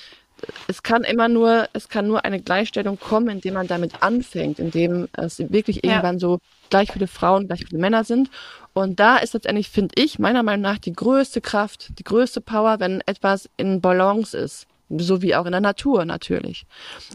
es 0.68 0.82
kann 0.82 1.04
immer 1.04 1.28
nur, 1.28 1.68
es 1.72 1.88
kann 1.88 2.06
nur 2.06 2.24
eine 2.24 2.40
Gleichstellung 2.40 2.98
kommen, 2.98 3.28
indem 3.28 3.54
man 3.54 3.66
damit 3.66 4.02
anfängt, 4.02 4.58
indem 4.58 5.08
es 5.12 5.38
wirklich 5.38 5.84
irgendwann 5.84 6.16
ja. 6.16 6.20
so 6.20 6.38
gleich 6.70 6.92
viele 6.92 7.06
Frauen, 7.06 7.46
gleich 7.46 7.64
viele 7.66 7.80
Männer 7.80 8.04
sind. 8.04 8.30
Und 8.74 9.00
da 9.00 9.16
ist 9.16 9.34
letztendlich, 9.34 9.70
finde 9.70 9.94
ich, 9.96 10.18
meiner 10.18 10.42
Meinung 10.42 10.62
nach 10.62 10.78
die 10.78 10.92
größte 10.92 11.40
Kraft, 11.40 11.98
die 11.98 12.04
größte 12.04 12.40
Power, 12.40 12.80
wenn 12.80 13.00
etwas 13.06 13.48
in 13.56 13.80
Balance 13.80 14.36
ist. 14.36 14.66
So 14.90 15.22
wie 15.22 15.34
auch 15.34 15.46
in 15.46 15.52
der 15.52 15.60
Natur 15.60 16.04
natürlich. 16.04 16.66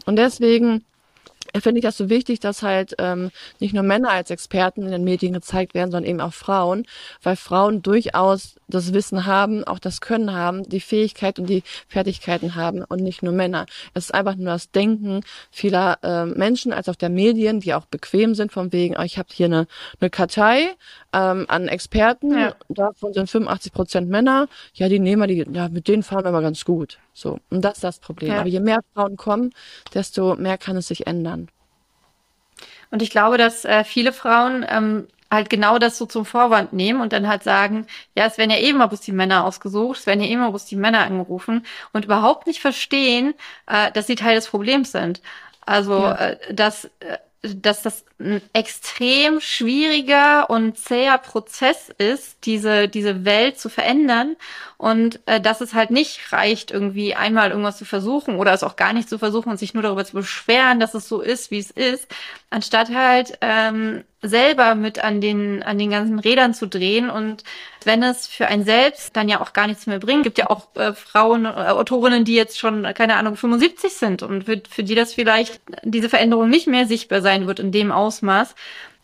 Und 0.04 0.16
deswegen 0.16 0.84
finde 1.60 1.78
ich 1.78 1.84
das 1.84 1.96
so 1.96 2.08
wichtig, 2.08 2.40
dass 2.40 2.62
halt 2.62 2.94
ähm, 2.98 3.30
nicht 3.60 3.74
nur 3.74 3.82
Männer 3.82 4.10
als 4.10 4.30
Experten 4.30 4.82
in 4.82 4.92
den 4.92 5.04
Medien 5.04 5.32
gezeigt 5.32 5.74
werden, 5.74 5.90
sondern 5.90 6.10
eben 6.10 6.20
auch 6.20 6.32
Frauen, 6.32 6.86
weil 7.22 7.36
Frauen 7.36 7.82
durchaus 7.82 8.56
das 8.74 8.92
Wissen 8.92 9.26
haben, 9.26 9.64
auch 9.64 9.78
das 9.78 10.00
Können 10.00 10.32
haben, 10.32 10.62
die 10.68 10.80
Fähigkeit 10.80 11.38
und 11.38 11.46
die 11.46 11.62
Fertigkeiten 11.88 12.54
haben 12.54 12.82
und 12.82 13.02
nicht 13.02 13.22
nur 13.22 13.32
Männer. 13.32 13.66
Es 13.94 14.04
ist 14.04 14.14
einfach 14.14 14.36
nur 14.36 14.46
das 14.46 14.70
Denken 14.70 15.20
vieler 15.50 15.98
äh, 16.02 16.26
Menschen 16.26 16.72
als 16.72 16.88
auch 16.88 16.96
der 16.96 17.10
Medien, 17.10 17.60
die 17.60 17.74
auch 17.74 17.86
bequem 17.86 18.34
sind, 18.34 18.52
von 18.52 18.72
wegen, 18.72 18.96
oh, 18.96 19.02
ich 19.02 19.18
habe 19.18 19.28
hier 19.32 19.46
eine, 19.46 19.66
eine 20.00 20.10
Kartei 20.10 20.74
ähm, 21.12 21.46
an 21.48 21.68
Experten, 21.68 22.36
ja. 22.36 22.54
davon 22.68 23.12
sind 23.12 23.30
85 23.30 23.72
Prozent 23.72 24.08
Männer, 24.08 24.48
ja, 24.74 24.88
die 24.88 24.98
nehmen 24.98 25.22
wir, 25.22 25.44
die, 25.44 25.54
ja, 25.54 25.68
mit 25.68 25.88
denen 25.88 26.02
fahren 26.02 26.24
wir 26.24 26.32
mal 26.32 26.42
ganz 26.42 26.64
gut. 26.64 26.98
So. 27.12 27.38
Und 27.50 27.62
das 27.62 27.74
ist 27.74 27.84
das 27.84 27.98
Problem. 27.98 28.32
Ja. 28.32 28.40
Aber 28.40 28.48
je 28.48 28.60
mehr 28.60 28.80
Frauen 28.94 29.16
kommen, 29.16 29.52
desto 29.94 30.36
mehr 30.36 30.58
kann 30.58 30.76
es 30.76 30.88
sich 30.88 31.06
ändern. 31.06 31.48
Und 32.90 33.02
ich 33.02 33.10
glaube, 33.10 33.38
dass 33.38 33.64
äh, 33.64 33.84
viele 33.84 34.12
Frauen 34.12 34.64
ähm, 34.68 35.08
halt 35.32 35.50
genau 35.50 35.78
das 35.78 35.98
so 35.98 36.06
zum 36.06 36.24
Vorwand 36.24 36.72
nehmen 36.72 37.00
und 37.00 37.12
dann 37.12 37.26
halt 37.26 37.42
sagen, 37.42 37.86
ja, 38.14 38.26
es 38.26 38.38
werden 38.38 38.50
ja 38.50 38.58
eben 38.58 38.78
mal 38.78 38.86
bloß 38.86 39.00
die 39.00 39.12
Männer 39.12 39.44
ausgesucht, 39.44 39.98
es 39.98 40.06
werden 40.06 40.22
ja 40.22 40.38
mal 40.38 40.50
bloß 40.50 40.66
die 40.66 40.76
Männer 40.76 41.00
angerufen 41.00 41.66
und 41.92 42.04
überhaupt 42.04 42.46
nicht 42.46 42.60
verstehen, 42.60 43.34
äh, 43.66 43.90
dass 43.92 44.06
sie 44.06 44.14
Teil 44.14 44.34
des 44.36 44.48
Problems 44.48 44.92
sind. 44.92 45.22
Also, 45.64 45.94
ja. 45.94 46.14
äh, 46.16 46.54
dass 46.54 46.84
äh, 47.00 47.18
dass 47.42 47.82
das 47.82 48.04
ein 48.20 48.40
extrem 48.52 49.40
schwieriger 49.40 50.48
und 50.48 50.78
zäher 50.78 51.18
Prozess 51.18 51.88
ist, 51.98 52.36
diese, 52.44 52.88
diese 52.88 53.24
Welt 53.24 53.58
zu 53.58 53.68
verändern 53.68 54.36
und 54.76 55.18
äh, 55.26 55.40
dass 55.40 55.60
es 55.60 55.74
halt 55.74 55.90
nicht 55.90 56.32
reicht, 56.32 56.70
irgendwie 56.70 57.16
einmal 57.16 57.50
irgendwas 57.50 57.78
zu 57.78 57.84
versuchen 57.84 58.36
oder 58.36 58.52
es 58.52 58.62
auch 58.62 58.76
gar 58.76 58.92
nicht 58.92 59.08
zu 59.08 59.18
versuchen 59.18 59.50
und 59.50 59.58
sich 59.58 59.74
nur 59.74 59.82
darüber 59.82 60.04
zu 60.04 60.12
beschweren, 60.12 60.78
dass 60.78 60.94
es 60.94 61.08
so 61.08 61.20
ist, 61.20 61.50
wie 61.50 61.58
es 61.58 61.72
ist, 61.72 62.06
anstatt 62.52 62.94
halt 62.94 63.38
ähm, 63.40 64.04
selber 64.20 64.74
mit 64.74 65.02
an 65.02 65.20
den, 65.20 65.62
an 65.62 65.78
den 65.78 65.90
ganzen 65.90 66.18
Rädern 66.18 66.54
zu 66.54 66.66
drehen. 66.68 67.08
Und 67.10 67.44
wenn 67.84 68.02
es 68.02 68.26
für 68.26 68.46
ein 68.46 68.64
selbst 68.64 69.16
dann 69.16 69.28
ja 69.28 69.40
auch 69.40 69.52
gar 69.52 69.66
nichts 69.66 69.86
mehr 69.86 69.98
bringt, 69.98 70.22
gibt 70.22 70.38
ja 70.38 70.50
auch 70.50 70.68
äh, 70.76 70.92
Frauen, 70.92 71.46
äh, 71.46 71.48
Autorinnen, 71.48 72.24
die 72.24 72.34
jetzt 72.34 72.58
schon, 72.58 72.82
keine 72.94 73.16
Ahnung, 73.16 73.36
75 73.36 73.92
sind. 73.94 74.22
Und 74.22 74.44
für, 74.44 74.60
für 74.68 74.84
die 74.84 74.94
das 74.94 75.14
vielleicht 75.14 75.60
diese 75.82 76.08
Veränderung 76.08 76.50
nicht 76.50 76.66
mehr 76.66 76.86
sichtbar 76.86 77.22
sein 77.22 77.46
wird 77.46 77.58
in 77.58 77.72
dem 77.72 77.90
Ausmaß, 77.90 78.54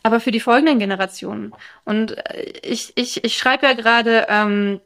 aber 0.03 0.21
für 0.21 0.31
die 0.31 0.41
folgenden 0.41 0.79
Generationen. 0.79 1.53
Und 1.85 2.19
äh, 2.19 2.53
ich, 2.63 2.93
ich, 2.97 3.25
ich 3.25 3.37
schreibe 3.39 3.67
ja 3.67 3.73
gerade 3.73 4.27
ähm, 4.29 4.81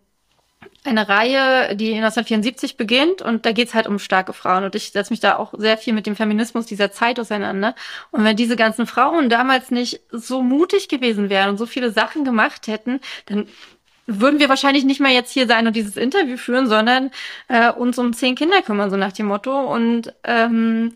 eine 0.84 1.08
Reihe, 1.08 1.76
die 1.76 1.94
1974 1.94 2.76
beginnt 2.76 3.22
und 3.22 3.46
da 3.46 3.52
geht's 3.52 3.74
halt 3.74 3.86
um 3.86 3.98
starke 3.98 4.32
Frauen 4.32 4.64
und 4.64 4.74
ich 4.74 4.90
setze 4.90 5.12
mich 5.12 5.20
da 5.20 5.36
auch 5.36 5.54
sehr 5.56 5.78
viel 5.78 5.92
mit 5.92 6.06
dem 6.06 6.16
Feminismus 6.16 6.66
dieser 6.66 6.90
Zeit 6.90 7.20
auseinander. 7.20 7.74
Und 8.10 8.24
wenn 8.24 8.36
diese 8.36 8.56
ganzen 8.56 8.86
Frauen 8.86 9.28
damals 9.28 9.70
nicht 9.70 10.00
so 10.10 10.42
mutig 10.42 10.88
gewesen 10.88 11.30
wären 11.30 11.50
und 11.50 11.58
so 11.58 11.66
viele 11.66 11.92
Sachen 11.92 12.24
gemacht 12.24 12.66
hätten, 12.66 13.00
dann 13.26 13.46
würden 14.06 14.40
wir 14.40 14.48
wahrscheinlich 14.48 14.84
nicht 14.84 15.00
mehr 15.00 15.12
jetzt 15.12 15.32
hier 15.32 15.46
sein 15.46 15.66
und 15.66 15.76
dieses 15.76 15.96
Interview 15.96 16.36
führen, 16.36 16.66
sondern 16.66 17.10
äh, 17.48 17.70
uns 17.70 17.98
um 17.98 18.12
zehn 18.12 18.34
Kinder 18.34 18.62
kümmern, 18.62 18.90
so 18.90 18.96
nach 18.96 19.12
dem 19.12 19.26
Motto. 19.26 19.60
Und 19.72 20.12
ähm, 20.24 20.94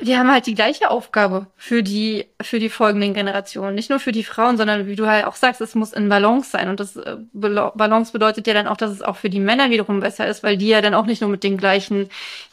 wir 0.00 0.16
haben 0.16 0.30
halt 0.30 0.46
die 0.46 0.54
gleiche 0.54 0.90
Aufgabe 0.90 1.48
für 1.56 1.82
die, 1.82 2.26
für 2.40 2.60
die 2.60 2.68
folgenden 2.68 3.14
Generationen. 3.14 3.74
Nicht 3.74 3.90
nur 3.90 3.98
für 3.98 4.12
die 4.12 4.22
Frauen, 4.22 4.56
sondern 4.56 4.86
wie 4.86 4.94
du 4.94 5.08
halt 5.08 5.26
auch 5.26 5.34
sagst, 5.34 5.60
es 5.60 5.74
muss 5.74 5.92
in 5.92 6.08
Balance 6.08 6.50
sein. 6.50 6.68
Und 6.68 6.78
das 6.78 6.94
äh, 6.94 7.16
Balance 7.32 8.12
bedeutet 8.12 8.46
ja 8.46 8.54
dann 8.54 8.68
auch, 8.68 8.76
dass 8.76 8.92
es 8.92 9.02
auch 9.02 9.16
für 9.16 9.28
die 9.28 9.40
Männer 9.40 9.70
wiederum 9.70 9.98
besser 9.98 10.28
ist, 10.28 10.44
weil 10.44 10.56
die 10.56 10.68
ja 10.68 10.80
dann 10.80 10.94
auch 10.94 11.06
nicht 11.06 11.20
nur 11.20 11.30
mit 11.30 11.42
den 11.42 11.56
gleichen 11.56 12.10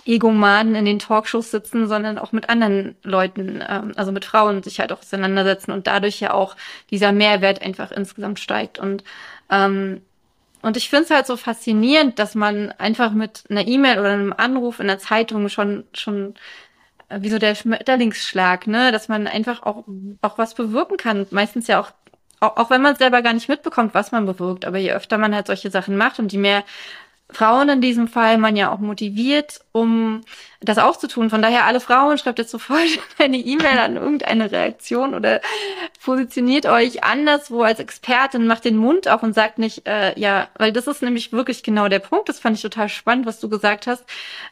Egomanen 0.08 0.74
in 0.74 0.86
den 0.86 0.98
Talkshows 0.98 1.52
sitzen, 1.52 1.88
sondern 1.88 2.18
auch 2.18 2.32
mit 2.32 2.50
anderen 2.50 2.96
Leuten, 3.04 3.64
ähm, 3.68 3.91
also 3.96 4.12
mit 4.12 4.26
Frauen 4.26 4.64
sich 4.64 4.80
halt 4.80 4.91
auch 4.91 5.02
auseinandersetzen 5.02 5.72
und 5.72 5.86
dadurch 5.86 6.20
ja 6.20 6.34
auch 6.34 6.56
dieser 6.89 7.12
Mehrwert 7.12 7.62
einfach 7.62 7.91
insgesamt 7.91 8.39
steigt. 8.39 8.80
Und 8.80 9.04
ähm, 9.52 10.02
und 10.64 10.78
ich 10.78 10.89
finde 10.89 11.04
es 11.06 11.12
halt 11.12 11.28
so 11.28 11.38
faszinierend, 11.38 12.18
dass 12.18 12.34
man 12.34 12.72
einfach 12.80 13.12
mit 13.12 13.43
einer 13.52 13.68
E-Mail 13.68 14.00
oder 14.00 14.10
einem 14.10 14.34
Anruf 14.34 14.80
in 14.80 14.88
der 14.88 14.98
Zeitung 14.98 15.48
schon 15.50 15.84
schon 15.93 16.34
wie 17.10 17.30
so 17.30 17.39
der 17.39 17.56
Schmetterlingsschlag, 17.56 18.68
ne, 18.68 18.91
dass 18.91 19.08
man 19.08 19.28
einfach 19.28 19.64
auch, 19.64 19.84
auch 20.22 20.38
was 20.38 20.53
bewirken 20.53 20.97
kann. 20.97 21.28
Meistens 21.32 21.68
ja 21.68 21.80
auch, 21.80 21.91
auch, 22.39 22.58
auch 22.58 22.70
wenn 22.70 22.82
man 22.82 22.95
selber 22.95 23.22
gar 23.22 23.34
nicht 23.34 23.49
mitbekommt, 23.49 23.93
was 23.93 24.12
man 24.12 24.26
bewirkt. 24.26 24.66
Aber 24.66 24.78
je 24.78 24.91
öfter 24.91 25.18
man 25.18 25.36
halt 25.36 25.47
solche 25.47 25.70
Sachen 25.72 25.97
macht 25.97 26.20
und 26.20 26.32
je 26.34 26.39
mehr 26.39 26.64
Frauen 27.32 27.69
in 27.69 27.82
diesem 27.82 28.07
Fall 28.07 28.38
man 28.38 28.55
ja 28.55 28.71
auch 28.71 28.78
motiviert, 28.80 29.59
um 29.71 30.21
das 30.61 30.78
auch 30.78 30.95
zu 30.95 31.07
tun. 31.07 31.30
Von 31.30 31.41
daher 31.41 31.65
alle 31.65 31.80
Frauen 31.80 32.17
schreibt 32.17 32.38
jetzt 32.38 32.51
sofort 32.51 32.80
eine 33.17 33.38
E-Mail 33.38 33.80
an 33.80 33.95
irgendeine 33.95 34.51
Reaktion 34.51 35.15
oder 35.15 35.41
positioniert 36.03 36.67
euch 36.67 37.03
anderswo 37.03 37.63
als 37.63 37.80
Expertin, 37.80 38.45
macht 38.45 38.65
den 38.65 38.78
Mund 38.78 39.07
auf 39.07 39.23
und 39.23 39.34
sagt 39.34 39.57
nicht, 39.57 39.88
äh, 39.88 40.17
ja, 40.19 40.49
weil 40.57 40.71
das 40.71 40.88
ist 40.88 41.01
nämlich 41.01 41.32
wirklich 41.32 41.63
genau 41.63 41.88
der 41.88 41.99
Punkt. 41.99 42.30
Das 42.30 42.39
fand 42.39 42.57
ich 42.57 42.61
total 42.61 42.89
spannend, 42.89 43.26
was 43.26 43.39
du 43.39 43.49
gesagt 43.49 43.88
hast, 43.88 44.05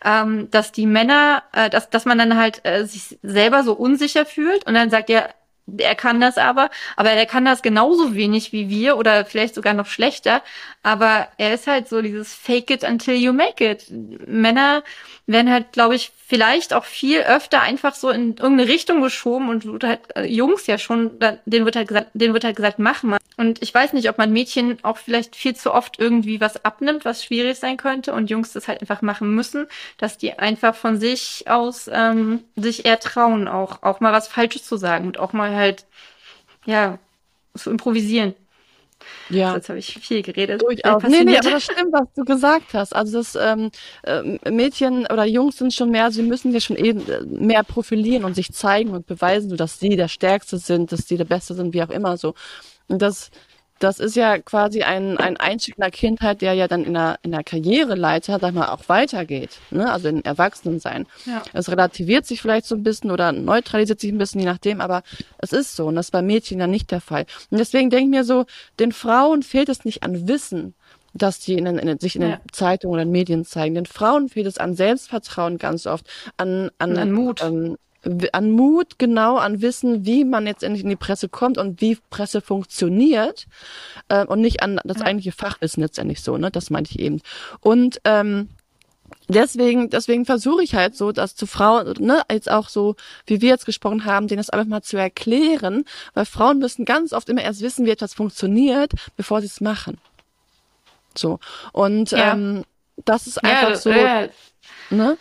ähm, 0.04 0.50
dass 0.50 0.72
die 0.72 0.88
Männer, 0.88 1.44
äh, 1.52 1.70
dass, 1.70 1.90
dass 1.92 2.06
man 2.06 2.18
dann 2.18 2.38
halt 2.38 2.66
äh, 2.66 2.86
sich 2.86 3.20
selber 3.22 3.64
so 3.64 3.74
unsicher 3.74 4.26
fühlt 4.26 4.66
und 4.66 4.74
dann 4.74 4.90
sagt 4.90 5.10
ja, 5.10 5.30
er 5.78 5.96
kann 5.96 6.20
das 6.20 6.38
aber, 6.38 6.70
aber 6.96 7.12
er 7.12 7.26
kann 7.26 7.46
das 7.46 7.62
genauso 7.62 8.16
wenig 8.16 8.52
wie 8.52 8.70
wir 8.70 8.98
oder 8.98 9.26
vielleicht 9.26 9.56
sogar 9.56 9.74
noch 9.74 9.88
schlechter. 9.88 10.42
Aber 10.84 11.28
er 11.38 11.54
ist 11.54 11.68
halt 11.68 11.88
so 11.88 12.02
dieses 12.02 12.34
Fake 12.34 12.70
it 12.70 12.84
until 12.84 13.16
you 13.16 13.32
make 13.32 13.64
it. 13.64 13.86
Männer 14.28 14.84
werden 15.26 15.50
halt, 15.50 15.72
glaube 15.72 15.96
ich, 15.96 16.12
vielleicht 16.28 16.74
auch 16.74 16.84
viel 16.84 17.22
öfter 17.22 17.62
einfach 17.62 17.96
so 17.96 18.10
in 18.10 18.30
irgendeine 18.30 18.68
Richtung 18.68 19.02
geschoben 19.02 19.50
und 19.50 19.66
wird 19.66 19.84
halt, 19.84 20.00
äh, 20.16 20.26
Jungs 20.26 20.68
ja 20.68 20.78
schon, 20.78 21.12
denen 21.46 21.66
wird 21.66 21.76
halt 21.76 21.88
gesagt, 21.88 22.08
denen 22.14 22.34
wird 22.34 22.44
halt 22.44 22.56
gesagt, 22.56 22.80
mach 22.80 23.04
mal. 23.04 23.20
Und 23.38 23.62
ich 23.62 23.74
weiß 23.74 23.94
nicht, 23.94 24.10
ob 24.10 24.18
man 24.18 24.34
Mädchen 24.34 24.78
auch 24.84 24.98
vielleicht 24.98 25.36
viel 25.36 25.56
zu 25.56 25.74
oft 25.74 26.00
irgendwie 26.00 26.42
was 26.42 26.64
abnimmt, 26.66 27.06
was 27.06 27.24
schwierig 27.24 27.58
sein 27.58 27.78
könnte 27.78 28.14
und 28.14 28.30
Jungs 28.30 28.54
das 28.54 28.68
halt 28.68 28.82
einfach 28.82 29.02
machen 29.02 29.34
müssen, 29.34 29.68
dass 29.98 30.18
die 30.18 30.38
einfach 30.38 30.76
von 30.76 31.00
sich 31.00 31.46
aus 31.48 31.90
ähm, 31.92 32.44
sich 32.56 32.86
eher 32.86 33.00
trauen, 33.00 33.48
auch, 33.48 33.82
auch 33.82 34.00
mal 34.02 34.14
was 34.14 34.28
Falsches 34.28 34.64
zu 34.64 34.78
sagen 34.78 35.08
und 35.08 35.20
auch 35.20 35.34
mal 35.34 35.53
halt, 35.56 35.86
ja, 36.66 37.00
zu 37.56 37.70
improvisieren. 37.70 38.36
Ja. 39.30 39.56
Jetzt 39.56 39.70
habe 39.70 39.80
ich 39.80 39.94
viel 40.00 40.22
geredet. 40.22 40.62
Durchaus. 40.62 41.04
Nee, 41.04 41.24
nee, 41.24 41.38
aber 41.38 41.52
das 41.52 41.64
stimmt, 41.64 41.92
was 41.92 42.08
du 42.16 42.24
gesagt 42.24 42.74
hast. 42.74 42.96
Also 42.96 43.18
das 43.18 43.36
ähm, 43.36 43.70
äh, 44.04 44.50
Mädchen 44.50 45.06
oder 45.08 45.26
Jungs 45.26 45.58
sind 45.58 45.74
schon 45.74 45.92
mehr, 45.92 46.12
sie 46.12 46.24
müssen 46.24 46.52
sich 46.52 46.64
schon 46.64 46.78
eben 46.78 47.08
äh, 47.10 47.22
mehr 47.26 47.64
profilieren 47.64 48.24
und 48.24 48.36
sich 48.36 48.52
zeigen 48.52 48.92
und 48.92 49.06
beweisen, 49.06 49.56
dass 49.58 49.80
sie 49.80 49.96
der 49.96 50.08
Stärkste 50.08 50.58
sind, 50.58 50.92
dass 50.92 51.08
sie 51.08 51.18
der 51.18 51.26
Beste 51.26 51.54
sind, 51.54 51.74
wie 51.74 51.84
auch 51.84 51.90
immer 51.90 52.18
so. 52.18 52.34
Und 52.88 53.02
das 53.02 53.32
das 53.84 54.00
ist 54.00 54.16
ja 54.16 54.40
quasi 54.40 54.84
ein, 54.84 55.18
ein 55.18 55.36
Einstieg 55.36 55.76
in 55.78 55.82
der 55.82 55.92
Kindheit, 55.92 56.42
der 56.42 56.54
ja 56.54 56.70
dann 56.70 56.86
in 56.86 56.94
der, 56.94 57.20
in 57.22 57.32
der 57.32 57.44
Karriereleiter, 57.44 58.40
sag 58.40 58.54
mal, 58.54 58.70
auch 58.70 58.88
weitergeht, 58.88 59.60
ne? 59.72 59.92
also 59.92 60.08
in 60.08 60.24
Erwachsenensein. 60.24 61.06
Ja. 61.26 61.44
Es 61.52 61.70
relativiert 61.70 62.26
sich 62.26 62.42
vielleicht 62.42 62.66
so 62.66 62.76
ein 62.76 62.84
bisschen 62.84 63.12
oder 63.12 63.34
neutralisiert 63.34 64.00
sich 64.00 64.12
ein 64.12 64.18
bisschen, 64.18 64.40
je 64.40 64.46
nachdem, 64.46 64.80
aber 64.80 65.04
es 65.38 65.52
ist 65.52 65.76
so 65.76 65.88
und 65.88 65.96
das 65.96 66.08
ist 66.08 66.12
bei 66.12 66.22
Mädchen 66.22 66.60
ja 66.60 66.68
nicht 66.68 66.92
der 66.92 67.02
Fall. 67.02 67.26
Und 67.50 67.58
deswegen 67.58 67.90
denke 67.90 68.06
ich 68.06 68.10
mir 68.10 68.24
so, 68.24 68.46
den 68.80 68.94
Frauen 68.94 69.44
fehlt 69.44 69.68
es 69.68 69.84
nicht 69.84 70.04
an 70.04 70.30
Wissen, 70.30 70.76
dass 71.14 71.40
die 71.40 71.56
in, 71.56 71.66
in, 71.66 72.00
sich 72.00 72.16
in 72.16 72.22
den 72.22 72.38
Zeitungen 72.54 72.96
oder 72.96 73.06
Medien 73.06 73.44
zeigen. 73.44 73.76
Den 73.76 73.86
Frauen 73.86 74.30
fehlt 74.30 74.48
es 74.48 74.58
an 74.58 74.76
Selbstvertrauen 74.76 75.58
ganz 75.58 75.86
oft, 75.88 76.08
an, 76.38 76.72
an, 76.78 76.98
an 76.98 77.12
Mut. 77.12 77.44
Ähm, 77.44 77.78
an 78.32 78.52
Mut, 78.52 79.00
genau, 79.00 79.38
an 79.38 79.62
Wissen, 79.62 80.06
wie 80.06 80.26
man 80.26 80.46
jetzt 80.46 80.64
endlich 80.64 80.84
in 80.84 80.90
die 80.90 80.96
Presse 80.96 81.30
kommt 81.30 81.58
und 81.58 81.82
wie 81.82 81.98
Presse 82.10 82.42
funktioniert 82.42 83.48
äh, 84.10 84.26
und 84.26 84.42
nicht 84.42 84.62
an 84.62 84.80
das 84.84 85.02
eigentliche 85.02 85.32
Fachwissen 85.32 85.82
letztendlich 85.82 86.22
so, 86.22 86.38
ne? 86.38 86.52
Das 86.52 86.70
meinte 86.70 86.92
ich 86.92 87.00
eben. 87.00 87.22
Und 87.62 88.02
ähm, 88.04 88.50
deswegen, 89.28 89.90
deswegen 89.90 90.26
versuche 90.26 90.64
ich 90.64 90.76
halt 90.76 90.96
so, 90.96 91.12
dass 91.12 91.36
zu 91.36 91.46
Frauen, 91.46 91.94
ne, 92.00 92.22
jetzt 92.32 92.52
auch 92.52 92.70
so, 92.70 92.96
wie 93.26 93.42
wir 93.42 93.50
jetzt 93.50 93.66
gesprochen 93.66 94.06
haben, 94.06 94.28
denen 94.28 94.38
das 94.40 94.50
einfach 94.50 94.68
mal 94.68 94.82
zu 94.82 94.98
erklären, 94.98 95.86
weil 96.14 96.26
Frauen 96.26 96.60
müssen 96.60 96.86
ganz 96.86 97.14
oft 97.14 97.30
immer 97.30 97.42
erst 97.42 97.62
wissen, 97.62 97.86
wie 97.86 97.92
etwas 97.92 98.14
funktioniert, 98.14 98.92
bevor 99.16 99.42
sie 99.42 99.48
es 99.48 99.62
machen. 99.62 99.98
So. 101.16 101.40
Und 101.72 102.12
ja. 102.12 102.34
ähm, 102.34 102.64
das 103.06 103.28
ist 103.28 103.44
einfach 103.44 103.70
ja, 103.70 103.76
so, 103.76 103.90
ja. 103.92 104.28
ne? 104.90 105.18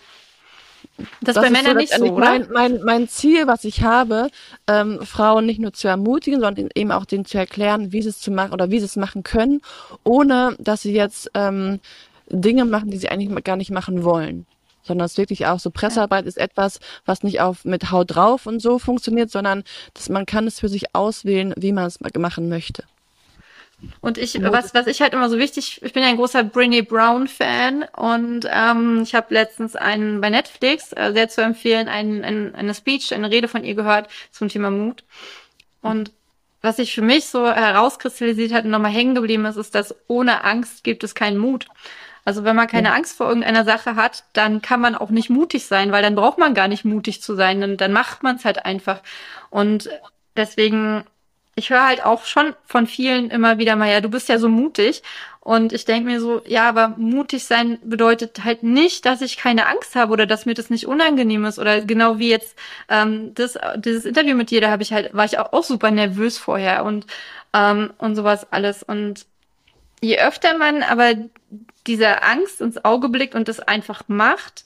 Das, 1.20 1.35
das 1.35 1.45
bei 1.45 1.51
Männern 1.51 1.73
so 1.73 1.79
nicht 1.79 1.95
so, 1.95 2.05
oder? 2.05 2.24
Mein, 2.24 2.49
mein, 2.53 2.83
mein 2.83 3.09
Ziel, 3.09 3.47
was 3.47 3.65
ich 3.65 3.83
habe, 3.83 4.29
ähm, 4.66 5.01
Frauen 5.05 5.47
nicht 5.47 5.61
nur 5.61 5.73
zu 5.73 5.89
ermutigen, 5.89 6.41
sondern 6.41 6.69
eben 6.74 6.93
auch 6.93 7.05
denen 7.05 7.24
zu 7.24 7.39
erklären, 7.39 7.93
wie 7.93 8.03
sie 8.03 8.09
es 8.09 8.20
zu 8.20 8.31
machen 8.31 8.53
oder 8.53 8.70
wie 8.70 8.79
sie 8.79 8.87
es 8.87 8.97
machen 8.97 9.23
können, 9.23 9.61
ohne 10.05 10.57
dass 10.59 10.83
sie 10.83 10.93
jetzt 10.93 11.31
ähm, 11.35 11.81
Dinge 12.29 12.65
machen, 12.65 12.91
die 12.91 12.99
sie 12.99 13.09
eigentlich 13.09 13.45
gar 13.45 13.57
nicht 13.57 13.70
machen 13.70 14.05
wollen. 14.05 14.47
Sondern 14.83 15.07
es 15.07 15.12
ist 15.12 15.19
wirklich 15.19 15.47
auch 15.47 15.61
so, 15.61 15.70
Pressearbeit 15.70 16.27
ist 16.27 16.39
etwas, 16.39 16.81
was 17.05 17.23
nicht 17.23 17.41
auf 17.41 17.65
mit 17.65 17.93
Haut 17.93 18.16
drauf 18.16 18.47
und 18.47 18.61
so 18.61 18.79
funktioniert, 18.79 19.31
sondern 19.31 19.62
dass 19.95 20.09
man 20.09 20.27
kann 20.27 20.47
es 20.47 20.59
für 20.59 20.69
sich 20.69 20.95
auswählen, 20.95 21.55
wie 21.57 21.73
man 21.73 21.87
es 21.87 22.01
machen 22.01 22.49
möchte. 22.49 22.85
Und 24.00 24.18
ich, 24.18 24.40
was, 24.42 24.74
was 24.74 24.86
ich 24.86 25.00
halt 25.00 25.12
immer 25.12 25.28
so 25.28 25.38
wichtig, 25.38 25.80
ich 25.82 25.92
bin 25.92 26.02
ja 26.02 26.09
ein 26.09 26.16
großer 26.16 26.44
Brene 26.44 26.82
Brown 26.82 27.28
Fan 27.28 27.84
und 27.96 28.46
ähm, 28.50 29.02
ich 29.02 29.14
habe 29.14 29.34
letztens 29.34 29.76
einen 29.76 30.20
bei 30.20 30.30
Netflix 30.30 30.92
äh, 30.92 31.12
sehr 31.12 31.28
zu 31.28 31.40
empfehlen, 31.42 31.88
einen, 31.88 32.24
einen, 32.24 32.54
eine 32.54 32.74
Speech, 32.74 33.14
eine 33.14 33.30
Rede 33.30 33.48
von 33.48 33.64
ihr 33.64 33.74
gehört 33.74 34.09
zum 34.30 34.48
Thema 34.48 34.70
Mut. 34.70 35.04
Und 35.82 36.12
was 36.60 36.76
sich 36.76 36.94
für 36.94 37.02
mich 37.02 37.26
so 37.26 37.46
herauskristallisiert 37.46 38.52
hat 38.52 38.64
und 38.64 38.70
nochmal 38.70 38.92
hängen 38.92 39.14
geblieben 39.14 39.44
ist, 39.46 39.56
ist, 39.56 39.74
dass 39.74 39.94
ohne 40.06 40.44
Angst 40.44 40.84
gibt 40.84 41.02
es 41.02 41.14
keinen 41.14 41.38
Mut. 41.38 41.66
Also 42.24 42.44
wenn 42.44 42.54
man 42.54 42.68
keine 42.68 42.88
ja. 42.88 42.94
Angst 42.94 43.16
vor 43.16 43.26
irgendeiner 43.26 43.64
Sache 43.64 43.96
hat, 43.96 44.24
dann 44.32 44.62
kann 44.62 44.80
man 44.80 44.94
auch 44.94 45.10
nicht 45.10 45.28
mutig 45.28 45.66
sein, 45.66 45.90
weil 45.90 46.02
dann 46.02 46.14
braucht 46.14 46.38
man 46.38 46.54
gar 46.54 46.68
nicht 46.68 46.84
mutig 46.84 47.20
zu 47.20 47.34
sein, 47.34 47.60
dann, 47.60 47.76
dann 47.76 47.92
macht 47.92 48.22
man 48.22 48.36
es 48.36 48.44
halt 48.44 48.64
einfach. 48.64 49.02
Und 49.50 49.90
deswegen 50.36 51.04
ich 51.55 51.70
höre 51.70 51.87
halt 51.87 52.05
auch 52.05 52.24
schon 52.24 52.55
von 52.65 52.87
vielen 52.87 53.31
immer 53.31 53.59
wieder 53.59 53.77
mal, 53.77 53.91
ja, 53.91 54.01
du 54.01 54.09
bist 54.09 54.29
ja 54.29 54.39
so 54.39 54.49
mutig. 54.49 55.03
Und 55.41 55.73
ich 55.73 55.85
denke 55.85 56.09
mir 56.09 56.20
so, 56.20 56.41
ja, 56.47 56.69
aber 56.69 56.95
mutig 56.97 57.45
sein 57.45 57.79
bedeutet 57.83 58.45
halt 58.45 58.62
nicht, 58.62 59.05
dass 59.05 59.20
ich 59.23 59.37
keine 59.37 59.66
Angst 59.66 59.97
habe 59.97 60.12
oder 60.12 60.24
dass 60.24 60.47
mir 60.47 60.55
das 60.55 60.70
nicht 60.70 60.87
unangenehm 60.87 61.45
ist. 61.45 61.59
Oder 61.59 61.81
genau 61.81 62.19
wie 62.19 62.31
jetzt 62.31 62.57
ähm, 62.89 63.35
das, 63.35 63.59
dieses 63.77 64.05
Interview 64.05 64.37
mit 64.37 64.51
dir, 64.51 64.61
da 64.61 64.70
habe 64.70 64.85
ich 64.85 64.93
halt, 64.93 65.12
war 65.15 65.24
ich 65.24 65.39
auch, 65.39 65.53
auch 65.53 65.65
super 65.65 65.91
nervös 65.91 66.39
vorher 66.39 66.85
und, 66.85 67.07
ähm, 67.53 67.93
und 67.99 68.15
sowas 68.15 68.47
alles. 68.53 68.85
Und 68.85 69.27
je 70.01 70.19
öfter 70.20 70.57
man 70.57 70.83
aber 70.83 71.15
dieser 71.89 72.24
Angst 72.24 72.61
ins 72.61 72.85
Auge 72.85 73.09
blickt 73.09 73.35
und 73.35 73.49
das 73.49 73.59
einfach 73.59 74.05
macht, 74.07 74.65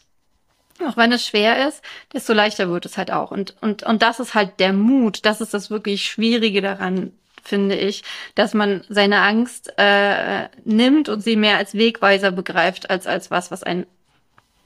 auch 0.85 0.97
wenn 0.97 1.12
es 1.12 1.27
schwer 1.27 1.69
ist, 1.69 1.82
desto 2.12 2.32
leichter 2.32 2.69
wird 2.69 2.86
es 2.86 2.98
halt 2.98 3.11
auch. 3.11 3.31
Und, 3.31 3.55
und, 3.61 3.82
und 3.82 4.03
das 4.03 4.20
ist 4.20 4.35
halt 4.35 4.61
der 4.61 4.73
Mut. 4.73 5.24
Das 5.24 5.40
ist 5.40 5.55
das 5.55 5.70
wirklich 5.70 6.05
Schwierige 6.05 6.61
daran, 6.61 7.12
finde 7.43 7.77
ich, 7.77 8.03
dass 8.35 8.55
man 8.55 8.82
seine 8.89 9.20
Angst 9.20 9.73
äh, 9.78 10.48
nimmt 10.65 11.09
und 11.09 11.23
sie 11.23 11.36
mehr 11.36 11.57
als 11.57 11.74
Wegweiser 11.74 12.32
begreift, 12.32 12.90
als 12.90 13.07
als 13.07 13.31
was, 13.31 13.51
was 13.51 13.62
ein, 13.62 13.86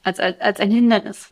als, 0.02 0.18
als, 0.18 0.40
als 0.40 0.60
ein 0.60 0.70
Hindernis. 0.70 1.28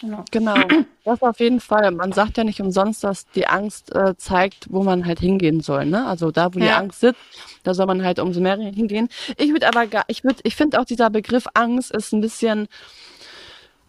Genau. 0.00 0.24
genau, 0.30 0.54
das 1.04 1.22
auf 1.22 1.40
jeden 1.40 1.60
Fall. 1.60 1.90
Man 1.90 2.12
sagt 2.12 2.38
ja 2.38 2.44
nicht 2.44 2.60
umsonst, 2.60 3.04
dass 3.04 3.26
die 3.30 3.46
Angst 3.46 3.94
äh, 3.94 4.16
zeigt, 4.16 4.66
wo 4.70 4.82
man 4.82 5.04
halt 5.04 5.20
hingehen 5.20 5.60
soll. 5.60 5.84
Ne? 5.86 6.06
Also 6.06 6.30
da, 6.30 6.54
wo 6.54 6.58
ja. 6.58 6.64
die 6.64 6.72
Angst 6.72 7.00
sitzt, 7.00 7.20
da 7.64 7.74
soll 7.74 7.86
man 7.86 8.02
halt 8.02 8.18
umso 8.18 8.40
mehr 8.40 8.56
hingehen. 8.56 9.08
Ich 9.36 9.50
würde 9.50 9.68
aber 9.68 9.86
gar, 9.86 10.04
ich 10.08 10.24
würde, 10.24 10.40
ich 10.42 10.56
finde 10.56 10.80
auch 10.80 10.86
dieser 10.86 11.10
Begriff 11.10 11.44
Angst 11.52 11.90
ist 11.90 12.12
ein 12.12 12.22
bisschen, 12.22 12.66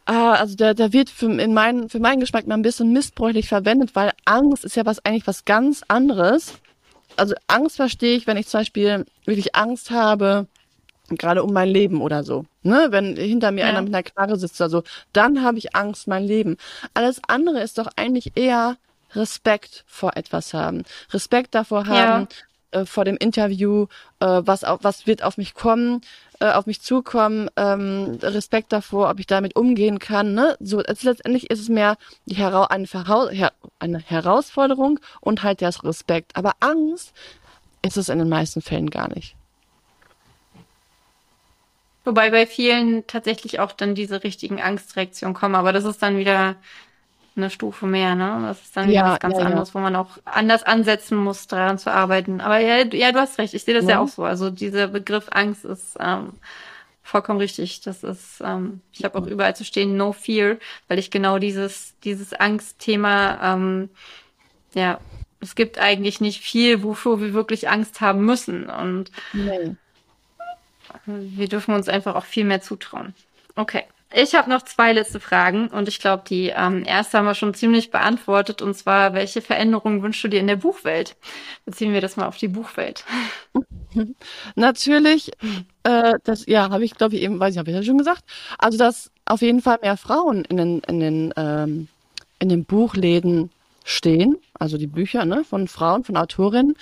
Ah, 0.05 0.33
also 0.33 0.55
der, 0.55 0.73
der 0.73 0.93
wird 0.93 1.09
für, 1.09 1.31
in 1.31 1.53
mein, 1.53 1.89
für 1.89 1.99
meinen 1.99 2.19
Geschmack 2.19 2.47
mal 2.47 2.55
ein 2.55 2.63
bisschen 2.63 2.91
missbräuchlich 2.91 3.47
verwendet, 3.47 3.91
weil 3.93 4.11
Angst 4.25 4.65
ist 4.65 4.75
ja 4.75 4.85
was 4.85 5.03
eigentlich 5.05 5.27
was 5.27 5.45
ganz 5.45 5.83
anderes. 5.87 6.53
Also 7.17 7.35
Angst 7.47 7.75
verstehe 7.75 8.15
ich, 8.15 8.27
wenn 8.27 8.37
ich 8.37 8.47
zum 8.47 8.61
Beispiel 8.61 9.05
wirklich 9.25 9.55
Angst 9.55 9.91
habe, 9.91 10.47
gerade 11.09 11.43
um 11.43 11.53
mein 11.53 11.69
Leben 11.69 12.01
oder 12.01 12.23
so. 12.23 12.45
Ne? 12.63 12.87
Wenn 12.89 13.15
hinter 13.15 13.51
mir 13.51 13.61
ja. 13.61 13.67
einer 13.67 13.81
mit 13.81 13.93
einer 13.93 14.03
Knarre 14.03 14.37
sitzt 14.37 14.59
oder 14.61 14.69
so, 14.69 14.83
dann 15.13 15.43
habe 15.43 15.57
ich 15.57 15.75
Angst, 15.75 16.07
mein 16.07 16.23
Leben. 16.23 16.57
Alles 16.93 17.21
andere 17.27 17.61
ist 17.61 17.77
doch 17.77 17.87
eigentlich 17.95 18.31
eher 18.35 18.77
Respekt 19.13 19.83
vor 19.87 20.15
etwas 20.15 20.53
haben. 20.53 20.83
Respekt 21.11 21.53
davor 21.53 21.85
haben, 21.87 22.27
ja. 22.73 22.81
äh, 22.81 22.85
vor 22.85 23.05
dem 23.05 23.17
Interview, 23.17 23.87
äh, 24.19 24.41
was, 24.43 24.63
auf, 24.63 24.79
was 24.83 25.05
wird 25.05 25.23
auf 25.23 25.37
mich 25.37 25.53
kommen, 25.53 26.01
äh, 26.41 26.51
auf 26.53 26.65
mich 26.65 26.81
zukommen, 26.81 27.49
ähm, 27.55 28.17
Respekt 28.21 28.73
davor, 28.73 29.11
ob 29.11 29.19
ich 29.19 29.27
damit 29.27 29.55
umgehen 29.55 29.99
kann. 29.99 30.33
Ne? 30.33 30.57
So, 30.59 30.79
also 30.79 31.09
letztendlich 31.09 31.51
ist 31.51 31.59
es 31.59 31.69
mehr 31.69 31.97
die 32.25 32.35
Hera 32.35 32.65
eine, 32.65 32.87
Her 32.87 33.53
eine 33.77 33.99
Herausforderung 33.99 34.99
und 35.19 35.43
halt 35.43 35.61
der 35.61 35.71
Respekt. 35.83 36.35
Aber 36.35 36.53
Angst 36.59 37.13
ist 37.83 37.97
es 37.97 38.09
in 38.09 38.17
den 38.17 38.27
meisten 38.27 38.61
Fällen 38.61 38.89
gar 38.89 39.07
nicht. 39.13 39.35
Wobei 42.03 42.31
bei 42.31 42.47
vielen 42.47 43.05
tatsächlich 43.05 43.59
auch 43.59 43.71
dann 43.71 43.93
diese 43.93 44.23
richtigen 44.23 44.59
Angstreaktionen 44.59 45.35
kommen, 45.35 45.53
aber 45.53 45.71
das 45.71 45.83
ist 45.83 46.01
dann 46.01 46.17
wieder 46.17 46.55
eine 47.35 47.49
Stufe 47.49 47.85
mehr, 47.85 48.15
ne? 48.15 48.39
Das 48.43 48.61
ist 48.61 48.75
dann 48.75 48.89
ja, 48.89 49.13
was 49.13 49.19
ganz 49.19 49.37
ja, 49.37 49.45
anderes, 49.45 49.69
ja. 49.69 49.73
wo 49.75 49.79
man 49.79 49.95
auch 49.95 50.17
anders 50.25 50.63
ansetzen 50.63 51.17
muss, 51.17 51.47
daran 51.47 51.77
zu 51.77 51.91
arbeiten. 51.91 52.41
Aber 52.41 52.59
ja, 52.59 52.85
ja, 52.85 53.11
du 53.11 53.19
hast 53.19 53.37
recht, 53.37 53.53
ich 53.53 53.63
sehe 53.63 53.73
das 53.73 53.85
ja. 53.85 53.99
auch 53.99 54.07
so. 54.07 54.23
Also 54.23 54.49
dieser 54.49 54.87
Begriff 54.87 55.27
Angst 55.31 55.63
ist 55.63 55.97
ähm, 55.99 56.33
vollkommen 57.03 57.39
richtig. 57.39 57.81
Das 57.81 58.03
ist, 58.03 58.41
ähm, 58.43 58.81
ich 58.91 59.03
habe 59.03 59.17
auch 59.17 59.27
überall 59.27 59.55
zu 59.55 59.63
stehen, 59.63 59.95
no 59.95 60.11
fear, 60.11 60.57
weil 60.87 60.99
ich 60.99 61.09
genau 61.09 61.39
dieses, 61.39 61.97
dieses 62.03 62.33
Angstthema, 62.33 63.53
ähm, 63.53 63.89
ja, 64.73 64.99
es 65.39 65.55
gibt 65.55 65.79
eigentlich 65.79 66.21
nicht 66.21 66.41
viel, 66.41 66.83
wofür 66.83 67.19
wir 67.19 67.33
wirklich 67.33 67.69
Angst 67.69 68.01
haben 68.01 68.25
müssen. 68.25 68.69
Und 68.69 69.11
nee. 69.33 69.75
wir 71.05 71.47
dürfen 71.47 71.73
uns 71.73 71.89
einfach 71.89 72.15
auch 72.15 72.25
viel 72.25 72.43
mehr 72.43 72.61
zutrauen. 72.61 73.15
Okay. 73.55 73.85
Ich 74.13 74.35
habe 74.35 74.49
noch 74.49 74.63
zwei 74.63 74.91
letzte 74.91 75.19
Fragen 75.19 75.67
und 75.69 75.87
ich 75.87 75.99
glaube, 75.99 76.23
die 76.27 76.49
ähm, 76.49 76.83
erste 76.85 77.17
haben 77.17 77.25
wir 77.25 77.35
schon 77.35 77.53
ziemlich 77.53 77.91
beantwortet 77.91 78.61
und 78.61 78.75
zwar, 78.75 79.13
welche 79.13 79.41
Veränderungen 79.41 80.03
wünschst 80.03 80.23
du 80.23 80.27
dir 80.27 80.39
in 80.41 80.47
der 80.47 80.57
Buchwelt? 80.57 81.15
Beziehen 81.65 81.93
wir 81.93 82.01
das 82.01 82.17
mal 82.17 82.27
auf 82.27 82.37
die 82.37 82.49
Buchwelt. 82.49 83.05
Natürlich, 84.55 85.31
äh, 85.83 86.13
das 86.23 86.45
ja, 86.45 86.69
habe 86.69 86.83
ich 86.83 86.95
glaube 86.95 87.15
ich 87.15 87.21
eben, 87.21 87.39
weiß 87.39 87.53
ich, 87.53 87.59
habe 87.59 87.69
ich 87.69 87.75
ja 87.75 87.83
schon 87.83 87.97
gesagt. 87.97 88.23
Also 88.57 88.77
dass 88.77 89.11
auf 89.25 89.41
jeden 89.41 89.61
Fall 89.61 89.79
mehr 89.81 89.97
Frauen 89.97 90.43
in 90.45 90.57
den 90.57 90.79
in 90.81 90.99
den 90.99 91.33
ähm, 91.37 91.87
in 92.39 92.49
den 92.49 92.65
Buchläden 92.65 93.49
stehen, 93.83 94.37
also 94.53 94.77
die 94.77 94.87
Bücher 94.87 95.25
ne, 95.25 95.43
von 95.43 95.67
Frauen, 95.67 96.03
von 96.03 96.17
Autorinnen, 96.17 96.75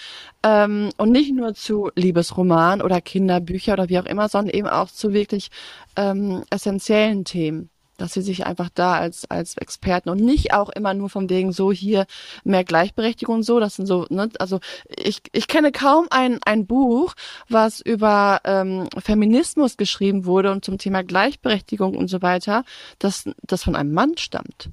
ähm, 0.43 0.89
und 0.97 1.11
nicht 1.11 1.33
nur 1.33 1.53
zu 1.53 1.91
Liebesroman 1.95 2.81
oder 2.81 3.01
Kinderbücher 3.01 3.73
oder 3.73 3.89
wie 3.89 3.99
auch 3.99 4.05
immer, 4.05 4.29
sondern 4.29 4.53
eben 4.53 4.67
auch 4.67 4.89
zu 4.89 5.13
wirklich 5.13 5.49
ähm, 5.95 6.43
essentiellen 6.49 7.25
Themen 7.25 7.69
dass 7.99 8.13
sie 8.13 8.21
sich 8.21 8.45
einfach 8.45 8.69
da 8.73 8.93
als 8.93 9.29
als 9.29 9.57
Experten 9.57 10.09
und 10.09 10.21
nicht 10.21 10.53
auch 10.53 10.69
immer 10.69 10.93
nur 10.93 11.09
von 11.09 11.29
wegen 11.29 11.51
so 11.51 11.71
hier 11.71 12.05
mehr 12.43 12.63
Gleichberechtigung 12.63 13.35
und 13.35 13.43
so 13.43 13.59
das 13.59 13.75
sind 13.75 13.85
so 13.85 14.05
ne 14.09 14.29
also 14.39 14.59
ich 14.87 15.21
ich 15.33 15.47
kenne 15.47 15.71
kaum 15.71 16.07
ein 16.09 16.39
ein 16.45 16.65
Buch 16.65 17.13
was 17.49 17.81
über 17.81 18.41
ähm, 18.45 18.87
Feminismus 18.97 19.77
geschrieben 19.77 20.25
wurde 20.25 20.51
und 20.51 20.65
zum 20.65 20.77
Thema 20.77 21.03
Gleichberechtigung 21.03 21.95
und 21.95 22.07
so 22.07 22.21
weiter 22.21 22.63
das 22.99 23.25
das 23.43 23.63
von 23.63 23.75
einem 23.75 23.93
Mann 23.93 24.17
stammt 24.17 24.69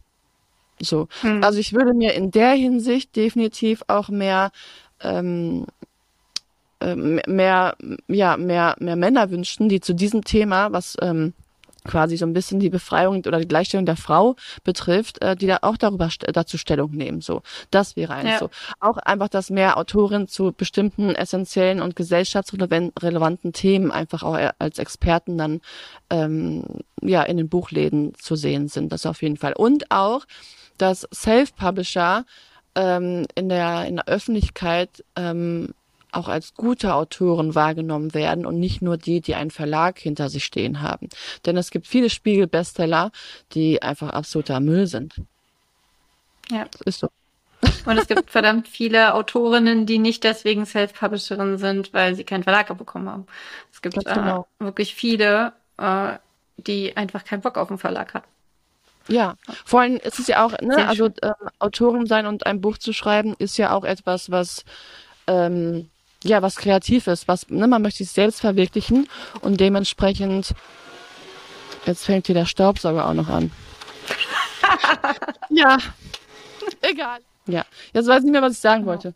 so. 0.81 1.09
Hm. 1.23 1.43
Also 1.43 1.59
ich 1.59 1.73
würde 1.73 1.95
mir 1.95 2.15
in 2.15 2.31
der 2.31 2.53
Hinsicht 2.53 3.17
definitiv 3.17 3.83
auch 3.89 4.09
mehr 4.09 4.51
ähm, 5.01 5.67
ähm, 6.81 7.21
mehr, 7.27 7.77
ja, 8.09 8.37
mehr, 8.37 8.77
mehr 8.79 8.97
Männer 8.97 9.31
wünschen, 9.31 9.69
die 9.69 9.81
zu 9.81 9.95
diesem 9.95 10.25
Thema, 10.25 10.73
was 10.73 10.97
ähm, 11.01 11.33
quasi 11.85 12.17
so 12.17 12.27
ein 12.27 12.33
bisschen 12.33 12.61
die 12.61 12.69
Befreiung 12.69 13.25
oder 13.27 13.39
die 13.39 13.49
Gleichstellung 13.49 13.87
der 13.87 13.97
Frau 13.97 14.37
betrifft, 14.65 15.23
äh, 15.23 15.37
die 15.37 15.47
da 15.47 15.59
auch 15.63 15.77
darüber 15.77 16.09
dazu 16.33 16.59
Stellung 16.59 16.91
nehmen. 16.91 17.21
So, 17.21 17.43
das 17.71 17.97
wäre 17.97 18.15
eins 18.15 18.31
ja. 18.31 18.39
so. 18.39 18.51
Auch 18.81 18.99
einfach, 18.99 19.29
dass 19.29 19.51
mehr 19.51 19.79
Autorinnen 19.79 20.29
zu 20.29 20.53
bestimmten 20.53 21.15
essentiellen 21.15 21.81
und 21.81 21.97
gesellschaftsrelevanten 21.97 23.53
Themen 23.53 23.91
einfach 23.91 24.23
auch 24.23 24.37
als 24.59 24.79
Experten 24.79 25.39
dann 25.39 25.61
ähm, 26.11 26.65
ja 27.01 27.23
in 27.23 27.37
den 27.37 27.49
Buchläden 27.49 28.15
zu 28.15 28.37
sehen 28.37 28.69
sind. 28.69 28.93
Das 28.93 29.07
auf 29.07 29.23
jeden 29.23 29.37
Fall. 29.37 29.53
Und 29.55 29.91
auch 29.91 30.27
dass 30.79 31.09
Self-Publisher 31.13 32.25
ähm, 32.75 33.27
in, 33.35 33.49
der, 33.49 33.87
in 33.87 33.97
der 33.97 34.09
Öffentlichkeit 34.09 35.05
ähm, 35.17 35.75
auch 36.13 36.29
als 36.29 36.55
gute 36.55 36.95
Autoren 36.95 37.55
wahrgenommen 37.55 38.15
werden 38.15 38.47
und 38.47 38.59
nicht 38.59 38.83
nur 38.83 38.97
die, 38.97 39.21
die 39.21 39.35
einen 39.35 39.51
Verlag 39.51 39.99
hinter 39.99 40.29
sich 40.29 40.45
stehen 40.45 40.81
haben. 40.81 41.09
Denn 41.45 41.57
es 41.57 41.71
gibt 41.71 41.87
viele 41.87 42.11
Spiegel-Bestseller, 42.11 43.13
die 43.53 43.83
einfach 43.83 44.11
absoluter 44.11 44.61
Müll 44.61 44.87
sind. 44.87 45.15
Ja. 46.51 46.67
Das 46.71 46.81
ist 46.83 47.01
so. 47.01 47.09
Und 47.85 47.99
es 47.99 48.07
gibt 48.07 48.31
verdammt 48.31 48.69
viele 48.69 49.15
Autorinnen, 49.15 49.87
die 49.87 49.99
nicht 49.99 50.25
deswegen 50.25 50.67
Self-Publisherin 50.67 51.59
sind, 51.59 51.93
weil 51.93 52.15
sie 52.15 52.25
keinen 52.25 52.43
Verlag 52.43 52.77
bekommen 52.77 53.09
haben. 53.09 53.27
Es 53.73 53.83
gibt 53.83 54.05
genau. 54.05 54.47
äh, 54.61 54.65
wirklich 54.65 54.95
viele, 54.95 55.53
äh, 55.79 56.15
die 56.57 56.97
einfach 56.97 57.25
keinen 57.25 57.41
Bock 57.41 57.57
auf 57.57 57.69
einen 57.69 57.79
Verlag 57.79 58.15
hatten. 58.15 58.29
Ja, 59.09 59.37
vor 59.65 59.81
allem 59.81 59.97
ist 59.97 60.19
es 60.19 60.27
ja 60.27 60.45
auch, 60.45 60.53
ne, 60.61 60.75
Sehr 60.75 60.89
also 60.89 61.07
ähm, 61.23 61.35
Autorin 61.59 62.07
sein 62.07 62.27
und 62.27 62.47
ein 62.47 62.61
Buch 62.61 62.79
zu 62.79 62.93
schreiben, 62.93 63.35
ist 63.39 63.57
ja 63.57 63.73
auch 63.73 63.85
etwas, 63.85 64.31
was 64.31 64.65
ähm, 65.27 65.89
ja 66.25 66.43
was 66.43 66.57
kreativ 66.57 67.07
ist, 67.07 67.29
was, 67.29 67.49
ne, 67.49 67.67
man 67.69 67.83
möchte 67.83 67.99
sich 68.05 68.13
selbst 68.13 68.41
verwirklichen 68.41 69.09
und 69.43 69.61
dementsprechend 69.61 70.55
jetzt 71.85 72.05
fängt 72.05 72.27
hier 72.27 72.35
der 72.35 72.47
Staubsauger 72.47 73.09
auch 73.09 73.15
noch 73.15 73.29
an. 73.29 73.53
ja, 75.51 75.79
egal. 76.83 77.21
Ja, 77.47 77.65
jetzt 77.93 78.09
weiß 78.09 78.19
ich 78.19 78.25
nicht 78.25 78.33
mehr, 78.33 78.43
was 78.43 78.55
ich 78.55 78.59
sagen 78.59 78.87
wollte. 78.87 79.15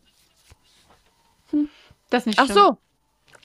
Das 2.10 2.22
ist 2.22 2.26
nicht 2.26 2.38
Ach 2.38 2.44
schlimm. 2.44 2.56
so, 2.56 2.78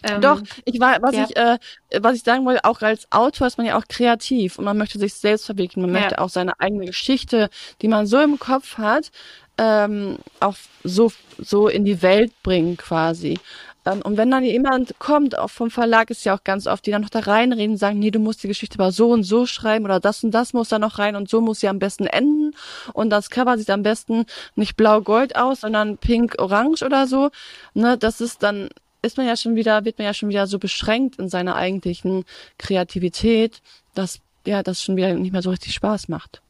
Ähm, 0.05 0.21
Doch, 0.21 0.41
ich 0.65 0.79
war, 0.79 1.01
was 1.01 1.15
ja. 1.15 1.23
ich, 1.23 1.35
äh, 1.35 1.57
was 1.99 2.15
ich 2.15 2.23
sagen 2.23 2.45
wollte, 2.45 2.63
auch 2.65 2.81
als 2.81 3.11
Autor 3.11 3.47
ist 3.47 3.57
man 3.57 3.67
ja 3.67 3.77
auch 3.77 3.85
kreativ 3.87 4.59
und 4.59 4.65
man 4.65 4.77
möchte 4.77 4.99
sich 4.99 5.13
selbst 5.15 5.45
verwirklichen. 5.45 5.81
Man 5.81 5.93
Ja. 5.93 6.01
möchte 6.01 6.19
auch 6.19 6.29
seine 6.29 6.59
eigene 6.59 6.85
Geschichte, 6.85 7.49
die 7.81 7.87
man 7.87 8.05
so 8.07 8.19
im 8.21 8.39
Kopf 8.39 8.77
hat, 8.77 9.11
ähm, 9.57 10.17
auch 10.39 10.55
so, 10.83 11.11
so 11.39 11.67
in 11.67 11.85
die 11.85 12.01
Welt 12.01 12.31
bringen 12.43 12.77
quasi. 12.77 13.39
Ähm, 13.85 14.01
und 14.03 14.17
wenn 14.17 14.31
dann 14.31 14.43
jemand 14.43 14.97
kommt, 14.99 15.37
auch 15.37 15.49
vom 15.49 15.69
Verlag 15.71 16.09
ist 16.09 16.25
ja 16.25 16.35
auch 16.35 16.43
ganz 16.43 16.67
oft, 16.67 16.85
die 16.85 16.91
dann 16.91 17.01
noch 17.03 17.09
da 17.09 17.19
reinreden 17.19 17.71
und 17.73 17.77
sagen, 17.77 17.99
nee, 17.99 18.11
du 18.11 18.19
musst 18.19 18.43
die 18.43 18.47
Geschichte 18.47 18.77
aber 18.79 18.91
so 18.91 19.11
und 19.11 19.23
so 19.23 19.45
schreiben 19.45 19.85
oder 19.85 19.99
das 19.99 20.23
und 20.23 20.31
das 20.31 20.53
muss 20.53 20.69
da 20.69 20.79
noch 20.79 20.99
rein 20.99 21.15
und 21.15 21.29
so 21.29 21.39
muss 21.41 21.59
sie 21.61 21.69
am 21.69 21.79
besten 21.79 22.07
enden 22.07 22.53
und 22.93 23.09
das 23.11 23.29
Cover 23.29 23.57
sieht 23.57 23.69
am 23.69 23.83
besten 23.83 24.25
nicht 24.55 24.75
blau-gold 24.75 25.35
aus, 25.35 25.61
sondern 25.61 25.97
pink-orange 25.97 26.83
oder 26.83 27.07
so. 27.07 27.29
Ne, 27.73 27.97
das 27.97 28.21
ist 28.21 28.43
dann 28.43 28.69
ist 29.05 29.17
man 29.17 29.27
ja 29.27 29.37
schon 29.37 29.55
wieder, 29.55 29.85
wird 29.85 29.97
man 29.97 30.05
ja 30.05 30.13
schon 30.13 30.29
wieder 30.29 30.47
so 30.47 30.59
beschränkt 30.59 31.17
in 31.19 31.29
seiner 31.29 31.55
eigentlichen 31.55 32.25
Kreativität, 32.57 33.61
dass 33.93 34.19
ja 34.45 34.63
das 34.63 34.81
schon 34.81 34.95
wieder 34.95 35.13
nicht 35.13 35.31
mehr 35.31 35.41
so 35.41 35.49
richtig 35.49 35.73
Spaß 35.73 36.07
macht. 36.09 36.41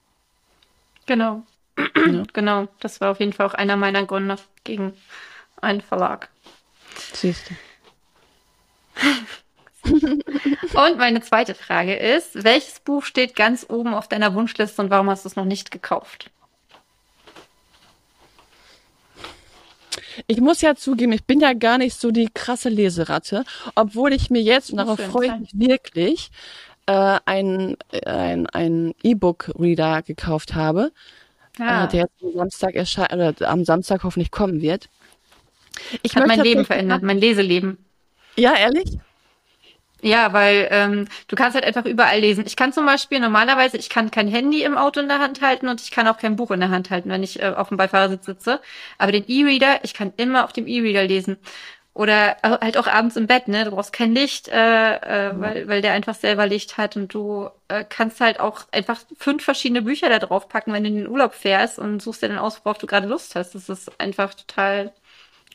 Genau. 1.05 1.43
Ja. 1.77 2.23
Genau. 2.33 2.67
Das 2.79 3.01
war 3.01 3.11
auf 3.11 3.19
jeden 3.19 3.33
Fall 3.33 3.45
auch 3.45 3.53
einer 3.53 3.75
meiner 3.75 4.05
Gründe 4.05 4.37
gegen 4.63 4.93
einen 5.61 5.81
Verlag. 5.81 6.29
Siehst 7.13 7.49
du. 7.49 7.55
Und 10.73 10.97
meine 10.97 11.21
zweite 11.21 11.53
Frage 11.53 11.95
ist, 11.95 12.43
welches 12.43 12.79
Buch 12.79 13.03
steht 13.03 13.35
ganz 13.35 13.65
oben 13.69 13.93
auf 13.93 14.07
deiner 14.07 14.33
Wunschliste 14.33 14.81
und 14.81 14.89
warum 14.89 15.09
hast 15.09 15.25
du 15.25 15.29
es 15.29 15.35
noch 15.35 15.45
nicht 15.45 15.69
gekauft? 15.69 16.31
Ich 20.27 20.39
muss 20.41 20.61
ja 20.61 20.75
zugeben, 20.75 21.11
ich 21.13 21.25
bin 21.25 21.39
ja 21.39 21.53
gar 21.53 21.77
nicht 21.77 21.99
so 21.99 22.11
die 22.11 22.29
krasse 22.33 22.69
Leseratte, 22.69 23.43
obwohl 23.75 24.13
ich 24.13 24.29
mir 24.29 24.41
jetzt, 24.41 24.71
und 24.71 24.77
darauf 24.77 24.99
freue 24.99 25.27
ich 25.27 25.39
mich 25.39 25.51
wirklich, 25.69 26.31
äh, 26.87 27.19
ein 27.25 27.77
ein 28.05 28.47
ein 28.47 28.93
E-Book-Reader 29.03 30.03
gekauft 30.03 30.55
habe, 30.55 30.91
Ja, 31.57 31.85
äh, 31.85 31.87
der 31.87 32.01
jetzt 32.01 32.23
am 32.23 32.33
Samstag 32.33 32.75
erscheint 32.75 33.13
oder 33.13 33.33
am 33.49 33.65
Samstag 33.65 34.03
hoffentlich 34.03 34.31
kommen 34.31 34.61
wird. 34.61 34.89
Ich 36.03 36.15
hat 36.15 36.25
mein 36.27 36.41
Leben 36.41 36.65
verändert, 36.65 37.03
mein 37.03 37.17
Leseleben. 37.17 37.77
Ja, 38.37 38.55
ehrlich? 38.55 38.97
Ja, 40.05 40.33
weil 40.33 40.67
ähm, 40.69 41.07
du 41.27 41.35
kannst 41.35 41.55
halt 41.55 41.65
einfach 41.65 41.85
überall 41.85 42.19
lesen. 42.19 42.43
Ich 42.45 42.55
kann 42.55 42.71
zum 42.71 42.85
Beispiel 42.85 43.19
normalerweise, 43.19 43.77
ich 43.77 43.89
kann 43.89 44.11
kein 44.11 44.27
Handy 44.27 44.61
im 44.61 44.77
Auto 44.77 44.99
in 44.99 45.07
der 45.07 45.17
Hand 45.17 45.41
halten 45.41 45.67
und 45.67 45.81
ich 45.81 45.89
kann 45.89 46.07
auch 46.07 46.19
kein 46.19 46.35
Buch 46.35 46.51
in 46.51 46.59
der 46.59 46.69
Hand 46.69 46.91
halten, 46.91 47.09
wenn 47.09 47.23
ich 47.23 47.41
äh, 47.41 47.47
auf 47.55 47.69
dem 47.69 47.77
Beifahrersitz 47.77 48.25
sitze. 48.25 48.61
Aber 48.99 49.11
den 49.11 49.25
E-Reader, 49.27 49.79
ich 49.83 49.95
kann 49.95 50.13
immer 50.17 50.43
auf 50.45 50.53
dem 50.53 50.67
E-Reader 50.67 51.05
lesen. 51.05 51.37
Oder 51.95 52.37
halt 52.43 52.77
auch 52.77 52.87
abends 52.87 53.15
im 53.15 53.25
Bett, 53.27 53.47
ne? 53.47 53.65
Du 53.65 53.71
brauchst 53.71 53.93
kein 53.93 54.13
Licht, 54.13 54.49
äh, 54.49 54.95
äh, 55.29 55.31
weil, 55.39 55.67
weil 55.69 55.81
der 55.81 55.93
einfach 55.93 56.13
selber 56.15 56.45
Licht 56.45 56.77
hat 56.77 56.97
und 56.97 57.13
du 57.13 57.49
äh, 57.69 57.83
kannst 57.87 58.21
halt 58.21 58.39
auch 58.39 58.65
einfach 58.71 58.99
fünf 59.17 59.43
verschiedene 59.43 59.81
Bücher 59.81 60.09
da 60.09 60.19
drauf 60.19 60.49
packen, 60.49 60.73
wenn 60.73 60.83
du 60.83 60.89
in 60.89 60.97
den 60.97 61.07
Urlaub 61.09 61.33
fährst 61.33 61.79
und 61.79 62.01
suchst 62.01 62.21
dir 62.21 62.27
dann 62.29 62.37
aus, 62.37 62.61
worauf 62.63 62.77
du 62.77 62.85
gerade 62.87 63.07
Lust 63.07 63.35
hast. 63.35 63.55
Das 63.55 63.69
ist 63.69 63.99
einfach 63.99 64.33
total 64.35 64.93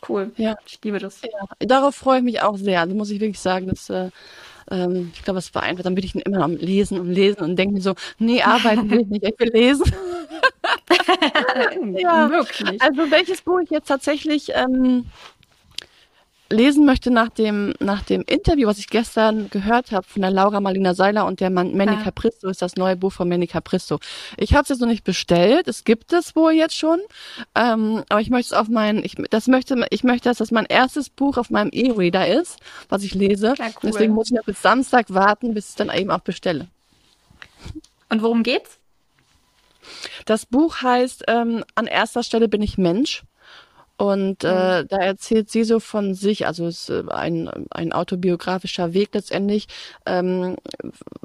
cool. 0.08 0.32
Ja. 0.36 0.56
Ich 0.66 0.78
liebe 0.82 0.98
das. 0.98 1.20
Ja, 1.22 1.66
darauf 1.66 1.94
freue 1.94 2.18
ich 2.18 2.24
mich 2.24 2.42
auch 2.42 2.56
sehr. 2.56 2.80
Also 2.80 2.94
muss 2.94 3.10
ich 3.10 3.20
wirklich 3.20 3.40
sagen, 3.40 3.66
dass 3.68 3.90
äh, 3.90 4.10
ähm, 4.70 5.10
ich 5.14 5.24
glaube, 5.24 5.38
es 5.38 5.54
war 5.54 5.62
einfach, 5.62 5.82
dann 5.82 5.94
bin 5.94 6.04
ich 6.04 6.14
immer 6.14 6.42
am 6.42 6.56
Lesen 6.56 6.98
und 7.00 7.10
Lesen 7.12 7.42
und 7.42 7.56
denke 7.56 7.74
mir 7.74 7.80
so, 7.80 7.94
nee, 8.18 8.42
arbeiten 8.42 8.90
will 8.90 9.00
ich 9.00 9.08
nicht, 9.08 9.24
ich 9.24 9.38
will 9.38 9.50
lesen. 9.52 9.84
Ja. 11.98 12.28
Möglich. 12.28 12.80
Also 12.80 13.10
welches 13.10 13.42
Buch 13.42 13.60
ich 13.60 13.70
jetzt 13.70 13.88
tatsächlich 13.88 14.50
ähm, 14.54 15.06
lesen 16.50 16.84
möchte 16.84 17.10
nach 17.10 17.28
dem, 17.28 17.74
nach 17.78 18.02
dem 18.02 18.22
Interview, 18.26 18.66
was 18.66 18.78
ich 18.78 18.88
gestern 18.88 19.48
gehört 19.50 19.92
habe 19.92 20.06
von 20.06 20.22
der 20.22 20.30
Laura 20.30 20.60
Marlina 20.60 20.94
Seiler 20.94 21.26
und 21.26 21.40
der 21.40 21.50
Man 21.50 21.76
Manny. 21.76 21.96
Capristo, 22.02 22.48
ist 22.48 22.60
das 22.60 22.76
neue 22.76 22.96
Buch 22.96 23.12
von 23.12 23.28
Manny 23.28 23.46
Capristo. 23.46 24.00
Ich 24.36 24.54
habe 24.54 24.64
es 24.64 24.68
jetzt 24.68 24.80
noch 24.80 24.88
nicht 24.88 25.04
bestellt, 25.04 25.68
es 25.68 25.84
gibt 25.84 26.12
es 26.12 26.34
wohl 26.34 26.52
jetzt 26.52 26.76
schon, 26.76 27.00
ähm, 27.54 28.02
aber 28.08 28.20
ich 28.20 28.30
möchte 28.30 28.54
es 28.54 28.60
auf 28.60 28.68
mein, 28.68 29.04
ich, 29.04 29.14
das 29.30 29.46
möchte, 29.46 29.86
ich 29.90 30.02
möchte, 30.04 30.28
dass 30.28 30.38
das 30.38 30.50
mein 30.50 30.66
erstes 30.66 31.08
Buch 31.08 31.36
auf 31.36 31.50
meinem 31.50 31.70
E-Reader 31.72 32.26
ist, 32.26 32.58
was 32.88 33.02
ich 33.04 33.14
lese. 33.14 33.54
Ja, 33.56 33.66
cool. 33.66 33.90
Deswegen 33.90 34.14
muss 34.14 34.30
ich 34.30 34.36
noch 34.36 34.44
bis 34.44 34.60
Samstag 34.60 35.06
warten, 35.12 35.54
bis 35.54 35.66
ich 35.66 35.70
es 35.70 35.76
dann 35.76 35.90
eben 35.90 36.10
auch 36.10 36.20
bestelle. 36.20 36.66
Und 38.08 38.22
worum 38.22 38.42
geht's? 38.42 38.78
Das 40.26 40.46
Buch 40.46 40.82
heißt 40.82 41.24
ähm, 41.28 41.64
An 41.74 41.86
erster 41.86 42.22
Stelle 42.22 42.48
bin 42.48 42.62
ich 42.62 42.76
Mensch. 42.76 43.22
Und 44.00 44.44
äh, 44.44 44.86
da 44.86 44.96
erzählt 44.96 45.50
sie 45.50 45.62
so 45.62 45.78
von 45.78 46.14
sich, 46.14 46.46
also 46.46 46.66
es 46.66 46.88
ist 46.88 46.88
äh, 46.88 47.12
ein, 47.12 47.50
ein 47.68 47.92
autobiografischer 47.92 48.94
Weg 48.94 49.10
letztendlich, 49.12 49.66
ähm, 50.06 50.56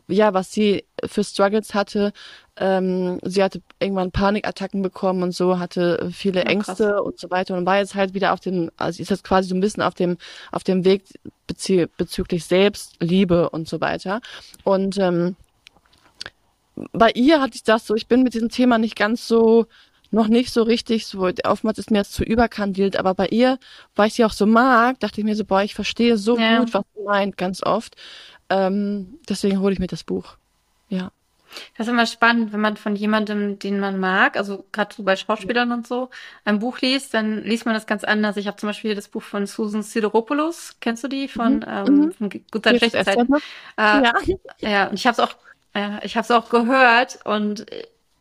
ja, 0.09 0.33
was 0.33 0.51
sie 0.51 0.83
für 1.05 1.23
Struggles 1.23 1.73
hatte. 1.73 2.11
Ähm, 2.57 3.21
sie 3.23 3.41
hatte 3.41 3.61
irgendwann 3.79 4.11
Panikattacken 4.11 4.81
bekommen 4.81 5.23
und 5.23 5.31
so, 5.31 5.57
hatte 5.57 6.09
viele 6.11 6.39
Ja, 6.39 6.53
krass. 6.55 6.81
Ängste 6.81 7.01
und 7.01 7.17
so 7.17 7.31
weiter 7.31 7.55
und 7.55 7.65
war 7.65 7.77
jetzt 7.77 7.95
halt 7.95 8.13
wieder 8.13 8.33
auf 8.33 8.41
dem, 8.41 8.69
also 8.75 9.01
ist 9.01 9.09
jetzt 9.09 9.23
quasi 9.23 9.47
so 9.47 9.55
ein 9.55 9.61
bisschen 9.61 9.81
auf 9.81 9.93
dem, 9.93 10.17
auf 10.51 10.65
dem 10.65 10.83
Weg 10.83 11.03
bezü 11.47 11.87
bezüglich 11.95 12.43
Selbstliebe 12.43 13.51
und 13.51 13.69
so 13.69 13.79
weiter. 13.79 14.19
Und 14.65 14.97
ähm, 14.97 15.37
bei 16.91 17.11
ihr 17.11 17.41
hatte 17.41 17.55
ich 17.55 17.63
das 17.63 17.87
so, 17.87 17.95
ich 17.95 18.07
bin 18.07 18.21
mit 18.23 18.33
diesem 18.33 18.49
Thema 18.49 18.77
nicht 18.79 18.97
ganz 18.97 19.29
so, 19.29 19.65
noch 20.11 20.27
nicht 20.27 20.51
so 20.53 20.63
richtig, 20.63 21.05
so, 21.07 21.29
oftmals 21.43 21.77
ist 21.79 21.91
mir 21.91 21.99
das 21.99 22.11
zu 22.11 22.23
überkandidelt, 22.23 22.97
aber 22.97 23.13
bei 23.15 23.27
ihr, 23.27 23.59
weil 23.95 24.07
ich 24.07 24.13
sie 24.15 24.25
auch 24.25 24.33
so 24.33 24.45
mag, 24.45 24.99
dachte 24.99 25.21
ich 25.21 25.25
mir 25.25 25.35
so, 25.35 25.45
boah, 25.45 25.63
ich 25.63 25.75
verstehe 25.75 26.17
so 26.17 26.37
Ja. 26.39 26.59
gut, 26.59 26.73
was 26.73 26.83
sie 26.95 27.03
meint, 27.03 27.37
ganz 27.37 27.63
oft. 27.63 27.95
Ähm, 28.49 29.19
deswegen 29.29 29.59
hole 29.59 29.73
ich 29.73 29.79
mir 29.79 29.87
das 29.87 30.03
Buch. 30.03 30.37
Ja. 30.89 31.11
Das 31.77 31.87
ist 31.87 31.91
immer 31.93 32.05
spannend, 32.05 32.51
wenn 32.53 32.59
man 32.59 32.75
von 32.75 32.95
jemandem, 32.97 33.59
den 33.59 33.79
man 33.79 33.97
mag, 33.99 34.35
also 34.35 34.65
gerade 34.73 34.93
so 34.93 35.03
bei 35.03 35.15
Schauspielern 35.15 35.71
und 35.71 35.87
so, 35.87 36.09
ein 36.43 36.59
Buch 36.59 36.79
liest, 36.81 37.13
dann 37.13 37.43
liest 37.43 37.65
man 37.65 37.73
das 37.73 37.87
ganz 37.87 38.03
anders. 38.03 38.35
Ich 38.37 38.47
habe 38.47 38.57
zum 38.57 38.67
Beispiel 38.69 38.93
das 38.93 39.07
Buch 39.07 39.23
von 39.23 39.45
Susan 39.47 39.81
Sideropoulos, 39.81 40.75
kennst 40.81 41.03
du 41.03 41.07
die 41.07 41.27
von, 41.29 41.57
Mhm, 41.57 41.63
ähm, 41.67 41.95
mhm. 41.95 42.11
von 42.11 42.29
Guter 42.51 42.71
Hier 42.71 42.81
ist 42.83 42.91
Schlechte 42.91 42.97
das 42.97 43.05
Zeit? 43.05 43.27
Buch. 43.27 43.37
Äh, 43.77 43.81
Ja. 43.81 44.13
Ja, 44.59 44.87
und 44.87 44.95
ich 44.95 45.07
habe 45.07 45.13
es 45.13 45.19
auch, 45.19 45.35
ja, 45.73 45.99
ich 46.03 46.15
habe 46.17 46.23
es 46.25 46.31
auch 46.31 46.49
gehört 46.49 47.19
und 47.25 47.65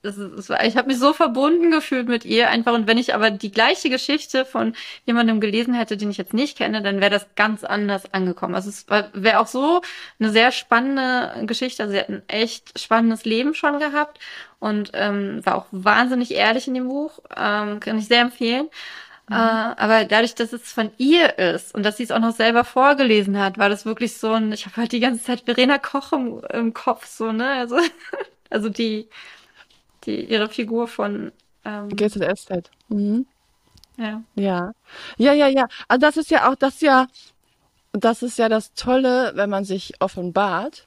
ist- 0.05 0.19
es 0.39 0.49
war, 0.51 0.65
ich 0.65 0.77
habe 0.77 0.89
mich 0.89 0.99
so 0.99 1.13
verbunden 1.13 1.71
gefühlt 1.71 2.09
mit 2.09 2.25
ihr 2.25 2.51
einfach. 2.51 2.73
Und 2.75 2.87
wenn 2.87 2.99
ich 2.99 3.15
aber 3.15 3.31
die 3.31 3.51
gleiche 3.51 3.91
Geschichte 3.91 4.45
von 4.45 4.75
jemandem 5.07 5.41
gelesen 5.41 5.75
hätte, 5.75 5.97
den 5.97 6.11
ich 6.11 6.17
jetzt 6.19 6.35
nicht 6.35 6.57
kenne, 6.59 6.83
dann 6.83 7.01
wäre 7.01 7.11
das 7.11 7.27
ganz 7.37 7.65
anders 7.65 8.13
angekommen. 8.13 8.55
Also 8.55 8.69
es 8.71 8.87
wäre 9.15 9.39
auch 9.41 9.47
so 9.47 9.81
eine 10.21 10.31
sehr 10.31 10.53
spannende 10.53 11.47
Geschichte. 11.47 11.83
Also 11.83 11.93
sie 11.95 12.01
hat 12.01 12.09
ein 12.09 12.23
echt 12.29 12.79
spannendes 12.79 13.25
Leben 13.25 13.55
schon 13.55 13.79
gehabt 13.81 14.19
und 14.61 14.91
ähm, 14.95 15.45
war 15.45 15.57
auch 15.57 15.67
wahnsinnig 15.71 16.33
ehrlich 16.33 16.69
in 16.69 16.75
dem 16.75 16.89
Buch. 16.89 17.19
Ähm, 17.37 17.81
kann 17.81 17.99
ich 17.99 18.07
sehr 18.09 18.21
empfehlen. 18.23 18.69
Äh, 19.31 19.35
aber 19.35 20.05
dadurch, 20.05 20.35
dass 20.35 20.53
es 20.53 20.71
von 20.73 20.91
ihr 20.99 21.39
ist 21.39 21.75
und 21.75 21.83
dass 21.83 21.97
sie 21.97 22.03
es 22.05 22.11
auch 22.11 22.19
noch 22.19 22.35
selber 22.35 22.65
vorgelesen 22.65 23.39
hat, 23.39 23.57
war 23.59 23.69
das 23.71 23.87
wirklich 23.87 24.17
so 24.19 24.33
ein, 24.33 24.53
ich 24.53 24.67
habe 24.67 24.77
halt 24.77 24.93
die 24.93 25.01
ganze 25.01 25.23
Zeit 25.25 25.43
Verena 25.47 25.79
Koch 25.79 26.13
im, 26.13 26.43
im 26.53 26.75
Kopf, 26.75 27.07
so, 27.07 27.33
ne? 27.33 27.49
Also, 27.49 27.79
also 28.51 28.69
die, 28.69 29.09
die, 30.07 30.25
ihre 30.25 30.49
Figur 30.49 30.89
von, 30.89 31.33
ähm, 31.65 31.89
GZSZ. 31.89 32.71
Mhm. 32.89 33.27
ja. 33.97 34.23
Ja. 34.35 34.73
Ja, 35.17 35.33
ja, 35.33 35.49
ja. 35.49 35.67
Also 35.89 36.01
das 36.01 36.17
ist 36.17 36.31
ja 36.31 36.51
auch, 36.51 36.55
das 36.55 36.81
ja, 36.81 37.07
das 37.93 38.23
ist 38.23 38.39
ja 38.39 38.49
das 38.49 38.75
Tolle, 38.75 39.33
wenn 39.35 39.51
man 39.51 39.65
sich 39.65 39.95
offenbart 40.01 40.87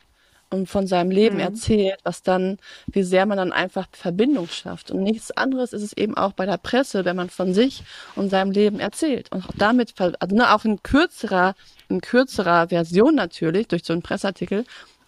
und 0.49 0.69
von 0.69 0.87
seinem 0.87 1.11
Leben 1.11 1.35
mhm. 1.35 1.41
erzählt, 1.41 1.99
was 2.03 2.23
dann, 2.23 2.57
wie 2.87 3.03
sehr 3.03 3.25
man 3.25 3.37
dann 3.37 3.51
einfach 3.51 3.87
Verbindung 3.91 4.47
schafft. 4.47 4.91
Und 4.91 5.03
nichts 5.03 5.31
anderes 5.31 5.73
ist 5.73 5.83
es 5.83 5.93
eben 5.93 6.15
auch 6.15 6.33
bei 6.33 6.45
der 6.45 6.57
Presse, 6.57 7.05
wenn 7.05 7.15
man 7.15 7.29
von 7.29 7.53
sich 7.53 7.83
und 8.15 8.29
seinem 8.29 8.51
Leben 8.51 8.79
erzählt. 8.79 9.31
Und 9.31 9.45
auch 9.45 9.53
damit, 9.57 9.93
also 9.99 10.35
ne, 10.35 10.53
auch 10.53 10.63
in 10.63 10.81
kürzerer, 10.83 11.55
in 11.89 12.01
kürzerer 12.01 12.69
Version 12.69 13.15
natürlich, 13.15 13.67
durch 13.67 13.83
so 13.83 13.93
einen 13.93 14.01
Presseartikel, 14.01 14.65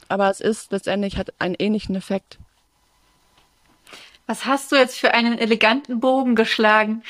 aber 0.10 0.30
es 0.30 0.42
ist 0.42 0.72
letztendlich 0.72 1.18
hat 1.18 1.34
einen 1.40 1.56
ähnlichen 1.58 1.96
Effekt. 1.96 2.40
Was 4.30 4.46
hast 4.46 4.72
du 4.72 4.76
jetzt 4.76 5.00
für 5.00 5.16
einen 5.16 5.40
eleganten 5.40 6.00
Bogen 6.00 6.36
geschlagen? 6.36 7.02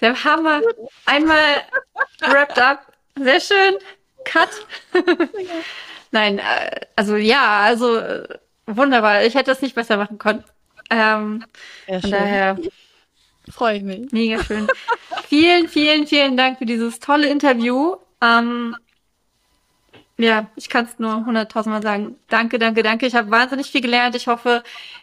Der 0.00 0.22
Hammer. 0.22 0.60
Einmal 1.04 1.64
wrapped 2.20 2.60
up. 2.60 2.92
Sehr 3.16 3.40
schön. 3.40 3.74
Cut. 4.24 4.50
Nein, 6.12 6.38
äh, 6.38 6.86
also 6.94 7.16
ja, 7.16 7.62
also 7.62 7.96
äh, 7.96 8.22
wunderbar. 8.66 9.24
Ich 9.24 9.34
hätte 9.34 9.50
es 9.50 9.62
nicht 9.62 9.74
besser 9.74 9.96
machen 9.96 10.18
können. 10.18 10.44
Ähm, 10.90 11.44
ja, 11.88 12.00
von 12.00 12.10
daher 12.12 12.58
freue 13.50 13.78
ich 13.78 13.82
mich. 13.82 14.12
Mega 14.12 14.40
schön. 14.44 14.68
vielen, 15.26 15.66
vielen, 15.66 16.06
vielen 16.06 16.36
Dank 16.36 16.58
für 16.58 16.66
dieses 16.66 17.00
tolle 17.00 17.26
Interview. 17.26 17.96
Ähm, 18.22 18.76
ja, 20.22 20.46
ich 20.56 20.68
kann 20.68 20.84
es 20.84 20.98
nur 20.98 21.24
hunderttausendmal 21.24 21.82
sagen. 21.82 22.16
Danke, 22.28 22.58
danke, 22.58 22.82
danke. 22.82 23.06
Ich 23.06 23.14
habe 23.14 23.30
wahnsinnig 23.30 23.70
viel 23.70 23.80
gelernt. 23.80 24.14
Ich 24.14 24.26
hoffe, 24.26 24.62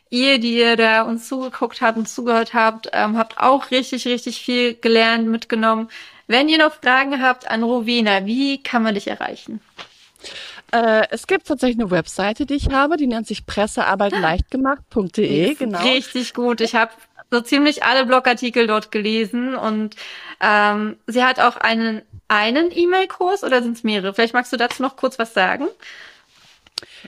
ihr, 0.09 0.39
die 0.39 0.57
ihr 0.57 0.75
da 0.75 1.03
uns 1.03 1.27
zugeguckt 1.27 1.81
habt 1.81 1.97
und 1.97 2.07
zugehört 2.07 2.53
habt, 2.53 2.89
ähm, 2.93 3.17
habt 3.17 3.37
auch 3.37 3.71
richtig, 3.71 4.05
richtig 4.05 4.41
viel 4.41 4.75
gelernt, 4.75 5.27
mitgenommen. 5.27 5.89
Wenn 6.27 6.49
ihr 6.49 6.57
noch 6.57 6.73
Fragen 6.73 7.21
habt 7.21 7.49
an 7.49 7.63
Rowena, 7.63 8.25
wie 8.25 8.61
kann 8.61 8.83
man 8.83 8.95
dich 8.95 9.07
erreichen? 9.07 9.61
Äh, 10.71 11.07
es 11.11 11.27
gibt 11.27 11.47
tatsächlich 11.47 11.79
eine 11.79 11.91
Webseite, 11.91 12.45
die 12.45 12.55
ich 12.55 12.69
habe, 12.69 12.97
die 12.97 13.07
nennt 13.07 13.27
sich 13.27 13.45
pressearbeitleichtgemacht.de. 13.45 15.55
Genau. 15.59 15.81
Richtig 15.81 16.33
gut. 16.33 16.61
Ich 16.61 16.75
habe 16.75 16.91
so 17.31 17.41
ziemlich 17.41 17.83
alle 17.83 18.05
Blogartikel 18.05 18.67
dort 18.67 18.91
gelesen 18.91 19.55
und 19.55 19.95
ähm, 20.41 20.97
sie 21.07 21.23
hat 21.23 21.39
auch 21.39 21.57
einen 21.57 22.01
einen 22.27 22.71
E-Mail-Kurs 22.71 23.43
oder 23.43 23.63
sind 23.63 23.77
es 23.77 23.83
mehrere? 23.83 24.13
Vielleicht 24.13 24.33
magst 24.33 24.51
du 24.51 24.57
dazu 24.57 24.81
noch 24.81 24.97
kurz 24.97 25.17
was 25.17 25.33
sagen. 25.33 25.67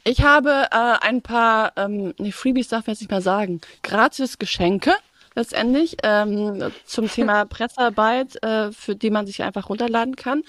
Ich 0.04 0.22
habe 0.22 0.68
äh, 0.72 1.06
ein 1.06 1.22
paar, 1.22 1.74
ähm, 1.76 2.14
nee, 2.18 2.32
Freebies 2.32 2.70
darf 2.70 2.84
ich 2.84 2.88
jetzt 2.88 3.02
nicht 3.02 3.12
mehr 3.12 3.22
sagen, 3.22 3.62
gratis 3.84 4.40
Geschenke 4.40 4.94
letztendlich 5.36 5.98
ähm, 6.04 6.72
zum 6.86 7.10
Thema 7.10 7.46
Pressearbeit, 7.50 8.42
äh, 8.44 8.72
für 8.72 8.96
die 8.96 9.10
man 9.10 9.28
sich 9.28 9.44
einfach 9.44 9.70
runterladen 9.70 10.16
kann. 10.16 10.44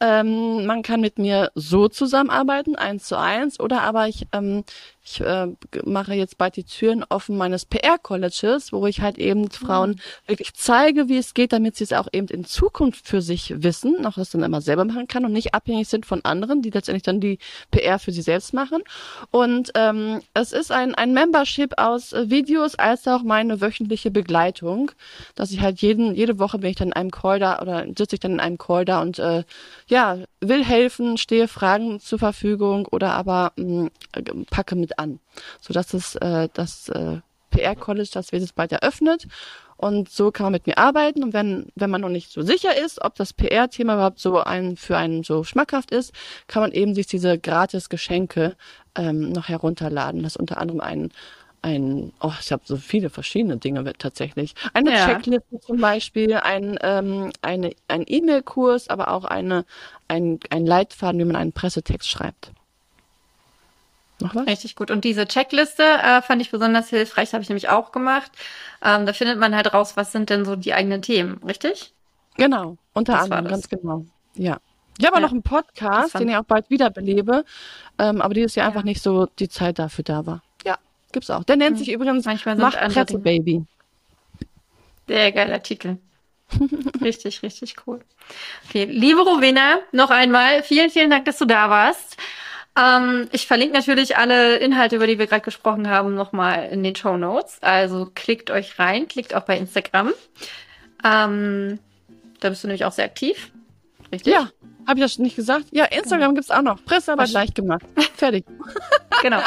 Ähm, 0.00 0.66
man 0.66 0.82
kann 0.82 1.00
mit 1.00 1.18
mir 1.18 1.50
so 1.54 1.88
zusammenarbeiten, 1.88 2.76
eins 2.76 3.04
zu 3.04 3.18
eins, 3.18 3.60
oder 3.60 3.82
aber 3.82 4.08
ich 4.08 4.26
ähm, 4.32 4.64
ich 5.08 5.20
äh, 5.20 5.46
mache 5.84 6.14
jetzt 6.14 6.36
bald 6.36 6.56
die 6.56 6.64
Türen 6.64 7.04
offen 7.08 7.36
meines 7.36 7.64
PR-Colleges, 7.64 8.72
wo 8.72 8.86
ich 8.88 9.00
halt 9.00 9.18
eben 9.18 9.48
Frauen 9.50 9.90
mhm. 9.90 10.00
wirklich 10.26 10.52
zeige, 10.54 11.08
wie 11.08 11.16
es 11.16 11.32
geht, 11.32 11.52
damit 11.52 11.76
sie 11.76 11.84
es 11.84 11.92
auch 11.92 12.08
eben 12.12 12.26
in 12.26 12.44
Zukunft 12.44 13.06
für 13.06 13.22
sich 13.22 13.62
wissen, 13.62 14.04
auch 14.04 14.14
das 14.14 14.30
dann 14.30 14.42
immer 14.42 14.60
selber 14.60 14.84
machen 14.84 15.06
kann 15.06 15.24
und 15.24 15.32
nicht 15.32 15.54
abhängig 15.54 15.86
sind 15.88 16.06
von 16.06 16.24
anderen, 16.24 16.60
die 16.60 16.70
letztendlich 16.70 17.04
dann 17.04 17.20
die 17.20 17.38
PR 17.70 18.00
für 18.00 18.10
sie 18.10 18.22
selbst 18.22 18.52
machen. 18.52 18.82
Und 19.30 19.70
ähm, 19.76 20.22
es 20.34 20.52
ist 20.52 20.72
ein, 20.72 20.96
ein 20.96 21.12
Membership 21.12 21.74
aus 21.76 22.12
äh, 22.12 22.28
Videos 22.28 22.74
als 22.74 23.06
auch 23.06 23.22
meine 23.22 23.60
wöchentliche 23.60 24.10
Begleitung, 24.10 24.90
dass 25.36 25.52
ich 25.52 25.60
halt 25.60 25.80
jeden, 25.82 26.16
jede 26.16 26.40
Woche 26.40 26.58
bin 26.58 26.70
ich 26.70 26.76
dann 26.76 26.88
in 26.88 26.94
einem 26.94 27.10
Call 27.12 27.38
da 27.38 27.60
oder 27.60 27.86
sitze 27.96 28.16
ich 28.16 28.20
dann 28.20 28.32
in 28.32 28.40
einem 28.40 28.58
Call 28.58 28.84
da 28.84 29.02
und 29.02 29.20
äh, 29.20 29.44
ja, 29.86 30.18
will 30.40 30.64
helfen, 30.64 31.16
stehe 31.16 31.46
Fragen 31.46 32.00
zur 32.00 32.18
Verfügung 32.18 32.86
oder 32.86 33.12
aber 33.12 33.52
mh, 33.56 33.84
mm, 33.84 34.46
packe 34.50 34.74
mit 34.74 34.95
an, 34.96 35.20
sodass 35.60 35.94
es 35.94 36.14
äh, 36.16 36.48
das 36.52 36.88
äh, 36.88 37.20
PR 37.50 37.76
College, 37.76 38.10
das 38.12 38.32
wird 38.32 38.42
jetzt 38.42 38.54
bald 38.54 38.72
eröffnet 38.72 39.26
und 39.76 40.08
so 40.08 40.30
kann 40.30 40.44
man 40.44 40.52
mit 40.52 40.66
mir 40.66 40.78
arbeiten 40.78 41.22
und 41.22 41.32
wenn 41.32 41.66
wenn 41.74 41.90
man 41.90 42.00
noch 42.00 42.08
nicht 42.08 42.30
so 42.30 42.42
sicher 42.42 42.76
ist, 42.76 43.02
ob 43.02 43.14
das 43.14 43.32
PR-Thema 43.32 43.94
überhaupt 43.94 44.18
so 44.18 44.38
ein 44.38 44.76
für 44.76 44.96
einen 44.96 45.22
so 45.22 45.44
schmackhaft 45.44 45.90
ist, 45.90 46.12
kann 46.46 46.62
man 46.62 46.72
eben 46.72 46.94
sich 46.94 47.06
diese 47.06 47.38
gratis 47.38 47.88
Geschenke 47.88 48.56
ähm, 48.94 49.30
noch 49.30 49.48
herunterladen. 49.48 50.22
Das 50.22 50.32
ist 50.32 50.40
unter 50.40 50.58
anderem 50.58 50.80
ein 50.80 51.10
ein, 51.66 52.12
oh, 52.20 52.32
ich 52.40 52.52
habe 52.52 52.62
so 52.64 52.76
viele 52.76 53.10
verschiedene 53.10 53.56
Dinge 53.56 53.92
tatsächlich. 53.98 54.54
Eine 54.72 54.92
ja. 54.92 55.06
Checkliste 55.06 55.58
zum 55.60 55.78
Beispiel, 55.78 56.34
ein, 56.34 56.78
ähm, 56.80 57.32
eine, 57.42 57.72
ein 57.88 58.04
E-Mail-Kurs, 58.06 58.88
aber 58.88 59.10
auch 59.10 59.24
eine, 59.24 59.64
ein, 60.06 60.38
ein 60.50 60.64
Leitfaden, 60.64 61.20
wie 61.20 61.24
man 61.24 61.34
einen 61.34 61.52
Pressetext 61.52 62.08
schreibt. 62.08 62.52
Noch 64.20 64.34
was? 64.34 64.46
Richtig 64.46 64.76
gut. 64.76 64.90
Und 64.90 65.04
diese 65.04 65.26
Checkliste 65.26 65.82
äh, 65.82 66.22
fand 66.22 66.40
ich 66.40 66.50
besonders 66.50 66.88
hilfreich, 66.88 67.32
habe 67.32 67.42
ich 67.42 67.48
nämlich 67.48 67.68
auch 67.68 67.92
gemacht. 67.92 68.32
Ähm, 68.82 69.06
da 69.06 69.12
findet 69.12 69.38
man 69.38 69.54
halt 69.54 69.72
raus, 69.74 69.96
was 69.96 70.12
sind 70.12 70.30
denn 70.30 70.44
so 70.44 70.56
die 70.56 70.72
eigenen 70.72 71.02
Themen, 71.02 71.40
richtig? 71.44 71.92
Genau, 72.36 72.76
unter 72.92 73.12
das 73.12 73.22
anderem, 73.24 73.48
ganz 73.48 73.68
genau. 73.68 74.04
Ja. 74.34 74.58
Ich 74.98 75.06
habe 75.06 75.16
ja. 75.16 75.20
noch 75.20 75.32
einen 75.32 75.42
Podcast, 75.42 76.18
den 76.18 76.28
ich 76.28 76.36
auch 76.36 76.44
bald 76.44 76.70
wiederbelebe, 76.70 77.44
ähm, 77.98 78.22
aber 78.22 78.32
dieses 78.32 78.54
Jahr 78.54 78.64
ja. 78.64 78.68
einfach 78.68 78.84
nicht 78.84 79.02
so 79.02 79.26
die 79.38 79.48
Zeit 79.48 79.78
dafür 79.78 80.04
da 80.04 80.24
war. 80.24 80.42
Ja, 80.64 80.78
gibt's 81.12 81.28
auch. 81.28 81.44
Der 81.44 81.56
nennt 81.56 81.76
mhm. 81.76 81.78
sich 81.80 81.92
übrigens 81.92 82.24
Manchmal 82.24 82.56
Mach 82.56 82.74
Presse 82.74 83.18
Baby. 83.18 83.64
Sehr 85.06 85.32
geiler 85.32 85.62
Titel. 85.62 85.98
richtig, 87.02 87.42
richtig 87.42 87.76
cool. 87.86 88.00
Okay, 88.68 88.84
liebe 88.84 89.20
Rowena, 89.20 89.80
noch 89.92 90.10
einmal 90.10 90.62
vielen, 90.62 90.90
vielen 90.90 91.10
Dank, 91.10 91.24
dass 91.26 91.38
du 91.38 91.44
da 91.44 91.68
warst. 91.68 92.16
Ähm, 92.76 93.28
ich 93.32 93.46
verlinke 93.46 93.74
natürlich 93.74 94.16
alle 94.16 94.56
Inhalte, 94.56 94.96
über 94.96 95.06
die 95.06 95.18
wir 95.18 95.26
gerade 95.26 95.42
gesprochen 95.42 95.88
haben, 95.88 96.14
nochmal 96.14 96.68
in 96.70 96.82
den 96.82 96.94
Show 96.94 97.16
Notes. 97.16 97.58
Also 97.62 98.10
klickt 98.14 98.50
euch 98.50 98.78
rein, 98.78 99.08
klickt 99.08 99.34
auch 99.34 99.44
bei 99.44 99.56
Instagram. 99.56 100.12
Ähm, 101.04 101.78
da 102.40 102.50
bist 102.50 102.62
du 102.62 102.68
nämlich 102.68 102.84
auch 102.84 102.92
sehr 102.92 103.06
aktiv. 103.06 103.50
Richtig? 104.12 104.32
Ja. 104.32 104.50
Habe 104.86 105.00
ich 105.00 105.04
das 105.04 105.18
nicht 105.18 105.34
gesagt? 105.34 105.64
Ja, 105.72 105.86
Instagram 105.86 106.36
gibt's 106.36 106.50
auch 106.52 106.62
noch. 106.62 106.84
Pressearbeit 106.84 107.32
leicht 107.32 107.56
gemacht. 107.56 107.82
Fertig. 108.14 108.44
genau. 109.22 109.40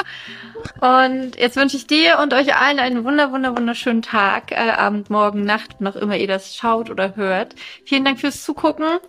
Und 0.82 1.38
jetzt 1.38 1.56
wünsche 1.56 1.78
ich 1.78 1.88
dir 1.88 2.20
und 2.20 2.34
euch 2.34 2.58
allen 2.58 2.80
einen 2.80 3.06
wunder, 3.06 3.32
wunder, 3.32 3.56
wunderschönen 3.56 4.02
Tag, 4.02 4.52
äh, 4.52 4.72
Abend, 4.72 5.10
Morgen, 5.10 5.46
Nacht, 5.46 5.80
noch 5.80 5.96
immer 5.96 6.18
ihr 6.18 6.28
das 6.28 6.58
schaut 6.58 6.90
oder 6.90 7.16
hört. 7.16 7.56
Vielen 7.86 8.04
Dank 8.04 8.20
fürs 8.20 8.44
Zugucken. 8.44 9.00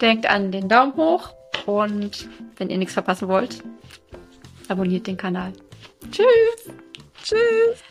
Denkt 0.00 0.24
an 0.24 0.52
den 0.52 0.70
Daumen 0.70 0.96
hoch 0.96 1.34
und 1.66 2.28
wenn 2.56 2.70
ihr 2.70 2.78
nichts 2.78 2.94
verpassen 2.94 3.28
wollt, 3.28 3.62
abonniert 4.68 5.06
den 5.06 5.16
Kanal. 5.16 5.52
Tschüss. 6.10 6.74
Tschüss. 7.22 7.82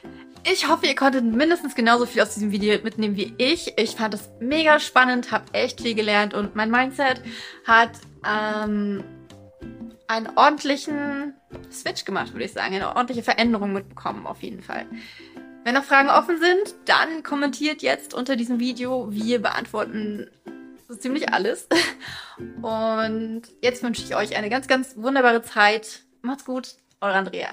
Ich 0.45 0.68
hoffe, 0.68 0.85
ihr 0.88 0.95
konntet 0.95 1.23
mindestens 1.23 1.73
genauso 1.73 2.06
viel 2.06 2.22
aus 2.22 2.34
diesem 2.34 2.52
Video 2.52 2.77
mitnehmen 2.84 3.15
wie 3.15 3.34
ich. 3.38 3.73
Ich 3.77 3.95
fand 3.95 4.14
es 4.14 4.30
mega 4.40 4.80
spannend, 4.80 5.31
habe 5.31 5.45
echt 5.53 5.81
viel 5.81 5.95
gelernt 5.95 6.34
und 6.34 6.56
mein 6.56 6.69
Mindset 6.69 7.22
hat 7.65 7.91
ähm, 8.27 9.03
einen 10.07 10.30
ordentlichen 10.35 11.34
Switch 11.72 12.03
gemacht, 12.03 12.34
würde 12.34 12.45
ich 12.45 12.52
sagen. 12.52 12.76
Eine 12.76 12.90
ordentliche 12.90 13.23
Veränderung 13.23 13.72
mitbekommen, 13.72 14.27
auf 14.27 14.44
jeden 14.44 14.61
Fall. 14.61 14.85
Wenn 15.64 15.76
noch 15.76 15.85
Fragen 15.85 16.10
offen 16.10 16.40
sind, 16.40 16.76
dann 16.85 17.23
kommentiert 17.23 17.81
jetzt 17.81 18.14
unter 18.14 18.35
diesem 18.35 18.60
Video. 18.60 19.07
Wir 19.11 19.41
beantworten 19.41 20.30
so 20.93 20.99
ziemlich 20.99 21.33
alles. 21.33 21.67
Und 22.61 23.43
jetzt 23.61 23.83
wünsche 23.83 24.03
ich 24.03 24.15
euch 24.15 24.35
eine 24.35 24.49
ganz, 24.49 24.67
ganz 24.67 24.95
wunderbare 24.95 25.41
Zeit. 25.41 26.01
Macht's 26.21 26.45
gut, 26.45 26.75
eure 27.01 27.15
Andrea. 27.15 27.49